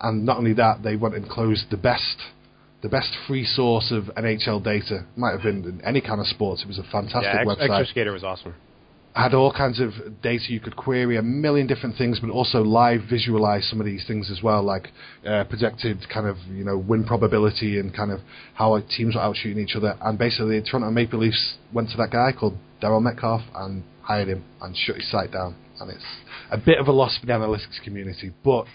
and 0.00 0.24
not 0.24 0.38
only 0.38 0.54
that, 0.54 0.82
they 0.82 0.96
went 0.96 1.14
and 1.14 1.28
closed 1.28 1.66
the 1.70 1.76
best. 1.76 2.16
The 2.80 2.88
best 2.88 3.16
free 3.26 3.44
source 3.44 3.90
of 3.90 4.04
NHL 4.16 4.62
data 4.62 5.04
might 5.16 5.32
have 5.32 5.42
been 5.42 5.64
in 5.64 5.80
any 5.84 6.00
kind 6.00 6.20
of 6.20 6.28
sports. 6.28 6.62
It 6.62 6.68
was 6.68 6.78
a 6.78 6.84
fantastic 6.84 7.24
yeah, 7.24 7.40
Ex- 7.40 7.48
website 7.48 7.80
was 8.12 8.22
awesome. 8.22 8.54
Had 9.14 9.34
all 9.34 9.52
kinds 9.52 9.80
of 9.80 9.92
data 10.22 10.44
you 10.48 10.60
could 10.60 10.76
query, 10.76 11.16
a 11.16 11.22
million 11.22 11.66
different 11.66 11.96
things, 11.96 12.20
but 12.20 12.30
also 12.30 12.62
live 12.62 13.02
visualize 13.10 13.68
some 13.68 13.80
of 13.80 13.86
these 13.86 14.06
things 14.06 14.30
as 14.30 14.42
well, 14.42 14.62
like 14.62 14.88
uh, 15.26 15.44
projected 15.44 15.98
kind 16.12 16.26
of 16.26 16.36
you 16.50 16.64
know 16.64 16.78
win 16.78 17.04
probability 17.04 17.80
and 17.80 17.94
kind 17.94 18.12
of 18.12 18.20
how 18.54 18.72
our 18.72 18.82
teams 18.82 19.16
were 19.16 19.20
out 19.20 19.36
shooting 19.36 19.62
each 19.62 19.74
other. 19.74 19.96
And 20.02 20.18
basically, 20.18 20.62
Toronto 20.62 20.90
Maple 20.90 21.18
Leafs 21.18 21.56
went 21.72 21.90
to 21.90 21.96
that 21.96 22.10
guy 22.10 22.32
called 22.38 22.56
Darryl 22.80 23.02
Metcalf 23.02 23.42
and 23.56 23.82
hired 24.02 24.28
him 24.28 24.44
and 24.60 24.76
shut 24.76 24.96
his 24.96 25.10
site 25.10 25.32
down. 25.32 25.56
And 25.80 25.90
it's 25.90 26.04
a 26.50 26.58
bit 26.58 26.78
of 26.78 26.86
a 26.86 26.92
loss 26.92 27.18
for 27.18 27.26
the 27.26 27.32
analytics 27.32 27.82
community, 27.84 28.32
but. 28.44 28.66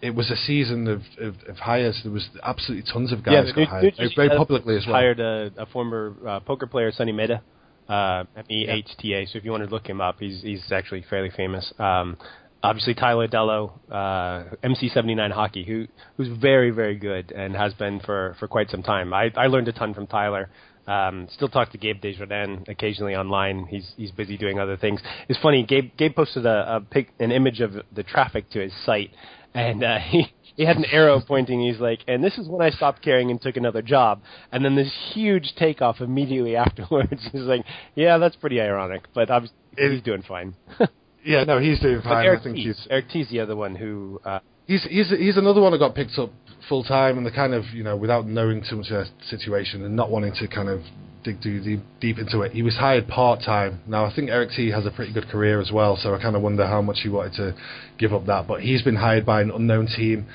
It 0.00 0.14
was 0.14 0.30
a 0.30 0.36
season 0.36 0.86
of, 0.86 1.02
of, 1.20 1.34
of 1.48 1.56
hires. 1.56 1.98
There 2.04 2.12
was 2.12 2.28
absolutely 2.44 2.88
tons 2.92 3.10
of 3.10 3.24
guys 3.24 3.46
yeah, 3.48 3.64
got 3.64 3.68
hired, 3.68 3.82
very, 3.82 3.90
Jersey 3.90 4.14
very 4.14 4.28
Devils 4.28 4.46
publicly 4.46 4.76
as 4.76 4.86
well. 4.86 4.94
Hired 4.94 5.18
a, 5.18 5.50
a 5.58 5.66
former 5.66 6.14
uh, 6.24 6.38
poker 6.38 6.68
player, 6.68 6.92
Sunny 6.92 7.10
Mehta, 7.10 7.42
uh, 7.88 8.24
M-E-H-T-A. 8.36 9.26
So 9.26 9.38
if 9.38 9.44
you 9.44 9.50
want 9.50 9.64
to 9.64 9.70
look 9.70 9.86
him 9.86 10.00
up, 10.00 10.16
he's 10.18 10.42
he's 10.42 10.72
actually 10.72 11.04
fairly 11.08 11.30
famous. 11.30 11.72
Um, 11.78 12.16
obviously, 12.62 12.94
Tyler 12.94 13.28
Dellow, 13.28 13.72
uh, 13.90 14.54
MC79 14.64 15.30
Hockey, 15.32 15.64
who 15.64 15.86
who's 16.16 16.28
very 16.40 16.70
very 16.70 16.96
good 16.96 17.32
and 17.32 17.54
has 17.54 17.74
been 17.74 18.00
for, 18.00 18.36
for 18.38 18.48
quite 18.48 18.70
some 18.70 18.82
time. 18.82 19.12
I 19.12 19.30
I 19.36 19.46
learned 19.46 19.68
a 19.68 19.72
ton 19.72 19.94
from 19.94 20.06
Tyler. 20.06 20.50
Um, 20.86 21.28
still 21.30 21.48
talk 21.48 21.70
to 21.72 21.78
Gabe 21.78 22.00
Desjardins 22.00 22.66
occasionally 22.66 23.14
online. 23.14 23.66
He's 23.66 23.92
he's 23.96 24.10
busy 24.10 24.38
doing 24.38 24.58
other 24.58 24.76
things. 24.76 25.00
It's 25.28 25.38
funny. 25.40 25.64
Gabe 25.64 25.90
Gabe 25.98 26.14
posted 26.14 26.46
a, 26.46 26.76
a 26.76 26.80
pic, 26.80 27.10
an 27.20 27.30
image 27.30 27.60
of 27.60 27.72
the 27.94 28.02
traffic 28.02 28.48
to 28.50 28.60
his 28.60 28.72
site, 28.84 29.10
and 29.54 29.84
uh, 29.84 29.98
he 30.10 30.32
he 30.58 30.66
had 30.66 30.76
an 30.76 30.84
arrow 30.92 31.22
pointing. 31.26 31.60
He's 31.60 31.80
like, 31.80 32.00
and 32.06 32.22
this 32.22 32.36
is 32.36 32.46
when 32.48 32.60
I 32.60 32.68
stopped 32.70 33.00
caring 33.00 33.30
and 33.30 33.40
took 33.40 33.56
another 33.56 33.80
job. 33.80 34.20
And 34.52 34.62
then 34.62 34.74
this 34.76 34.92
huge 35.14 35.54
takeoff 35.56 36.02
immediately 36.02 36.54
afterwards. 36.64 37.26
he's 37.32 37.42
like, 37.42 37.64
yeah, 37.94 38.18
that's 38.18 38.36
pretty 38.36 38.60
ironic, 38.60 39.04
but 39.14 39.30
obviously 39.30 39.56
It- 39.78 39.92
he's 39.92 40.02
doing 40.02 40.22
fine. 40.22 40.54
Yeah, 41.24 41.44
no, 41.44 41.58
he's 41.58 41.80
doing 41.80 41.96
but 41.96 42.04
fine. 42.04 42.24
Eric 42.24 42.40
I 42.40 42.44
think 42.44 42.56
T's, 42.56 42.64
he's 42.64 42.86
Eric 42.88 43.08
T's 43.10 43.28
the 43.28 43.40
other 43.40 43.56
one 43.56 43.74
who. 43.74 44.20
Uh, 44.24 44.38
he's 44.68 44.84
he's 44.84 45.10
he's 45.10 45.36
another 45.36 45.60
one 45.60 45.72
who 45.72 45.78
got 45.78 45.96
picked 45.96 46.16
up 46.18 46.30
full 46.68 46.84
time 46.84 47.18
and 47.18 47.26
the 47.26 47.32
kind 47.32 47.54
of 47.54 47.64
you 47.72 47.82
know 47.82 47.96
without 47.96 48.26
knowing 48.26 48.62
too 48.68 48.76
much 48.76 48.86
of 48.86 48.92
their 48.92 49.06
situation 49.28 49.84
and 49.84 49.96
not 49.96 50.10
wanting 50.10 50.32
to 50.34 50.46
kind 50.46 50.68
of 50.68 50.82
dig 51.24 51.42
too 51.42 51.60
deep, 51.60 51.80
deep 52.00 52.18
into 52.18 52.42
it. 52.42 52.52
He 52.52 52.62
was 52.62 52.76
hired 52.76 53.08
part 53.08 53.40
time. 53.40 53.80
Now 53.88 54.04
I 54.04 54.14
think 54.14 54.30
Eric 54.30 54.50
T 54.54 54.70
has 54.70 54.86
a 54.86 54.90
pretty 54.92 55.12
good 55.12 55.26
career 55.28 55.60
as 55.60 55.72
well, 55.72 55.96
so 55.96 56.14
I 56.14 56.22
kind 56.22 56.36
of 56.36 56.42
wonder 56.42 56.64
how 56.64 56.80
much 56.80 56.98
he 57.02 57.08
wanted 57.08 57.32
to 57.34 57.56
give 57.98 58.12
up 58.12 58.26
that. 58.26 58.46
But 58.46 58.60
he's 58.60 58.82
been 58.82 58.94
hired 58.94 59.26
by 59.26 59.42
an 59.42 59.50
unknown 59.50 59.88
team. 59.88 60.26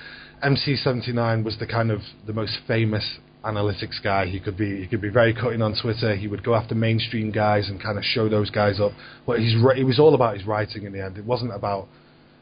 MC79 0.44 1.46
was 1.46 1.58
the 1.58 1.68
kind 1.68 1.90
of 1.90 2.02
the 2.28 2.34
most 2.34 2.58
famous 2.68 3.20
analytics 3.46 4.04
guy. 4.04 4.26
He 4.26 4.42
could 4.42 4.58
be 4.58 4.82
he 4.82 4.88
could 4.88 5.02
be 5.02 5.10
very 5.10 5.34
cutting 5.34 5.62
on 5.62 5.74
Twitter. 5.82 6.16
He 6.16 6.28
would 6.28 6.44
go 6.44 6.56
after 6.56 6.76
mainstream 6.76 7.32
guys 7.32 7.70
and 7.70 7.82
kind 7.82 7.98
of 7.98 8.04
show 8.04 8.28
those 8.28 8.50
guys 8.50 8.82
up. 8.82 8.92
But 9.26 9.40
he's 9.40 9.56
it 9.78 9.86
was 9.86 10.00
all 10.00 10.16
about 10.16 10.38
his 10.38 10.46
writing 10.46 10.84
in 10.84 10.92
the 10.92 11.04
end. 11.04 11.18
It 11.18 11.26
wasn't 11.26 11.54
about 11.56 11.88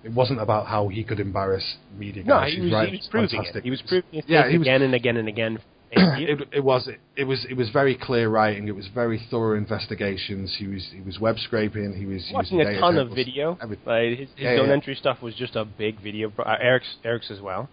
it 0.04 0.12
wasn't 0.14 0.40
about 0.42 0.68
how 0.68 0.88
he 0.88 1.04
could 1.04 1.20
embarrass 1.20 1.78
media 1.98 2.24
No, 2.24 2.36
guys. 2.36 2.54
he 2.54 2.62
was, 2.62 2.70
he 2.90 2.98
was 2.98 3.08
proving 3.12 3.30
fantastic. 3.30 3.56
it. 3.58 3.64
He 3.64 3.70
was 3.72 3.82
proving 3.88 4.10
it 4.20 4.26
Yeah, 4.28 4.50
he 4.50 4.58
was- 4.58 4.68
again 4.68 4.82
and 4.82 4.94
again 4.96 5.18
and 5.18 5.28
again. 5.28 5.60
it, 5.94 6.48
it 6.54 6.64
was 6.64 6.88
it 7.18 7.26
was 7.26 7.46
it 7.50 7.56
was 7.58 7.70
very 7.72 7.96
clear 7.96 8.30
writing. 8.30 8.66
It 8.70 8.76
was 8.76 8.88
very 8.96 9.22
thorough 9.30 9.58
investigations. 9.58 10.56
He 10.58 10.66
was 10.68 10.88
he 10.96 11.02
was 11.02 11.20
web 11.20 11.38
scraping. 11.38 11.94
He 11.94 12.06
was 12.06 12.24
watching 12.34 12.60
using 12.60 12.76
a 12.78 12.80
ton 12.80 12.98
of 12.98 13.10
video. 13.10 13.58
everything. 13.62 13.86
Like 13.86 14.18
his 14.18 14.30
his 14.30 14.38
Yeah, 14.38 14.56
zone 14.56 14.68
yeah. 14.68 14.74
entry 14.74 14.96
stuff 14.96 15.22
was 15.22 15.36
just 15.36 15.58
a 15.58 15.66
big 15.66 16.00
video. 16.02 16.32
Uh, 16.40 16.56
Eric's 16.62 16.96
Eric's 17.04 17.30
as 17.30 17.42
well. 17.42 17.68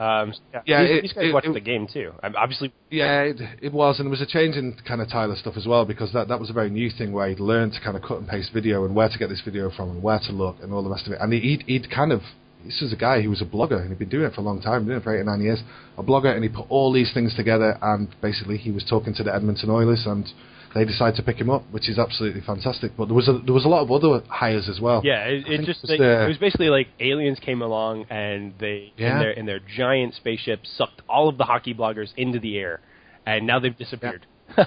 Um, 0.00 0.32
yeah, 0.54 0.60
Yeah, 0.66 0.82
these, 0.82 0.90
it- 0.90 1.02
these 1.02 1.12
guys 1.12 1.24
it- 1.26 1.34
watched 1.34 1.46
it- 1.48 1.52
the 1.54 1.60
game 1.60 1.86
too. 1.86 2.12
Um, 2.22 2.34
obviously, 2.36 2.72
Yeah, 2.90 3.20
it, 3.22 3.40
it 3.60 3.72
was, 3.72 3.98
and 4.00 4.06
it 4.06 4.10
was 4.10 4.20
a 4.22 4.26
change 4.26 4.56
in 4.56 4.74
kind 4.88 5.00
of 5.02 5.08
Tyler 5.10 5.36
stuff 5.36 5.56
as 5.56 5.66
well 5.66 5.84
because 5.84 6.12
that 6.14 6.26
that 6.28 6.40
was 6.40 6.48
a 6.50 6.52
very 6.54 6.70
new 6.70 6.88
thing 6.90 7.12
where 7.12 7.28
he'd 7.28 7.38
learned 7.38 7.74
to 7.74 7.80
kind 7.80 7.96
of 7.96 8.02
cut 8.02 8.18
and 8.18 8.26
paste 8.26 8.50
video 8.52 8.84
and 8.86 8.94
where 8.94 9.08
to 9.10 9.18
get 9.18 9.28
this 9.28 9.42
video 9.42 9.70
from 9.70 9.90
and 9.90 10.02
where 10.02 10.18
to 10.26 10.32
look 10.32 10.56
and 10.62 10.72
all 10.72 10.82
the 10.82 10.90
rest 10.90 11.06
of 11.06 11.12
it. 11.12 11.18
And 11.20 11.32
he'd, 11.32 11.62
he'd 11.66 11.90
kind 11.90 12.12
of 12.12 12.22
this 12.64 12.82
is 12.82 12.92
a 12.92 12.96
guy 12.96 13.22
who 13.22 13.30
was 13.30 13.40
a 13.40 13.46
blogger 13.46 13.80
and 13.80 13.88
he'd 13.88 13.98
been 13.98 14.08
doing 14.10 14.26
it 14.26 14.34
for 14.34 14.42
a 14.42 14.44
long 14.44 14.60
time, 14.60 14.84
doing 14.84 14.98
it 14.98 15.02
for 15.02 15.14
eight 15.16 15.20
or 15.20 15.24
nine 15.24 15.40
years, 15.40 15.60
a 15.96 16.02
blogger, 16.02 16.34
and 16.34 16.42
he 16.44 16.48
put 16.50 16.66
all 16.68 16.92
these 16.92 17.10
things 17.14 17.34
together 17.34 17.78
and 17.80 18.08
basically 18.20 18.58
he 18.58 18.70
was 18.70 18.84
talking 18.84 19.14
to 19.14 19.22
the 19.22 19.34
Edmonton 19.34 19.70
Oilers 19.70 20.04
and 20.06 20.26
they 20.74 20.84
decided 20.84 21.16
to 21.16 21.22
pick 21.22 21.36
him 21.36 21.50
up, 21.50 21.64
which 21.72 21.88
is 21.88 21.98
absolutely 21.98 22.40
fantastic. 22.42 22.92
But 22.96 23.06
there 23.06 23.14
was 23.14 23.28
a, 23.28 23.38
there 23.44 23.54
was 23.54 23.64
a 23.64 23.68
lot 23.68 23.82
of 23.82 23.90
other 23.90 24.22
hires 24.28 24.68
as 24.68 24.80
well. 24.80 25.02
yeah, 25.04 25.24
it, 25.24 25.46
it 25.48 25.64
just 25.66 25.82
it 25.84 26.00
was 26.00 26.00
it 26.24 26.28
was 26.28 26.38
basically 26.38 26.68
like 26.68 26.88
aliens 27.00 27.38
came 27.40 27.60
along 27.62 28.04
and 28.10 28.54
they 28.60 28.92
in 29.14 29.18
their 29.18 29.30
in 29.32 29.46
their 29.46 29.60
giant 29.60 30.14
spaceship 30.14 30.60
sucked 30.64 31.02
all 31.08 31.28
of 31.28 31.38
the 31.38 31.44
hockey 31.44 31.74
bloggers 31.74 32.10
into 32.16 32.38
the 32.38 32.56
air, 32.58 32.80
and 33.26 33.46
now 33.46 33.58
they've 33.58 33.76
disappeared. 33.76 34.26
they, 34.56 34.64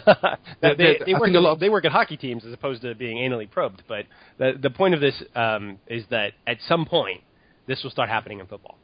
They- 0.62 1.00
they, 1.06 1.14
work 1.14 1.30
at, 1.34 1.60
they 1.60 1.70
work 1.70 1.84
at 1.86 1.92
hockey 1.92 2.16
teams 2.18 2.46
as 2.46 2.54
opposed 2.54 2.82
to 2.84 2.96
being 2.96 3.18
anally 3.18 3.50
probed. 3.50 3.84
But 3.88 4.06
the 4.38 4.54
the 4.62 4.70
point 4.70 4.94
of 4.94 5.02
this 5.02 5.22
um, 5.36 5.78
is 5.88 6.04
that 6.10 6.34
at 6.48 6.58
some 6.68 6.86
point 6.86 7.22
this 7.68 7.82
will 7.84 7.92
start 7.92 8.10
happening 8.10 8.40
in 8.40 8.46
football. 8.48 8.78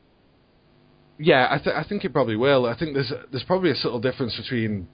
Yeah, 1.22 1.47
I, 1.51 1.57
th- 1.57 1.76
I 1.76 1.84
think 1.84 2.05
it 2.05 2.13
probably 2.13 2.38
will. 2.38 2.65
I 2.65 2.78
think 2.78 2.93
there's 2.93 3.11
there's 3.32 3.43
probably 3.43 3.72
a 3.72 3.76
subtle 3.76 3.99
difference 3.99 4.38
between 4.38 4.88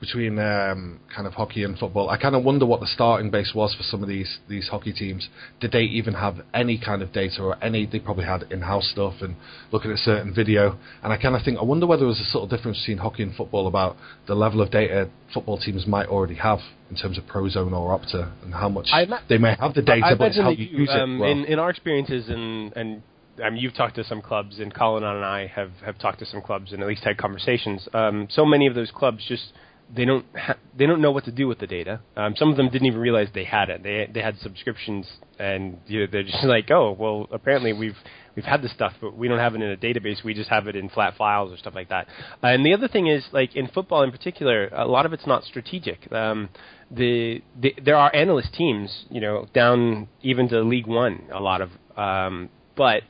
between 0.00 0.38
um, 0.38 0.98
kind 1.14 1.26
of 1.26 1.34
hockey 1.34 1.62
and 1.62 1.78
football. 1.78 2.08
I 2.08 2.16
kind 2.16 2.34
of 2.34 2.42
wonder 2.42 2.64
what 2.64 2.80
the 2.80 2.86
starting 2.86 3.30
base 3.30 3.52
was 3.54 3.74
for 3.74 3.82
some 3.82 4.02
of 4.02 4.08
these 4.08 4.38
these 4.48 4.68
hockey 4.68 4.92
teams. 4.92 5.28
Did 5.60 5.72
they 5.72 5.82
even 5.82 6.14
have 6.14 6.36
any 6.54 6.78
kind 6.78 7.02
of 7.02 7.12
data 7.12 7.42
or 7.42 7.62
any? 7.62 7.86
They 7.86 7.98
probably 7.98 8.24
had 8.24 8.44
in-house 8.50 8.90
stuff 8.90 9.14
and 9.20 9.36
looking 9.72 9.90
at 9.92 9.98
certain 9.98 10.34
video. 10.34 10.78
And 11.02 11.12
I 11.12 11.18
kind 11.18 11.36
of 11.36 11.42
think 11.42 11.58
I 11.58 11.64
wonder 11.64 11.86
whether 11.86 12.00
there 12.00 12.08
was 12.08 12.20
a 12.20 12.24
subtle 12.24 12.48
difference 12.48 12.78
between 12.78 12.98
hockey 12.98 13.22
and 13.22 13.34
football 13.34 13.68
about 13.68 13.96
the 14.26 14.34
level 14.34 14.62
of 14.62 14.70
data 14.70 15.10
football 15.34 15.58
teams 15.58 15.86
might 15.86 16.08
already 16.08 16.34
have 16.36 16.60
in 16.88 16.96
terms 16.96 17.18
of 17.18 17.24
Prozone 17.26 17.72
or 17.72 17.96
Opta 17.96 18.32
and 18.42 18.54
how 18.54 18.68
much 18.68 18.88
they 19.28 19.38
may 19.38 19.54
have 19.60 19.74
the 19.74 19.82
data, 19.82 20.06
I 20.06 20.14
but 20.14 20.28
it's 20.28 20.38
how 20.38 20.50
you 20.50 20.64
you, 20.64 20.78
use 20.78 20.90
um, 20.92 21.16
it. 21.16 21.20
Well. 21.20 21.30
in, 21.30 21.44
in 21.44 21.58
our 21.58 21.70
experiences, 21.70 22.28
and 22.28 22.72
and 22.74 23.02
I 23.42 23.50
mean, 23.50 23.58
you've 23.58 23.74
talked 23.74 23.96
to 23.96 24.04
some 24.04 24.22
clubs, 24.22 24.58
and 24.58 24.74
Colin 24.74 25.04
and 25.04 25.24
I 25.24 25.46
have 25.48 25.72
have 25.84 25.98
talked 25.98 26.18
to 26.20 26.26
some 26.26 26.40
clubs, 26.40 26.72
and 26.72 26.82
at 26.82 26.88
least 26.88 27.04
had 27.04 27.18
conversations. 27.18 27.86
Um, 27.92 28.28
so 28.30 28.44
many 28.44 28.66
of 28.66 28.74
those 28.74 28.90
clubs 28.90 29.24
just 29.28 29.52
they 29.94 30.04
don't 30.04 30.24
ha- 30.36 30.56
they 30.76 30.86
don't 30.86 31.00
know 31.00 31.10
what 31.10 31.24
to 31.24 31.32
do 31.32 31.48
with 31.48 31.58
the 31.58 31.66
data. 31.66 32.00
Um, 32.16 32.34
some 32.36 32.50
of 32.50 32.56
them 32.56 32.68
didn't 32.70 32.86
even 32.86 33.00
realize 33.00 33.28
they 33.34 33.44
had 33.44 33.70
it. 33.70 33.82
They 33.82 34.08
they 34.12 34.20
had 34.20 34.38
subscriptions, 34.38 35.06
and 35.38 35.78
you 35.86 36.00
know, 36.00 36.06
they're 36.10 36.22
just 36.22 36.44
like, 36.44 36.70
oh, 36.70 36.96
well, 36.98 37.28
apparently 37.32 37.72
we've 37.72 37.96
we've 38.36 38.44
had 38.44 38.62
this 38.62 38.72
stuff, 38.72 38.92
but 39.00 39.16
we 39.16 39.28
don't 39.28 39.38
have 39.38 39.54
it 39.54 39.62
in 39.62 39.70
a 39.70 39.76
database. 39.76 40.22
We 40.24 40.34
just 40.34 40.50
have 40.50 40.66
it 40.66 40.76
in 40.76 40.88
flat 40.88 41.16
files 41.16 41.52
or 41.52 41.56
stuff 41.56 41.74
like 41.74 41.88
that. 41.88 42.06
and 42.42 42.64
the 42.64 42.74
other 42.74 42.88
thing 42.88 43.06
is, 43.06 43.24
like 43.32 43.56
in 43.56 43.68
football 43.68 44.02
in 44.02 44.10
particular, 44.10 44.68
a 44.68 44.86
lot 44.86 45.06
of 45.06 45.12
it's 45.12 45.26
not 45.26 45.44
strategic. 45.44 46.10
Um, 46.12 46.48
the, 46.90 47.42
the 47.60 47.74
there 47.84 47.96
are 47.96 48.14
analyst 48.14 48.54
teams, 48.54 49.06
you 49.10 49.20
know, 49.20 49.46
down 49.54 50.08
even 50.22 50.48
to 50.48 50.60
League 50.62 50.86
One, 50.86 51.24
a 51.32 51.40
lot 51.40 51.60
of, 51.60 51.70
um, 51.96 52.48
but 52.76 53.02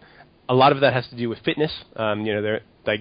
a 0.49 0.55
lot 0.55 0.73
of 0.73 0.81
that 0.81 0.93
has 0.93 1.07
to 1.09 1.17
do 1.17 1.29
with 1.29 1.39
fitness. 1.45 1.73
Um, 1.97 2.27
you 2.27 2.35
know, 2.35 2.43
they're 2.43 2.61
like 2.87 3.01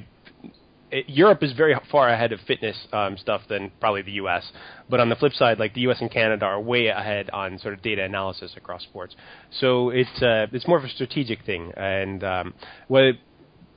it, 0.92 1.06
Europe 1.08 1.44
is 1.44 1.54
very 1.54 1.76
far 1.92 2.10
ahead 2.10 2.32
of 2.32 2.40
fitness 2.42 2.76
um, 2.94 3.18
stuff 3.18 3.42
than 3.50 3.72
probably 3.80 4.02
the 4.02 4.14
U.S. 4.14 4.52
But 4.90 5.00
on 5.00 5.10
the 5.10 5.16
flip 5.16 5.34
side, 5.34 5.60
like 5.60 5.74
the 5.74 5.82
U.S. 5.82 5.98
and 6.02 6.12
Canada 6.12 6.46
are 6.46 6.60
way 6.60 6.88
ahead 6.88 7.30
on 7.32 7.60
sort 7.60 7.74
of 7.74 7.82
data 7.82 8.04
analysis 8.04 8.54
across 8.56 8.84
sports. 8.84 9.16
So 9.60 9.90
it's 9.90 10.22
uh, 10.22 10.48
it's 10.52 10.68
more 10.68 10.78
of 10.78 10.84
a 10.84 10.90
strategic 10.90 11.46
thing. 11.46 11.72
And 11.76 12.24
um, 12.24 12.54
what 12.88 13.16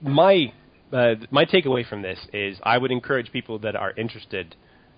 my 0.00 0.52
uh, 0.92 1.14
my 1.30 1.44
takeaway 1.44 1.88
from 1.88 2.02
this 2.02 2.18
is, 2.32 2.58
I 2.62 2.78
would 2.78 2.90
encourage 2.90 3.32
people 3.32 3.58
that 3.60 3.76
are 3.76 3.92
interested 3.92 4.56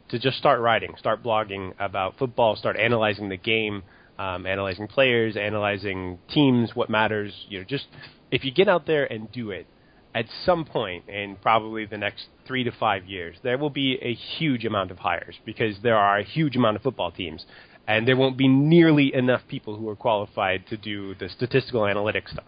to 0.09 0.19
just 0.19 0.37
start 0.39 0.61
writing, 0.61 0.95
start 0.99 1.23
blogging 1.23 1.73
about 1.79 2.19
football, 2.19 2.57
start 2.57 2.77
analyzing 2.77 3.29
the 3.29 3.37
game, 3.37 3.83
um, 4.19 4.47
analyzing 4.47 4.87
players, 4.87 5.37
analyzing 5.37 6.19
teams, 6.33 6.71
what 6.75 6.91
matters. 6.91 7.33
You 7.49 7.61
know, 7.61 7.65
just 7.65 7.87
if 8.31 8.45
you 8.45 8.53
get 8.53 8.69
out 8.69 8.87
there 8.87 9.11
and 9.11 9.31
do 9.33 9.51
it, 9.51 9.67
at 10.15 10.27
some 10.45 10.65
point 10.65 11.09
in 11.09 11.37
probably 11.37 11.87
the 11.87 11.99
next 11.99 12.27
three 12.47 12.63
to 12.65 12.71
five 12.71 13.05
years, 13.07 13.37
there 13.43 13.59
will 13.59 13.71
be 13.71 13.99
a 14.01 14.15
huge 14.15 14.65
amount 14.65 14.91
of 14.91 14.99
hires 14.99 15.35
because 15.45 15.77
there 15.83 15.97
are 15.97 16.19
a 16.19 16.23
huge 16.25 16.55
amount 16.57 16.77
of 16.77 16.83
football 16.83 17.11
teams, 17.11 17.45
and 17.89 18.07
there 18.07 18.17
won't 18.17 18.37
be 18.39 18.47
nearly 18.49 19.13
enough 19.15 19.43
people 19.49 19.77
who 19.77 19.89
are 19.89 19.97
qualified 19.97 20.67
to 20.69 20.77
do 20.77 21.15
the 21.17 21.29
statistical 21.29 21.83
analytics 21.83 22.31
stuff. 22.31 22.45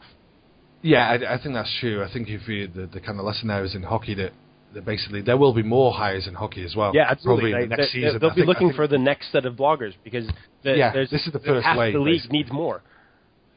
Yeah, 0.83 1.09
I, 1.09 1.35
I 1.35 1.43
think 1.43 1.55
that's 1.55 1.75
true. 1.81 2.05
I 2.05 2.13
think 2.13 2.29
if 2.29 2.47
you, 2.47 2.69
the, 2.69 2.87
the 2.87 3.01
kind 3.01 3.19
of 3.19 3.25
lesson 3.25 3.49
there 3.49 3.65
is 3.65 3.75
in 3.75 3.83
hockey 3.83 4.15
that, 4.15 4.33
that 4.75 4.85
basically 4.85 5.23
there 5.23 5.37
will 5.37 5.53
be 5.55 5.63
more 5.65 5.93
hires 5.93 6.27
in 6.29 6.35
hockey 6.35 6.65
as 6.65 6.77
well. 6.77 6.93
Yeah, 6.95 7.07
absolutely. 7.11 7.51
Probably 7.51 7.65
in 7.65 7.69
the 7.71 7.77
They- 7.77 7.81
next 7.83 7.93
they- 7.93 8.01
season. 8.03 8.19
They'll 8.21 8.31
I 8.31 8.35
be 8.35 8.41
think- 8.43 8.49
looking 8.49 8.73
for 8.75 8.87
the 8.87 8.99
next 8.99 9.33
set 9.33 9.45
of 9.47 9.55
bloggers 9.57 9.95
because 10.05 10.29
the, 10.63 10.77
Yeah, 10.77 10.93
this 10.93 11.11
is 11.27 11.33
the 11.33 11.41
first 11.41 11.65
half 11.65 11.77
wave, 11.79 11.95
the 11.95 11.99
league 11.99 12.17
basically. 12.21 12.39
needs 12.39 12.53
more. 12.53 12.83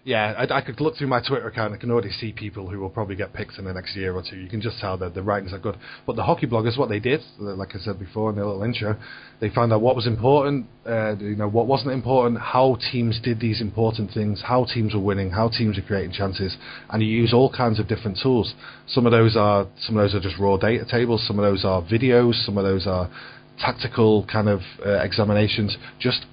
Yeah, 0.06 0.34
I, 0.38 0.60
I 0.60 0.62
could 0.62 0.80
look 0.80 0.95
through 0.95 1.08
my 1.08 1.20
Twitter 1.20 1.47
account. 1.47 1.74
I 1.74 1.78
can 1.78 1.91
already 1.91 2.12
see 2.12 2.32
people 2.32 2.70
who 2.70 2.80
will 2.80 2.89
probably 2.89 3.18
get 3.18 3.34
picked 3.34 3.58
in 3.58 3.66
the 3.66 3.74
next 3.74 3.97
year 3.97 4.16
or 4.16 4.24
two. 4.28 4.38
You 4.38 4.47
can 4.47 4.62
just 4.62 4.80
tell 4.80 4.97
that 4.97 5.14
the 5.14 5.22
writings 5.22 5.52
are 5.52 5.60
good. 5.60 5.76
But 6.08 6.16
the 6.16 6.24
hockey 6.24 6.47
bloggers, 6.47 6.78
what 6.78 6.88
they 6.88 7.00
did, 7.00 7.20
like 7.38 7.76
I 7.76 7.80
said 7.80 8.00
before 8.00 8.30
in 8.30 8.38
the 8.38 8.45
little 8.45 8.64
intro, 8.64 8.97
they 9.41 9.50
found 9.50 9.74
out 9.74 9.82
what 9.82 9.97
was 9.97 10.08
important, 10.08 10.68
uh, 10.88 11.18
you 11.18 11.36
know, 11.36 11.50
what 11.50 11.68
wasn't 11.68 11.91
important, 11.91 12.39
how 12.39 12.78
teams 12.91 13.20
did 13.22 13.41
these 13.41 13.60
important 13.60 14.12
things, 14.12 14.41
how 14.45 14.66
teams 14.74 14.93
were 14.93 15.02
winning, 15.02 15.32
how 15.32 15.50
teams 15.50 15.76
were 15.76 15.84
creating 15.84 16.14
chances, 16.14 16.56
and 16.89 17.04
you 17.04 17.10
use 17.10 17.34
all 17.34 17.52
kinds 17.52 17.78
of 17.78 17.88
different 17.89 18.18
tools. 18.24 18.54
Some 18.88 19.06
of 19.06 19.12
those 19.12 19.36
are 19.36 19.68
some 19.82 19.97
of 19.97 20.04
those 20.04 20.16
are 20.16 20.22
just 20.22 20.39
raw 20.39 20.56
data 20.56 20.86
tables. 20.89 21.28
Some 21.28 21.39
of 21.39 21.43
those 21.43 21.66
are 21.66 21.82
videos. 21.82 22.45
Some 22.45 22.58
of 22.58 22.64
those 22.64 22.88
are 22.88 23.12
tactical 23.60 24.26
kind 24.32 24.47
of 24.47 24.62
uh, 24.86 25.02
examinations. 25.02 25.76
Just 26.00 26.26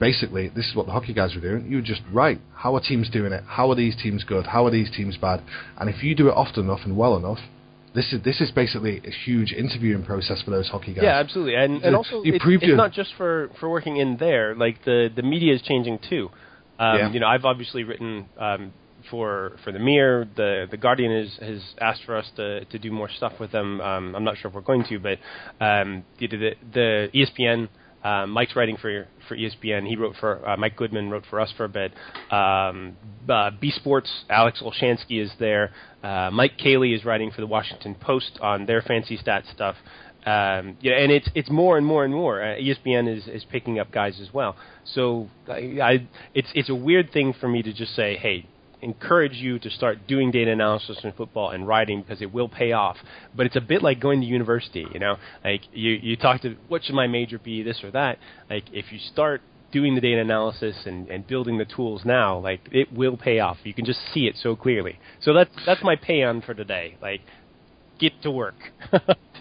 basically, 0.00 0.48
this 0.48 0.66
is 0.66 0.74
what 0.74 0.86
the 0.86 0.92
hockey 0.92 1.12
guys 1.12 1.34
were 1.34 1.40
doing. 1.40 1.66
You 1.70 1.76
would 1.76 1.84
just 1.84 2.02
write 2.12 2.40
how 2.54 2.74
are 2.76 2.80
teams 2.80 3.08
doing 3.10 3.32
it, 3.32 3.44
how 3.46 3.70
are 3.70 3.74
these 3.74 3.96
teams 3.96 4.24
good, 4.24 4.46
how 4.46 4.66
are 4.66 4.70
these 4.70 4.90
teams 4.90 5.16
bad, 5.16 5.42
and 5.78 5.88
if 5.90 6.02
you 6.02 6.14
do 6.14 6.28
it 6.28 6.32
often 6.32 6.64
enough 6.64 6.80
and 6.84 6.96
well 6.96 7.16
enough, 7.16 7.38
this 7.94 8.12
is 8.12 8.22
this 8.22 8.40
is 8.40 8.50
basically 8.50 9.00
a 9.06 9.10
huge 9.10 9.52
interviewing 9.52 10.04
process 10.04 10.42
for 10.42 10.50
those 10.50 10.68
hockey 10.68 10.92
guys. 10.94 11.04
Yeah, 11.04 11.18
absolutely, 11.18 11.54
and 11.56 11.82
and 11.82 11.96
also 11.96 12.22
it's, 12.24 12.44
your- 12.44 12.76
not 12.76 12.92
just 12.92 13.14
for 13.16 13.50
for 13.58 13.68
working 13.68 13.96
in 13.96 14.16
there. 14.18 14.54
Like 14.54 14.84
the 14.84 15.08
the 15.14 15.22
media 15.22 15.54
is 15.54 15.62
changing 15.62 15.98
too. 16.08 16.30
Um, 16.78 16.96
Yeah. 16.98 17.10
You 17.12 17.20
know, 17.20 17.26
I've 17.26 17.44
obviously 17.44 17.82
written 17.84 18.26
um, 18.38 18.72
for 19.10 19.56
for 19.64 19.72
the 19.72 19.78
Mirror. 19.80 20.28
The 20.36 20.66
the 20.70 20.76
Guardian 20.76 21.10
has 21.24 21.36
has 21.48 21.60
asked 21.80 22.04
for 22.04 22.16
us 22.16 22.26
to 22.36 22.64
to 22.66 22.78
do 22.78 22.92
more 22.92 23.08
stuff 23.08 23.32
with 23.40 23.50
them. 23.52 23.80
Um, 23.80 24.14
I'm 24.14 24.22
not 24.24 24.36
sure 24.38 24.48
if 24.50 24.54
we're 24.54 24.60
going 24.60 24.84
to, 24.84 24.98
but 25.00 25.18
um, 25.64 26.04
the 26.18 26.26
the, 26.28 26.50
the 26.74 27.08
ESPN. 27.14 27.68
Uh, 28.08 28.26
Mike's 28.26 28.56
writing 28.56 28.76
for 28.76 29.06
for 29.28 29.36
ESPN. 29.36 29.86
He 29.86 29.96
wrote 29.96 30.16
for 30.18 30.48
uh, 30.48 30.56
Mike 30.56 30.76
Goodman 30.76 31.10
wrote 31.10 31.24
for 31.28 31.40
us 31.40 31.52
for 31.56 31.64
a 31.64 31.68
bit. 31.68 31.92
Um, 32.32 32.96
uh, 33.28 33.50
B 33.60 33.70
Sports, 33.70 34.10
Alex 34.30 34.62
Olshansky 34.62 35.22
is 35.22 35.30
there. 35.38 35.72
Uh, 36.02 36.30
Mike 36.32 36.56
Caley 36.56 36.94
is 36.94 37.04
writing 37.04 37.30
for 37.30 37.42
the 37.42 37.46
Washington 37.46 37.94
Post 37.94 38.38
on 38.40 38.66
their 38.66 38.80
fancy 38.80 39.16
stat 39.16 39.44
stuff. 39.54 39.76
Um, 40.24 40.76
yeah, 40.80 40.94
and 40.94 41.12
it's 41.12 41.28
it's 41.34 41.50
more 41.50 41.76
and 41.76 41.86
more 41.86 42.04
and 42.04 42.14
more. 42.14 42.42
Uh, 42.42 42.56
ESPN 42.56 43.14
is, 43.14 43.28
is 43.28 43.44
picking 43.50 43.78
up 43.78 43.92
guys 43.92 44.18
as 44.20 44.32
well. 44.32 44.56
So 44.94 45.28
I, 45.46 45.78
I 45.82 46.08
it's 46.34 46.48
it's 46.54 46.70
a 46.70 46.74
weird 46.74 47.12
thing 47.12 47.34
for 47.38 47.48
me 47.48 47.62
to 47.62 47.72
just 47.72 47.94
say, 47.94 48.16
hey, 48.16 48.46
encourage 48.82 49.34
you 49.34 49.58
to 49.58 49.70
start 49.70 50.06
doing 50.06 50.30
data 50.30 50.50
analysis 50.50 50.98
in 51.02 51.12
football 51.12 51.50
and 51.50 51.66
writing 51.66 52.02
because 52.02 52.22
it 52.22 52.32
will 52.32 52.48
pay 52.48 52.72
off. 52.72 52.96
But 53.34 53.46
it's 53.46 53.56
a 53.56 53.60
bit 53.60 53.82
like 53.82 54.00
going 54.00 54.20
to 54.20 54.26
university, 54.26 54.86
you 54.92 55.00
know. 55.00 55.16
Like 55.44 55.62
you 55.72 55.92
you 55.92 56.16
talk 56.16 56.42
to 56.42 56.56
what 56.68 56.84
should 56.84 56.94
my 56.94 57.06
major 57.06 57.38
be, 57.38 57.62
this 57.62 57.82
or 57.82 57.90
that. 57.92 58.18
Like 58.48 58.64
if 58.72 58.92
you 58.92 58.98
start 58.98 59.42
doing 59.70 59.94
the 59.94 60.00
data 60.00 60.20
analysis 60.20 60.76
and, 60.86 61.08
and 61.08 61.26
building 61.26 61.58
the 61.58 61.64
tools 61.64 62.02
now, 62.04 62.38
like 62.38 62.60
it 62.72 62.92
will 62.92 63.16
pay 63.16 63.38
off. 63.38 63.58
You 63.64 63.74
can 63.74 63.84
just 63.84 64.00
see 64.12 64.26
it 64.26 64.36
so 64.36 64.56
clearly. 64.56 64.98
So 65.20 65.34
that's 65.34 65.50
that's 65.66 65.82
my 65.82 65.96
pay 65.96 66.22
on 66.22 66.40
for 66.40 66.54
today. 66.54 66.96
Like 67.02 67.20
get 67.98 68.20
to 68.22 68.30
work. 68.30 68.56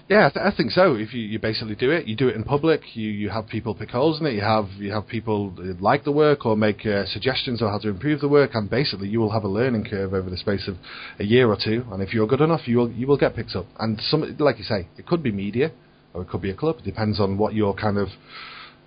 Yeah, 0.10 0.28
I, 0.28 0.30
th- 0.30 0.54
I 0.54 0.56
think 0.56 0.72
so. 0.72 0.96
If 0.96 1.14
you, 1.14 1.22
you 1.22 1.38
basically 1.38 1.76
do 1.76 1.92
it, 1.92 2.08
you 2.08 2.16
do 2.16 2.30
it 2.30 2.36
in 2.38 2.46
public. 2.46 2.80
You 2.96 3.10
you 3.10 3.30
have 3.30 3.46
people 3.50 3.76
pick 3.76 3.90
holes 3.90 4.22
in 4.22 4.26
it. 4.26 4.36
You 4.36 4.42
have 4.42 4.68
you 4.78 4.94
have 4.94 5.06
people 5.06 5.54
uh, 5.60 5.74
like 5.82 6.06
the 6.06 6.14
work 6.14 6.46
or 6.46 6.56
make 6.56 6.86
uh, 6.86 7.06
suggestions 7.08 7.62
on 7.62 7.70
how 7.70 7.80
to 7.80 7.90
improve 7.90 8.22
the 8.22 8.30
work, 8.30 8.52
and 8.54 8.70
basically 8.70 9.10
you 9.10 9.20
will 9.20 9.32
have 9.32 9.44
a 9.44 9.50
learning 9.50 9.84
curve 9.84 10.14
over 10.14 10.30
the 10.30 10.38
space 10.38 10.66
of 10.70 10.78
a 11.20 11.26
year 11.26 11.50
or 11.50 11.58
two. 11.62 11.84
And 11.92 12.02
if 12.02 12.14
you're 12.14 12.26
good 12.26 12.40
enough, 12.40 12.70
you 12.70 12.78
will 12.78 12.92
you 12.92 13.06
will 13.06 13.18
get 13.18 13.36
picked 13.36 13.54
up. 13.54 13.66
And 13.80 14.00
some, 14.10 14.22
like 14.40 14.58
you 14.60 14.64
say, 14.64 14.88
it 14.98 15.06
could 15.06 15.22
be 15.22 15.32
media, 15.34 15.74
or 16.14 16.22
it 16.22 16.30
could 16.30 16.42
be 16.42 16.52
a 16.52 16.56
club. 16.56 16.78
It 16.80 16.86
depends 16.86 17.20
on 17.20 17.38
what 17.38 17.54
your 17.54 17.74
kind 17.74 17.98
of 17.98 18.08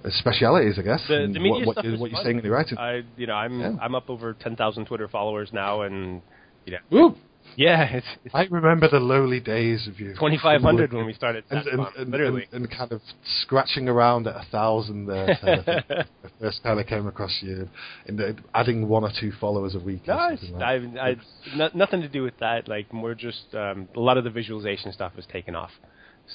uh, 0.03 0.09
speciality 0.21 0.69
is, 0.69 0.79
I 0.79 0.83
guess. 0.83 1.03
The, 1.07 1.17
and 1.25 1.35
the 1.35 1.41
media 1.41 1.67
what, 1.67 1.67
what, 1.67 1.73
stuff 1.75 1.85
you, 1.85 1.95
is 1.97 2.01
what 2.01 2.11
you're 2.13 2.17
fun. 2.17 2.25
saying 2.25 2.39
in 2.39 2.45
your 2.45 2.55
writing. 2.55 2.79
I, 2.79 3.03
you 3.19 3.27
know, 3.27 3.35
I'm 3.35 3.61
Yeah. 3.61 3.73
I'm 3.83 3.95
up 3.95 4.09
over 4.09 4.33
ten 4.33 4.57
thousand 4.57 4.87
Twitter 4.87 5.07
followers 5.07 5.51
now, 5.53 5.83
and 5.83 6.23
you 6.65 6.73
know, 6.73 6.79
Woo! 6.91 7.15
Yeah, 7.57 7.83
it's, 7.85 8.07
it's 8.25 8.35
I 8.35 8.45
remember 8.51 8.89
the 8.89 9.01
lowly 9.01 9.41
days 9.41 9.87
of 9.87 9.99
you. 10.01 10.15
twenty 10.15 10.39
five 10.39 10.63
hundred 10.63 10.93
when 10.93 11.07
we 11.07 11.13
started. 11.13 11.45
and, 11.51 11.67
and, 11.67 11.87
and, 11.97 12.11
literally. 12.11 12.47
and, 12.53 12.71
kind 12.71 12.93
of 12.93 13.01
scratching 13.43 13.89
around 13.89 14.27
at 14.27 14.37
a 14.37 14.45
thousand 14.51 15.07
there. 15.07 15.39
kind 15.41 15.59
of 15.61 15.65
thing. 15.65 15.83
I 15.91 16.05
first 16.41 16.63
kind 16.63 16.81
of 16.81 16.87
came 16.87 17.07
across 17.07 17.39
you, 17.43 17.69
and 18.07 18.21
uh, 18.21 18.33
adding 18.55 18.89
one 18.89 19.05
or 19.05 19.11
two 19.19 19.33
followers 19.41 19.75
a 19.75 19.81
week. 19.81 20.07
No, 20.07 20.15
like 20.15 20.41
I, 20.63 20.75
I, 21.01 21.17
no, 21.57 21.71
nothing 21.75 22.01
to 22.03 22.09
do 22.09 22.23
with 22.23 22.39
that. 22.41 22.69
Like 22.69 22.93
more 22.93 23.15
just 23.15 23.55
um, 23.55 23.89
a 23.97 24.01
lot 24.01 24.17
of 24.19 24.25
the 24.25 24.31
visualization 24.31 24.93
stuff 24.93 25.13
was 25.17 25.27
taken 25.27 25.55
off. 25.55 25.71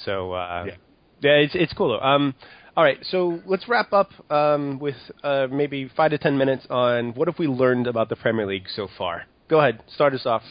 So 0.04 0.32
uh, 0.32 0.64
Yeah. 0.66 0.74
yeah, 1.22 1.30
it's 1.38 1.54
it's 1.54 1.72
cool 1.72 1.88
though. 1.88 2.00
Um, 2.06 2.34
all 2.76 2.84
right, 2.84 2.98
so 3.10 3.40
let's 3.46 3.66
wrap 3.68 3.94
up 3.94 4.10
um, 4.30 4.78
with 4.78 4.96
uh, 5.24 5.46
maybe 5.50 5.90
five 5.96 6.10
to 6.10 6.18
ten 6.18 6.36
minutes 6.36 6.66
on 6.68 7.14
what 7.14 7.26
have 7.26 7.38
we 7.38 7.46
learned 7.46 7.86
about 7.86 8.10
the 8.10 8.16
Premier 8.16 8.46
League 8.46 8.66
so 8.68 8.86
far. 8.98 9.24
Go 9.48 9.60
ahead, 9.60 9.82
start 9.94 10.12
us 10.12 10.26
off. 10.26 10.42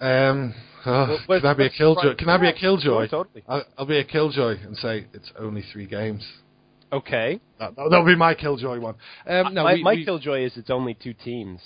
Um, 0.00 0.54
oh, 0.86 1.18
can 1.28 1.46
I 1.46 1.54
be 1.54 1.66
a 1.66 1.70
killjoy? 1.70 2.14
Can 2.16 2.28
I 2.28 2.38
be 2.38 2.48
a 2.48 2.52
killjoy? 2.52 3.08
Totally. 3.08 3.44
I'll, 3.46 3.64
I'll 3.78 3.86
be 3.86 3.98
a 3.98 4.04
killjoy 4.04 4.56
and 4.62 4.76
say 4.76 5.06
it's 5.12 5.30
only 5.38 5.62
three 5.72 5.86
games. 5.86 6.26
Okay. 6.92 7.40
That, 7.58 7.76
that'll 7.76 8.04
be 8.04 8.16
my 8.16 8.34
killjoy 8.34 8.80
one. 8.80 8.94
Um, 9.26 9.54
no, 9.54 9.64
my 9.64 9.74
we, 9.74 9.82
my 9.82 9.94
we, 9.94 10.04
killjoy 10.04 10.44
is 10.44 10.56
it's 10.56 10.70
only 10.70 10.94
two 10.94 11.12
teams. 11.12 11.60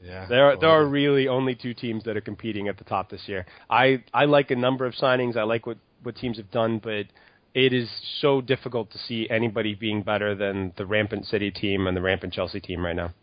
Yeah, 0.00 0.26
There 0.28 0.50
are, 0.50 0.60
there 0.60 0.68
are 0.68 0.86
really 0.86 1.28
only 1.28 1.54
two 1.54 1.72
teams 1.72 2.04
that 2.04 2.14
are 2.14 2.20
competing 2.20 2.68
at 2.68 2.76
the 2.76 2.84
top 2.84 3.10
this 3.10 3.22
year. 3.26 3.46
I, 3.70 4.04
I 4.12 4.26
like 4.26 4.50
a 4.50 4.56
number 4.56 4.84
of 4.84 4.92
signings. 4.94 5.36
I 5.36 5.44
like 5.44 5.66
what, 5.66 5.78
what 6.02 6.16
teams 6.16 6.36
have 6.36 6.50
done, 6.50 6.78
but 6.78 7.06
it 7.54 7.72
is 7.72 7.88
so 8.20 8.42
difficult 8.42 8.90
to 8.92 8.98
see 8.98 9.26
anybody 9.30 9.74
being 9.74 10.02
better 10.02 10.34
than 10.34 10.72
the 10.76 10.84
rampant 10.84 11.24
City 11.24 11.50
team 11.50 11.86
and 11.86 11.96
the 11.96 12.02
rampant 12.02 12.34
Chelsea 12.34 12.60
team 12.60 12.84
right 12.84 12.96
now. 12.96 13.14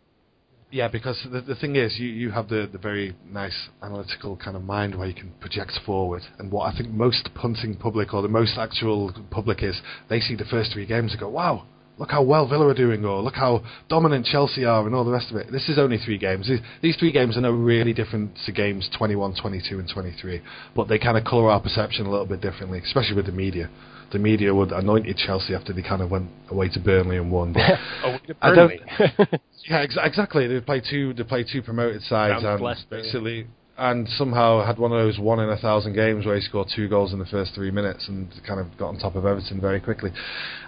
Yeah, 0.72 0.88
because 0.88 1.20
the, 1.30 1.42
the 1.42 1.54
thing 1.54 1.76
is, 1.76 1.98
you, 1.98 2.08
you 2.08 2.30
have 2.30 2.48
the, 2.48 2.66
the 2.72 2.78
very 2.78 3.14
nice 3.30 3.68
analytical 3.82 4.38
kind 4.38 4.56
of 4.56 4.62
mind 4.62 4.98
where 4.98 5.06
you 5.06 5.12
can 5.14 5.30
project 5.38 5.78
forward. 5.84 6.22
And 6.38 6.50
what 6.50 6.72
I 6.72 6.74
think 6.74 6.88
most 6.88 7.28
punting 7.34 7.76
public 7.76 8.14
or 8.14 8.22
the 8.22 8.28
most 8.28 8.56
actual 8.56 9.12
public 9.30 9.62
is, 9.62 9.78
they 10.08 10.18
see 10.18 10.34
the 10.34 10.46
first 10.46 10.72
three 10.72 10.86
games 10.86 11.10
and 11.10 11.20
go, 11.20 11.28
wow, 11.28 11.66
look 11.98 12.10
how 12.10 12.22
well 12.22 12.48
Villa 12.48 12.68
are 12.68 12.74
doing, 12.74 13.04
or 13.04 13.20
look 13.20 13.34
how 13.34 13.62
dominant 13.90 14.24
Chelsea 14.24 14.64
are, 14.64 14.86
and 14.86 14.94
all 14.94 15.04
the 15.04 15.12
rest 15.12 15.30
of 15.30 15.36
it. 15.36 15.52
This 15.52 15.68
is 15.68 15.78
only 15.78 15.98
three 15.98 16.16
games. 16.16 16.50
These, 16.80 16.96
three 16.96 17.12
games 17.12 17.36
are 17.36 17.42
no 17.42 17.52
really 17.52 17.92
different 17.92 18.38
to 18.46 18.52
games 18.52 18.88
21, 18.96 19.34
22, 19.42 19.78
and 19.78 19.90
23, 19.92 20.40
but 20.74 20.88
they 20.88 20.98
kind 20.98 21.18
of 21.18 21.24
colour 21.24 21.50
our 21.50 21.60
perception 21.60 22.06
a 22.06 22.10
little 22.10 22.24
bit 22.24 22.40
differently, 22.40 22.80
especially 22.82 23.16
with 23.16 23.26
the 23.26 23.32
media. 23.32 23.68
The 24.12 24.18
media 24.18 24.54
would 24.54 24.72
anointed 24.72 25.16
Chelsea 25.16 25.54
after 25.54 25.72
they 25.72 25.82
kind 25.82 26.02
of 26.02 26.10
went 26.10 26.28
away 26.50 26.68
to 26.68 26.80
Burnley 26.80 27.16
and 27.16 27.30
won. 27.32 27.52
But 27.54 27.62
oh, 28.04 28.18
I 28.42 28.54
don't- 28.54 28.68
Burnley. 28.68 28.80
yeah, 29.68 29.78
ex- 29.80 29.96
exactly. 30.02 30.46
They 30.46 30.60
play 30.60 30.80
two. 30.88 31.14
They 31.14 31.22
play 31.24 31.44
two 31.50 31.62
promoted 31.62 32.02
sides, 32.02 32.42
Down 32.42 32.62
and 32.62 32.76
basically, 32.90 33.46
and 33.78 34.06
somehow 34.10 34.64
had 34.64 34.78
one 34.78 34.92
of 34.92 34.98
those 34.98 35.18
one 35.18 35.40
in 35.40 35.48
a 35.48 35.56
thousand 35.56 35.94
games 35.94 36.26
where 36.26 36.34
he 36.36 36.42
scored 36.42 36.68
two 36.74 36.88
goals 36.88 37.12
in 37.12 37.18
the 37.18 37.24
first 37.26 37.54
three 37.54 37.70
minutes 37.70 38.06
and 38.08 38.28
kind 38.46 38.60
of 38.60 38.66
got 38.78 38.88
on 38.88 38.98
top 38.98 39.16
of 39.16 39.24
Everton 39.24 39.60
very 39.60 39.80
quickly. 39.80 40.10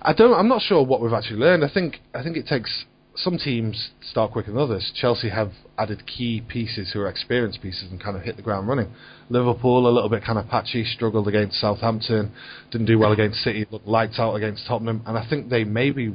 I 0.03 0.13
don't. 0.15 0.33
I'm 0.35 0.49
not 0.49 0.63
sure 0.63 0.83
what 0.85 1.01
we've 1.03 1.13
actually 1.13 1.41
learned. 1.41 1.65
I 1.65 1.69
think. 1.69 2.01
I 2.15 2.23
think 2.23 2.37
it 2.37 2.47
takes 2.47 2.87
some 3.17 3.39
teams 3.39 3.91
start 4.03 4.33
quicker 4.33 4.51
than 4.51 4.61
others. 4.61 4.93
Chelsea 4.95 5.31
have 5.31 5.53
added 5.79 6.07
key 6.07 6.43
pieces 6.47 6.91
who 6.93 7.01
are 7.01 7.09
experienced 7.09 7.63
pieces 7.63 7.91
and 7.91 8.03
kind 8.03 8.17
of 8.17 8.23
hit 8.23 8.37
the 8.37 8.43
ground 8.43 8.69
running. 8.69 8.93
Liverpool 9.29 9.87
a 9.87 9.91
little 9.91 10.09
bit 10.09 10.25
kind 10.25 10.39
of 10.39 10.49
patchy, 10.49 10.85
struggled 10.85 11.29
against 11.29 11.61
Southampton, 11.61 12.33
didn't 12.71 12.87
do 12.87 12.99
well 12.99 13.13
against 13.13 13.39
City, 13.43 13.67
looked 13.71 13.87
lights 13.87 14.19
out 14.19 14.35
against 14.35 14.67
Tottenham, 14.67 15.03
and 15.07 15.17
I 15.17 15.27
think 15.29 15.49
they 15.49 15.65
may 15.65 15.91
be 15.91 16.13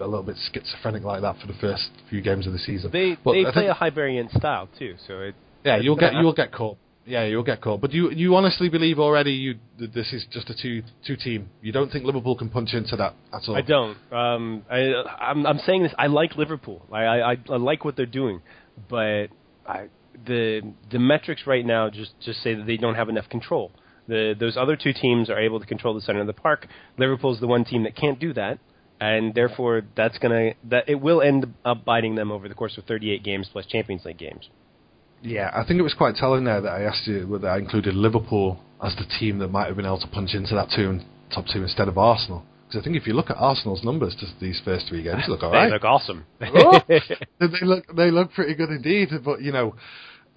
a 0.00 0.06
little 0.06 0.22
bit 0.22 0.36
schizophrenic 0.52 1.02
like 1.02 1.22
that 1.22 1.38
for 1.40 1.46
the 1.46 1.58
first 1.60 1.88
few 2.10 2.20
games 2.20 2.46
of 2.46 2.52
the 2.52 2.58
season. 2.58 2.90
they 2.92 3.16
But 3.24 3.32
they 3.32 3.46
I 3.46 3.52
play 3.52 3.66
a 3.66 3.74
Hibernian 3.74 4.28
style 4.30 4.68
too, 4.78 4.94
so 5.06 5.20
it 5.20 5.34
yeah, 5.64 5.78
you'll 5.78 5.96
get 5.96 6.12
Yeah. 6.12 6.20
you'll 6.20 6.34
get 6.34 6.52
caught. 6.52 6.78
Yeah, 7.06 7.24
you'll 7.24 7.44
get 7.44 7.60
caught. 7.60 7.80
But 7.80 7.92
you 7.92 8.10
you 8.10 8.34
honestly 8.34 8.68
believe 8.68 8.98
already 8.98 9.32
you 9.32 9.54
that 9.78 9.94
this 9.94 10.12
is 10.12 10.26
just 10.32 10.50
a 10.50 10.54
two 10.60 10.82
two 11.06 11.16
team. 11.16 11.50
You 11.62 11.70
don't 11.72 11.90
think 11.92 12.04
Liverpool 12.04 12.36
can 12.36 12.48
punch 12.50 12.74
into 12.74 12.96
that 12.96 13.14
at 13.32 13.42
all. 13.48 13.56
I 13.56 13.60
don't. 13.62 13.96
Um, 14.12 14.64
I, 14.70 14.78
I'm, 15.20 15.46
I'm 15.46 15.58
saying 15.60 15.84
this. 15.84 15.92
I 15.98 16.08
like 16.08 16.34
Liverpool. 16.36 16.84
I, 16.92 17.04
I- 17.04 17.36
I 17.48 17.56
like 17.56 17.84
what 17.84 17.94
they're 17.96 18.06
doing, 18.06 18.40
but 18.90 19.28
I, 19.66 19.88
the 20.26 20.62
the 20.90 20.98
metrics 20.98 21.42
right 21.46 21.64
now 21.64 21.90
just 21.90 22.12
just 22.20 22.42
say 22.42 22.54
that 22.54 22.66
they 22.66 22.76
don't 22.76 22.96
have 22.96 23.08
enough 23.08 23.28
control. 23.28 23.70
The 24.08 24.34
those 24.38 24.56
other 24.56 24.74
two 24.76 24.92
teams 24.92 25.30
are 25.30 25.38
able 25.38 25.60
to 25.60 25.66
control 25.66 25.94
the 25.94 26.00
center 26.00 26.20
of 26.20 26.26
the 26.26 26.32
park. 26.32 26.66
Liverpool's 26.98 27.38
the 27.38 27.46
one 27.46 27.64
team 27.64 27.84
that 27.84 27.94
can't 27.94 28.18
do 28.18 28.32
that, 28.34 28.58
and 29.00 29.32
therefore 29.34 29.82
that's 29.94 30.18
gonna 30.18 30.54
that 30.64 30.88
it 30.88 30.96
will 31.00 31.22
end 31.22 31.54
up 31.64 31.84
biting 31.84 32.16
them 32.16 32.32
over 32.32 32.48
the 32.48 32.54
course 32.54 32.76
of 32.78 32.84
38 32.84 33.22
games 33.22 33.48
plus 33.52 33.66
Champions 33.66 34.04
League 34.04 34.18
games. 34.18 34.48
Yeah, 35.22 35.50
I 35.54 35.64
think 35.66 35.80
it 35.80 35.82
was 35.82 35.94
quite 35.94 36.14
telling 36.14 36.44
there 36.44 36.60
that 36.60 36.70
I 36.70 36.82
asked 36.82 37.06
you 37.06 37.26
whether 37.26 37.48
I 37.48 37.58
included 37.58 37.94
Liverpool 37.94 38.60
as 38.82 38.94
the 38.96 39.06
team 39.18 39.38
that 39.38 39.48
might 39.48 39.66
have 39.66 39.76
been 39.76 39.86
able 39.86 40.00
to 40.00 40.06
punch 40.08 40.34
into 40.34 40.54
that 40.54 40.68
two 40.74 41.00
top 41.34 41.46
two 41.52 41.62
instead 41.62 41.88
of 41.88 41.98
Arsenal. 41.98 42.44
Because 42.66 42.80
I 42.80 42.84
think 42.84 42.96
if 42.96 43.06
you 43.06 43.14
look 43.14 43.30
at 43.30 43.36
Arsenal's 43.36 43.84
numbers 43.84 44.16
just 44.18 44.32
these 44.40 44.60
first 44.64 44.88
three 44.88 45.02
games, 45.02 45.22
they 45.26 45.32
look 45.32 45.42
They 45.52 45.70
look 45.70 45.84
awesome. 45.84 46.26
Oh! 46.40 46.80
they 46.88 47.48
look 47.62 47.84
they 47.96 48.10
look 48.10 48.32
pretty 48.32 48.54
good 48.54 48.70
indeed. 48.70 49.08
But 49.24 49.42
you 49.42 49.52
know, 49.52 49.76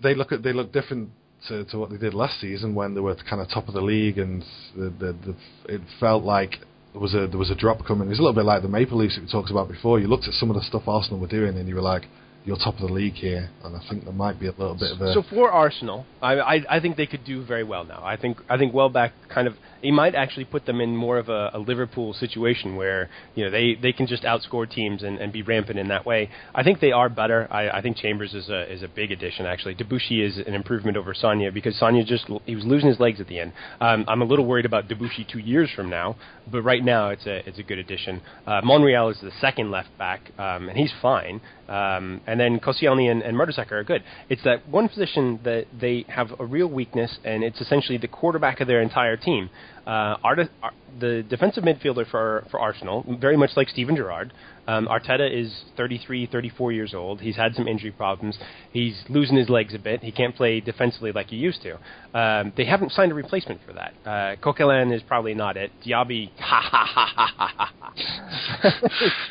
they 0.01 0.15
look 0.15 0.32
at 0.32 0.43
they 0.43 0.53
look 0.53 0.71
different 0.71 1.09
to, 1.47 1.65
to 1.65 1.77
what 1.77 1.89
they 1.89 1.97
did 1.97 2.13
last 2.13 2.39
season 2.39 2.75
when 2.75 2.93
they 2.93 3.01
were 3.01 3.15
kind 3.27 3.41
of 3.41 3.49
top 3.49 3.67
of 3.67 3.73
the 3.73 3.82
league 3.82 4.17
and 4.17 4.43
the, 4.75 4.89
the, 4.89 5.15
the 5.25 5.73
it 5.73 5.82
felt 5.99 6.23
like 6.23 6.57
there 6.91 7.01
was 7.01 7.13
a 7.13 7.27
there 7.27 7.39
was 7.39 7.49
a 7.49 7.55
drop 7.55 7.86
coming. 7.86 8.07
It 8.07 8.11
was 8.11 8.19
a 8.19 8.21
little 8.21 8.36
bit 8.36 8.45
like 8.45 8.61
the 8.61 8.67
Maple 8.67 8.97
Leafs 8.97 9.15
that 9.15 9.23
we 9.23 9.32
talked 9.32 9.51
about 9.51 9.67
before. 9.67 9.99
You 9.99 10.07
looked 10.07 10.27
at 10.27 10.34
some 10.34 10.49
of 10.49 10.55
the 10.55 10.61
stuff 10.61 10.88
Arsenal 10.88 11.19
were 11.19 11.27
doing 11.27 11.57
and 11.57 11.67
you 11.67 11.75
were 11.75 11.82
like, 11.82 12.03
you're 12.46 12.58
top 12.58 12.76
of 12.76 12.88
the 12.88 12.94
league 12.94 13.14
here, 13.14 13.50
and 13.64 13.76
I 13.76 13.82
think 13.90 14.06
there 14.06 14.14
might 14.14 14.40
be 14.40 14.48
a 14.48 14.52
little 14.52 14.76
bit 14.76 14.92
of 14.92 15.02
a 15.02 15.14
So 15.14 15.24
for 15.24 15.52
Arsenal, 15.52 16.06
I, 16.22 16.40
I 16.40 16.78
I 16.78 16.80
think 16.80 16.98
they 16.98 17.06
could 17.06 17.24
do 17.24 17.44
very 17.44 17.64
well 17.64 17.84
now. 17.84 18.02
I 18.04 18.16
think 18.16 18.38
I 18.50 18.58
think 18.58 18.74
Welbeck 18.74 19.14
kind 19.30 19.48
of 19.48 19.56
he 19.82 19.91
might 19.91 20.15
actually 20.15 20.45
put 20.45 20.65
them 20.65 20.82
in 20.82 20.95
more 20.95 21.17
of 21.17 21.30
a, 21.30 21.51
a 21.53 21.59
Liverpool 21.59 22.13
situation 22.13 22.75
where 22.75 23.09
you 23.36 23.45
know 23.45 23.51
they, 23.51 23.75
they 23.75 23.93
can 23.93 24.07
just 24.07 24.23
outscore 24.23 24.69
teams 24.69 25.03
and, 25.03 25.17
and 25.17 25.32
be 25.32 25.41
rampant 25.41 25.80
in 25.80 25.88
that 25.89 26.05
way. 26.05 26.30
I 26.53 26.63
think 26.63 26.80
they 26.80 26.91
are 26.91 27.09
better. 27.09 27.47
I, 27.51 27.69
I 27.69 27.82
think 27.82 27.97
Chambers 27.97 28.34
is 28.34 28.49
a 28.49 28.71
is 28.71 28.84
a 28.84 28.88
big 28.88 29.11
addition 29.11 29.45
actually. 29.45 29.75
Debuchy 29.75 30.25
is 30.25 30.38
an 30.38 30.53
improvement 30.53 30.97
over 30.97 31.13
Sagna 31.13 31.53
because 31.53 31.75
Sagna 31.80 32.05
just 32.05 32.25
he 32.45 32.55
was 32.55 32.65
losing 32.65 32.89
his 32.89 32.99
legs 32.99 33.19
at 33.19 33.27
the 33.27 33.39
end. 33.39 33.53
Um, 33.80 34.05
I'm 34.07 34.21
a 34.21 34.25
little 34.25 34.45
worried 34.45 34.65
about 34.65 34.88
Debuchy 34.88 35.27
two 35.27 35.39
years 35.39 35.69
from 35.75 35.89
now, 35.89 36.15
but 36.51 36.61
right 36.61 36.84
now 36.84 37.09
it's 37.09 37.25
a 37.25 37.47
it's 37.47 37.59
a 37.59 37.63
good 37.63 37.80
addition. 37.80 38.21
Uh, 38.45 38.61
Monreal 38.63 39.09
is 39.09 39.19
the 39.21 39.32
second 39.39 39.71
left 39.71 39.95
back, 39.97 40.32
um, 40.38 40.69
and 40.69 40.77
he's 40.77 40.93
fine. 41.01 41.41
Um, 41.69 42.21
and 42.25 42.39
then 42.39 42.59
Koscielny 42.59 43.11
and, 43.11 43.21
and 43.21 43.38
Mertesacker 43.38 43.73
are 43.73 43.84
good. 43.84 44.03
It's 44.27 44.43
that 44.43 44.67
one 44.67 44.89
position 44.89 45.39
that 45.43 45.67
they 45.80 46.03
have 46.07 46.32
a 46.39 46.45
real 46.45 46.67
weakness, 46.67 47.19
and 47.23 47.43
it's 47.43 47.61
essentially 47.61 47.99
the 47.99 48.07
quarterback 48.07 48.59
of 48.59 48.67
their 48.67 48.82
entire 48.82 49.15
team. 49.15 49.51
Uh, 49.90 50.18
Arta, 50.24 50.48
Ar- 50.62 50.74
the 51.00 51.24
defensive 51.28 51.64
midfielder 51.64 52.06
for 52.12 52.46
for 52.52 52.60
Arsenal, 52.60 53.04
very 53.20 53.36
much 53.36 53.50
like 53.56 53.70
Steven 53.70 53.96
Gerrard. 53.96 54.32
Um, 54.68 54.86
Arteta 54.86 55.28
is 55.28 55.64
33, 55.78 56.28
34 56.28 56.72
years 56.74 56.94
old. 56.94 57.22
He's 57.22 57.36
had 57.36 57.56
some 57.56 57.68
injury 57.68 57.90
problems. 57.90 58.38
He's 58.72 59.04
losing 59.10 59.36
his 59.36 59.50
legs 59.50 59.74
a 59.74 59.80
bit. 59.80 60.04
He 60.04 60.12
can't 60.12 60.36
play 60.36 60.60
defensively 60.60 61.12
like 61.12 61.32
he 61.32 61.38
used 61.38 61.64
to. 61.64 61.80
Um, 62.14 62.54
they 62.56 62.66
haven't 62.66 62.92
signed 62.92 63.12
a 63.12 63.16
replacement 63.16 63.62
for 63.66 63.74
that. 63.74 63.94
Uh, 64.06 64.36
Coquelin 64.36 64.94
is 64.94 65.02
probably 65.02 65.34
not 65.34 65.58
it. 65.58 65.72
Diaby, 65.84 66.30
ha 66.38 66.62
ha 66.62 66.86
ha 66.86 67.06
ha 67.16 67.54
ha 67.58 67.74
ha. 67.80 67.90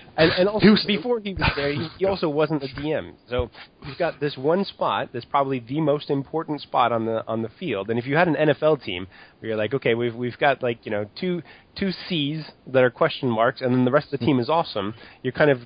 and, 0.18 0.32
and 0.32 0.48
also, 0.48 0.74
before 0.84 1.20
he 1.20 1.32
was 1.32 1.48
there, 1.54 1.72
he, 1.72 1.88
he 1.98 2.04
also 2.04 2.28
wasn't 2.28 2.64
a 2.64 2.66
DM. 2.66 3.12
So 3.28 3.50
you've 3.86 3.98
got 3.98 4.18
this 4.18 4.36
one 4.36 4.64
spot 4.64 5.10
that's 5.12 5.24
probably 5.24 5.60
the 5.60 5.80
most 5.80 6.10
important 6.10 6.60
spot 6.60 6.90
on 6.90 7.06
the 7.06 7.24
on 7.28 7.42
the 7.42 7.48
field. 7.60 7.88
And 7.88 8.00
if 8.00 8.06
you 8.06 8.16
had 8.16 8.26
an 8.26 8.34
NFL 8.34 8.82
team 8.82 9.06
where 9.38 9.50
you're 9.50 9.58
like, 9.58 9.74
okay, 9.74 9.94
we've 9.94 10.14
we've 10.14 10.36
got 10.38 10.60
like 10.60 10.84
you 10.84 10.90
know 10.90 11.08
two 11.20 11.42
two 11.76 11.92
C's 12.08 12.44
that 12.66 12.82
are 12.82 12.90
question 12.90 13.28
marks, 13.30 13.60
and 13.60 13.72
then 13.72 13.84
the 13.84 13.92
rest 13.92 14.12
of 14.12 14.18
the 14.18 14.26
team 14.26 14.40
is 14.40 14.48
awesome. 14.48 14.94
You're 15.22 15.32
kind 15.32 15.50
of 15.50 15.60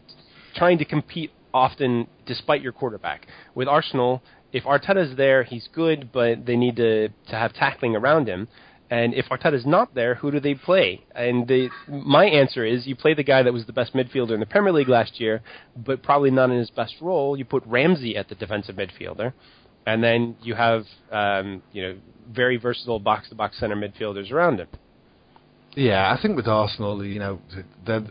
trying 0.55 0.77
to 0.79 0.85
compete 0.85 1.33
often 1.55 2.07
despite 2.27 2.61
your 2.61 2.73
quarterback. 2.73 3.27
With 3.55 3.69
Arsenal, 3.69 4.23
if 4.53 4.65
Arteta's 4.65 5.17
there, 5.17 5.45
he's 5.45 5.67
good, 5.73 6.11
but 6.13 6.45
they 6.45 6.57
need 6.57 6.77
to 6.77 7.09
to 7.09 7.37
have 7.37 7.55
tackling 7.55 7.97
around 7.97 8.29
him. 8.29 8.49
And 8.93 9.15
if 9.15 9.25
Arteta's 9.31 9.65
not 9.65 9.95
there, 9.95 10.17
who 10.17 10.31
do 10.31 10.39
they 10.39 10.53
play? 10.55 11.03
And 11.15 11.51
my 11.89 12.27
answer 12.27 12.63
is 12.63 12.87
you 12.87 12.95
play 12.95 13.15
the 13.15 13.23
guy 13.23 13.43
that 13.43 13.51
was 13.51 13.65
the 13.65 13.73
best 13.73 13.95
midfielder 13.95 14.33
in 14.33 14.41
the 14.41 14.45
Premier 14.45 14.71
League 14.71 14.91
last 14.91 15.19
year, 15.19 15.41
but 15.75 16.03
probably 16.03 16.31
not 16.31 16.51
in 16.51 16.59
his 16.59 16.69
best 16.69 16.97
role. 17.01 17.35
You 17.35 17.47
put 17.47 17.65
Ramsey 17.65 18.19
at 18.19 18.29
the 18.29 18.35
defensive 18.35 18.77
midfielder, 18.77 19.33
and 19.87 20.05
then 20.05 20.37
you 20.43 20.55
have 20.57 20.85
um, 21.11 21.63
you 21.73 21.81
know 21.81 21.97
very 22.31 22.59
versatile 22.59 22.99
box 22.99 23.31
to 23.31 23.35
box 23.35 23.59
center 23.59 23.77
midfielders 23.77 24.31
around 24.31 24.61
him. 24.61 24.69
Yeah, 25.75 26.15
I 26.15 26.21
think 26.21 26.37
with 26.37 26.47
Arsenal, 26.47 27.03
you 27.03 27.19
know, 27.19 27.41
they're, 27.87 28.05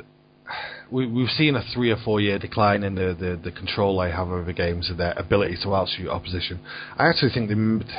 we, 0.91 1.07
we've 1.07 1.29
seen 1.29 1.55
a 1.55 1.63
three 1.73 1.91
or 1.91 1.97
four 2.03 2.19
year 2.19 2.37
decline 2.37 2.83
in 2.83 2.95
the, 2.95 3.15
the, 3.17 3.39
the 3.41 3.51
control 3.51 3.99
they 3.99 4.11
have 4.11 4.27
over 4.27 4.51
games 4.51 4.89
and 4.89 4.99
their 4.99 5.13
ability 5.17 5.57
to 5.63 5.73
outshoot 5.73 6.09
opposition. 6.09 6.59
I 6.97 7.07
actually 7.07 7.31
think 7.31 7.49
they, 7.49 7.55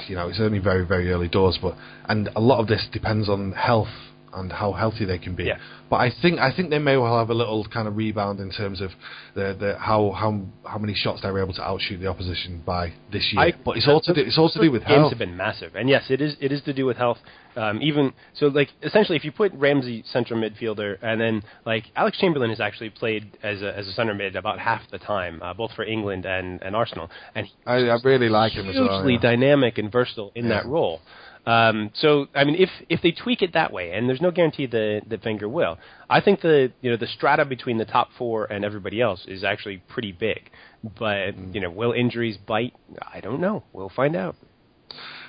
you 0.09 0.16
know, 0.16 0.28
it's 0.28 0.40
only 0.40 0.59
very 0.59 0.86
very 0.86 1.11
early 1.11 1.28
doors, 1.28 1.59
but 1.61 1.74
and 2.09 2.28
a 2.36 2.40
lot 2.40 2.61
of 2.61 2.66
this 2.66 2.86
depends 2.93 3.28
on 3.28 3.53
health 3.53 3.88
and 4.35 4.53
how 4.53 4.72
healthy 4.72 5.05
they 5.05 5.18
can 5.18 5.35
be. 5.35 5.45
Yeah. 5.45 5.59
But 5.91 5.97
I 5.97 6.11
think 6.22 6.39
I 6.39 6.55
think 6.55 6.70
they 6.70 6.78
may 6.78 6.97
well 6.97 7.18
have 7.18 7.30
a 7.30 7.35
little 7.35 7.66
kind 7.66 7.87
of 7.87 7.97
rebound 7.97 8.41
in 8.41 8.51
terms 8.51 8.80
of 8.80 8.91
the, 9.35 9.57
the 9.59 9.76
how 9.78 10.11
how 10.12 10.41
how 10.64 10.78
many 10.78 10.95
shots 10.95 11.20
they 11.22 11.30
were 11.30 11.43
able 11.43 11.53
to 11.55 11.62
outshoot 11.62 12.01
the 12.01 12.07
opposition 12.07 12.62
by 12.64 12.93
this 13.12 13.28
year. 13.33 13.43
I- 13.43 13.53
but 13.64 13.76
it's 13.76 13.89
all 13.89 14.01
to 14.01 14.14
do, 14.14 14.20
it's 14.20 14.39
all 14.39 14.51
to 14.51 14.61
do 14.61 14.70
with 14.70 14.83
games 14.83 14.93
health. 14.93 15.11
have 15.11 15.18
been 15.18 15.37
massive, 15.37 15.74
and 15.74 15.89
yes, 15.89 16.05
it 16.09 16.20
is 16.20 16.37
it 16.41 16.51
is 16.53 16.62
to 16.62 16.72
do 16.72 16.87
with 16.87 16.97
health. 16.97 17.18
Um, 17.55 17.83
even 17.83 18.14
so, 18.33 18.47
like 18.47 18.70
essentially, 18.83 19.16
if 19.16 19.24
you 19.24 19.33
put 19.33 19.53
Ramsey 19.53 20.03
central 20.07 20.41
midfielder, 20.41 20.97
and 21.03 21.20
then 21.20 21.43
like 21.66 21.85
Alex 21.95 22.16
Chamberlain 22.18 22.49
has 22.49 22.61
actually 22.61 22.89
played 22.89 23.37
as 23.43 23.61
a 23.61 23.76
as 23.76 23.87
a 23.87 23.93
center 23.93 24.14
mid 24.14 24.37
about 24.37 24.59
half 24.59 24.80
the 24.91 24.99
time, 24.99 25.43
uh, 25.43 25.53
both 25.53 25.72
for 25.72 25.85
England 25.85 26.24
and 26.24 26.62
and 26.62 26.74
Arsenal, 26.74 27.11
and 27.35 27.47
I, 27.66 27.74
I 27.74 27.99
really 28.03 28.30
like 28.30 28.53
him 28.53 28.68
as 28.70 28.76
well. 28.76 28.97
hugely 28.97 29.14
yeah. 29.14 29.20
dynamic 29.20 29.76
and 29.76 29.93
versatile 29.93 30.33
in 30.35 30.49
that 30.49 30.64
role. 30.64 31.01
Um, 31.45 31.90
so 31.95 32.26
I 32.34 32.45
mean, 32.45 32.55
if 32.57 32.70
if 32.88 33.03
they 33.03 33.11
tweak 33.11 33.43
it 33.43 33.53
that 33.55 33.72
way, 33.72 33.93
and 33.93 34.09
there's 34.09 34.20
no 34.20 34.30
guarantee 34.30 34.66
that 34.66 35.03
that 35.09 35.24
Wenger 35.24 35.49
will, 35.49 35.76
I 36.09 36.20
think 36.20 36.40
the 36.40 36.72
you 36.80 36.90
know 36.90 36.97
the 36.97 37.07
strata 37.09 37.45
between 37.45 37.78
the 37.78 37.84
top 37.84 38.11
four 38.16 38.45
and 38.45 38.64
everybody 38.64 39.01
else 39.01 39.24
is 39.26 39.43
actually 39.43 39.78
pretty 39.88 40.12
big. 40.12 40.51
But 40.84 41.34
Mm. 41.36 41.55
you 41.55 41.61
know, 41.61 41.70
will 41.70 41.93
injuries 41.93 42.36
bite? 42.36 42.74
I 43.12 43.20
don't 43.20 43.40
know. 43.40 43.64
We'll 43.72 43.88
find 43.88 44.14
out. 44.16 44.36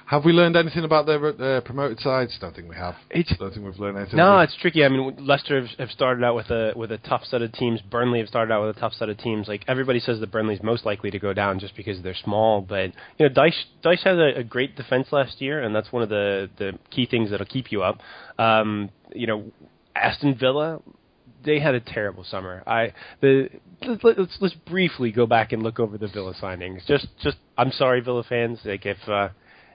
Have 0.07 0.25
we 0.25 0.33
learned 0.33 0.55
anything 0.55 0.83
about 0.83 1.05
their 1.05 1.25
uh, 1.25 1.61
promoted 1.61 1.99
sides? 1.99 2.37
Don't 2.39 2.55
think 2.55 2.69
we 2.69 2.75
have. 2.75 2.95
It's- 3.09 3.35
don't 3.37 3.53
think 3.53 3.65
we've 3.65 3.79
learned 3.79 3.97
anything. 3.97 4.17
No, 4.17 4.39
it's 4.39 4.55
tricky. 4.57 4.83
I 4.83 4.89
mean, 4.89 5.15
Leicester 5.19 5.61
have, 5.61 5.69
have 5.79 5.89
started 5.91 6.23
out 6.23 6.35
with 6.35 6.49
a 6.49 6.73
with 6.75 6.91
a 6.91 6.97
tough 6.99 7.23
set 7.25 7.41
of 7.41 7.51
teams. 7.53 7.81
Burnley 7.81 8.19
have 8.19 8.27
started 8.27 8.53
out 8.53 8.65
with 8.67 8.75
a 8.75 8.79
tough 8.79 8.93
set 8.93 9.09
of 9.09 9.17
teams. 9.17 9.47
Like 9.47 9.63
everybody 9.67 9.99
says, 9.99 10.19
that 10.19 10.31
Burnley's 10.31 10.61
most 10.61 10.85
likely 10.85 11.09
to 11.11 11.19
go 11.19 11.33
down 11.33 11.59
just 11.59 11.75
because 11.75 12.01
they're 12.03 12.15
small. 12.15 12.61
But 12.61 12.91
you 13.17 13.27
know, 13.27 13.33
Dyche 13.33 13.63
Dyche 13.83 14.03
has 14.03 14.17
a, 14.17 14.39
a 14.39 14.43
great 14.43 14.75
defense 14.75 15.07
last 15.11 15.41
year, 15.41 15.61
and 15.63 15.73
that's 15.75 15.91
one 15.91 16.03
of 16.03 16.09
the 16.09 16.49
the 16.57 16.77
key 16.91 17.05
things 17.05 17.31
that'll 17.31 17.45
keep 17.45 17.71
you 17.71 17.81
up. 17.83 17.99
Um, 18.37 18.89
you 19.13 19.27
know, 19.27 19.51
Aston 19.95 20.35
Villa. 20.37 20.81
They 21.45 21.59
had 21.59 21.75
a 21.75 21.81
terrible 21.81 22.23
summer. 22.23 22.63
I 22.65 22.93
the 23.19 23.49
let's, 23.85 24.01
let's 24.03 24.37
let's 24.39 24.55
briefly 24.55 25.11
go 25.11 25.25
back 25.25 25.51
and 25.51 25.61
look 25.61 25.77
over 25.77 25.97
the 25.97 26.07
Villa 26.07 26.33
signings. 26.41 26.85
Just 26.87 27.07
just 27.21 27.37
I'm 27.57 27.71
sorry, 27.71 27.99
Villa 27.99 28.23
fans. 28.23 28.59
Like 28.63 28.85
if 28.85 28.97
uh, 29.09 29.29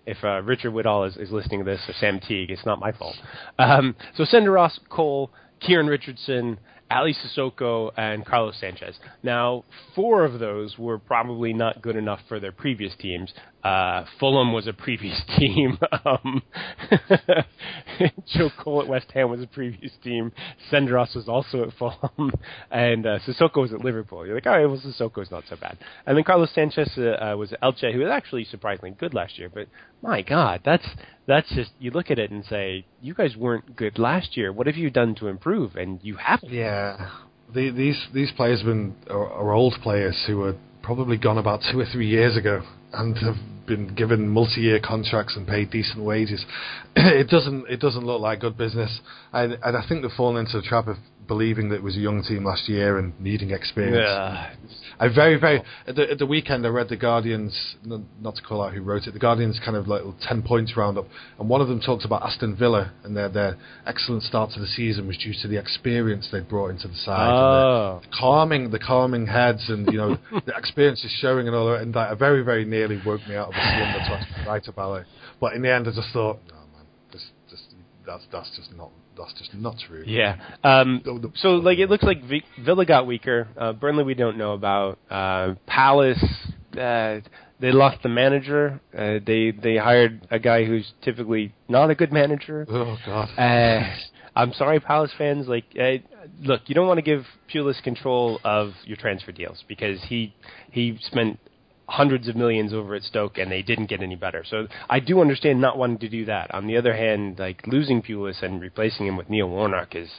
if 0.09 0.24
uh, 0.24 0.42
Richard 0.42 0.72
Whittall 0.72 1.06
is, 1.06 1.16
is 1.16 1.30
listening 1.30 1.61
to 1.61 1.64
this 1.64 1.80
or 1.86 1.92
Sam 1.94 2.18
Teague, 2.18 2.50
it's 2.50 2.64
not 2.64 2.80
my 2.80 2.92
fault. 2.92 3.16
Um, 3.59 3.94
so 4.16 4.24
Senderos, 4.24 4.78
Cole, 4.88 5.30
Kieran 5.61 5.86
Richardson, 5.86 6.59
Aly 6.90 7.14
Cissokho, 7.14 7.92
and 7.96 8.24
Carlos 8.24 8.59
Sanchez. 8.59 8.98
Now, 9.22 9.64
four 9.94 10.24
of 10.24 10.38
those 10.38 10.78
were 10.78 10.98
probably 10.98 11.52
not 11.52 11.82
good 11.82 11.96
enough 11.96 12.20
for 12.28 12.40
their 12.40 12.52
previous 12.52 12.94
teams. 12.98 13.32
Uh, 13.62 14.04
Fulham 14.20 14.52
was 14.52 14.66
a 14.68 14.72
previous 14.72 15.20
team. 15.38 15.78
um, 16.04 16.42
Joe 18.32 18.50
Cole 18.59 18.82
at 18.82 18.88
West 18.88 19.11
Ham 19.14 19.30
was 19.30 19.42
a 19.42 19.46
previous 19.46 19.92
team. 20.02 20.32
Senderos 20.70 21.14
was 21.16 21.28
also 21.28 21.64
at 21.64 21.70
Fulham, 21.78 22.32
and 22.70 23.06
uh, 23.06 23.18
Cissokho 23.20 23.56
was 23.56 23.72
at 23.72 23.84
Liverpool. 23.84 24.24
You're 24.24 24.36
like, 24.36 24.46
all 24.46 24.52
right, 24.52 24.66
well, 24.66 24.80
Cissokho's 24.80 25.30
not 25.30 25.44
so 25.48 25.56
bad. 25.56 25.76
And 26.06 26.16
then 26.16 26.24
Carlos 26.24 26.54
Sanchez 26.54 26.90
uh, 26.96 27.32
uh, 27.32 27.36
was 27.36 27.52
at 27.52 27.61
Elche, 27.61 27.92
who 27.92 28.00
was 28.00 28.11
actually 28.11 28.44
surprisingly 28.44 28.92
good 28.92 29.12
last 29.12 29.38
year. 29.38 29.48
But 29.52 29.66
my 30.02 30.22
God, 30.22 30.61
that's 30.64 30.86
that's 31.26 31.52
just 31.54 31.70
you 31.80 31.90
look 31.90 32.11
at 32.11 32.18
it 32.18 32.30
and 32.30 32.44
say, 32.44 32.84
you 33.02 33.12
guys 33.12 33.36
weren't 33.36 33.74
good 33.74 33.98
last 33.98 34.36
year. 34.36 34.52
What 34.52 34.66
have 34.68 34.76
you 34.76 34.90
done 34.90 35.16
to 35.16 35.26
improve? 35.26 35.74
And 35.74 35.98
you 36.02 36.16
haven't. 36.16 36.52
Yeah, 36.52 37.11
the, 37.52 37.70
these 37.70 38.06
these 38.14 38.30
players 38.36 38.61
have 38.61 38.66
been 38.66 38.94
are, 39.11 39.26
are 39.26 39.52
old 39.52 39.74
players 39.82 40.22
who 40.28 40.38
were 40.38 40.54
probably 40.82 41.16
gone 41.16 41.38
about 41.38 41.61
two 41.70 41.80
or 41.80 41.86
three 41.92 42.09
years 42.09 42.36
ago 42.36 42.62
and 42.93 43.16
have 43.18 43.36
been 43.66 43.95
given 43.95 44.28
multi-year 44.28 44.80
contracts 44.82 45.36
and 45.36 45.47
paid 45.47 45.70
decent 45.70 46.03
wages. 46.03 46.45
it 46.97 47.28
doesn't 47.28 47.68
it 47.68 47.80
doesn't 47.80 48.05
look 48.05 48.20
like 48.20 48.41
good 48.41 48.57
business, 48.57 49.01
and, 49.32 49.59
and 49.62 49.76
I 49.76 49.86
think 49.89 50.03
they've 50.03 50.11
fallen 50.16 50.36
into 50.45 50.61
the 50.61 50.66
trap 50.66 50.86
of 50.89 50.97
believing 51.28 51.68
that 51.68 51.76
it 51.76 51.82
was 51.82 51.95
a 51.97 52.01
young 52.01 52.22
team 52.22 52.43
last 52.43 52.68
year 52.68 52.99
and 52.99 53.12
needing 53.20 53.51
experience. 53.51 53.99
Yeah. 54.09 54.55
I 54.99 55.09
very, 55.14 55.39
very 55.39 55.62
at 55.86 55.95
the, 55.95 56.11
at 56.11 56.18
the 56.18 56.26
weekend 56.26 56.66
I 56.66 56.70
read 56.70 56.89
the 56.89 56.97
Guardians, 56.97 57.76
not 57.84 58.34
to 58.34 58.43
call 58.43 58.62
out 58.62 58.72
who 58.72 58.82
wrote 58.82 59.07
it, 59.07 59.12
the 59.12 59.20
Guardians 59.20 59.61
kind 59.64 59.76
of 59.76 59.86
like 59.86 60.03
ten 60.26 60.43
points 60.43 60.76
roundup, 60.76 61.07
and 61.39 61.49
one 61.49 61.61
of 61.61 61.68
them 61.68 61.80
talked 61.80 62.05
about 62.05 62.22
Aston 62.22 62.57
Villa 62.57 62.93
and 63.05 63.16
their 63.16 63.28
their 63.28 63.57
excellent 63.86 64.24
start 64.24 64.51
to 64.53 64.61
the 64.61 64.66
season 64.66 65.07
was 65.07 65.16
due 65.18 65.34
to 65.43 65.47
the 65.47 65.57
experience 65.57 66.28
they 66.32 66.41
brought 66.41 66.70
into 66.70 66.89
the 66.89 66.97
side, 66.97 67.30
Oh. 67.30 68.01
and 68.03 68.11
the 68.11 68.16
calming 68.16 68.70
the 68.70 68.78
calming 68.80 69.26
heads, 69.26 69.68
and 69.68 69.86
you 69.93 69.99
know 69.99 70.18
the 70.47 70.57
experience 70.57 71.05
is 71.05 71.12
showing 71.20 71.47
and 71.47 71.55
all 71.55 71.70
that, 71.70 71.82
and 71.82 71.95
that 71.95 72.11
are 72.11 72.16
very 72.16 72.43
very 72.43 72.64
nearly 72.79 73.01
woke 73.05 73.26
me 73.29 73.35
out 73.35 73.49
of 73.49 73.55
a 73.55 73.61
slumber 73.61 73.99
to 73.99 74.12
actually 74.12 74.47
write 74.47 74.68
about 74.68 74.95
it. 75.01 75.07
But 75.41 75.55
in 75.55 75.62
the 75.62 75.74
end, 75.74 75.89
I 75.89 75.91
just 75.91 76.12
thought, 76.12 76.39
no 76.49 76.55
man, 76.55 76.87
this, 77.12 77.24
this, 77.51 77.61
that's 78.07 78.26
that's 78.33 78.51
just 78.57 78.74
not 78.76 78.91
that's 79.16 79.35
just 79.35 79.55
not 79.55 79.76
true. 79.87 80.05
Yeah. 80.07 80.37
Um, 80.62 81.03
so, 81.35 81.51
like, 81.57 81.79
it 81.79 81.91
looks 81.91 82.05
like 82.05 82.22
v- 82.24 82.45
Villa 82.64 82.87
got 82.87 83.07
weaker. 83.07 83.49
Uh, 83.57 83.72
Burnley, 83.72 84.05
we 84.05 84.14
don't 84.14 84.39
know 84.39 84.53
about. 84.53 84.99
Uh, 85.11 85.55
Palace, 85.66 86.24
uh, 86.72 87.20
they 87.61 87.72
lost 87.72 88.03
the 88.03 88.09
manager. 88.09 88.81
Uh, 88.97 89.18
they 89.26 89.51
they 89.51 89.76
hired 89.76 90.26
a 90.31 90.39
guy 90.39 90.64
who's 90.64 90.93
typically 91.03 91.53
not 91.68 91.91
a 91.91 91.95
good 91.95 92.12
manager. 92.12 92.64
Oh 92.68 92.97
God. 93.05 93.29
Uh, 93.37 93.97
I'm 94.37 94.53
sorry, 94.53 94.79
Palace 94.79 95.11
fans. 95.18 95.49
Like, 95.49 95.64
uh, 95.81 95.95
look, 96.41 96.62
you 96.66 96.74
don't 96.74 96.87
want 96.87 96.99
to 96.99 97.03
give 97.03 97.24
Pulis 97.53 97.83
control 97.83 98.39
of 98.45 98.72
your 98.85 98.97
transfer 98.97 99.33
deals 99.33 99.64
because 99.66 100.01
he 100.05 100.33
he 100.70 100.97
spent 101.03 101.41
hundreds 101.89 102.28
of 102.28 102.36
millions 102.36 102.74
over 102.74 102.95
at 102.95 103.03
Stoke 103.03 103.39
and 103.39 103.51
they 103.51 103.62
didn't 103.62 103.86
get 103.86 104.03
any 104.03 104.14
better. 104.14 104.45
So 104.49 104.68
I 104.91 105.01
do 105.01 105.20
understand 105.20 105.61
not 105.61 105.78
wanting 105.78 105.99
to 105.99 106.09
do 106.09 106.26
that. 106.26 106.55
On 106.55 106.66
the 106.66 106.76
other 106.76 106.95
hand, 106.95 107.39
like 107.39 107.66
losing 107.66 108.03
Pulis 108.03 108.43
and 108.43 108.61
replacing 108.61 109.07
him 109.07 109.16
with 109.16 109.30
Neil 109.30 109.49
Warnock 109.49 109.97
is 109.97 110.11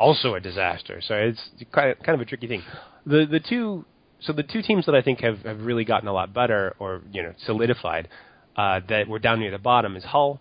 also 0.00 0.34
a 0.34 0.40
disaster. 0.40 1.00
So 1.06 1.14
it's 1.14 1.40
kind 1.72 1.90
of, 1.90 1.98
kind 1.98 2.14
of 2.14 2.20
a 2.20 2.24
tricky 2.24 2.48
thing. 2.48 2.62
The 3.04 3.26
the 3.30 3.40
two 3.40 3.84
so 4.20 4.32
the 4.32 4.42
two 4.42 4.62
teams 4.62 4.86
that 4.86 4.94
I 4.94 5.02
think 5.02 5.20
have, 5.20 5.40
have 5.42 5.60
really 5.60 5.84
gotten 5.84 6.08
a 6.08 6.12
lot 6.12 6.32
better 6.32 6.74
or 6.78 7.02
you 7.12 7.22
know 7.22 7.34
solidified 7.44 8.08
uh, 8.56 8.80
that 8.88 9.06
were 9.06 9.18
down 9.18 9.40
near 9.40 9.50
the 9.50 9.58
bottom 9.58 9.96
is 9.96 10.04
Hull 10.04 10.40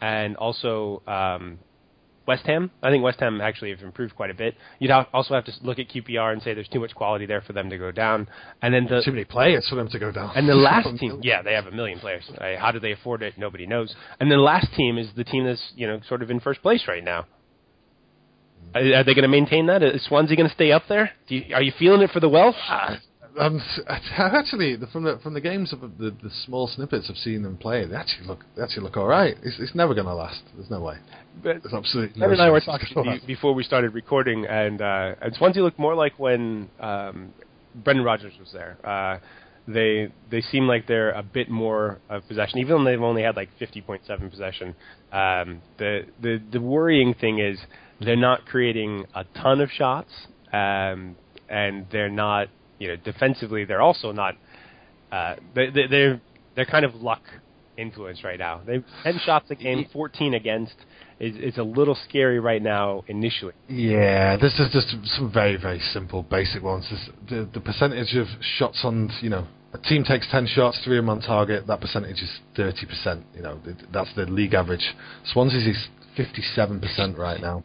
and 0.00 0.36
also 0.36 1.02
um, 1.06 1.58
West 2.26 2.44
Ham. 2.46 2.70
I 2.82 2.90
think 2.90 3.02
West 3.02 3.18
Ham 3.20 3.40
actually 3.40 3.70
have 3.70 3.80
improved 3.80 4.14
quite 4.14 4.30
a 4.30 4.34
bit. 4.34 4.54
You'd 4.78 4.90
ha- 4.90 5.08
also 5.12 5.34
have 5.34 5.44
to 5.46 5.52
look 5.62 5.78
at 5.78 5.88
QPR 5.88 6.32
and 6.32 6.40
say 6.42 6.54
there's 6.54 6.68
too 6.68 6.80
much 6.80 6.94
quality 6.94 7.26
there 7.26 7.40
for 7.40 7.52
them 7.52 7.68
to 7.70 7.78
go 7.78 7.90
down. 7.90 8.28
And 8.62 8.72
then 8.72 8.86
the 8.88 9.02
Too 9.02 9.10
many 9.12 9.24
players 9.24 9.66
for 9.68 9.74
them 9.74 9.88
to 9.88 9.98
go 9.98 10.12
down. 10.12 10.32
and 10.36 10.48
the 10.48 10.54
last 10.54 10.88
team, 10.98 11.20
yeah, 11.22 11.42
they 11.42 11.52
have 11.54 11.66
a 11.66 11.72
million 11.72 11.98
players. 11.98 12.24
Uh, 12.38 12.56
how 12.58 12.70
do 12.70 12.78
they 12.78 12.92
afford 12.92 13.22
it? 13.22 13.34
Nobody 13.36 13.66
knows. 13.66 13.94
And 14.20 14.30
the 14.30 14.36
last 14.36 14.68
team 14.74 14.98
is 14.98 15.08
the 15.16 15.24
team 15.24 15.44
that's 15.46 15.72
you 15.74 15.86
know 15.86 16.00
sort 16.08 16.22
of 16.22 16.30
in 16.30 16.38
first 16.40 16.62
place 16.62 16.84
right 16.86 17.02
now. 17.04 17.26
Are, 18.74 18.80
are 18.80 19.04
they 19.04 19.14
going 19.14 19.22
to 19.22 19.28
maintain 19.28 19.66
that? 19.66 19.82
Is 19.82 20.04
Swansea 20.06 20.36
going 20.36 20.48
to 20.48 20.54
stay 20.54 20.72
up 20.72 20.84
there? 20.88 21.10
Do 21.28 21.36
you, 21.36 21.54
are 21.54 21.62
you 21.62 21.72
feeling 21.78 22.00
it 22.02 22.10
for 22.10 22.20
the 22.20 22.28
Welsh? 22.28 22.56
Um, 23.38 23.62
actually, 23.88 24.76
the- 24.76 24.86
from 24.88 25.04
the 25.04 25.18
from 25.22 25.34
the 25.34 25.40
games 25.40 25.72
of 25.72 25.80
the, 25.80 26.10
the 26.22 26.30
small 26.44 26.66
snippets 26.66 27.06
I've 27.10 27.16
seen 27.16 27.42
them 27.42 27.56
play, 27.56 27.86
they 27.86 27.96
actually 27.96 28.26
look 28.26 28.44
they 28.56 28.62
actually 28.62 28.84
look 28.84 28.96
all 28.96 29.06
right. 29.06 29.36
It's, 29.42 29.56
it's 29.58 29.74
never 29.74 29.94
going 29.94 30.06
to 30.06 30.14
last. 30.14 30.42
There's 30.56 30.70
no 30.70 30.80
way. 30.80 30.96
But 31.42 31.62
There's 31.62 31.74
absolutely 31.74 32.20
no 32.20 32.30
and 32.30 32.40
I 32.42 32.50
were 32.50 32.60
talking 32.60 33.20
before 33.26 33.54
we 33.54 33.62
started 33.64 33.94
recording, 33.94 34.46
and 34.46 34.80
uh, 34.82 35.14
and 35.20 35.34
Swansea 35.34 35.62
looked 35.62 35.78
more 35.78 35.94
like 35.94 36.18
when 36.18 36.68
um, 36.80 37.32
Brendan 37.74 38.04
Rodgers 38.04 38.34
was 38.38 38.50
there. 38.52 38.76
Uh, 38.84 39.18
they 39.66 40.12
they 40.30 40.40
seem 40.40 40.66
like 40.66 40.86
they're 40.86 41.12
a 41.12 41.22
bit 41.22 41.48
more 41.48 42.00
of 42.10 42.26
possession, 42.28 42.58
even 42.58 42.78
though 42.84 42.90
they've 42.90 43.00
only 43.00 43.22
had 43.22 43.36
like 43.36 43.48
50.7 43.60 44.30
possession. 44.30 44.74
Um, 45.12 45.62
the 45.78 46.06
the 46.20 46.42
the 46.52 46.60
worrying 46.60 47.14
thing 47.14 47.38
is 47.38 47.58
they're 48.00 48.16
not 48.16 48.44
creating 48.44 49.06
a 49.14 49.24
ton 49.40 49.60
of 49.60 49.70
shots, 49.70 50.10
um, 50.52 51.16
and 51.48 51.86
they're 51.92 52.10
not 52.10 52.48
you 52.82 52.88
know 52.88 52.96
defensively 53.10 53.62
they're 53.68 53.86
also 53.90 54.08
not 54.22 54.34
uh, 55.16 55.34
they, 55.56 55.66
they- 55.76 55.86
they're 55.92 56.16
they're 56.54 56.70
kind 56.76 56.84
of 56.84 56.92
luck 56.96 57.22
influence 57.76 58.22
right 58.28 58.38
now. 58.38 58.54
They've 58.66 58.84
ten 59.02 59.18
shots 59.26 59.46
a 59.50 59.54
game, 59.54 59.86
fourteen 59.92 60.32
against. 60.34 60.76
Is 61.20 61.56
a 61.58 61.62
little 61.78 61.96
scary 62.08 62.40
right 62.40 62.60
now 62.76 63.04
initially. 63.06 63.52
Yeah, 63.68 64.36
this 64.44 64.54
is 64.58 64.68
just 64.72 64.88
some 65.16 65.30
very 65.32 65.56
very 65.56 65.78
simple 65.96 66.20
basic 66.24 66.62
ones. 66.72 66.84
This, 66.90 67.02
the 67.30 67.48
the 67.56 67.60
percentage 67.60 68.12
of 68.22 68.26
shots 68.58 68.80
on 68.82 69.08
you 69.20 69.30
know 69.34 69.44
a 69.72 69.78
team 69.78 70.02
takes 70.02 70.26
ten 70.34 70.46
shots, 70.46 70.76
three 70.84 70.98
of 70.98 71.04
them 71.04 71.10
on 71.10 71.20
target. 71.20 71.66
That 71.68 71.80
percentage 71.80 72.20
is 72.26 72.32
thirty 72.56 72.86
percent. 72.86 73.24
You 73.36 73.42
know 73.42 73.54
that's 73.94 74.12
the 74.16 74.24
league 74.38 74.54
average. 74.54 74.86
Swansea's 75.32 75.66
is 75.74 75.80
fifty 76.16 76.42
seven 76.56 76.80
percent 76.80 77.16
right 77.16 77.40
now. 77.40 77.62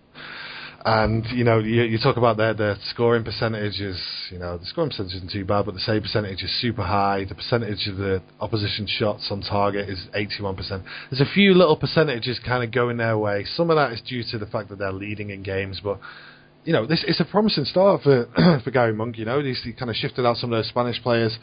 And 0.89 1.26
you 1.35 1.43
know, 1.43 1.59
you, 1.59 1.81
you 1.84 1.97
talk 1.97 2.15
about 2.15 2.38
their 2.38 2.53
their 2.53 2.77
scoring 2.91 3.26
percentage 3.26 3.81
is, 3.81 4.01
you 4.31 4.39
know, 4.39 4.57
the 4.57 4.65
scoring 4.65 4.89
percentage 4.89 5.15
isn't 5.15 5.31
too 5.34 5.43
bad, 5.43 5.65
but 5.65 5.73
the 5.73 5.81
save 5.81 6.03
percentage 6.03 6.41
is 6.41 6.61
super 6.61 6.81
high. 6.81 7.26
The 7.27 7.35
percentage 7.35 7.89
of 7.89 7.97
the 7.97 8.22
opposition 8.39 8.88
shots 8.88 9.27
on 9.30 9.41
target 9.41 9.89
is 9.89 10.07
81%. 10.15 10.85
There's 11.11 11.19
a 11.19 11.26
few 11.34 11.53
little 11.55 11.76
percentages 11.76 12.39
kind 12.39 12.64
of 12.64 12.72
going 12.72 12.95
their 12.95 13.18
way. 13.18 13.43
Some 13.43 13.69
of 13.69 13.76
that 13.76 13.91
is 13.91 13.99
due 13.99 14.23
to 14.31 14.38
the 14.38 14.45
fact 14.45 14.69
that 14.69 14.80
they're 14.80 14.93
leading 14.93 15.30
in 15.30 15.43
games, 15.43 15.81
but 15.84 15.99
you 16.64 16.72
know, 16.72 16.85
this 16.85 17.03
it's 17.05 17.19
a 17.19 17.26
promising 17.26 17.65
start 17.65 18.03
for 18.03 18.30
for 18.64 18.72
Gary 18.72 18.93
Monk. 18.93 19.18
You 19.18 19.26
know, 19.26 19.41
he's 19.43 19.61
he 19.65 19.73
kind 19.73 19.91
of 19.91 19.97
shifted 19.97 20.26
out 20.26 20.38
some 20.38 20.53
of 20.53 20.57
those 20.57 20.69
Spanish 20.69 21.03
players. 21.03 21.38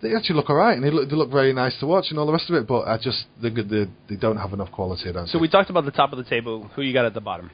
They 0.00 0.14
actually 0.14 0.36
look 0.36 0.48
all 0.48 0.56
right, 0.56 0.74
and 0.74 0.82
they 0.82 0.90
look, 0.90 1.10
they 1.10 1.16
look 1.16 1.30
very 1.30 1.52
nice 1.52 1.78
to 1.80 1.86
watch, 1.86 2.06
and 2.08 2.18
all 2.18 2.24
the 2.24 2.32
rest 2.32 2.48
of 2.48 2.56
it. 2.56 2.66
But 2.66 2.88
I 2.88 2.96
just 2.96 3.24
they, 3.42 3.50
they, 3.50 3.88
they 4.08 4.16
don't 4.16 4.38
have 4.38 4.54
enough 4.54 4.72
quality. 4.72 5.10
I 5.10 5.12
So 5.12 5.32
think. 5.32 5.42
we 5.42 5.48
talked 5.50 5.68
about 5.68 5.84
the 5.84 5.90
top 5.90 6.12
of 6.12 6.18
the 6.18 6.24
table. 6.24 6.70
Who 6.76 6.80
you 6.80 6.94
got 6.94 7.04
at 7.04 7.12
the 7.12 7.20
bottom? 7.20 7.50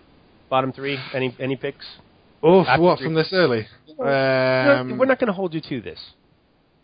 Bottom 0.52 0.70
three. 0.72 0.98
Any 1.14 1.34
any 1.40 1.56
picks? 1.56 1.86
Oh, 2.42 2.62
what 2.78 2.98
three- 2.98 3.06
from 3.06 3.14
this 3.14 3.30
early? 3.32 3.62
We're- 3.96 4.80
Um, 4.80 4.98
we're 4.98 5.06
not 5.12 5.18
going 5.18 5.32
to 5.34 5.38
hold 5.40 5.54
you 5.54 5.62
to 5.72 5.80
this. 5.80 6.00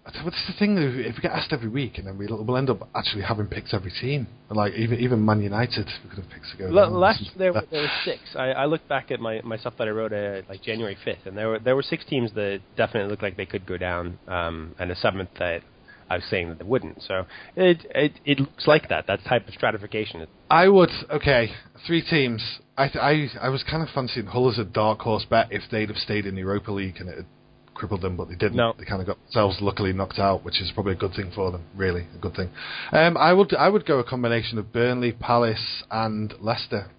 But 0.05 0.15
this 0.25 0.41
is 0.43 0.47
the 0.55 0.59
thing, 0.59 0.79
if 0.79 1.17
we 1.17 1.21
get 1.21 1.33
asked 1.33 1.53
every 1.53 1.69
week, 1.69 1.99
and 1.99 2.07
then 2.07 2.17
we'll, 2.17 2.43
we'll 2.43 2.57
end 2.57 2.71
up 2.71 2.89
actually 2.95 3.25
having 3.25 3.47
picks 3.47 3.75
every 3.75 3.91
team. 3.91 4.27
Like 4.49 4.73
even 4.85 4.97
even 5.01 5.17
Man 5.31 5.41
United, 5.43 5.87
we 6.03 6.09
could 6.09 6.21
have 6.25 6.31
picks 6.31 6.51
to 6.53 6.57
go. 6.57 6.65
L- 6.69 6.75
down. 6.75 6.95
last 6.95 7.21
year 7.21 7.31
there, 7.43 7.53
were- 7.53 7.67
there 7.71 7.83
were 7.83 7.97
six. 8.07 8.21
I, 8.35 8.47
I 8.63 8.65
looked 8.73 8.89
back 8.89 9.11
at 9.11 9.21
my, 9.21 9.35
my 9.45 9.59
stuff 9.59 9.75
that 9.79 9.87
I 9.87 9.91
wrote 9.91 10.15
uh, 10.15 10.41
like 10.49 10.63
January 10.63 10.97
fifth, 11.05 11.25
and 11.27 11.37
there 11.37 11.49
were 11.51 11.59
there 11.67 11.77
were 11.77 11.83
six 11.95 12.07
teams 12.13 12.33
that 12.41 12.61
definitely 12.77 13.11
looked 13.11 13.23
like 13.23 13.37
they 13.37 13.51
could 13.55 13.67
go 13.67 13.77
down, 13.77 14.19
um, 14.29 14.75
and 14.81 14.91
a 14.91 14.97
seventh 14.97 15.29
that 15.39 15.61
I 16.09 16.15
was 16.21 16.25
saying 16.33 16.49
that 16.51 16.59
they 16.61 16.65
wouldn't. 16.75 17.03
So 17.09 17.27
it 17.57 17.79
it 18.05 18.13
it 18.25 18.41
looks 18.41 18.67
like 18.67 18.89
that. 18.89 19.03
That 19.09 19.21
type 19.33 19.47
of 19.49 19.53
stratification. 19.61 20.27
I 20.49 20.69
would 20.69 20.91
okay, 21.11 21.51
three 21.87 22.01
teams. 22.03 22.43
I 22.79 22.89
th- 22.89 22.97
I 23.03 23.47
I 23.47 23.49
was 23.51 23.63
kind 23.65 23.83
of 23.83 23.89
fancying 23.91 24.27
Hull 24.27 24.49
as 24.51 24.59
a 24.59 24.65
dark 24.65 25.01
horse 25.01 25.25
bet 25.29 25.49
if 25.51 25.63
they'd 25.71 25.89
have 25.89 25.99
stayed 25.99 26.25
in 26.27 26.35
the 26.37 26.41
Europa 26.43 26.71
League 26.73 26.97
and 27.01 27.09
it 27.09 27.17
had 27.17 27.27
crippled 27.75 28.03
them, 28.03 28.17
but 28.17 28.29
they 28.29 28.35
didn't. 28.37 28.57
No. 28.57 28.73
They 28.79 28.85
kind 28.85 29.01
of 29.01 29.07
got 29.07 29.19
themselves 29.25 29.59
luckily 29.61 29.93
knocked 29.93 30.19
out, 30.19 30.45
which 30.45 30.61
is 30.61 30.71
probably 30.73 30.93
a 30.93 30.97
good 30.97 31.13
thing 31.15 31.31
for 31.35 31.51
them. 31.51 31.65
Really, 31.77 32.07
a 32.15 32.19
good 32.19 32.35
thing. 32.35 32.51
Um, 32.93 33.17
I 33.17 33.33
would 33.33 33.53
I 33.55 33.69
would 33.69 33.85
go 33.85 33.99
a 33.99 34.05
combination 34.05 34.59
of 34.59 34.73
Burnley, 34.73 35.13
Palace, 35.13 35.83
and 35.91 36.33
Leicester. 36.41 36.91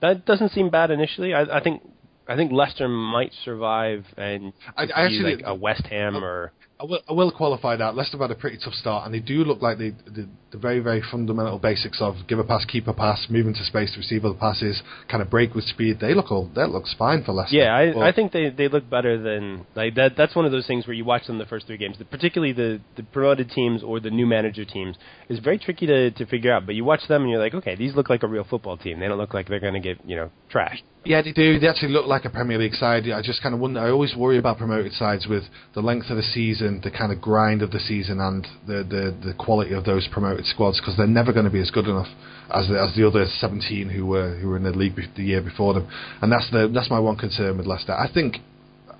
That 0.00 0.24
doesn't 0.24 0.50
seem 0.52 0.70
bad 0.70 0.90
initially. 0.90 1.34
I, 1.34 1.42
I 1.58 1.60
think 1.62 1.82
I 2.28 2.36
think 2.36 2.52
Leicester 2.52 2.88
might 2.88 3.32
survive 3.44 4.04
and 4.16 4.52
I- 4.76 4.84
I 4.94 5.04
actually- 5.06 5.36
like 5.36 5.44
a 5.46 5.54
West 5.54 5.86
Ham 5.86 6.16
or 6.22 6.52
I 6.80 6.84
will, 6.84 7.00
I 7.08 7.12
will 7.12 7.32
qualify 7.32 7.74
that. 7.76 7.96
Leicester 7.96 8.18
had 8.18 8.30
a 8.30 8.36
pretty 8.36 8.58
tough 8.62 8.74
start, 8.74 9.04
and 9.04 9.12
they 9.12 9.18
do 9.18 9.42
look 9.42 9.60
like 9.60 9.78
they, 9.78 9.90
the, 9.90 10.28
the 10.52 10.58
very, 10.58 10.78
very 10.78 11.02
fundamental 11.10 11.58
basics 11.58 12.00
of 12.00 12.14
give 12.28 12.38
a 12.38 12.44
pass, 12.44 12.64
keep 12.66 12.86
a 12.86 12.92
pass, 12.92 13.26
move 13.28 13.46
into 13.48 13.64
space 13.64 13.90
to 13.94 13.98
receive 13.98 14.24
other 14.24 14.38
passes, 14.38 14.80
kind 15.10 15.20
of 15.20 15.28
break 15.28 15.54
with 15.54 15.64
speed. 15.64 15.98
They 16.00 16.14
look 16.14 16.30
all 16.30 16.48
that 16.54 16.70
looks 16.70 16.94
fine 16.96 17.24
for 17.24 17.32
Leicester. 17.32 17.56
Yeah, 17.56 17.74
I, 17.74 17.92
But- 17.92 18.02
I 18.02 18.12
think 18.12 18.30
they 18.32 18.50
they 18.50 18.68
look 18.68 18.88
better 18.88 19.20
than 19.20 19.66
like 19.74 19.96
that. 19.96 20.12
That's 20.16 20.36
one 20.36 20.44
of 20.46 20.52
those 20.52 20.66
things 20.68 20.86
where 20.86 20.94
you 20.94 21.04
watch 21.04 21.26
them 21.26 21.38
the 21.38 21.46
first 21.46 21.66
three 21.66 21.78
games, 21.78 21.96
particularly 22.10 22.52
the 22.52 22.80
the 22.96 23.02
promoted 23.02 23.50
teams 23.50 23.82
or 23.82 23.98
the 23.98 24.10
new 24.10 24.26
manager 24.26 24.64
teams. 24.64 24.96
is 25.28 25.40
very 25.40 25.58
tricky 25.58 25.86
to 25.86 26.12
to 26.12 26.26
figure 26.26 26.52
out. 26.52 26.64
But 26.64 26.76
you 26.76 26.84
watch 26.84 27.02
them 27.08 27.22
and 27.22 27.30
you're 27.30 27.40
like, 27.46 27.54
okay, 27.54 27.74
these 27.74 27.94
look 27.96 28.08
like 28.08 28.22
a 28.22 28.28
real 28.28 28.44
football 28.44 28.76
team. 28.76 29.00
They 29.00 29.08
don't 29.08 29.18
look 29.18 29.34
like 29.34 29.48
they're 29.48 29.58
going 29.68 29.74
to 29.74 29.80
get 29.80 29.98
you 30.06 30.16
know 30.16 30.30
trashed. 30.54 30.82
Yeah, 31.04 31.22
they 31.22 31.32
do. 31.32 31.58
They 31.58 31.68
actually 31.68 31.92
look 31.92 32.06
like 32.06 32.24
a 32.26 32.30
Premier 32.30 32.58
League 32.58 32.74
side. 32.74 33.08
I 33.08 33.22
just 33.22 33.40
kind 33.42 33.54
of 33.54 33.60
wonder. 33.60 33.80
I 33.80 33.90
always 33.90 34.14
worry 34.14 34.36
about 34.36 34.58
promoted 34.58 34.92
sides 34.92 35.26
with 35.26 35.44
the 35.74 35.80
length 35.80 36.10
of 36.10 36.16
the 36.16 36.22
season, 36.22 36.67
the 36.82 36.90
kind 36.90 37.12
of 37.12 37.20
grind 37.20 37.62
of 37.62 37.70
the 37.70 37.80
season, 37.80 38.20
and 38.20 38.46
the 38.66 38.84
the, 38.84 39.28
the 39.28 39.34
quality 39.34 39.74
of 39.74 39.84
those 39.84 40.08
promoted 40.12 40.44
squads 40.46 40.80
because 40.80 40.96
they're 40.96 41.06
never 41.06 41.32
going 41.32 41.44
to 41.44 41.50
be 41.50 41.60
as 41.60 41.70
good 41.70 41.86
enough 41.86 42.08
as 42.54 42.68
the, 42.68 42.80
as 42.80 42.94
the 42.96 43.06
other 43.06 43.26
17 43.26 43.88
who 43.88 44.06
were 44.06 44.36
who 44.36 44.48
were 44.48 44.56
in 44.56 44.62
the 44.62 44.70
league 44.70 44.94
the 45.16 45.22
year 45.22 45.42
before 45.42 45.74
them. 45.74 45.88
And 46.22 46.32
that's 46.32 46.50
the 46.50 46.70
that's 46.72 46.90
my 46.90 46.98
one 46.98 47.16
concern 47.16 47.58
with 47.58 47.66
Leicester. 47.66 47.92
I 47.92 48.10
think 48.12 48.36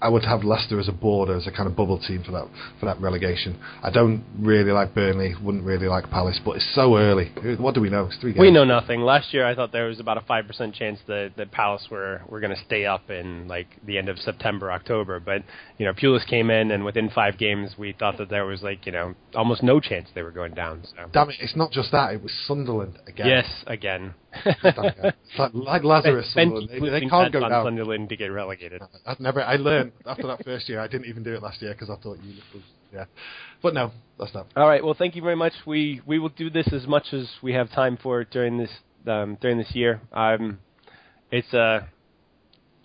I 0.01 0.09
would 0.09 0.25
have 0.25 0.45
Leicester 0.45 0.79
as 0.79 0.89
a 0.89 0.93
border 0.93 1.37
as 1.37 1.47
a 1.47 1.51
kind 1.51 1.69
of 1.69 1.75
bubble 1.75 1.99
team 1.99 2.23
for 2.23 2.33
that 2.33 2.47
for 2.79 2.87
that 2.87 3.01
relegation. 3.01 3.59
I 3.83 3.91
don't 3.91 4.25
really 4.39 4.70
like 4.70 4.95
Burnley. 4.95 5.35
Wouldn't 5.43 5.65
really 5.65 5.89
like 5.89 6.09
Palace, 6.11 6.41
but 6.45 6.57
it's 6.57 6.75
so 6.75 6.97
early. 6.97 7.33
What 7.59 7.75
do 7.75 7.81
we 7.81 7.91
know? 7.91 8.07
It's 8.07 8.16
three 8.19 8.33
games. 8.33 8.41
We 8.41 8.51
know 8.51 8.65
nothing. 8.65 9.01
Last 9.01 9.35
year, 9.35 9.45
I 9.45 9.55
thought 9.55 9.73
there 9.73 9.87
was 9.87 9.99
about 9.99 10.16
a 10.16 10.20
five 10.23 10.47
percent 10.47 10.75
chance 10.75 11.01
that 11.09 11.33
that 11.37 11.51
Palace 11.51 11.89
were 11.91 12.23
were 12.29 12.41
going 12.41 12.55
to 12.55 12.65
stay 12.65 12.87
up 12.87 13.11
in 13.11 13.49
like 13.49 13.69
the 13.85 13.99
end 13.99 14.09
of 14.09 14.19
September, 14.19 14.70
October. 14.70 15.19
But 15.19 15.43
you 15.79 15.87
know, 15.87 15.93
Pulis 15.93 16.27
came 16.27 16.51
in, 16.51 16.70
and 16.70 16.85
within 16.85 17.11
five 17.11 17.37
games, 17.37 17.75
we 17.77 17.93
thought 17.93 18.19
that 18.19 18.29
there 18.29 18.47
was 18.47 18.62
like 18.62 18.87
you 18.87 18.93
know 18.93 19.15
almost 19.35 19.62
no 19.62 19.81
chance 19.81 20.09
they 20.15 20.23
were 20.23 20.31
going 20.31 20.55
down. 20.55 20.85
So 20.85 21.09
Damn 21.12 21.31
it! 21.31 21.37
It's 21.41 21.57
not 21.57 21.73
just 21.73 21.91
that. 21.93 22.15
It 22.15 22.23
was 22.23 22.33
Sunderland 22.47 22.99
again. 23.07 23.27
yes, 23.27 23.47
again. 23.66 24.15
it's 24.45 25.39
like, 25.39 25.51
like 25.55 25.85
Lazarus. 25.85 26.31
Ben. 26.35 26.69
They, 26.71 26.79
they 26.79 27.01
can't 27.07 27.33
go 27.33 27.41
down. 27.41 27.65
Sunderland 27.65 28.09
to 28.11 28.17
get 28.17 28.27
relegated. 28.27 28.83
I've 29.07 29.21
never. 29.21 29.43
I 29.43 29.57
learned 29.57 29.93
after 30.07 30.27
that 30.27 30.45
first 30.45 30.69
year. 30.69 30.81
I 30.81 30.87
didn't 30.87 31.07
even 31.07 31.23
do 31.23 31.35
it 31.35 31.43
last 31.43 31.63
year 31.63 31.73
because 31.73 31.91
I 31.91 31.97
thought 31.97 32.19
you 32.23 32.35
yeah. 32.93 33.05
But 33.63 33.75
no, 33.75 33.93
that's 34.19 34.35
not. 34.35 34.47
All 34.57 34.69
right. 34.69 34.85
Well, 34.85 34.95
thank 34.95 35.17
you 35.17 35.23
very 35.23 35.37
much. 35.37 35.53
We 35.67 36.01
we 36.07 36.19
will 36.19 36.31
do 36.31 36.51
this 36.51 36.69
as 36.73 36.87
much 36.87 37.13
as 37.13 37.29
we 37.43 37.53
have 37.55 37.71
time 37.71 37.99
for 38.03 38.25
during 38.25 38.59
this 38.59 38.71
um, 39.07 39.37
during 39.41 39.59
this 39.59 39.75
year. 39.75 40.01
Um, 40.13 40.59
it's 41.31 41.53
uh, 41.53 41.81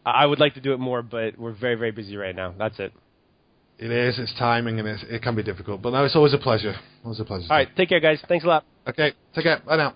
I 0.05 0.25
would 0.25 0.39
like 0.39 0.53
to 0.55 0.61
do 0.61 0.73
it 0.73 0.79
more, 0.79 1.01
but 1.01 1.37
we're 1.37 1.53
very 1.53 1.75
very 1.75 1.91
busy 1.91 2.17
right 2.17 2.35
now. 2.35 2.53
That's 2.57 2.79
it. 2.79 2.93
It 3.79 3.91
is. 3.91 4.19
It's 4.19 4.33
timing 4.37 4.79
and 4.79 4.87
it's, 4.87 5.03
it 5.09 5.21
can 5.21 5.35
be 5.35 5.43
difficult. 5.43 5.81
But 5.81 5.91
no, 5.91 6.05
it's 6.05 6.15
always 6.15 6.33
a 6.33 6.37
pleasure. 6.37 6.75
Always 7.03 7.19
a 7.19 7.25
pleasure. 7.25 7.47
All 7.49 7.57
right. 7.57 7.67
Take 7.75 7.89
care, 7.89 7.99
guys. 7.99 8.23
Thanks 8.27 8.45
a 8.45 8.47
lot. 8.47 8.65
Okay. 8.87 9.13
Take 9.33 9.43
care. 9.43 9.61
Bye 9.65 9.77
now. 9.77 9.95